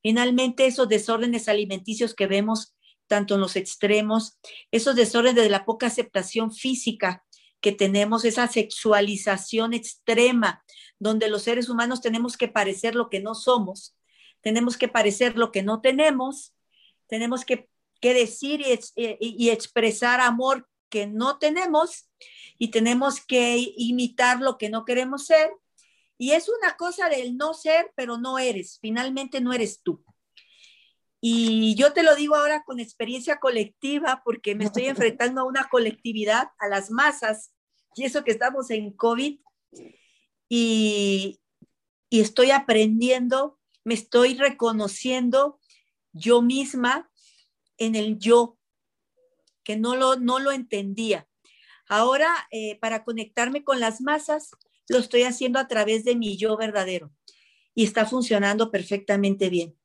Finalmente, 0.02 0.66
esos 0.66 0.90
desórdenes 0.90 1.48
alimenticios 1.48 2.14
que 2.14 2.28
vemos 2.28 2.76
tanto 3.08 3.36
en 3.36 3.42
los 3.42 3.56
extremos, 3.56 4.38
esos 4.72 4.96
desórdenes 4.96 5.44
de 5.44 5.50
la 5.50 5.66
poca 5.66 5.88
aceptación 5.88 6.52
física 6.52 7.24
que 7.62 7.72
tenemos, 7.72 8.26
esa 8.26 8.48
sexualización 8.48 9.74
extrema, 9.74 10.64
donde 11.00 11.30
los 11.30 11.44
seres 11.44 11.70
humanos 11.70 12.02
tenemos 12.02 12.36
que 12.36 12.50
parecer 12.50 12.96
lo 12.96 13.10
que 13.10 13.22
no 13.22 13.36
somos, 13.36 13.96
tenemos 14.42 14.78
que 14.78 14.90
parecer 14.90 15.38
lo 15.38 15.52
que 15.52 15.64
no 15.64 15.80
tenemos, 15.80 16.54
tenemos 17.08 17.46
que 17.46 17.70
que 18.04 18.14
decir 18.14 18.62
eh, 18.68 19.18
y, 19.22 19.50
expresar 19.50 20.20
amor 20.20 20.68
que 20.90 21.08
no 21.08 21.38
tenemos 21.40 22.12
y 22.60 22.70
tenemos 22.70 23.26
que 23.26 23.56
imitar 23.78 24.42
lo 24.42 24.58
que 24.58 24.70
no 24.70 24.84
queremos 24.84 25.26
ser. 25.26 25.50
Y 26.18 26.32
es 26.32 26.50
una 26.50 26.76
cosa 26.76 27.08
del 27.08 27.38
no 27.38 27.54
ser, 27.54 27.94
pero 27.96 28.18
no 28.18 28.40
eres. 28.40 28.78
Finalmente 28.82 29.40
no 29.40 29.54
eres 29.54 29.82
tú. 29.84 30.04
Y 31.22 31.76
yo 31.76 31.94
te 31.94 32.04
lo 32.04 32.14
digo 32.14 32.36
ahora 32.36 32.66
con 32.66 32.82
experiencia 32.82 33.40
colectiva, 33.40 34.22
porque 34.26 34.54
me 34.54 34.66
estoy 34.66 34.88
enfrentando 34.88 35.40
a 35.40 35.46
una 35.46 35.70
colectividad, 35.70 36.50
a 36.60 36.68
las 36.68 36.92
masas, 36.92 37.54
y 37.96 38.04
eso 38.04 38.26
que 38.26 38.32
estamos 38.32 38.70
en 38.70 38.92
COVID, 38.92 39.40
y, 40.50 41.40
y 42.10 42.20
estoy 42.20 42.52
aprendiendo, 42.52 43.62
me 43.86 43.94
estoy 43.94 44.36
reconociendo 44.36 45.62
yo 46.12 46.42
misma 46.42 47.10
en 47.78 47.96
el 47.96 48.20
yo, 48.20 48.58
que 49.64 49.78
no 49.78 49.96
lo, 49.96 50.16
no 50.16 50.40
lo 50.40 50.52
entendía. 50.52 51.28
Ahora, 51.88 52.30
eh, 52.52 52.78
para 52.80 53.04
conectarme 53.04 53.64
con 53.64 53.80
las 53.80 54.02
masas, 54.02 54.52
lo 54.88 54.98
estoy 54.98 55.24
haciendo 55.24 55.60
a 55.60 55.68
través 55.68 56.04
de 56.04 56.16
mi 56.16 56.38
yo 56.38 56.58
verdadero 56.58 57.12
y 57.76 57.84
está 57.84 58.06
funcionando 58.06 58.72
perfectamente 58.72 59.50
bien. 59.50 59.78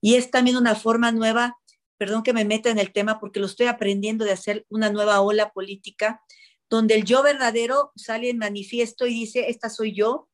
Y 0.00 0.14
es 0.14 0.30
también 0.30 0.56
una 0.56 0.74
forma 0.74 1.12
nueva, 1.12 1.58
perdón 1.96 2.22
que 2.22 2.32
me 2.32 2.44
meta 2.44 2.70
en 2.70 2.78
el 2.78 2.92
tema 2.92 3.18
porque 3.20 3.40
lo 3.40 3.46
estoy 3.46 3.66
aprendiendo 3.66 4.24
de 4.24 4.32
hacer 4.32 4.66
una 4.68 4.90
nueva 4.90 5.20
ola 5.20 5.52
política, 5.52 6.22
donde 6.70 6.94
el 6.94 7.04
yo 7.04 7.22
verdadero 7.22 7.92
sale 7.96 8.30
en 8.30 8.38
manifiesto 8.38 9.06
y 9.06 9.14
dice, 9.14 9.48
esta 9.48 9.70
soy 9.70 9.94
yo 9.94 10.28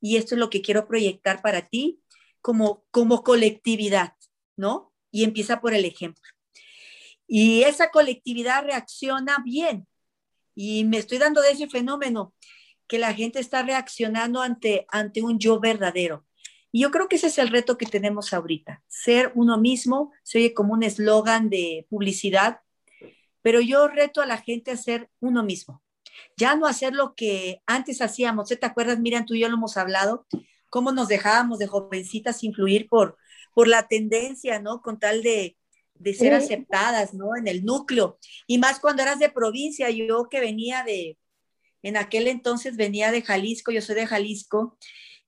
y 0.00 0.16
esto 0.16 0.34
es 0.34 0.38
lo 0.38 0.50
que 0.50 0.62
quiero 0.62 0.86
proyectar 0.86 1.42
para 1.42 1.68
ti 1.68 2.00
como, 2.40 2.84
como 2.90 3.22
colectividad, 3.22 4.14
¿no? 4.56 4.92
Y 5.10 5.24
empieza 5.24 5.60
por 5.60 5.74
el 5.74 5.84
ejemplo. 5.84 6.22
Y 7.34 7.62
esa 7.62 7.90
colectividad 7.90 8.62
reacciona 8.62 9.38
bien. 9.42 9.88
Y 10.54 10.84
me 10.84 10.98
estoy 10.98 11.16
dando 11.16 11.40
de 11.40 11.52
ese 11.52 11.66
fenómeno, 11.66 12.34
que 12.86 12.98
la 12.98 13.14
gente 13.14 13.40
está 13.40 13.62
reaccionando 13.62 14.42
ante, 14.42 14.84
ante 14.90 15.22
un 15.22 15.38
yo 15.38 15.58
verdadero. 15.58 16.26
Y 16.72 16.82
yo 16.82 16.90
creo 16.90 17.08
que 17.08 17.16
ese 17.16 17.28
es 17.28 17.38
el 17.38 17.48
reto 17.48 17.78
que 17.78 17.86
tenemos 17.86 18.34
ahorita, 18.34 18.82
ser 18.86 19.32
uno 19.34 19.56
mismo, 19.56 20.12
se 20.22 20.40
oye 20.40 20.52
como 20.52 20.74
un 20.74 20.82
eslogan 20.82 21.48
de 21.48 21.86
publicidad, 21.88 22.60
pero 23.40 23.62
yo 23.62 23.88
reto 23.88 24.20
a 24.20 24.26
la 24.26 24.36
gente 24.36 24.70
a 24.70 24.76
ser 24.76 25.08
uno 25.18 25.42
mismo, 25.42 25.82
ya 26.36 26.54
no 26.54 26.66
hacer 26.66 26.92
lo 26.92 27.14
que 27.14 27.62
antes 27.66 28.02
hacíamos. 28.02 28.50
¿Te 28.50 28.66
acuerdas, 28.66 28.98
Miriam, 28.98 29.24
tú 29.24 29.32
y 29.32 29.40
yo 29.40 29.48
lo 29.48 29.56
hemos 29.56 29.78
hablado, 29.78 30.26
cómo 30.68 30.92
nos 30.92 31.08
dejábamos 31.08 31.58
de 31.58 31.66
jovencitas 31.66 32.44
influir 32.44 32.90
por, 32.90 33.16
por 33.54 33.68
la 33.68 33.88
tendencia, 33.88 34.60
¿no? 34.60 34.82
Con 34.82 34.98
tal 34.98 35.22
de, 35.22 35.56
de 36.02 36.14
ser 36.14 36.34
aceptadas, 36.34 37.14
¿no? 37.14 37.36
En 37.36 37.46
el 37.46 37.64
núcleo. 37.64 38.18
Y 38.46 38.58
más 38.58 38.80
cuando 38.80 39.02
eras 39.02 39.18
de 39.18 39.30
provincia, 39.30 39.88
yo 39.90 40.28
que 40.28 40.40
venía 40.40 40.82
de, 40.82 41.16
en 41.82 41.96
aquel 41.96 42.26
entonces 42.26 42.76
venía 42.76 43.12
de 43.12 43.22
Jalisco, 43.22 43.70
yo 43.70 43.80
soy 43.80 43.94
de 43.94 44.06
Jalisco, 44.06 44.76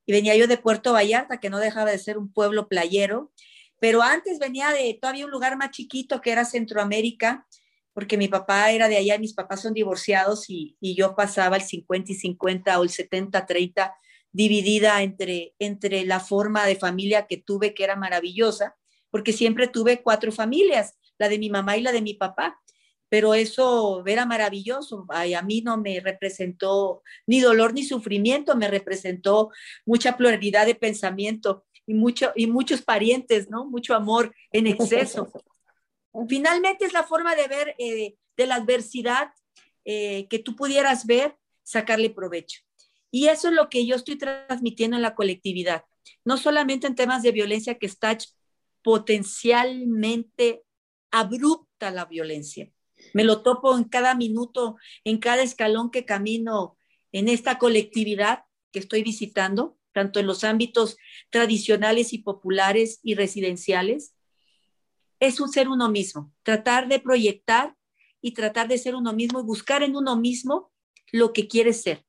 y 0.05 0.11
venía 0.11 0.35
yo 0.35 0.47
de 0.47 0.57
Puerto 0.57 0.93
Vallarta, 0.93 1.39
que 1.39 1.49
no 1.49 1.59
dejaba 1.59 1.91
de 1.91 1.97
ser 1.97 2.17
un 2.17 2.31
pueblo 2.31 2.67
playero, 2.67 3.31
pero 3.79 4.01
antes 4.01 4.37
venía 4.37 4.71
de 4.71 4.97
todavía 5.01 5.25
un 5.25 5.31
lugar 5.31 5.57
más 5.57 5.71
chiquito 5.71 6.21
que 6.21 6.31
era 6.31 6.45
Centroamérica, 6.45 7.47
porque 7.93 8.17
mi 8.17 8.27
papá 8.27 8.71
era 8.71 8.89
de 8.89 8.97
allá, 8.97 9.17
mis 9.17 9.33
papás 9.33 9.61
son 9.61 9.73
divorciados 9.73 10.49
y, 10.49 10.75
y 10.81 10.95
yo 10.95 11.15
pasaba 11.15 11.55
el 11.55 11.63
50 11.63 12.11
y 12.11 12.15
50 12.15 12.79
o 12.79 12.83
el 12.83 12.89
70-30 12.89 13.93
dividida 14.33 15.01
entre, 15.01 15.53
entre 15.59 16.03
la 16.03 16.19
forma 16.19 16.65
de 16.65 16.75
familia 16.75 17.25
que 17.25 17.37
tuve, 17.37 17.73
que 17.73 17.85
era 17.85 17.95
maravillosa, 17.95 18.75
porque 19.15 19.31
siempre 19.31 19.69
tuve 19.69 20.03
cuatro 20.03 20.29
familias, 20.29 20.97
la 21.17 21.29
de 21.29 21.39
mi 21.39 21.49
mamá 21.49 21.77
y 21.77 21.81
la 21.81 21.93
de 21.93 22.01
mi 22.01 22.15
papá, 22.15 22.61
pero 23.07 23.33
eso 23.33 24.05
era 24.05 24.25
maravilloso. 24.25 25.05
a 25.09 25.41
mí 25.41 25.61
no 25.61 25.77
me 25.77 26.01
representó 26.01 27.01
ni 27.25 27.39
dolor 27.39 27.73
ni 27.73 27.85
sufrimiento, 27.85 28.57
me 28.57 28.67
representó 28.67 29.51
mucha 29.85 30.17
pluralidad 30.17 30.65
de 30.65 30.75
pensamiento 30.75 31.63
y, 31.87 31.93
mucho, 31.93 32.33
y 32.35 32.47
muchos 32.47 32.81
parientes, 32.81 33.49
¿no? 33.49 33.63
Mucho 33.63 33.95
amor 33.95 34.35
en 34.51 34.67
exceso. 34.67 35.31
Finalmente 36.27 36.83
es 36.83 36.91
la 36.91 37.03
forma 37.03 37.35
de 37.35 37.47
ver 37.47 37.73
eh, 37.77 38.17
de 38.35 38.47
la 38.47 38.55
adversidad 38.55 39.29
eh, 39.85 40.27
que 40.29 40.39
tú 40.39 40.57
pudieras 40.57 41.05
ver, 41.05 41.37
sacarle 41.63 42.09
provecho. 42.09 42.63
Y 43.11 43.29
eso 43.29 43.47
es 43.47 43.53
lo 43.53 43.69
que 43.69 43.85
yo 43.85 43.95
estoy 43.95 44.17
transmitiendo 44.17 44.97
en 44.97 45.03
la 45.03 45.15
colectividad, 45.15 45.85
no 46.25 46.35
solamente 46.35 46.85
en 46.85 46.95
temas 46.95 47.23
de 47.23 47.31
violencia 47.31 47.75
que 47.75 47.85
está 47.85 48.17
potencialmente 48.85 50.63
abrupta 51.09 51.89
la 51.89 52.05
violencia. 52.05 52.71
Me 53.15 53.23
lo 53.23 53.41
topo 53.41 53.75
en 53.75 53.85
cada 53.85 54.13
minuto, 54.13 54.77
en 55.03 55.17
cada 55.17 55.41
escalón 55.41 55.89
que 55.89 56.05
camino 56.05 56.77
en 57.11 57.27
esta 57.27 57.57
colectividad 57.57 58.43
que 58.71 58.77
estoy 58.77 59.01
visitando, 59.01 59.79
tanto 59.91 60.19
en 60.19 60.27
los 60.27 60.43
ámbitos 60.43 60.97
tradicionales 61.31 62.13
y 62.13 62.19
populares 62.19 62.99
y 63.01 63.15
residenciales. 63.15 64.13
Es 65.19 65.39
un 65.39 65.49
ser 65.49 65.67
uno 65.67 65.89
mismo, 65.89 66.31
tratar 66.43 66.87
de 66.87 66.99
proyectar 66.99 67.75
y 68.21 68.35
tratar 68.35 68.67
de 68.67 68.77
ser 68.77 68.93
uno 68.93 69.13
mismo 69.13 69.39
y 69.39 69.45
buscar 69.45 69.81
en 69.81 69.95
uno 69.95 70.15
mismo 70.15 70.71
lo 71.11 71.33
que 71.33 71.47
quiere 71.47 71.73
ser. 71.73 72.05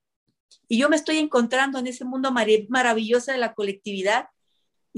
Y 0.69 0.77
yo 0.77 0.91
me 0.91 0.97
estoy 0.97 1.17
encontrando 1.17 1.79
en 1.79 1.87
ese 1.87 2.05
mundo 2.05 2.35
maravilloso 2.69 3.33
de 3.33 3.39
la 3.39 3.55
colectividad 3.55 4.27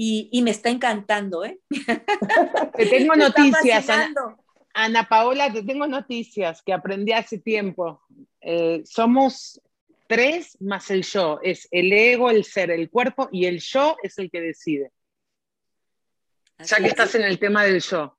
y, 0.01 0.41
me 0.43 0.51
está 0.51 0.69
encantando, 0.69 1.43
¿eh? 1.43 1.59
Te 2.77 2.85
tengo 2.85 3.15
noticias, 3.17 3.85
Ana, 4.73 5.09
Paola, 5.09 5.51
te 5.51 5.61
tengo 5.63 5.87
noticias 5.87 6.61
que 6.61 6.71
aprendí 6.71 7.11
hace 7.11 7.39
tiempo. 7.39 8.01
Eh, 8.39 8.81
somos 8.85 9.59
tres 10.07 10.55
más 10.61 10.89
el 10.89 11.03
yo, 11.03 11.39
es 11.43 11.67
el 11.71 11.91
ego, 11.91 12.29
el 12.29 12.45
ser, 12.45 12.71
el 12.71 12.89
cuerpo 12.89 13.27
y 13.31 13.45
el 13.45 13.59
yo 13.59 13.97
es 14.01 14.17
el 14.19 14.31
que 14.31 14.39
decide. 14.39 14.91
ya 16.59 16.77
que 16.77 16.87
estás 16.87 17.15
en 17.15 17.23
el 17.23 17.37
tema 17.37 17.65
del 17.65 17.81
yo. 17.81 18.15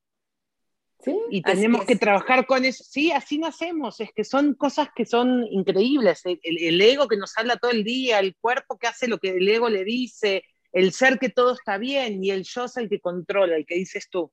y 1.30 1.40
tenemos 1.40 1.86
que 1.86 1.96
trabajar 1.96 2.46
con 2.46 2.62
eso. 2.66 2.84
Sí, 2.84 3.10
así 3.10 3.38
nacemos, 3.38 4.00
es 4.00 4.10
que 4.14 4.24
son 4.24 4.52
cosas 4.52 4.88
que 4.94 5.06
son 5.06 5.46
increíbles. 5.50 6.20
El, 6.24 6.82
ego 6.82 7.08
que 7.08 7.16
nos 7.16 7.38
habla 7.38 7.56
todo 7.56 7.70
el 7.70 7.84
día, 7.84 8.18
el 8.18 8.36
cuerpo 8.36 8.76
que 8.76 8.88
hace 8.88 9.08
lo 9.08 9.18
que 9.18 9.30
el 9.30 9.48
ego 9.48 9.70
le 9.70 9.84
dice, 9.84 10.44
el 10.72 10.92
ser 10.92 11.18
que 11.18 11.28
todo 11.28 11.54
está 11.54 11.78
bien 11.78 12.22
y 12.22 12.30
el 12.30 12.44
yo 12.44 12.64
es 12.64 12.76
el 12.76 12.88
que 12.88 13.00
controla, 13.00 13.56
el 13.56 13.66
que 13.66 13.76
dices 13.76 14.08
tú, 14.10 14.32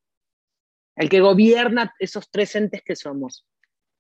el 0.95 1.09
que 1.09 1.22
gobierna 1.22 1.93
esos 1.99 2.30
tres 2.30 2.55
entes 2.55 2.81
que 2.84 2.95
somos. 2.95 3.45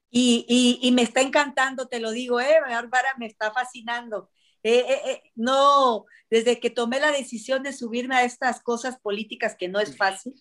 Y, 0.09 0.79
y, 0.81 0.91
me 0.93 1.01
está 1.01 1.21
encantando, 1.21 1.87
te 1.87 1.99
lo 1.99 2.11
digo, 2.11 2.39
¿eh? 2.39 2.59
Bárbara, 2.61 3.09
me 3.19 3.25
está 3.25 3.51
fascinando. 3.51 4.29
Eh, 4.63 4.85
eh, 4.87 5.01
eh, 5.05 5.23
no, 5.35 6.05
desde 6.29 6.59
que 6.59 6.69
tomé 6.69 6.99
la 6.99 7.11
decisión 7.11 7.61
de 7.63 7.73
subirme 7.73 8.15
a 8.15 8.23
estas 8.23 8.61
cosas 8.61 8.99
políticas 8.99 9.55
que 9.57 9.67
no 9.67 9.79
es 9.79 9.97
fácil, 9.97 10.33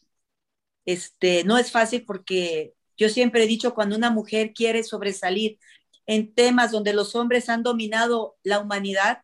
este, 0.84 1.44
no 1.44 1.58
es 1.58 1.70
fácil 1.72 2.04
porque 2.04 2.74
yo 2.96 3.08
siempre 3.08 3.44
he 3.44 3.46
dicho, 3.46 3.74
cuando 3.74 3.96
una 3.96 4.10
mujer 4.10 4.52
quiere 4.54 4.82
sobresalir 4.84 5.58
en 6.06 6.34
temas 6.34 6.70
donde 6.72 6.92
los 6.92 7.14
hombres 7.14 7.48
han 7.48 7.62
dominado 7.62 8.36
la 8.42 8.60
humanidad, 8.60 9.22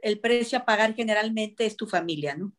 el 0.00 0.20
precio 0.20 0.58
a 0.58 0.64
pagar 0.64 0.94
generalmente 0.94 1.66
es 1.66 1.76
tu 1.76 1.86
familia, 1.86 2.36
¿no? 2.36 2.52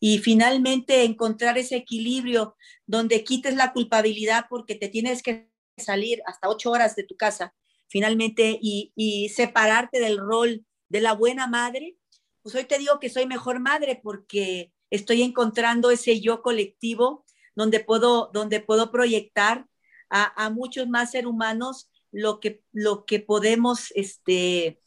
Y 0.00 0.18
finalmente 0.18 1.04
encontrar 1.04 1.58
ese 1.58 1.76
equilibrio 1.76 2.56
donde 2.86 3.24
quites 3.24 3.54
la 3.54 3.72
culpabilidad 3.72 4.46
porque 4.48 4.74
te 4.74 4.88
tienes 4.88 5.22
que 5.22 5.48
salir 5.76 6.22
hasta 6.26 6.48
ocho 6.48 6.70
horas 6.70 6.96
de 6.96 7.04
tu 7.04 7.16
casa, 7.16 7.54
finalmente, 7.88 8.58
y, 8.60 9.30
separarte 9.34 10.00
del 10.00 10.18
rol 10.18 10.64
de 10.88 11.00
la 11.00 11.12
buena 11.12 11.46
madre, 11.46 11.96
pues 12.42 12.54
hoy 12.54 12.64
te 12.64 12.78
digo 12.78 13.00
que 13.00 13.08
soy 13.08 13.26
mejor 13.26 13.60
madre 13.60 14.00
porque 14.02 14.72
estoy 14.90 15.22
encontrando 15.22 15.90
ese 15.90 16.20
yo 16.20 16.42
colectivo 16.42 17.24
donde 17.56 17.80
puedo, 17.80 18.30
donde 18.32 18.60
puedo 18.60 18.90
proyectar 18.90 19.66
a, 20.10 20.50
muchos 20.50 20.86
más 20.88 21.10
seres 21.10 21.26
humanos 21.26 21.90
lo 22.12 22.38
que, 22.38 22.62
lo 22.72 23.04
que 23.04 23.18
podemos 23.18 23.90
este, 23.96 24.80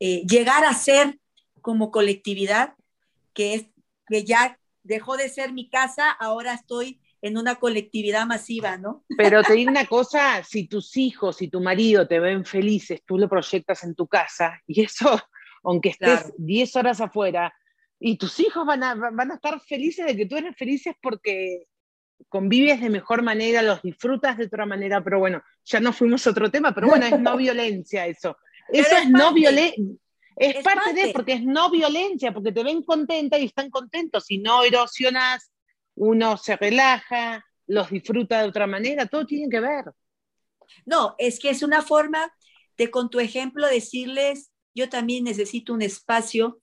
eh, 0.00 0.22
llegar 0.26 0.64
a 0.64 0.74
ser 0.74 1.20
como 1.66 1.90
colectividad, 1.90 2.74
que, 3.34 3.54
es, 3.54 3.66
que 4.06 4.22
ya 4.22 4.56
dejó 4.84 5.16
de 5.16 5.28
ser 5.28 5.52
mi 5.52 5.68
casa, 5.68 6.12
ahora 6.12 6.54
estoy 6.54 7.00
en 7.22 7.36
una 7.36 7.56
colectividad 7.56 8.24
masiva, 8.24 8.78
¿no? 8.78 9.04
Pero 9.18 9.42
te 9.42 9.54
digo 9.54 9.72
una 9.72 9.84
cosa, 9.86 10.44
si 10.44 10.68
tus 10.68 10.96
hijos 10.96 11.42
y 11.42 11.48
tu 11.48 11.60
marido 11.60 12.06
te 12.06 12.20
ven 12.20 12.44
felices, 12.44 13.02
tú 13.04 13.18
lo 13.18 13.28
proyectas 13.28 13.82
en 13.82 13.96
tu 13.96 14.06
casa 14.06 14.62
y 14.68 14.84
eso, 14.84 15.20
aunque 15.64 15.88
estés 15.88 16.32
10 16.38 16.76
horas 16.76 17.00
afuera, 17.00 17.52
y 17.98 18.16
tus 18.16 18.38
hijos 18.38 18.64
van 18.64 18.84
a, 18.84 18.94
van 18.94 19.32
a 19.32 19.34
estar 19.34 19.60
felices 19.60 20.06
de 20.06 20.16
que 20.16 20.26
tú 20.26 20.36
eres 20.36 20.54
felices 20.56 20.94
porque 21.02 21.64
convives 22.28 22.80
de 22.80 22.90
mejor 22.90 23.22
manera, 23.22 23.60
los 23.60 23.82
disfrutas 23.82 24.38
de 24.38 24.44
otra 24.44 24.66
manera, 24.66 25.02
pero 25.02 25.18
bueno, 25.18 25.42
ya 25.64 25.80
no 25.80 25.92
fuimos 25.92 26.24
a 26.28 26.30
otro 26.30 26.48
tema, 26.48 26.72
pero 26.72 26.86
bueno, 26.86 27.06
es 27.06 27.18
no 27.18 27.36
violencia 27.36 28.06
eso. 28.06 28.36
Eso 28.68 28.96
es, 28.98 29.10
no 29.10 29.32
violencia. 29.32 29.82
Es, 30.36 30.62
parte, 30.62 30.92
de, 30.92 31.12
porque 31.12 31.32
es 31.32 31.42
no 31.42 31.70
violencia, 31.70 32.32
porque 32.32 32.52
te 32.52 32.62
ven 32.62 32.82
contenta 32.82 33.38
y 33.38 33.46
están 33.46 33.70
contentos. 33.70 34.26
Si 34.26 34.38
no 34.38 34.62
erosionas, 34.62 35.50
uno 35.94 36.36
se 36.36 36.56
relaja, 36.56 37.44
los 37.66 37.90
disfruta 37.90 38.42
de 38.42 38.48
otra 38.48 38.66
manera, 38.66 39.06
todo 39.06 39.26
tiene 39.26 39.48
que 39.48 39.60
ver. 39.60 39.84
No, 40.84 41.14
es 41.18 41.38
que 41.38 41.50
es 41.50 41.62
una 41.62 41.82
forma 41.82 42.32
de 42.76 42.90
con 42.90 43.08
tu 43.08 43.18
ejemplo 43.18 43.66
decirles, 43.66 44.50
yo 44.74 44.88
también 44.88 45.24
necesito 45.24 45.72
un 45.72 45.82
espacio 45.82 46.60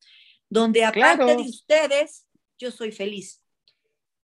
donde 0.50 0.86
aparte 0.86 1.36
de 1.36 1.42
ustedes, 1.42 2.28
yo 2.60 2.70
soy 2.70 2.92
feliz 2.92 3.42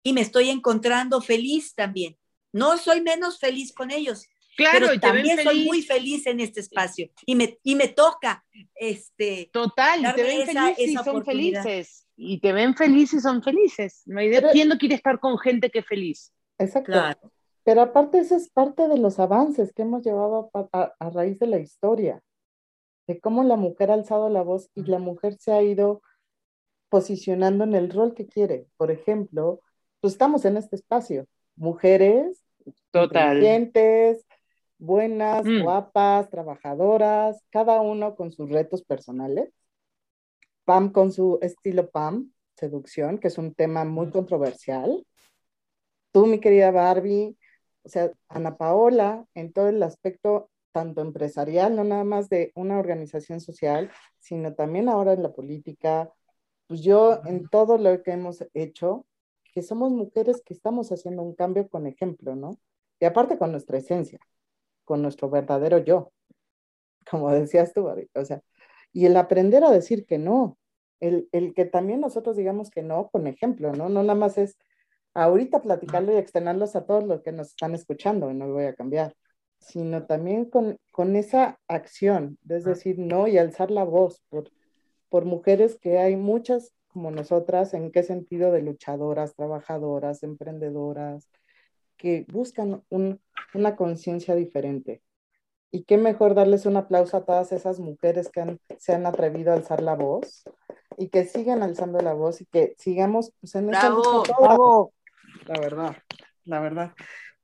y 0.03 0.12
me 0.12 0.21
estoy 0.21 0.51
encontrando 0.51 1.21
feliz 1.21 1.75
también. 1.75 2.19
No 2.53 2.77
soy 2.79 3.01
menos 3.01 3.39
feliz 3.39 3.73
con 3.73 3.91
ellos, 3.91 4.27
Claro, 4.61 4.87
pero 4.89 5.01
también 5.01 5.43
soy 5.43 5.65
muy 5.65 5.82
feliz 5.82 6.27
en 6.27 6.41
este 6.41 6.61
espacio 6.61 7.11
y 7.27 7.35
me, 7.35 7.59
y 7.62 7.74
me 7.74 7.89
toca 7.89 8.45
este 8.74 9.51
total 9.53 10.01
y 10.01 10.15
te 10.15 10.23
ven 10.23 10.47
felices 10.47 10.78
y 10.78 10.95
son 10.95 11.24
felices 11.24 12.07
y 12.16 12.41
te 12.41 12.53
ven 12.53 12.74
felices 12.74 13.19
y 13.19 13.23
son 13.23 13.43
felices 13.43 14.03
no 14.07 14.20
hay 14.20 14.31
¿quién 14.53 14.69
no 14.69 14.78
quiere 14.78 14.95
estar 14.95 15.19
con 15.19 15.39
gente 15.39 15.70
que 15.70 15.81
es 15.81 15.87
feliz? 15.87 16.32
Exacto. 16.59 16.93
Pero 17.62 17.82
aparte 17.82 18.19
eso 18.19 18.37
es 18.37 18.51
parte 18.51 18.89
de 18.89 18.99
los 18.99 19.19
avances 19.19 19.73
que 19.73 19.82
hemos 19.82 20.05
llevado 20.05 20.51
a, 20.55 20.95
a, 20.99 21.11
raíz 21.11 21.39
de 21.39 21.47
la 21.47 21.59
historia, 21.59 22.23
de 23.07 23.20
cómo 23.20 23.45
la 23.45 23.57
mujer 23.57 23.91
ha 23.91 23.95
alzado 23.95 24.28
la 24.28 24.43
voz 24.43 24.70
y 24.74 24.82
la 24.85 24.99
mujer 24.99 25.37
se 25.39 25.53
ha 25.53 25.62
ido 25.62 26.03
posicionando 26.89 27.65
en 27.65 27.74
el 27.74 27.91
rol 27.91 28.15
que 28.15 28.27
quiere. 28.27 28.66
Por 28.77 28.91
ejemplo, 28.91 29.61
pues 30.01 30.15
estamos 30.15 30.45
en 30.45 30.57
este 30.57 30.77
espacio, 30.77 31.27
mujeres 31.55 32.43
Total. 32.91 33.37
inteligentes, 33.37 34.27
buenas, 34.81 35.44
mm. 35.44 35.62
guapas, 35.62 36.31
trabajadoras, 36.31 37.40
cada 37.51 37.81
uno 37.81 38.16
con 38.16 38.32
sus 38.32 38.51
retos 38.51 38.82
personales. 38.82 39.52
Pam 40.65 40.90
con 40.93 41.12
su 41.12 41.39
estilo 41.43 41.90
Pam, 41.90 42.32
seducción, 42.57 43.19
que 43.19 43.28
es 43.28 43.39
un 43.39 43.55
tema 43.55 43.85
muy 43.85 44.11
controversial. 44.11 45.07
Tú, 46.12 46.27
mi 46.27 46.40
querida 46.40 46.70
Barbie, 46.70 47.36
o 47.85 47.89
sea, 47.89 48.11
Ana 48.28 48.57
Paola, 48.57 49.24
en 49.35 49.52
todo 49.52 49.69
el 49.69 49.82
aspecto 49.82 50.51
tanto 50.73 51.01
empresarial, 51.01 51.77
no 51.77 51.85
nada 51.85 52.05
más 52.05 52.28
de 52.28 52.52
una 52.55 52.78
organización 52.78 53.40
social, 53.40 53.90
sino 54.19 54.55
también 54.55 54.89
ahora 54.89 55.12
en 55.12 55.23
la 55.23 55.32
política, 55.32 56.12
pues 56.66 56.82
yo 56.82 57.20
en 57.24 57.48
todo 57.48 57.78
lo 57.78 58.02
que 58.02 58.12
hemos 58.12 58.44
hecho, 58.55 59.07
que 59.52 59.62
somos 59.62 59.90
mujeres 59.90 60.43
que 60.44 60.55
estamos 60.55 60.93
haciendo 60.93 61.23
un 61.23 61.35
cambio 61.35 61.69
con 61.69 61.86
ejemplo, 61.86 62.36
¿no? 62.36 62.59
Y 63.01 63.07
aparte 63.07 63.39
con 63.39 63.51
nuestra 63.51 63.78
esencia, 63.78 64.20
con 64.91 65.03
nuestro 65.03 65.31
verdadero 65.31 65.79
yo, 65.79 66.11
como 67.09 67.31
decías 67.31 67.73
tú, 67.73 67.87
o 67.87 68.25
sea, 68.25 68.43
y 68.93 69.07
el 69.07 69.17
aprender 69.17 69.62
a 69.62 69.71
decir 69.71 70.05
que 70.05 70.19
no, 70.19 70.59
el, 70.99 71.29
el, 71.31 71.55
que 71.55 71.65
también 71.65 72.01
nosotros 72.01 72.37
digamos 72.37 72.71
que 72.71 72.83
no 72.83 73.09
con 73.09 73.29
ejemplo, 73.29 73.73
¿no? 73.73 73.89
No 73.89 74.03
nada 74.03 74.17
más 74.17 74.37
es 74.37 74.59
ahorita 75.15 75.62
platicarlo 75.62 76.12
y 76.12 76.17
externarlos 76.17 76.75
a 76.75 76.87
todos 76.87 77.05
los 77.05 77.23
que 77.23 77.31
nos 77.31 77.51
están 77.51 77.73
escuchando, 77.77 78.33
no 78.33 78.53
voy 78.53 78.65
a 78.65 78.75
cambiar, 78.75 79.15
sino 79.61 80.07
también 80.07 80.47
con, 80.47 80.77
con 80.91 81.15
esa 81.15 81.61
acción, 81.69 82.37
es 82.49 82.65
decir, 82.65 82.99
no 82.99 83.29
y 83.29 83.39
alzar 83.39 83.71
la 83.71 83.85
voz 83.85 84.21
por, 84.29 84.51
por 85.09 85.25
mujeres 85.25 85.79
que 85.81 85.99
hay 85.99 86.17
muchas 86.17 86.75
como 86.89 87.12
nosotras, 87.12 87.75
¿en 87.75 87.93
qué 87.93 88.03
sentido 88.03 88.51
de 88.51 88.62
luchadoras, 88.62 89.37
trabajadoras, 89.37 90.25
emprendedoras, 90.25 91.29
que 92.01 92.25
buscan 92.29 92.83
una 92.89 93.77
conciencia 93.77 94.35
diferente? 94.35 95.03
Y 95.71 95.85
qué 95.85 95.99
mejor 95.99 96.35
darles 96.35 96.65
un 96.65 96.77
aplauso 96.77 97.19
a 97.19 97.25
todas 97.25 97.53
esas 97.53 97.79
mujeres 97.79 98.31
que 98.31 98.59
se 98.79 98.95
han 98.95 99.07
atrevido 99.07 99.53
a 99.53 99.55
alzar 99.55 99.83
la 99.83 99.95
voz 99.95 100.43
y 100.97 101.11
que 101.11 101.27
sigan 101.27 101.63
alzando 101.63 102.01
la 102.01 102.15
voz 102.15 102.41
y 102.41 102.47
que 102.47 102.75
sigamos 102.79 103.33
pues, 103.41 103.55
en 103.55 103.67
lucha 103.67 103.91
La 105.47 105.61
verdad, 105.61 105.97
la 106.45 106.61
verdad. 106.61 106.93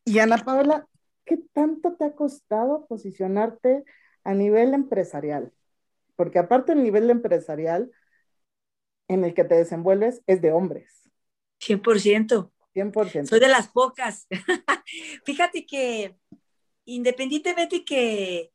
Y 0.05 0.19
Ana 0.19 0.39
Paula, 0.39 0.89
¿qué 1.25 1.39
tanto 1.53 1.95
te 1.95 2.07
ha 2.07 2.15
costado 2.15 2.87
posicionarte 2.87 3.85
a 4.25 4.35
nivel 4.35 4.73
empresarial? 4.73 5.53
Porque 6.17 6.39
aparte 6.39 6.75
del 6.75 6.83
nivel 6.83 7.11
empresarial, 7.11 7.93
en 9.09 9.23
el 9.23 9.35
que 9.35 9.45
te 9.45 9.55
desenvuelves 9.55 10.23
es 10.27 10.41
de 10.41 10.53
hombres. 10.53 11.11
100%. 11.61 12.51
100%. 12.77 13.27
Soy 13.27 13.41
de 13.41 13.49
las 13.49 13.69
pocas. 13.69 14.27
Fíjate 15.25 15.65
que 15.65 16.17
independientemente 16.85 17.85
que, 17.85 18.53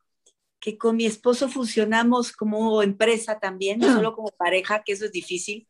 que 0.60 0.78
con 0.78 0.96
mi 0.96 1.06
esposo 1.06 1.50
funcionamos 1.50 2.32
como 2.32 2.84
empresa 2.84 3.40
también, 3.40 3.80
no 3.80 3.94
solo 3.94 4.16
como 4.16 4.30
pareja, 4.30 4.84
que 4.84 4.94
eso 4.94 5.06
es 5.06 5.12
difícil, 5.12 5.68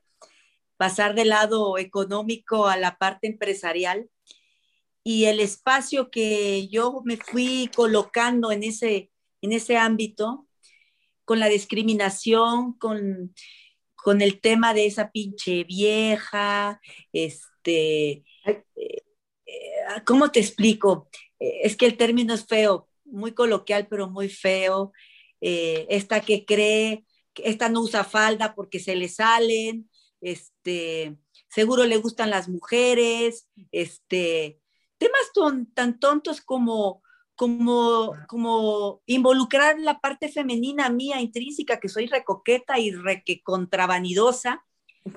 pasar 0.77 1.15
del 1.15 1.29
lado 1.29 1.77
económico 1.77 2.67
a 2.67 2.77
la 2.77 2.97
parte 2.97 3.27
empresarial. 3.27 4.09
Y 5.03 5.25
el 5.25 5.39
espacio 5.39 6.11
que 6.11 6.67
yo 6.67 7.01
me 7.05 7.17
fui 7.17 7.71
colocando 7.75 8.51
en 8.51 8.63
ese, 8.63 9.11
en 9.41 9.53
ese 9.53 9.77
ámbito, 9.77 10.47
con 11.25 11.39
la 11.39 11.47
discriminación, 11.47 12.73
con 12.73 13.33
con 14.01 14.21
el 14.21 14.41
tema 14.41 14.73
de 14.73 14.87
esa 14.87 15.11
pinche 15.11 15.63
vieja, 15.63 16.81
este, 17.13 18.23
¿cómo 20.05 20.31
te 20.31 20.39
explico? 20.39 21.09
Eh, 21.39 21.61
es 21.63 21.75
que 21.75 21.85
el 21.85 21.97
término 21.97 22.33
es 22.33 22.45
feo, 22.45 22.87
muy 23.05 23.33
coloquial, 23.33 23.87
pero 23.89 24.09
muy 24.09 24.29
feo. 24.29 24.91
Eh, 25.41 25.87
esta 25.89 26.21
que 26.21 26.45
cree, 26.45 27.05
esta 27.35 27.69
no 27.69 27.81
usa 27.81 28.03
falda 28.03 28.53
porque 28.55 28.79
se 28.79 28.95
le 28.95 29.09
salen, 29.09 29.89
este, 30.21 31.17
seguro 31.49 31.85
le 31.85 31.97
gustan 31.97 32.29
las 32.29 32.47
mujeres, 32.47 33.49
este, 33.71 34.59
temas 34.97 35.31
tan 35.73 35.99
tontos 35.99 36.41
como 36.41 37.01
como, 37.41 38.15
como 38.27 39.01
involucrar 39.07 39.79
la 39.79 39.99
parte 39.99 40.29
femenina 40.29 40.91
mía 40.91 41.21
intrínseca, 41.21 41.79
que 41.79 41.89
soy 41.89 42.05
recoqueta 42.05 42.77
y 42.77 42.91
re 42.91 43.23
contravanidosa, 43.43 44.63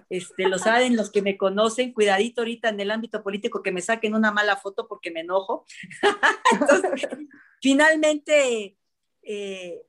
Este, 0.08 0.48
lo 0.48 0.58
saben 0.58 0.96
los 0.96 1.10
que 1.10 1.22
me 1.22 1.36
conocen, 1.36 1.92
cuidadito 1.92 2.40
ahorita 2.40 2.70
en 2.70 2.80
el 2.80 2.90
ámbito 2.90 3.22
político 3.22 3.62
que 3.62 3.72
me 3.72 3.82
saquen 3.82 4.14
una 4.14 4.32
mala 4.32 4.56
foto 4.56 4.88
porque 4.88 5.10
me 5.10 5.20
enojo. 5.20 5.64
finalmente, 7.60 8.76
eh, 9.22 9.82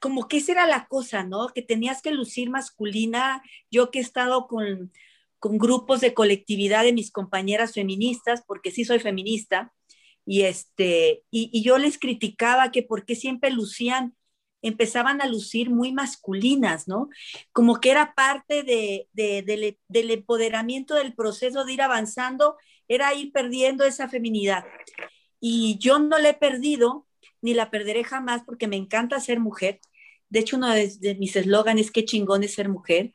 como 0.00 0.28
que 0.28 0.38
esa 0.38 0.52
era 0.52 0.66
la 0.66 0.86
cosa, 0.86 1.24
¿no? 1.24 1.48
Que 1.48 1.62
tenías 1.62 2.02
que 2.02 2.12
lucir 2.12 2.50
masculina. 2.50 3.42
Yo 3.70 3.90
que 3.90 3.98
he 3.98 4.02
estado 4.02 4.46
con, 4.46 4.92
con 5.38 5.58
grupos 5.58 6.00
de 6.00 6.14
colectividad 6.14 6.84
de 6.84 6.92
mis 6.92 7.10
compañeras 7.10 7.72
feministas, 7.72 8.42
porque 8.46 8.70
sí 8.70 8.84
soy 8.84 8.98
feminista, 8.98 9.72
y, 10.30 10.42
este, 10.42 11.24
y, 11.30 11.62
yo 11.62 11.78
les 11.78 11.98
criticaba 11.98 12.70
que 12.70 12.82
porque 12.82 13.14
siempre 13.14 13.50
lucían, 13.50 14.14
empezaban 14.62 15.20
a 15.20 15.26
lucir 15.26 15.70
muy 15.70 15.92
masculinas, 15.92 16.88
¿no? 16.88 17.08
Como 17.52 17.80
que 17.80 17.90
era 17.90 18.14
parte 18.14 18.62
de, 18.62 19.08
del, 19.12 20.10
empoderamiento 20.10 20.94
del 20.94 21.14
proceso 21.14 21.64
de 21.64 21.72
ir 21.72 21.82
avanzando, 21.82 22.56
era 22.88 23.14
ir 23.14 23.32
perdiendo 23.32 23.84
esa 23.84 24.08
feminidad. 24.08 24.64
Y 25.40 25.78
yo 25.78 25.98
no 25.98 26.18
la 26.18 26.30
he 26.30 26.34
perdido, 26.34 27.06
ni 27.40 27.54
la 27.54 27.70
perderé 27.70 28.04
jamás, 28.04 28.42
porque 28.44 28.66
me 28.66 28.76
encanta 28.76 29.20
ser 29.20 29.40
mujer. 29.40 29.80
De 30.28 30.40
hecho, 30.40 30.56
uno 30.56 30.70
de, 30.70 31.16
mis 31.18 31.36
eslóganes 31.36 31.86
es 31.86 31.92
qué 31.92 32.04
chingón 32.04 32.42
es 32.42 32.54
ser 32.54 32.68
mujer. 32.68 33.14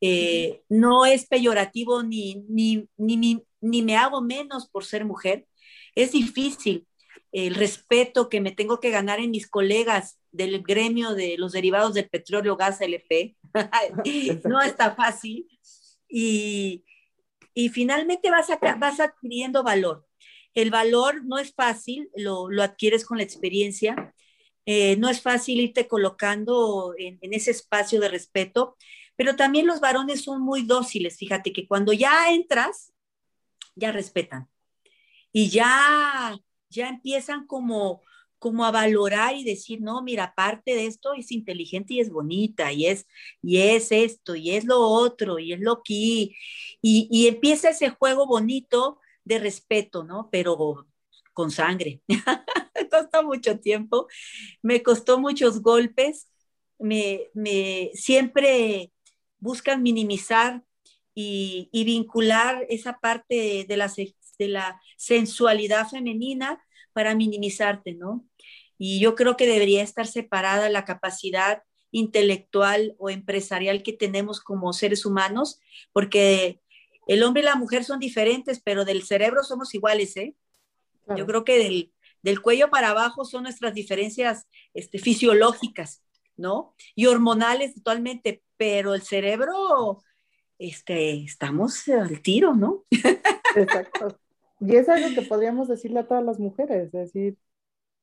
Eh, 0.00 0.62
no 0.68 1.06
es 1.06 1.26
peyorativo 1.26 2.02
ni, 2.02 2.44
ni, 2.48 2.88
ni, 2.96 3.42
ni, 3.60 3.82
me 3.82 3.96
hago 3.96 4.20
menos 4.22 4.68
por 4.68 4.84
ser 4.84 5.04
mujer. 5.04 5.46
Es 5.94 6.12
difícil 6.12 6.86
el 7.32 7.54
respeto 7.54 8.28
que 8.28 8.40
me 8.40 8.52
tengo 8.52 8.80
que 8.80 8.90
ganar 8.90 9.20
en 9.20 9.30
mis 9.30 9.48
colegas 9.48 10.18
del 10.32 10.62
gremio 10.62 11.14
de 11.14 11.36
los 11.38 11.52
derivados 11.52 11.94
del 11.94 12.08
petróleo, 12.08 12.56
gas, 12.56 12.80
LP. 12.80 13.36
no 14.44 14.60
está 14.62 14.94
fácil. 14.94 15.46
Y, 16.08 16.84
y 17.54 17.68
finalmente 17.70 18.30
vas, 18.30 18.50
a, 18.50 18.58
vas 18.76 19.00
adquiriendo 19.00 19.62
valor. 19.62 20.06
El 20.54 20.70
valor 20.70 21.24
no 21.24 21.38
es 21.38 21.52
fácil, 21.52 22.10
lo, 22.16 22.50
lo 22.50 22.62
adquieres 22.62 23.04
con 23.04 23.18
la 23.18 23.24
experiencia. 23.24 24.14
Eh, 24.64 24.96
no 24.96 25.08
es 25.08 25.20
fácil 25.20 25.60
irte 25.60 25.86
colocando 25.86 26.94
en, 26.98 27.18
en, 27.20 27.34
ese 27.34 27.50
espacio 27.50 28.00
de 28.00 28.08
respeto, 28.08 28.76
pero 29.14 29.36
también 29.36 29.66
los 29.66 29.80
varones 29.80 30.22
son 30.22 30.42
muy 30.42 30.62
dóciles, 30.62 31.16
fíjate 31.16 31.52
que 31.52 31.68
cuando 31.68 31.92
ya 31.92 32.32
entras, 32.32 32.92
ya 33.76 33.92
respetan 33.92 34.48
y 35.32 35.50
ya, 35.50 36.36
ya 36.76 36.88
empiezan 36.88 37.46
como, 37.46 38.02
como 38.38 38.64
a 38.64 38.70
valorar 38.70 39.34
y 39.36 39.44
decir, 39.44 39.80
no, 39.82 40.02
mira, 40.02 40.24
aparte 40.24 40.74
de 40.74 40.86
esto 40.86 41.14
es 41.14 41.32
inteligente 41.32 41.94
y 41.94 42.00
es 42.00 42.10
bonita, 42.10 42.72
y 42.72 42.86
es, 42.86 43.06
y 43.42 43.58
es 43.58 43.92
esto, 43.92 44.36
y 44.36 44.52
es 44.52 44.64
lo 44.64 44.80
otro, 44.80 45.38
y 45.38 45.52
es 45.52 45.60
lo 45.60 45.82
que, 45.82 45.94
y, 45.94 46.36
y 46.82 47.28
empieza 47.28 47.70
ese 47.70 47.90
juego 47.90 48.26
bonito 48.26 49.00
de 49.24 49.38
respeto, 49.40 50.04
¿no? 50.04 50.28
Pero 50.30 50.86
con 51.36 51.50
sangre. 51.50 52.00
Costó 52.90 53.22
mucho 53.24 53.60
tiempo, 53.60 54.08
me 54.62 54.82
costó 54.82 55.18
muchos 55.18 55.60
golpes, 55.60 56.30
me, 56.78 57.28
me 57.34 57.90
siempre 57.94 58.92
buscan 59.38 59.82
minimizar 59.82 60.62
y, 61.14 61.70
vincular 61.84 62.66
esa 62.68 62.98
parte 62.98 63.66
de 63.68 63.76
la, 63.76 63.92
de 64.38 64.48
la 64.48 64.80
sensualidad 64.96 65.88
femenina 65.88 66.62
para 66.96 67.14
minimizarte, 67.14 67.92
¿no? 67.92 68.26
Y 68.78 69.00
yo 69.00 69.14
creo 69.14 69.36
que 69.36 69.46
debería 69.46 69.82
estar 69.82 70.06
separada 70.06 70.70
la 70.70 70.86
capacidad 70.86 71.62
intelectual 71.90 72.94
o 72.96 73.10
empresarial 73.10 73.82
que 73.82 73.92
tenemos 73.92 74.40
como 74.40 74.72
seres 74.72 75.04
humanos, 75.04 75.60
porque 75.92 76.62
el 77.06 77.22
hombre 77.22 77.42
y 77.42 77.44
la 77.44 77.56
mujer 77.56 77.84
son 77.84 77.98
diferentes, 77.98 78.62
pero 78.64 78.86
del 78.86 79.02
cerebro 79.02 79.44
somos 79.44 79.74
iguales, 79.74 80.16
¿eh? 80.16 80.34
Yo 81.14 81.26
creo 81.26 81.44
que 81.44 81.58
del, 81.58 81.92
del, 82.22 82.40
cuello 82.40 82.70
para 82.70 82.88
abajo 82.88 83.26
son 83.26 83.42
nuestras 83.42 83.74
diferencias 83.74 84.48
este, 84.72 84.98
fisiológicas. 84.98 86.02
¿no? 86.36 86.74
Y 86.94 87.06
hormonales 87.06 87.74
totalmente, 87.74 88.42
pero 88.56 88.94
el 88.94 89.02
cerebro, 89.02 90.02
este, 90.58 91.24
estamos 91.24 91.86
al 91.88 92.22
tiro, 92.22 92.54
¿no? 92.54 92.84
Exacto. 93.56 94.18
Y 94.60 94.76
es 94.76 94.88
algo 94.88 95.08
que 95.14 95.22
podríamos 95.28 95.68
decirle 95.68 96.00
a 96.00 96.06
todas 96.06 96.24
las 96.24 96.38
mujeres, 96.38 96.86
es 96.86 96.92
decir, 96.92 97.36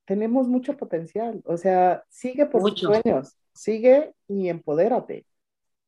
tenemos 0.05 0.47
mucho 0.47 0.75
potencial, 0.75 1.41
o 1.45 1.57
sea, 1.57 2.03
sigue 2.09 2.45
por 2.45 2.61
tus 2.61 2.81
sueños, 2.81 3.37
sigue 3.53 4.13
y 4.27 4.49
empodérate. 4.49 5.25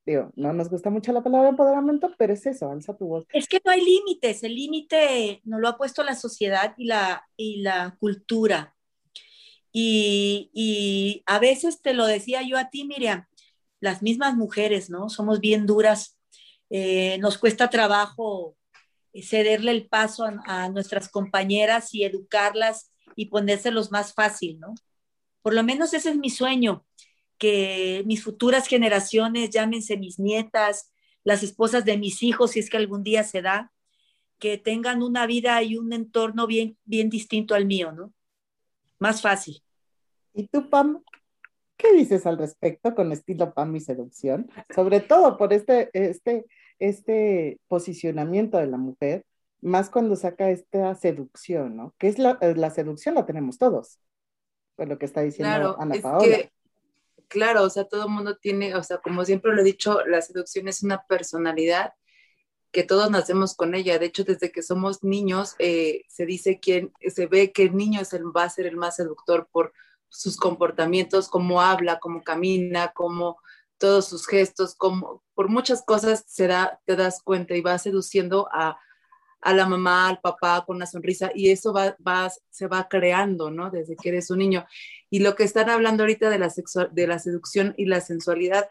Digo, 0.05 0.31
no 0.35 0.53
nos 0.53 0.69
gusta 0.69 0.91
mucho 0.91 1.11
la 1.11 1.23
palabra 1.23 1.49
empoderamiento, 1.49 2.13
pero 2.17 2.33
es 2.33 2.45
eso, 2.45 2.71
alza 2.71 2.95
tu 2.95 3.07
voz. 3.07 3.25
Es 3.33 3.47
que 3.47 3.59
no 3.65 3.71
hay 3.71 3.81
límites, 3.81 4.43
el 4.43 4.55
límite 4.55 5.41
nos 5.43 5.59
lo 5.59 5.67
ha 5.67 5.77
puesto 5.77 6.03
la 6.03 6.15
sociedad 6.15 6.75
y 6.77 6.85
la, 6.85 7.27
y 7.35 7.61
la 7.61 7.97
cultura. 7.99 8.75
Y, 9.77 11.23
a 11.25 11.39
veces 11.39 11.81
te 11.81 11.93
lo 11.93 12.05
decía 12.05 12.41
yo 12.47 12.57
a 12.57 12.69
ti, 12.69 12.85
Miriam, 12.85 13.25
las 13.81 14.01
mismas 14.01 14.35
mujeres, 14.35 14.89
¿no? 14.89 15.09
Somos 15.09 15.41
bien 15.41 15.65
duras, 15.65 16.17
eh, 16.69 17.17
nos 17.17 17.37
cuesta 17.37 17.69
trabajo 17.69 18.55
cederle 19.23 19.71
el 19.71 19.87
paso 19.87 20.25
a, 20.45 20.69
nuestras 20.69 21.09
compañeras 21.09 21.93
y 21.93 22.03
educarlas 22.03 22.91
y 23.15 23.27
ponérselos 23.27 23.91
más 23.91 24.13
fácil, 24.13 24.59
¿no? 24.59 24.73
Por 25.41 25.53
lo 25.53 25.63
menos 25.63 25.93
ese 25.93 26.09
es 26.09 26.17
mi 26.17 26.29
sueño, 26.29 26.85
que 27.37 28.03
mis 28.05 28.23
futuras 28.23 28.67
generaciones, 28.67 29.49
llámense 29.49 29.97
mis 29.97 30.19
nietas, 30.19 30.93
las 31.23 31.43
esposas 31.43 31.85
de 31.85 31.97
mis 31.97 32.23
hijos, 32.23 32.51
si 32.51 32.59
es 32.59 32.69
que 32.69 32.77
algún 32.77 33.03
día 33.03 33.23
se 33.23 33.41
da, 33.41 33.71
que 34.39 34.57
tengan 34.57 35.01
una 35.01 35.25
vida 35.25 35.61
y 35.63 35.77
un 35.77 35.93
entorno 35.93 36.47
bien, 36.47 36.77
bien 36.83 37.09
distinto 37.09 37.55
al 37.55 37.65
mío, 37.65 37.91
¿no? 37.91 38.13
Más 38.99 39.21
fácil. 39.21 39.61
¿Y 40.33 40.47
tú, 40.47 40.69
Pam? 40.69 41.03
¿Qué 41.77 41.93
dices 41.93 42.25
al 42.25 42.37
respecto 42.37 42.95
con 42.95 43.11
estilo 43.11 43.53
Pam 43.53 43.75
y 43.75 43.81
seducción? 43.81 44.49
Sobre 44.73 44.99
todo 44.99 45.37
por 45.37 45.53
este, 45.53 45.89
este, 45.93 46.45
este 46.79 47.59
posicionamiento 47.67 48.57
de 48.57 48.67
la 48.67 48.77
mujer, 48.77 49.25
más 49.61 49.89
cuando 49.89 50.15
saca 50.15 50.49
esta 50.49 50.93
seducción, 50.95 51.75
¿no? 51.75 51.95
Que 51.97 52.07
es 52.07 52.19
la, 52.19 52.37
la 52.41 52.69
seducción 52.69 53.15
la 53.15 53.25
tenemos 53.25 53.57
todos, 53.57 53.99
por 54.75 54.87
lo 54.87 54.97
que 54.97 55.05
está 55.05 55.21
diciendo 55.21 55.75
Ana 55.79 55.95
Paola. 56.01 56.49
claro, 57.27 57.63
o 57.63 57.69
sea, 57.69 57.85
todo 57.85 58.05
el 58.05 58.11
mundo 58.11 58.37
tiene, 58.37 58.75
o 58.75 58.83
sea, 58.83 58.97
como 58.97 59.25
siempre 59.25 59.53
lo 59.53 59.61
he 59.61 59.65
dicho, 59.65 60.05
la 60.05 60.21
seducción 60.21 60.67
es 60.67 60.83
una 60.83 61.03
personalidad 61.07 61.93
que 62.71 62.83
todos 62.83 63.09
nacemos 63.09 63.55
con 63.55 63.73
ella. 63.73 63.97
De 63.97 64.07
hecho, 64.07 64.25
desde 64.25 64.51
que 64.51 64.61
somos 64.61 65.01
niños, 65.01 65.55
eh, 65.59 66.03
se 66.09 66.25
dice 66.25 66.59
que 66.59 66.91
se 67.07 67.25
ve 67.25 67.53
que 67.53 67.63
el 67.63 67.75
niño 67.77 68.01
es 68.01 68.11
el, 68.11 68.25
va 68.35 68.43
a 68.43 68.49
ser 68.49 68.65
el 68.65 68.75
más 68.75 68.97
seductor 68.97 69.47
por 69.49 69.71
sus 70.09 70.35
comportamientos, 70.35 71.29
cómo 71.29 71.61
habla, 71.61 71.99
cómo 71.99 72.21
camina, 72.21 72.91
cómo 72.93 73.37
todos 73.77 74.07
sus 74.07 74.27
gestos, 74.27 74.75
como 74.75 75.23
por 75.33 75.49
muchas 75.49 75.83
cosas 75.83 76.23
se 76.27 76.47
da, 76.47 76.79
te 76.85 76.95
das 76.95 77.21
cuenta 77.21 77.55
y 77.55 77.61
vas 77.61 77.83
seduciendo 77.83 78.47
a, 78.51 78.79
a 79.41 79.53
la 79.53 79.67
mamá, 79.67 80.09
al 80.09 80.19
papá 80.19 80.63
con 80.65 80.77
una 80.77 80.85
sonrisa 80.85 81.31
y 81.35 81.49
eso 81.49 81.71
va, 81.71 81.95
va, 82.05 82.31
se 82.49 82.67
va 82.67 82.87
creando, 82.89 83.51
¿no? 83.51 83.69
Desde 83.69 83.95
que 83.95 84.09
eres 84.09 84.31
un 84.31 84.39
niño. 84.39 84.65
Y 85.09 85.19
lo 85.19 85.35
que 85.35 85.43
están 85.43 85.69
hablando 85.69 86.03
ahorita 86.03 86.29
de 86.29 86.39
la, 86.39 86.49
sexual, 86.49 86.89
de 86.91 87.07
la 87.07 87.19
seducción 87.19 87.73
y 87.77 87.85
la 87.85 88.01
sensualidad, 88.01 88.69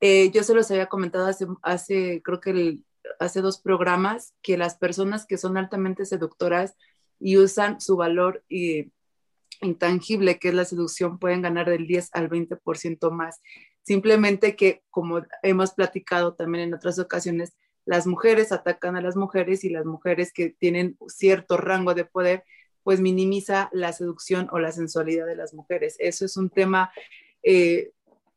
eh, 0.00 0.30
yo 0.32 0.42
se 0.42 0.54
los 0.54 0.70
había 0.70 0.86
comentado 0.86 1.26
hace, 1.26 1.46
hace 1.62 2.22
creo 2.24 2.40
que 2.40 2.78
hace 3.18 3.40
dos 3.40 3.60
programas, 3.60 4.34
que 4.42 4.56
las 4.56 4.76
personas 4.76 5.26
que 5.26 5.38
son 5.38 5.56
altamente 5.56 6.04
seductoras 6.04 6.74
y 7.18 7.36
usan 7.36 7.80
su 7.80 7.96
valor 7.96 8.42
y 8.48 8.92
intangible 9.60 10.38
que 10.38 10.48
es 10.48 10.54
la 10.54 10.64
seducción 10.64 11.18
pueden 11.18 11.42
ganar 11.42 11.68
del 11.68 11.86
10 11.86 12.10
al 12.12 12.28
20% 12.28 13.10
más. 13.10 13.40
Simplemente 13.90 14.54
que, 14.54 14.84
como 14.88 15.22
hemos 15.42 15.72
platicado 15.72 16.34
también 16.34 16.68
en 16.68 16.74
otras 16.74 17.00
ocasiones, 17.00 17.54
las 17.84 18.06
mujeres 18.06 18.52
atacan 18.52 18.94
a 18.94 19.00
las 19.00 19.16
mujeres 19.16 19.64
y 19.64 19.68
las 19.68 19.84
mujeres 19.84 20.32
que 20.32 20.50
tienen 20.50 20.96
cierto 21.08 21.56
rango 21.56 21.92
de 21.92 22.04
poder, 22.04 22.44
pues 22.84 23.00
minimiza 23.00 23.68
la 23.72 23.92
seducción 23.92 24.46
o 24.52 24.60
la 24.60 24.70
sensualidad 24.70 25.26
de 25.26 25.34
las 25.34 25.54
mujeres. 25.54 25.96
Eso 25.98 26.24
es 26.24 26.36
un 26.36 26.50
tema 26.50 26.92
eh, 27.42 27.90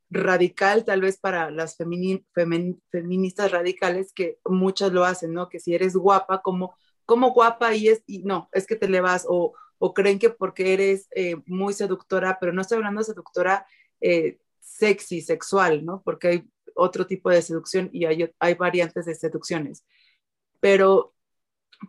radical 0.09 0.85
tal 0.85 1.01
vez 1.01 1.17
para 1.17 1.51
las 1.51 1.77
feministas 1.77 3.51
radicales 3.51 4.11
que 4.11 4.39
muchas 4.45 4.91
lo 4.91 5.05
hacen, 5.05 5.33
¿no? 5.35 5.49
Que 5.49 5.59
si 5.59 5.75
eres 5.75 5.95
guapa, 5.95 6.41
como, 6.41 6.75
guapa 7.05 7.75
y 7.75 7.89
es, 7.89 8.01
y 8.07 8.23
no, 8.23 8.49
es 8.53 8.65
que 8.65 8.75
te 8.75 8.89
le 8.89 9.01
vas 9.01 9.27
o 9.29 9.53
o 9.77 9.93
creen 9.93 10.17
que 10.17 10.29
porque 10.29 10.73
eres 10.73 11.09
eh, 11.13 11.35
muy 11.45 11.73
seductora, 11.73 12.37
pero 12.39 12.53
no 12.53 12.61
estoy 12.61 12.77
hablando 12.77 13.01
de 13.01 13.05
seductora 13.05 13.67
eh, 13.99 14.39
sexy, 14.63 15.21
sexual, 15.21 15.85
¿no? 15.85 16.01
Porque 16.03 16.27
hay 16.27 16.49
otro 16.75 17.05
tipo 17.05 17.29
de 17.29 17.41
seducción 17.41 17.89
y 17.91 18.05
hay, 18.05 18.31
hay 18.39 18.53
variantes 18.55 19.05
de 19.05 19.15
seducciones. 19.15 19.85
Pero 20.59 21.13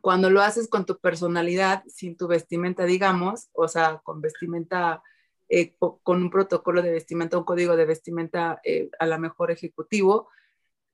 cuando 0.00 0.30
lo 0.30 0.42
haces 0.42 0.68
con 0.68 0.84
tu 0.84 0.98
personalidad, 0.98 1.84
sin 1.86 2.16
tu 2.16 2.26
vestimenta, 2.26 2.84
digamos, 2.84 3.48
o 3.52 3.68
sea, 3.68 4.00
con 4.02 4.20
vestimenta, 4.20 5.02
eh, 5.48 5.76
con 5.78 6.22
un 6.22 6.30
protocolo 6.30 6.82
de 6.82 6.90
vestimenta, 6.90 7.38
un 7.38 7.44
código 7.44 7.76
de 7.76 7.86
vestimenta 7.86 8.60
a 8.98 9.06
la 9.06 9.18
mejor 9.18 9.50
ejecutivo, 9.50 10.28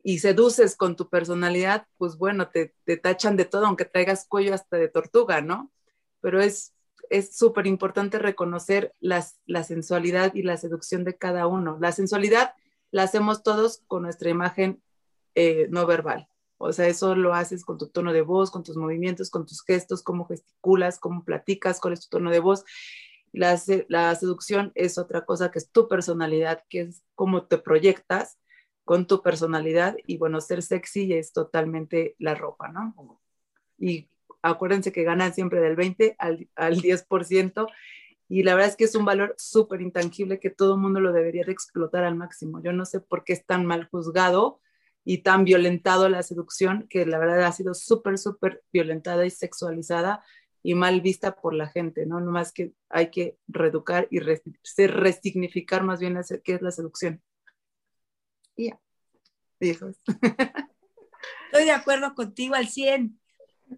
y 0.03 0.21
seduces 0.21 0.77
con 0.77 0.97
tu 0.97 1.09
personalidad, 1.09 1.87
pues 1.99 2.17
bueno, 2.17 2.49
te, 2.49 2.75
te 2.85 2.97
tachan 2.97 3.37
de 3.37 3.45
todo, 3.45 3.67
aunque 3.67 3.85
traigas 3.85 4.27
cuello 4.27 4.55
hasta 4.55 4.79
de 4.79 4.89
tortuga, 4.89 5.41
¿no? 5.43 5.71
Pero 6.21 6.41
es 6.41 6.75
es 7.11 7.37
súper 7.37 7.67
importante 7.67 8.19
reconocer 8.19 8.95
las, 9.01 9.41
la 9.45 9.65
sensualidad 9.65 10.35
y 10.35 10.43
la 10.43 10.57
seducción 10.57 11.05
de 11.05 11.17
cada 11.19 11.47
uno. 11.47 11.77
La 11.81 11.93
sensualidad 11.93 12.55
la 12.93 13.03
hacemos 13.03 13.43
todos 13.43 13.83
con 13.89 14.03
nuestra 14.03 14.31
imagen 14.31 14.81
eh, 15.35 15.67
no 15.71 15.87
verbal. 15.87 16.29
O 16.57 16.73
sea, 16.73 16.87
eso 16.87 17.15
lo 17.15 17.35
haces 17.35 17.65
con 17.65 17.79
tu 17.79 17.89
tono 17.89 18.13
de 18.13 18.23
voz, 18.23 18.51
con 18.51 18.63
tus 18.63 18.77
movimientos, 18.77 19.31
con 19.31 19.45
tus 19.45 19.63
gestos, 19.63 20.03
cómo 20.03 20.27
gesticulas, 20.27 20.99
cómo 20.99 21.25
platicas, 21.25 21.81
cuál 21.81 21.95
es 21.95 22.01
tu 22.01 22.19
tono 22.19 22.31
de 22.31 22.41
voz. 22.41 22.65
La, 23.33 23.61
la 23.89 24.15
seducción 24.15 24.71
es 24.75 24.99
otra 24.99 25.25
cosa 25.25 25.51
que 25.51 25.59
es 25.59 25.71
tu 25.71 25.89
personalidad, 25.89 26.65
que 26.69 26.83
es 26.83 27.03
cómo 27.15 27.45
te 27.45 27.59
proyectas 27.59 28.39
con 28.85 29.07
tu 29.07 29.23
personalidad 29.23 29.97
y 30.07 30.19
bueno, 30.19 30.41
ser 30.41 30.63
sexy 30.63 31.13
es 31.13 31.33
totalmente 31.33 32.15
la 32.19 32.35
ropa, 32.35 32.69
¿no? 32.69 33.21
Y 33.79 34.09
acuérdense 34.43 34.93
que 34.93 35.05
ganan 35.05 35.35
siempre 35.35 35.61
del 35.61 35.77
20 35.77 36.17
al, 36.19 36.49
al 36.57 36.81
10% 36.81 37.67
y 38.29 38.45
la 38.45 38.55
verdad 38.55 38.71
es 38.71 38.77
que 38.77 38.85
es 38.85 38.95
un 38.95 39.05
valor 39.05 39.35
súper 39.39 39.81
intangible 39.81 40.39
que 40.39 40.51
todo 40.51 40.77
mundo 40.77 41.01
lo 41.01 41.13
debería 41.13 41.45
de 41.45 41.51
explotar 41.51 42.05
al 42.05 42.15
máximo. 42.15 42.63
Yo 42.63 42.73
no 42.73 42.85
sé 42.85 43.01
por 43.01 43.25
qué 43.25 43.33
es 43.33 43.45
tan 43.45 43.67
mal 43.67 43.89
juzgado 43.91 44.61
y 45.05 45.19
tan 45.19 45.45
violentado 45.45 46.09
la 46.09 46.23
seducción, 46.23 46.87
que 46.89 47.07
la 47.07 47.19
verdad 47.19 47.43
ha 47.43 47.51
sido 47.51 47.75
súper, 47.75 48.19
súper 48.19 48.63
violentada 48.73 49.27
y 49.27 49.31
sexualizada 49.31 50.23
y 50.63 50.75
mal 50.75 51.01
vista 51.01 51.35
por 51.41 51.55
la 51.55 51.67
gente, 51.67 52.07
¿no? 52.07 52.21
No 52.21 52.31
más 52.31 52.53
que 52.53 52.73
hay 52.89 53.11
que 53.11 53.37
reeducar 53.49 54.07
y 54.13 54.21
resignificar 54.21 55.83
más 55.83 55.99
bien 55.99 56.17
qué 56.45 56.55
es 56.55 56.63
la 56.63 56.71
seducción. 56.71 57.21
Ya. 58.57 58.79
Estoy 59.59 59.95
de 61.65 61.73
acuerdo 61.73 62.15
contigo 62.15 62.55
al 62.55 62.69
100 62.69 63.20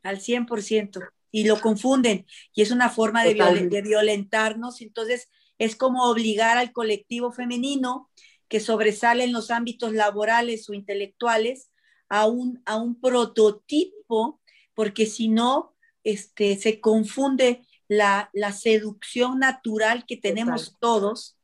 al 0.02 0.20
100%, 0.20 1.01
y 1.31 1.44
lo 1.44 1.60
confunden, 1.60 2.27
y 2.55 2.62
es 2.62 2.70
una 2.70 2.90
forma 2.90 3.24
de, 3.24 3.35
de, 3.35 3.82
violentarnos, 3.82 4.82
entonces 4.82 5.28
es 5.59 5.77
como 5.77 6.10
obligar 6.10 6.59
al 6.59 6.73
colectivo 6.73 7.32
femenino 7.32 8.10
que 8.48 8.60
sobresale 8.60 9.24
en 9.24 9.32
los 9.32 9.51
ámbitos 9.51 9.93
laborales 9.93 10.69
o 10.69 10.74
intelectuales 10.74 11.70
a 12.10 12.27
un, 12.27 12.60
a 12.66 12.77
un 12.77 13.01
prototipo, 13.01 14.40
porque 14.74 15.06
si 15.06 15.28
no, 15.28 15.74
este, 16.05 16.56
se 16.56 16.81
confunde 16.81 17.62
la, 17.89 18.28
la 18.35 18.52
seducción 18.52 19.39
natural 19.39 20.05
que 20.06 20.19
tenemos 20.19 20.77
todos 20.78 21.39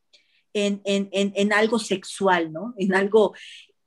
en, 0.53 0.81
en, 0.83 1.09
en, 1.11 1.33
en, 1.35 1.53
algo 1.53 1.79
sexual, 1.79 2.51
¿no? 2.51 2.73
En 2.77 2.93
algo, 2.93 3.33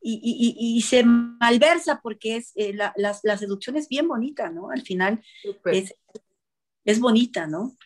y, 0.03 0.83
se 0.83 1.05
malversa 1.05 2.01
porque 2.03 2.37
es, 2.37 2.53
eh, 2.57 2.73
la, 2.73 2.95
la, 2.97 3.39
seducción 3.39 3.77
es 3.77 3.89
bien 3.89 4.09
bonita, 4.09 4.51
¿no? 4.51 4.70
Al 4.70 4.83
final 4.83 5.23
es, 5.66 5.95
es, 6.85 7.01
bonita, 7.01 7.47
¿no? 7.47 7.77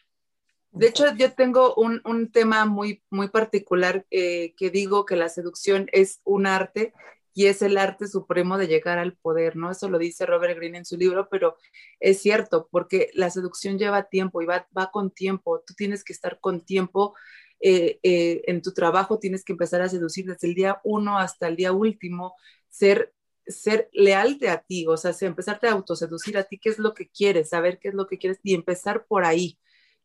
De 0.73 0.89
hecho, 0.89 1.15
yo 1.15 1.33
tengo 1.33 1.75
un, 1.75 2.01
un 2.05 2.31
tema 2.31 2.65
muy, 2.65 3.03
muy 3.11 3.29
particular 3.29 4.07
eh, 4.11 4.55
que 4.57 4.71
digo 4.71 5.05
que 5.07 5.17
la 5.17 5.29
seducción 5.29 5.89
es 5.93 6.21
un 6.25 6.47
arte 6.47 6.93
y 7.37 7.47
es 7.47 7.61
el 7.61 7.77
arte 7.77 8.09
supremo 8.09 8.57
de 8.57 8.67
llegar 8.67 8.99
al 8.99 9.13
poder, 9.13 9.57
¿no? 9.57 9.71
Eso 9.71 9.91
lo 9.91 9.99
dice 9.99 10.25
Robert 10.25 10.57
Greene 10.57 10.79
en 10.79 10.85
su 10.87 10.97
libro, 10.97 11.29
pero 11.31 11.57
es 12.01 12.23
cierto, 12.23 12.67
porque 12.71 13.11
la 13.13 13.29
seducción 13.29 13.79
lleva 13.79 14.09
tiempo 14.09 14.41
y 14.41 14.47
va, 14.47 14.67
va 14.77 14.91
con 14.91 15.11
tiempo, 15.11 15.63
tú 15.67 15.75
tienes 15.75 16.03
que 16.03 16.15
estar 16.15 16.41
con 16.41 16.63
tiempo 16.63 17.15
eh, 17.61 17.99
eh, 18.03 18.43
en 18.47 18.63
tu 18.63 18.73
trabajo 18.73 19.19
tienes 19.19 19.45
que 19.45 19.53
empezar 19.53 19.81
a 19.83 19.89
seducir 19.89 20.27
desde 20.27 20.49
el 20.49 20.55
día 20.55 20.81
uno 20.85 21.19
hasta 21.19 21.49
el 21.49 21.57
día 21.57 21.73
último, 21.73 22.35
ser, 22.69 23.15
ser 23.47 23.89
leal 23.93 24.39
a 24.49 24.59
ti, 24.59 24.87
o 24.87 24.97
sea, 24.97 25.15
empezarte 25.21 25.69
a 25.69 25.73
autoseducir 25.73 26.37
a 26.39 26.45
ti, 26.45 26.59
qué 26.59 26.69
es 26.71 26.79
lo 26.79 26.95
que 26.95 27.09
quieres, 27.09 27.51
saber 27.51 27.79
qué 27.79 27.89
es 27.89 27.95
lo 27.95 28.07
que 28.07 28.19
quieres 28.19 28.39
y 28.43 28.55
empezar 28.55 29.07
por 29.07 29.25
ahí. 29.25 29.59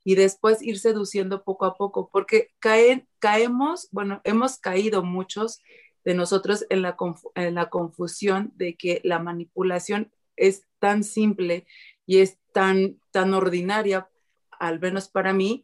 Y 0.04 0.16
después 0.16 0.62
ir 0.62 0.80
seduciendo 0.80 1.44
poco 1.44 1.66
a 1.66 1.76
poco, 1.76 2.10
porque 2.12 2.50
caen, 2.60 3.08
caemos, 3.20 3.88
bueno, 3.92 4.22
hemos 4.24 4.58
caído 4.58 5.04
muchos 5.04 5.60
de 6.04 6.16
nosotros 6.16 6.66
en 6.70 6.82
la, 6.82 6.98
en 7.36 7.56
la 7.56 7.70
confusión 7.70 8.52
de 8.56 8.76
que 8.76 9.02
la 9.04 9.20
manipulación 9.20 10.12
es 10.36 10.66
tan 10.80 11.04
simple 11.04 11.68
y 12.06 12.20
es 12.20 12.40
tan, 12.54 13.00
tan 13.12 13.34
ordinaria, 13.34 14.10
al 14.60 14.80
menos 14.80 15.08
para 15.10 15.34
mí, 15.34 15.64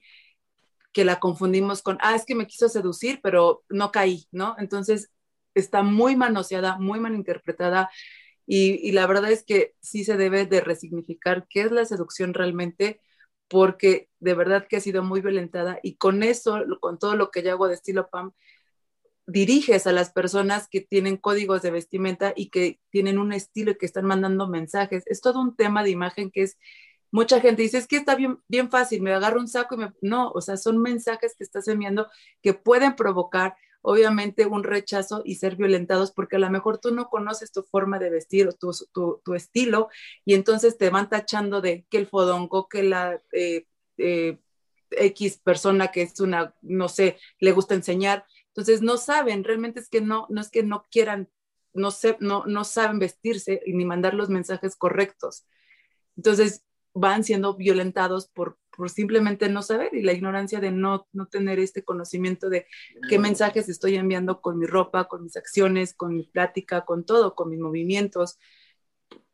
que 0.98 1.06
la 1.06 1.20
confundimos 1.20 1.84
con, 1.84 2.00
ah, 2.02 2.16
es 2.16 2.26
que 2.26 2.34
me 2.34 2.48
quiso 2.48 2.70
seducir, 2.70 3.20
pero 3.22 3.64
no 3.70 3.92
caí, 3.92 4.26
¿no? 4.32 4.56
Entonces 4.58 5.12
está 5.54 5.84
muy 5.84 6.16
manoseada, 6.16 6.80
muy 6.80 7.00
mal 7.00 7.14
interpretada 7.14 7.92
y, 8.48 8.80
y, 8.82 8.94
la 8.94 9.06
verdad 9.06 9.32
es 9.32 9.44
que 9.44 9.76
sí 9.80 10.04
se 10.04 10.18
debe 10.18 10.48
de 10.48 10.60
resignificar 10.60 11.46
qué 11.52 11.62
es 11.62 11.72
la 11.72 11.86
seducción 11.86 12.34
realmente, 12.34 13.00
porque 13.48 14.10
de 14.20 14.34
verdad 14.34 14.66
que 14.68 14.78
ha 14.78 14.80
sido 14.80 15.04
muy 15.04 15.22
violentada 15.22 15.80
y 15.84 15.98
con 15.98 16.24
eso, 16.24 16.64
con 16.80 16.98
todo 16.98 17.16
lo 17.16 17.30
que 17.30 17.44
yo 17.44 17.52
hago 17.52 17.68
de 17.68 17.76
estilo 17.76 18.10
PAM, 18.10 18.32
diriges 19.28 19.86
a 19.86 19.92
las 19.92 20.12
personas 20.12 20.68
que 20.68 20.82
tienen 20.82 21.18
códigos 21.18 21.62
de 21.62 21.70
vestimenta 21.70 22.34
y 22.36 22.50
que 22.50 22.80
tienen 22.90 23.20
un 23.20 23.34
estilo 23.34 23.72
y 23.72 23.78
que 23.78 23.86
están 23.86 24.06
mandando 24.06 24.48
mensajes. 24.48 25.04
Es 25.06 25.22
todo 25.22 25.42
un 25.42 25.56
tema 25.56 25.84
de 25.84 25.92
imagen 25.92 26.32
que 26.32 26.42
es 26.42 26.58
mucha 27.12 27.40
gente 27.40 27.62
dice, 27.62 27.78
es 27.78 27.88
que 27.88 27.98
está 27.98 28.16
bien, 28.16 28.40
bien 28.48 28.70
fácil, 28.70 29.02
me 29.02 29.14
agarro 29.14 29.40
un 29.40 29.48
saco 29.48 29.76
y 29.76 29.78
me... 29.80 29.94
No, 30.02 30.32
o 30.32 30.42
sea, 30.42 30.58
son 30.58 30.80
mensajes 30.80 31.36
que 31.38 31.44
estás 31.44 31.68
enviando 31.68 32.08
que 32.42 32.54
pueden 32.54 32.96
provocar 32.96 33.56
obviamente 33.82 34.46
un 34.46 34.64
rechazo 34.64 35.22
y 35.24 35.36
ser 35.36 35.56
violentados 35.56 36.12
porque 36.12 36.36
a 36.36 36.40
lo 36.40 36.50
mejor 36.50 36.78
tú 36.80 36.94
no 36.94 37.08
conoces 37.08 37.52
tu 37.52 37.64
forma 37.64 38.00
de 38.00 38.10
vestir 38.10 38.48
o 38.48 38.52
tu, 38.52 38.72
tu, 39.24 39.34
estilo 39.34 39.90
y 40.26 40.34
entonces 40.34 40.78
te 40.78 40.90
van 40.90 41.10
tachando 41.10 41.62
de 41.62 41.86
que 41.90 41.98
el 41.98 42.08
fodongo, 42.08 42.68
que 42.68 42.84
la 42.84 43.22
eh, 43.32 43.66
eh, 43.98 44.40
X 44.92 45.40
persona 45.44 45.88
que 45.90 46.02
es 46.02 46.20
una, 46.20 46.54
no 46.62 46.90
sé, 46.90 47.18
le 47.40 47.52
gusta 47.52 47.76
enseñar. 47.76 48.26
Entonces 48.48 48.82
no 48.82 48.98
saben, 48.98 49.44
realmente 49.44 49.80
es 49.80 49.90
que 49.90 50.02
no, 50.02 50.28
no 50.30 50.42
es 50.42 50.50
que 50.50 50.64
no 50.64 50.86
quieran, 50.92 51.30
no, 51.74 51.92
sé, 51.92 52.18
no, 52.20 52.46
no 52.46 52.64
saben 52.64 53.00
vestirse 53.00 53.62
ni 53.68 53.86
mandar 53.86 54.14
los 54.14 54.30
mensajes 54.30 54.76
correctos. 54.76 55.46
Entonces, 56.16 56.64
van 57.00 57.24
siendo 57.24 57.56
violentados 57.56 58.28
por, 58.28 58.58
por 58.76 58.90
simplemente 58.90 59.50
no 59.50 59.62
saber 59.62 59.94
y 59.94 60.02
la 60.02 60.14
ignorancia 60.14 60.60
de 60.60 60.72
no, 60.72 61.08
no 61.12 61.28
tener 61.28 61.60
este 61.60 61.84
conocimiento 61.84 62.50
de 62.50 62.68
qué 63.10 63.20
mensajes 63.20 63.70
estoy 63.70 63.96
enviando 63.96 64.42
con 64.42 64.58
mi 64.58 64.66
ropa, 64.66 65.08
con 65.08 65.24
mis 65.24 65.38
acciones, 65.38 65.94
con 65.94 66.16
mi 66.16 66.24
plática, 66.24 66.86
con 66.86 67.06
todo, 67.06 67.36
con 67.36 67.50
mis 67.50 67.60
movimientos. 67.60 68.40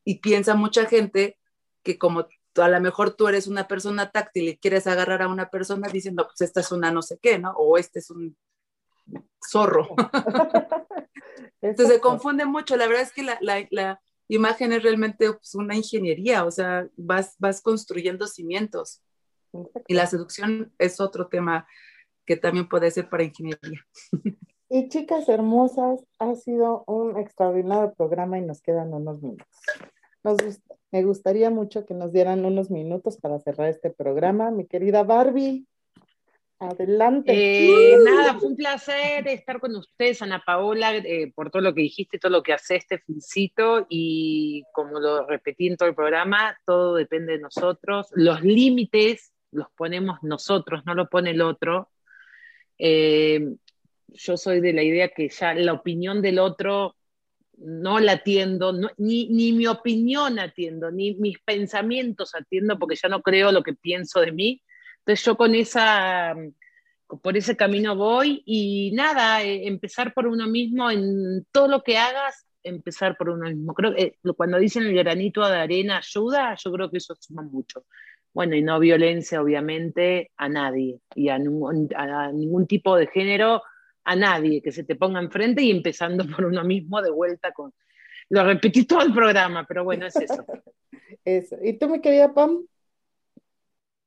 Y 0.03 0.19
piensa 0.19 0.55
mucha 0.55 0.85
gente 0.85 1.37
que 1.83 1.97
como 1.97 2.27
a 2.55 2.67
lo 2.67 2.81
mejor 2.81 3.15
tú 3.15 3.27
eres 3.27 3.47
una 3.47 3.67
persona 3.67 4.11
táctil 4.11 4.49
y 4.49 4.57
quieres 4.57 4.85
agarrar 4.85 5.21
a 5.23 5.27
una 5.27 5.49
persona 5.49 5.87
diciendo, 5.89 6.25
pues 6.27 6.41
esta 6.41 6.59
es 6.59 6.71
una 6.71 6.91
no 6.91 7.01
sé 7.01 7.17
qué, 7.21 7.39
¿no? 7.39 7.51
O 7.51 7.77
este 7.77 7.99
es 7.99 8.09
un 8.09 8.37
zorro. 9.49 9.87
Entonces 11.61 11.95
se 11.95 12.01
confunde 12.01 12.45
mucho. 12.45 12.75
La 12.75 12.87
verdad 12.87 13.03
es 13.03 13.11
que 13.11 13.23
la, 13.23 13.37
la 13.41 14.01
imagen 14.35 14.73
es 14.73 14.83
realmente 14.83 15.31
pues, 15.31 15.55
una 15.55 15.75
ingeniería, 15.75 16.45
o 16.45 16.51
sea, 16.51 16.87
vas, 16.95 17.35
vas 17.39 17.61
construyendo 17.61 18.27
cimientos. 18.27 19.01
Y 19.87 19.93
la 19.93 20.07
seducción 20.07 20.73
es 20.79 20.99
otro 20.99 21.27
tema 21.27 21.67
que 22.25 22.37
también 22.37 22.67
puede 22.67 22.89
ser 22.91 23.09
para 23.09 23.23
ingeniería. 23.23 23.85
Y 24.75 24.89
chicas 24.89 25.29
hermosas, 25.29 26.03
ha 26.17 26.33
sido 26.33 26.83
un 26.87 27.15
extraordinario 27.19 27.93
programa 27.93 28.39
y 28.39 28.41
nos 28.41 28.59
quedan 28.59 28.91
unos 28.91 29.21
minutos. 29.21 29.45
me 30.91 31.03
gustaría 31.03 31.51
mucho 31.51 31.85
que 31.85 31.93
nos 31.93 32.11
dieran 32.11 32.43
unos 32.43 32.71
minutos 32.71 33.17
para 33.17 33.39
cerrar 33.39 33.69
este 33.69 33.91
programa. 33.91 34.49
Mi 34.49 34.65
querida 34.65 35.03
Barbie, 35.03 35.67
Adelante. 36.63 37.33
Eh, 37.33 37.97
nada, 38.03 38.39
fue 38.39 38.47
un 38.49 38.55
placer 38.55 39.27
estar 39.27 39.59
con 39.59 39.75
ustedes, 39.75 40.21
Ana 40.21 40.41
Paola, 40.45 40.95
eh, 40.95 41.31
por 41.35 41.51
todo 41.51 41.61
lo 41.61 41.73
que 41.73 41.81
dijiste, 41.81 42.19
todo 42.19 42.31
lo 42.31 42.41
que 42.41 42.53
haces, 42.53 42.87
te 42.87 42.99
felicito 42.99 43.85
y 43.89 44.63
como 44.73 44.99
lo 44.99 45.27
repetí 45.27 45.67
en 45.67 45.75
todo 45.75 45.89
el 45.89 45.95
programa, 45.95 46.57
todo 46.65 46.95
depende 46.95 47.33
de 47.33 47.39
nosotros. 47.39 48.07
Los 48.13 48.43
límites 48.43 49.33
los 49.51 49.67
ponemos 49.75 50.19
nosotros, 50.23 50.83
no 50.85 50.95
lo 50.95 51.09
pone 51.09 51.31
el 51.31 51.41
otro. 51.41 51.89
Eh, 52.77 53.55
yo 54.07 54.37
soy 54.37 54.61
de 54.61 54.71
la 54.71 54.83
idea 54.83 55.09
que 55.09 55.27
ya 55.27 55.53
la 55.53 55.73
opinión 55.73 56.21
del 56.21 56.39
otro 56.39 56.95
no 57.57 57.99
la 57.99 58.13
atiendo, 58.13 58.73
ni, 58.97 59.27
ni 59.27 59.51
mi 59.51 59.67
opinión 59.67 60.39
atiendo, 60.39 60.91
ni 60.91 61.13
mis 61.15 61.39
pensamientos 61.39 62.33
atiendo, 62.35 62.79
porque 62.79 62.95
ya 62.95 63.09
no 63.09 63.21
creo 63.21 63.51
lo 63.51 63.63
que 63.63 63.73
pienso 63.73 64.21
de 64.21 64.31
mí 64.31 64.61
entonces 65.05 65.25
yo 65.25 65.35
con 65.35 65.53
esa, 65.53 66.33
por 67.21 67.35
ese 67.35 67.57
camino 67.57 67.95
voy 67.97 68.41
y 68.45 68.91
nada, 68.93 69.43
eh, 69.43 69.67
empezar 69.67 70.13
por 70.13 70.27
uno 70.27 70.47
mismo 70.47 70.89
en 70.89 71.45
todo 71.51 71.67
lo 71.67 71.83
que 71.83 71.97
hagas, 71.97 72.47
empezar 72.63 73.17
por 73.17 73.29
uno 73.29 73.49
mismo. 73.49 73.73
Creo 73.73 73.93
que 73.93 74.01
eh, 74.01 74.17
cuando 74.37 74.57
dicen 74.57 74.83
el 74.83 74.95
granito 74.95 75.45
de 75.45 75.57
arena 75.57 75.97
ayuda, 75.97 76.55
yo 76.55 76.71
creo 76.71 76.89
que 76.89 76.99
eso 76.99 77.15
suma 77.19 77.41
mucho. 77.41 77.85
Bueno, 78.33 78.55
y 78.55 78.63
no 78.63 78.79
violencia, 78.79 79.41
obviamente, 79.41 80.31
a 80.37 80.47
nadie 80.47 81.01
y 81.15 81.27
a 81.27 81.37
ningún, 81.37 81.89
a 81.95 82.31
ningún 82.31 82.65
tipo 82.65 82.95
de 82.95 83.07
género, 83.07 83.61
a 84.05 84.15
nadie 84.15 84.61
que 84.61 84.71
se 84.71 84.85
te 84.85 84.95
ponga 84.95 85.19
enfrente 85.19 85.61
y 85.63 85.71
empezando 85.71 86.25
por 86.33 86.45
uno 86.45 86.63
mismo 86.63 87.01
de 87.01 87.11
vuelta 87.11 87.51
con, 87.51 87.73
Lo 88.29 88.45
repetí 88.45 88.85
todo 88.85 89.01
el 89.01 89.13
programa, 89.13 89.65
pero 89.67 89.83
bueno, 89.83 90.05
es 90.05 90.15
eso. 90.15 90.45
eso. 91.25 91.57
¿Y 91.61 91.73
tú, 91.73 91.89
mi 91.89 91.99
querida 91.99 92.33
Pam? 92.33 92.65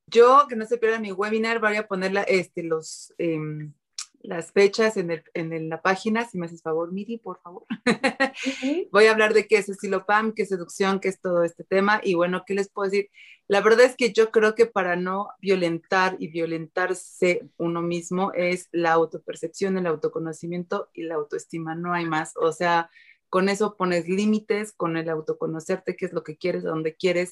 Yo, 0.07 0.45
que 0.47 0.55
no 0.55 0.65
se 0.65 0.77
pierda 0.77 0.99
mi 0.99 1.11
webinar, 1.11 1.59
voy 1.59 1.75
a 1.75 1.87
poner 1.87 2.13
este, 2.27 2.63
los, 2.63 3.13
em, 3.17 3.73
las 4.21 4.51
fechas 4.51 4.97
en, 4.97 5.11
el, 5.11 5.23
en 5.33 5.69
la 5.69 5.81
página, 5.81 6.25
si 6.25 6.37
me 6.37 6.45
haces 6.45 6.61
favor, 6.61 6.91
Miri, 6.91 7.17
por 7.17 7.41
favor. 7.41 7.65
Voy 8.91 9.05
a 9.05 9.11
hablar 9.11 9.33
de 9.33 9.47
qué 9.47 9.57
es 9.57 9.69
estilo 9.69 10.05
PAM, 10.05 10.33
qué 10.33 10.43
es 10.43 10.49
seducción, 10.49 10.99
qué 10.99 11.09
es 11.09 11.21
todo 11.21 11.43
este 11.43 11.63
tema. 11.63 12.01
Y 12.03 12.15
bueno, 12.15 12.43
¿qué 12.45 12.53
les 12.53 12.69
puedo 12.69 12.89
decir? 12.89 13.09
La 13.47 13.61
verdad 13.61 13.85
es 13.85 13.95
que 13.95 14.11
yo 14.11 14.31
creo 14.31 14.55
que 14.55 14.65
para 14.65 14.95
no 14.95 15.29
violentar 15.39 16.17
y 16.19 16.27
violentarse 16.27 17.47
uno 17.57 17.81
mismo 17.81 18.33
es 18.33 18.67
la 18.71 18.91
autopercepción, 18.91 19.77
el 19.77 19.87
autoconocimiento 19.87 20.89
y 20.93 21.03
la 21.03 21.15
autoestima, 21.15 21.75
no 21.75 21.93
hay 21.93 22.05
más. 22.05 22.33
O 22.35 22.51
sea, 22.51 22.89
con 23.29 23.47
eso 23.49 23.77
pones 23.77 24.09
límites, 24.09 24.73
con 24.73 24.97
el 24.97 25.09
autoconocerte, 25.09 25.95
qué 25.95 26.05
es 26.05 26.13
lo 26.13 26.23
que 26.23 26.37
quieres, 26.37 26.65
a 26.65 26.69
dónde 26.69 26.95
quieres, 26.95 27.31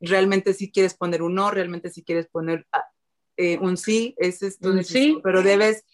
realmente 0.00 0.54
si 0.54 0.70
quieres 0.70 0.94
poner 0.94 1.22
un 1.22 1.34
no, 1.34 1.50
realmente 1.50 1.90
si 1.90 2.02
quieres 2.02 2.28
poner 2.28 2.66
ah, 2.72 2.84
eh, 3.36 3.58
un 3.58 3.76
sí, 3.76 4.14
ese 4.18 4.48
es 4.48 4.58
tu 4.58 4.82
sí, 4.82 5.18
pero 5.22 5.42
debes 5.42 5.84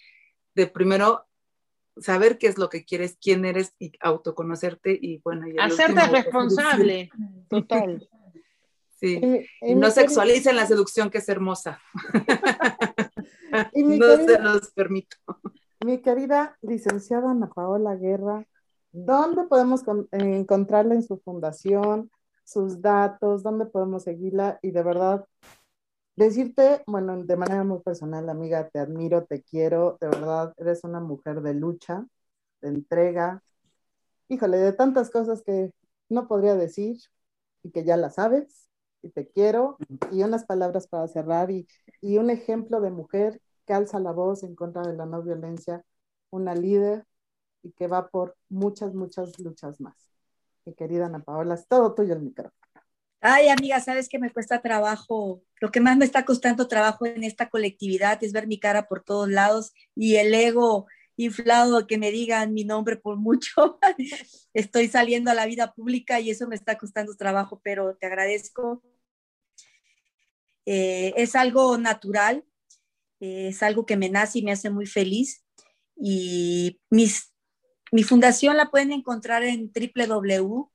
de 0.55 0.67
primero 0.67 1.27
saber 1.99 2.39
qué 2.39 2.49
es 2.49 2.59
lo 2.59 2.69
que 2.69 2.85
quieres, 2.85 3.19
quién 3.21 3.45
eres 3.45 3.75
y 3.79 3.93
autoconocerte 4.01 4.99
y 5.01 5.19
bueno. 5.19 5.49
Y 5.49 5.57
Hacerte 5.59 6.07
responsable, 6.09 7.11
total. 7.49 8.09
Sí, 8.99 9.21
no 9.61 9.91
sexualicen 9.91 10.57
la 10.57 10.67
seducción 10.67 11.11
que 11.11 11.19
es 11.19 11.29
hermosa. 11.29 11.81
no 13.75 14.17
se 14.17 14.39
los 14.39 14.71
permito. 14.73 15.17
Mi 15.85 15.99
querida 15.99 16.57
licenciada 16.63 17.31
Ana 17.31 17.51
Paola 17.51 17.95
Guerra, 17.97 18.47
¿dónde 18.93 19.45
podemos 19.45 19.83
encontrarla 20.13 20.95
en 20.95 21.03
su 21.03 21.19
fundación, 21.19 22.11
sus 22.45 22.81
datos, 22.83 23.43
dónde 23.43 23.67
podemos 23.67 24.05
seguirla? 24.05 24.59
Y 24.63 24.71
de 24.73 24.83
verdad, 24.83 25.27
decirte, 26.17 26.83
bueno, 26.87 27.23
de 27.25 27.37
manera 27.37 27.65
muy 27.65 27.81
personal, 27.81 28.29
amiga, 28.29 28.69
te 28.71 28.79
admiro, 28.79 29.25
te 29.25 29.43
quiero, 29.43 29.99
de 30.01 30.09
verdad, 30.09 30.55
eres 30.59 30.85
una 30.85 31.01
mujer 31.01 31.43
de 31.43 31.55
lucha, 31.55 32.07
de 32.63 32.69
entrega, 32.69 33.43
híjole, 34.29 34.59
de 34.59 34.73
tantas 34.73 35.11
cosas 35.11 35.43
que 35.43 35.73
no 36.09 36.29
podría 36.29 36.55
decir 36.57 36.99
y 37.63 37.71
que 37.71 37.85
ya 37.85 37.97
la 37.97 38.11
sabes, 38.11 38.69
y 39.03 39.11
te 39.11 39.29
quiero, 39.29 39.79
y 40.13 40.23
unas 40.23 40.45
palabras 40.47 40.87
para 40.89 41.09
cerrar, 41.09 41.51
y, 41.51 41.67
y 42.01 42.19
un 42.19 42.31
ejemplo 42.31 42.81
de 42.81 42.91
mujer 42.91 43.41
que 43.67 43.75
alza 43.75 44.01
la 44.01 44.13
voz 44.13 44.43
en 44.43 44.55
contra 44.55 44.83
de 44.83 44.95
la 44.95 45.07
no 45.07 45.23
violencia, 45.23 45.85
una 46.31 46.55
líder 46.55 47.07
y 47.63 47.73
que 47.73 47.89
va 47.89 48.09
por 48.09 48.37
muchas, 48.49 48.95
muchas 48.95 49.39
luchas 49.41 49.81
más. 49.81 50.14
Mi 50.65 50.75
querida 50.75 51.07
Ana 51.07 51.23
Paola, 51.23 51.55
es 51.55 51.67
todo 51.69 51.95
tuyo 51.95 52.15
el 52.15 52.21
micrófono. 52.21 52.65
Ay, 53.21 53.49
amiga, 53.49 53.81
sabes 53.81 54.09
que 54.09 54.19
me 54.19 54.31
cuesta 54.31 54.61
trabajo. 54.61 55.43
Lo 55.61 55.71
que 55.71 55.81
más 55.81 55.97
me 55.97 56.05
está 56.05 56.25
costando 56.25 56.69
trabajo 56.69 57.07
en 57.07 57.25
esta 57.25 57.49
colectividad 57.49 58.23
es 58.23 58.33
ver 58.33 58.47
mi 58.47 58.59
cara 58.59 58.87
por 58.87 59.03
todos 59.03 59.31
lados 59.31 59.73
y 59.95 60.17
el 60.17 60.35
ego 60.35 60.87
inflado 61.17 61.87
que 61.87 61.99
me 61.99 62.11
digan 62.11 62.53
mi 62.53 62.65
nombre 62.65 62.97
por 62.97 63.17
mucho. 63.17 63.79
Estoy 64.55 64.89
saliendo 64.89 65.31
a 65.31 65.35
la 65.35 65.47
vida 65.47 65.73
pública 65.73 66.21
y 66.21 66.31
eso 66.31 66.49
me 66.49 66.55
está 66.55 66.77
costando 66.77 67.15
trabajo, 67.17 67.61
pero 67.63 67.97
te 67.97 68.07
agradezco. 68.07 68.83
Eh, 70.67 71.13
es 71.17 71.35
algo 71.35 71.77
natural, 71.77 72.45
eh, 73.21 73.49
es 73.49 73.63
algo 73.63 73.85
que 73.85 73.97
me 73.97 74.09
nace 74.09 74.39
y 74.39 74.43
me 74.43 74.53
hace 74.53 74.71
muy 74.71 74.87
feliz. 74.87 75.45
Y 75.97 76.81
mis, 76.91 77.34
mi 77.95 78.03
fundación 78.03 78.57
la 78.57 78.71
pueden 78.71 78.93
encontrar 78.93 79.45
en 79.45 79.71
www 79.73 80.69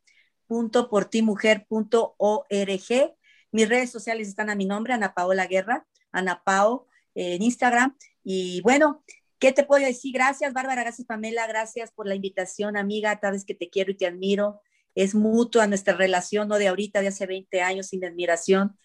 www.portimujer.org. 0.49 3.15
Mis 3.51 3.69
redes 3.69 3.91
sociales 3.91 4.27
están 4.27 4.49
a 4.49 4.55
mi 4.55 4.65
nombre, 4.65 4.93
Ana 4.93 5.13
Paola 5.13 5.47
Guerra, 5.47 5.87
Ana 6.11 6.43
Pao, 6.43 6.87
en 7.15 7.41
Instagram. 7.41 7.95
Y 8.23 8.61
bueno, 8.61 9.03
¿qué 9.39 9.51
te 9.51 9.63
puedo 9.63 9.85
decir? 9.85 10.13
Gracias, 10.13 10.53
Bárbara, 10.53 10.83
gracias, 10.83 11.07
Pamela, 11.07 11.47
gracias 11.47 11.91
por 11.91 12.07
la 12.07 12.15
invitación, 12.15 12.77
amiga. 12.77 13.17
Sabes 13.21 13.45
que 13.45 13.55
te 13.55 13.69
quiero 13.69 13.91
y 13.91 13.97
te 13.97 14.07
admiro. 14.07 14.61
Es 14.95 15.15
mutua 15.15 15.67
nuestra 15.67 15.95
relación, 15.95 16.47
no 16.47 16.57
de 16.57 16.67
ahorita, 16.67 17.01
de 17.01 17.07
hace 17.07 17.25
20 17.25 17.61
años, 17.61 17.87
sin 17.87 18.03
admiración, 18.03 18.77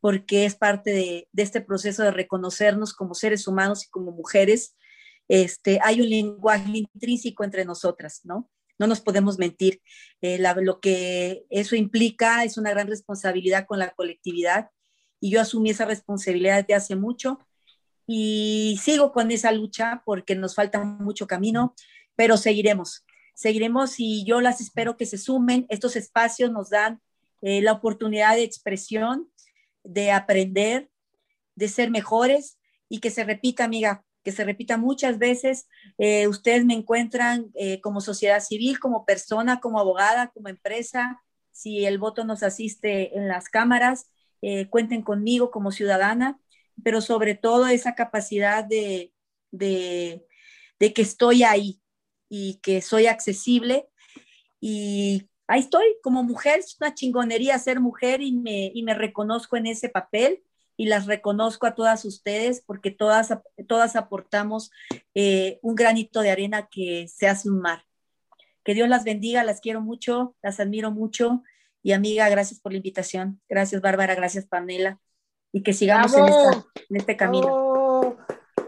porque 0.00 0.46
es 0.46 0.56
parte 0.56 0.90
de, 0.90 1.28
de 1.30 1.42
este 1.42 1.60
proceso 1.60 2.02
de 2.02 2.10
reconocernos 2.10 2.94
como 2.94 3.14
seres 3.14 3.46
humanos 3.46 3.84
y 3.84 3.90
como 3.90 4.12
mujeres. 4.12 4.74
Este, 5.34 5.78
hay 5.82 6.02
un 6.02 6.10
lenguaje 6.10 6.70
intrínseco 6.76 7.42
entre 7.42 7.64
nosotras, 7.64 8.20
¿no? 8.22 8.50
no 8.78 8.86
nos 8.86 9.00
podemos 9.00 9.38
mentir. 9.38 9.80
Eh, 10.20 10.38
lo 10.60 10.78
que 10.78 11.46
eso 11.48 11.74
implica 11.74 12.44
es 12.44 12.58
una 12.58 12.68
gran 12.68 12.86
responsabilidad 12.86 13.64
con 13.64 13.78
la 13.78 13.92
colectividad 13.92 14.68
y 15.20 15.30
yo 15.30 15.40
asumí 15.40 15.70
esa 15.70 15.86
responsabilidad 15.86 16.58
desde 16.58 16.74
hace 16.74 16.96
mucho 16.96 17.38
y 18.06 18.78
sigo 18.82 19.12
con 19.12 19.30
esa 19.30 19.52
lucha 19.52 20.02
porque 20.04 20.34
nos 20.34 20.54
falta 20.54 20.84
mucho 20.84 21.26
camino, 21.26 21.74
pero 22.14 22.36
seguiremos, 22.36 23.06
seguiremos 23.34 24.00
y 24.00 24.24
yo 24.26 24.42
las 24.42 24.60
espero 24.60 24.98
que 24.98 25.06
se 25.06 25.16
sumen. 25.16 25.64
Estos 25.70 25.96
espacios 25.96 26.50
nos 26.50 26.68
dan 26.68 27.00
eh, 27.40 27.62
la 27.62 27.72
oportunidad 27.72 28.34
de 28.34 28.42
expresión, 28.42 29.30
de 29.82 30.10
aprender, 30.10 30.90
de 31.54 31.68
ser 31.68 31.90
mejores 31.90 32.58
y 32.90 32.98
que 32.98 33.10
se 33.10 33.24
repita, 33.24 33.64
amiga, 33.64 34.04
que 34.22 34.32
se 34.32 34.44
repita 34.44 34.76
muchas 34.76 35.18
veces. 35.18 35.68
Eh, 35.98 36.28
ustedes 36.28 36.64
me 36.64 36.74
encuentran 36.74 37.50
eh, 37.54 37.80
como 37.80 38.00
sociedad 38.00 38.40
civil, 38.40 38.78
como 38.78 39.04
persona, 39.04 39.60
como 39.60 39.80
abogada, 39.80 40.30
como 40.30 40.48
empresa. 40.48 41.22
Si 41.50 41.84
el 41.84 41.98
voto 41.98 42.24
nos 42.24 42.42
asiste 42.42 43.16
en 43.16 43.28
las 43.28 43.48
cámaras, 43.48 44.10
eh, 44.40 44.68
cuenten 44.68 45.02
conmigo 45.02 45.50
como 45.50 45.70
ciudadana, 45.70 46.40
pero 46.82 47.00
sobre 47.00 47.34
todo 47.34 47.66
esa 47.68 47.94
capacidad 47.94 48.64
de, 48.64 49.12
de, 49.50 50.24
que 50.78 51.02
estoy 51.02 51.42
ahí 51.44 51.80
y 52.28 52.60
que 52.62 52.80
soy 52.80 53.06
accesible. 53.06 53.88
Y 54.60 55.28
ahí 55.46 55.60
estoy 55.60 55.84
como 56.02 56.22
mujer, 56.22 56.60
es 56.60 56.76
una 56.80 56.94
chingonería 56.94 57.58
ser 57.58 57.80
mujer 57.80 58.22
y 58.22 58.32
me, 58.32 58.70
y 58.74 58.82
me 58.82 58.94
reconozco 58.94 59.56
en 59.56 59.66
ese 59.66 59.88
papel 59.88 60.42
y 60.76 60.86
las 60.86 61.06
reconozco 61.06 61.66
a 61.66 61.74
todas 61.74 62.04
ustedes 62.04 62.62
porque 62.66 62.90
todas, 62.90 63.34
todas 63.68 63.96
aportamos 63.96 64.70
eh, 65.14 65.58
un 65.62 65.74
granito 65.74 66.20
de 66.20 66.30
arena 66.30 66.68
que 66.70 67.06
se 67.08 67.28
hace 67.28 67.48
un 67.48 67.60
mar. 67.60 67.84
Que 68.64 68.74
Dios 68.74 68.88
las 68.88 69.04
bendiga, 69.04 69.44
las 69.44 69.60
quiero 69.60 69.80
mucho, 69.80 70.36
las 70.42 70.60
admiro 70.60 70.90
mucho 70.90 71.42
y 71.82 71.92
amiga, 71.92 72.28
gracias 72.28 72.60
por 72.60 72.72
la 72.72 72.78
invitación. 72.78 73.40
Gracias 73.48 73.80
Bárbara, 73.82 74.14
gracias 74.14 74.46
Pamela 74.46 75.00
y 75.52 75.62
que 75.62 75.72
sigamos 75.72 76.14
en, 76.16 76.96
este 76.96 77.16
camino. 77.16 78.16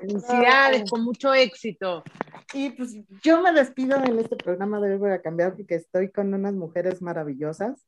Felicidades, 0.00 0.90
con 0.90 1.02
mucho 1.02 1.32
éxito. 1.32 2.04
Y 2.52 2.70
pues 2.70 2.94
yo 3.22 3.40
me 3.40 3.52
despido 3.52 3.96
en 3.96 4.18
este 4.18 4.36
programa 4.36 4.78
de 4.80 4.92
hoy 4.92 4.98
voy 4.98 5.10
a 5.10 5.22
cambiar 5.22 5.56
porque 5.56 5.76
estoy 5.76 6.10
con 6.10 6.32
unas 6.34 6.52
mujeres 6.52 7.00
maravillosas 7.00 7.86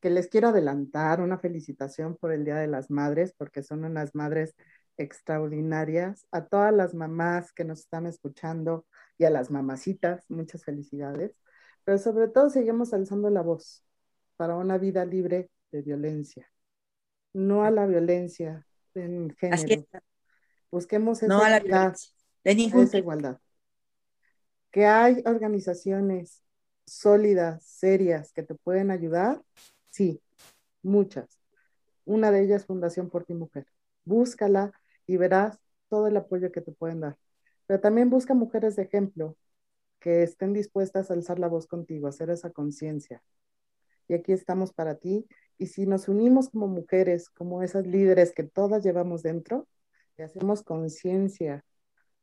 que 0.00 0.10
les 0.10 0.28
quiero 0.28 0.48
adelantar 0.48 1.20
una 1.20 1.38
felicitación 1.38 2.16
por 2.16 2.32
el 2.32 2.44
Día 2.44 2.56
de 2.56 2.66
las 2.66 2.90
Madres, 2.90 3.34
porque 3.36 3.62
son 3.62 3.84
unas 3.84 4.14
madres 4.14 4.54
extraordinarias. 4.96 6.26
A 6.30 6.46
todas 6.46 6.72
las 6.72 6.94
mamás 6.94 7.52
que 7.52 7.64
nos 7.64 7.80
están 7.80 8.06
escuchando 8.06 8.86
y 9.18 9.24
a 9.24 9.30
las 9.30 9.50
mamacitas, 9.50 10.24
muchas 10.28 10.64
felicidades. 10.64 11.36
Pero 11.84 11.98
sobre 11.98 12.28
todo 12.28 12.50
seguimos 12.50 12.92
alzando 12.92 13.30
la 13.30 13.42
voz 13.42 13.84
para 14.36 14.56
una 14.56 14.78
vida 14.78 15.04
libre 15.04 15.50
de 15.72 15.82
violencia. 15.82 16.50
No 17.32 17.64
a 17.64 17.70
la 17.70 17.86
violencia 17.86 18.66
en 18.94 19.30
género. 19.30 19.86
Busquemos 20.70 21.22
esa, 21.22 21.28
no 21.28 21.38
igualdad, 21.38 21.94
esa 22.44 22.98
igualdad. 22.98 23.38
Que 24.70 24.86
hay 24.86 25.22
organizaciones 25.24 26.42
sólidas, 26.86 27.64
serias, 27.64 28.32
que 28.32 28.42
te 28.42 28.54
pueden 28.54 28.90
ayudar, 28.90 29.42
Sí, 29.96 30.20
muchas. 30.82 31.40
Una 32.04 32.30
de 32.30 32.42
ellas, 32.42 32.66
Fundación 32.66 33.08
Por 33.08 33.24
Ti 33.24 33.32
Mujer. 33.32 33.66
Búscala 34.04 34.72
y 35.06 35.16
verás 35.16 35.58
todo 35.88 36.06
el 36.06 36.18
apoyo 36.18 36.52
que 36.52 36.60
te 36.60 36.70
pueden 36.70 37.00
dar. 37.00 37.16
Pero 37.66 37.80
también 37.80 38.10
busca 38.10 38.34
mujeres 38.34 38.76
de 38.76 38.82
ejemplo 38.82 39.38
que 39.98 40.22
estén 40.22 40.52
dispuestas 40.52 41.10
a 41.10 41.14
alzar 41.14 41.38
la 41.38 41.48
voz 41.48 41.66
contigo, 41.66 42.06
a 42.06 42.10
hacer 42.10 42.28
esa 42.28 42.50
conciencia. 42.50 43.22
Y 44.06 44.12
aquí 44.12 44.32
estamos 44.32 44.74
para 44.74 44.96
ti. 44.96 45.26
Y 45.56 45.68
si 45.68 45.86
nos 45.86 46.08
unimos 46.08 46.50
como 46.50 46.68
mujeres, 46.68 47.30
como 47.30 47.62
esas 47.62 47.86
líderes 47.86 48.32
que 48.32 48.42
todas 48.42 48.84
llevamos 48.84 49.22
dentro, 49.22 49.66
y 50.18 50.22
hacemos 50.24 50.62
conciencia, 50.62 51.64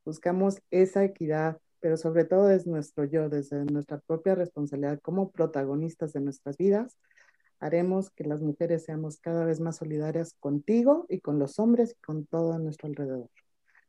buscamos 0.06 0.62
esa 0.70 1.04
equidad, 1.04 1.60
pero 1.80 1.98
sobre 1.98 2.26
todo 2.26 2.46
desde 2.46 2.70
nuestro 2.70 3.06
yo, 3.06 3.30
desde 3.30 3.66
nuestra 3.66 3.98
propia 3.98 4.36
responsabilidad 4.36 5.00
como 5.02 5.32
protagonistas 5.32 6.14
de 6.14 6.22
nuestras 6.22 6.56
vidas, 6.58 7.00
haremos 7.60 8.10
que 8.12 8.24
las 8.24 8.42
mujeres 8.42 8.84
seamos 8.84 9.20
cada 9.20 9.46
vez 9.46 9.60
más 9.60 9.78
solidarias 9.78 10.36
contigo 10.40 11.06
y 11.10 11.20
con 11.20 11.40
los 11.40 11.60
hombres 11.60 11.96
y 11.98 12.02
con 12.02 12.26
todo 12.26 12.54
a 12.54 12.60
nuestro 12.60 12.88
alrededor. 12.88 13.30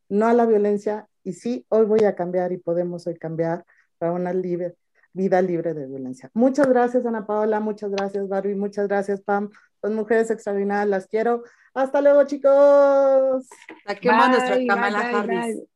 No 0.09 0.27
a 0.27 0.33
la 0.33 0.47
violencia, 0.47 1.09
y 1.23 1.33
sí, 1.33 1.67
hoy 1.69 1.87
voy 1.87 2.05
a 2.05 2.15
cambiar 2.15 2.53
y 2.53 2.59
podemos 2.59 3.07
hoy 3.07 3.17
cambiar 3.17 3.65
para 3.99 4.13
una 4.13 4.33
libre, 4.33 4.77
vida 5.13 5.41
libre 5.43 5.75
de 5.75 5.87
violencia. 5.87 6.31
Muchas 6.35 6.69
gracias, 6.69 7.07
Ana 7.07 7.27
Paola, 7.27 7.61
muchas 7.61 7.91
gracias, 7.91 8.29
Barbie, 8.29 8.55
muchas 8.55 8.87
gracias, 8.87 9.23
Pam. 9.23 9.51
Son 9.81 9.95
mujeres 9.95 10.31
extraordinarias, 10.31 10.89
las 10.89 11.07
quiero. 11.07 11.43
Hasta 11.75 12.01
luego, 12.01 12.25
chicos. 12.25 13.49
La 13.85 14.29
nuestra 14.29 14.59
Kamala 14.67 15.01
Harris. 15.11 15.74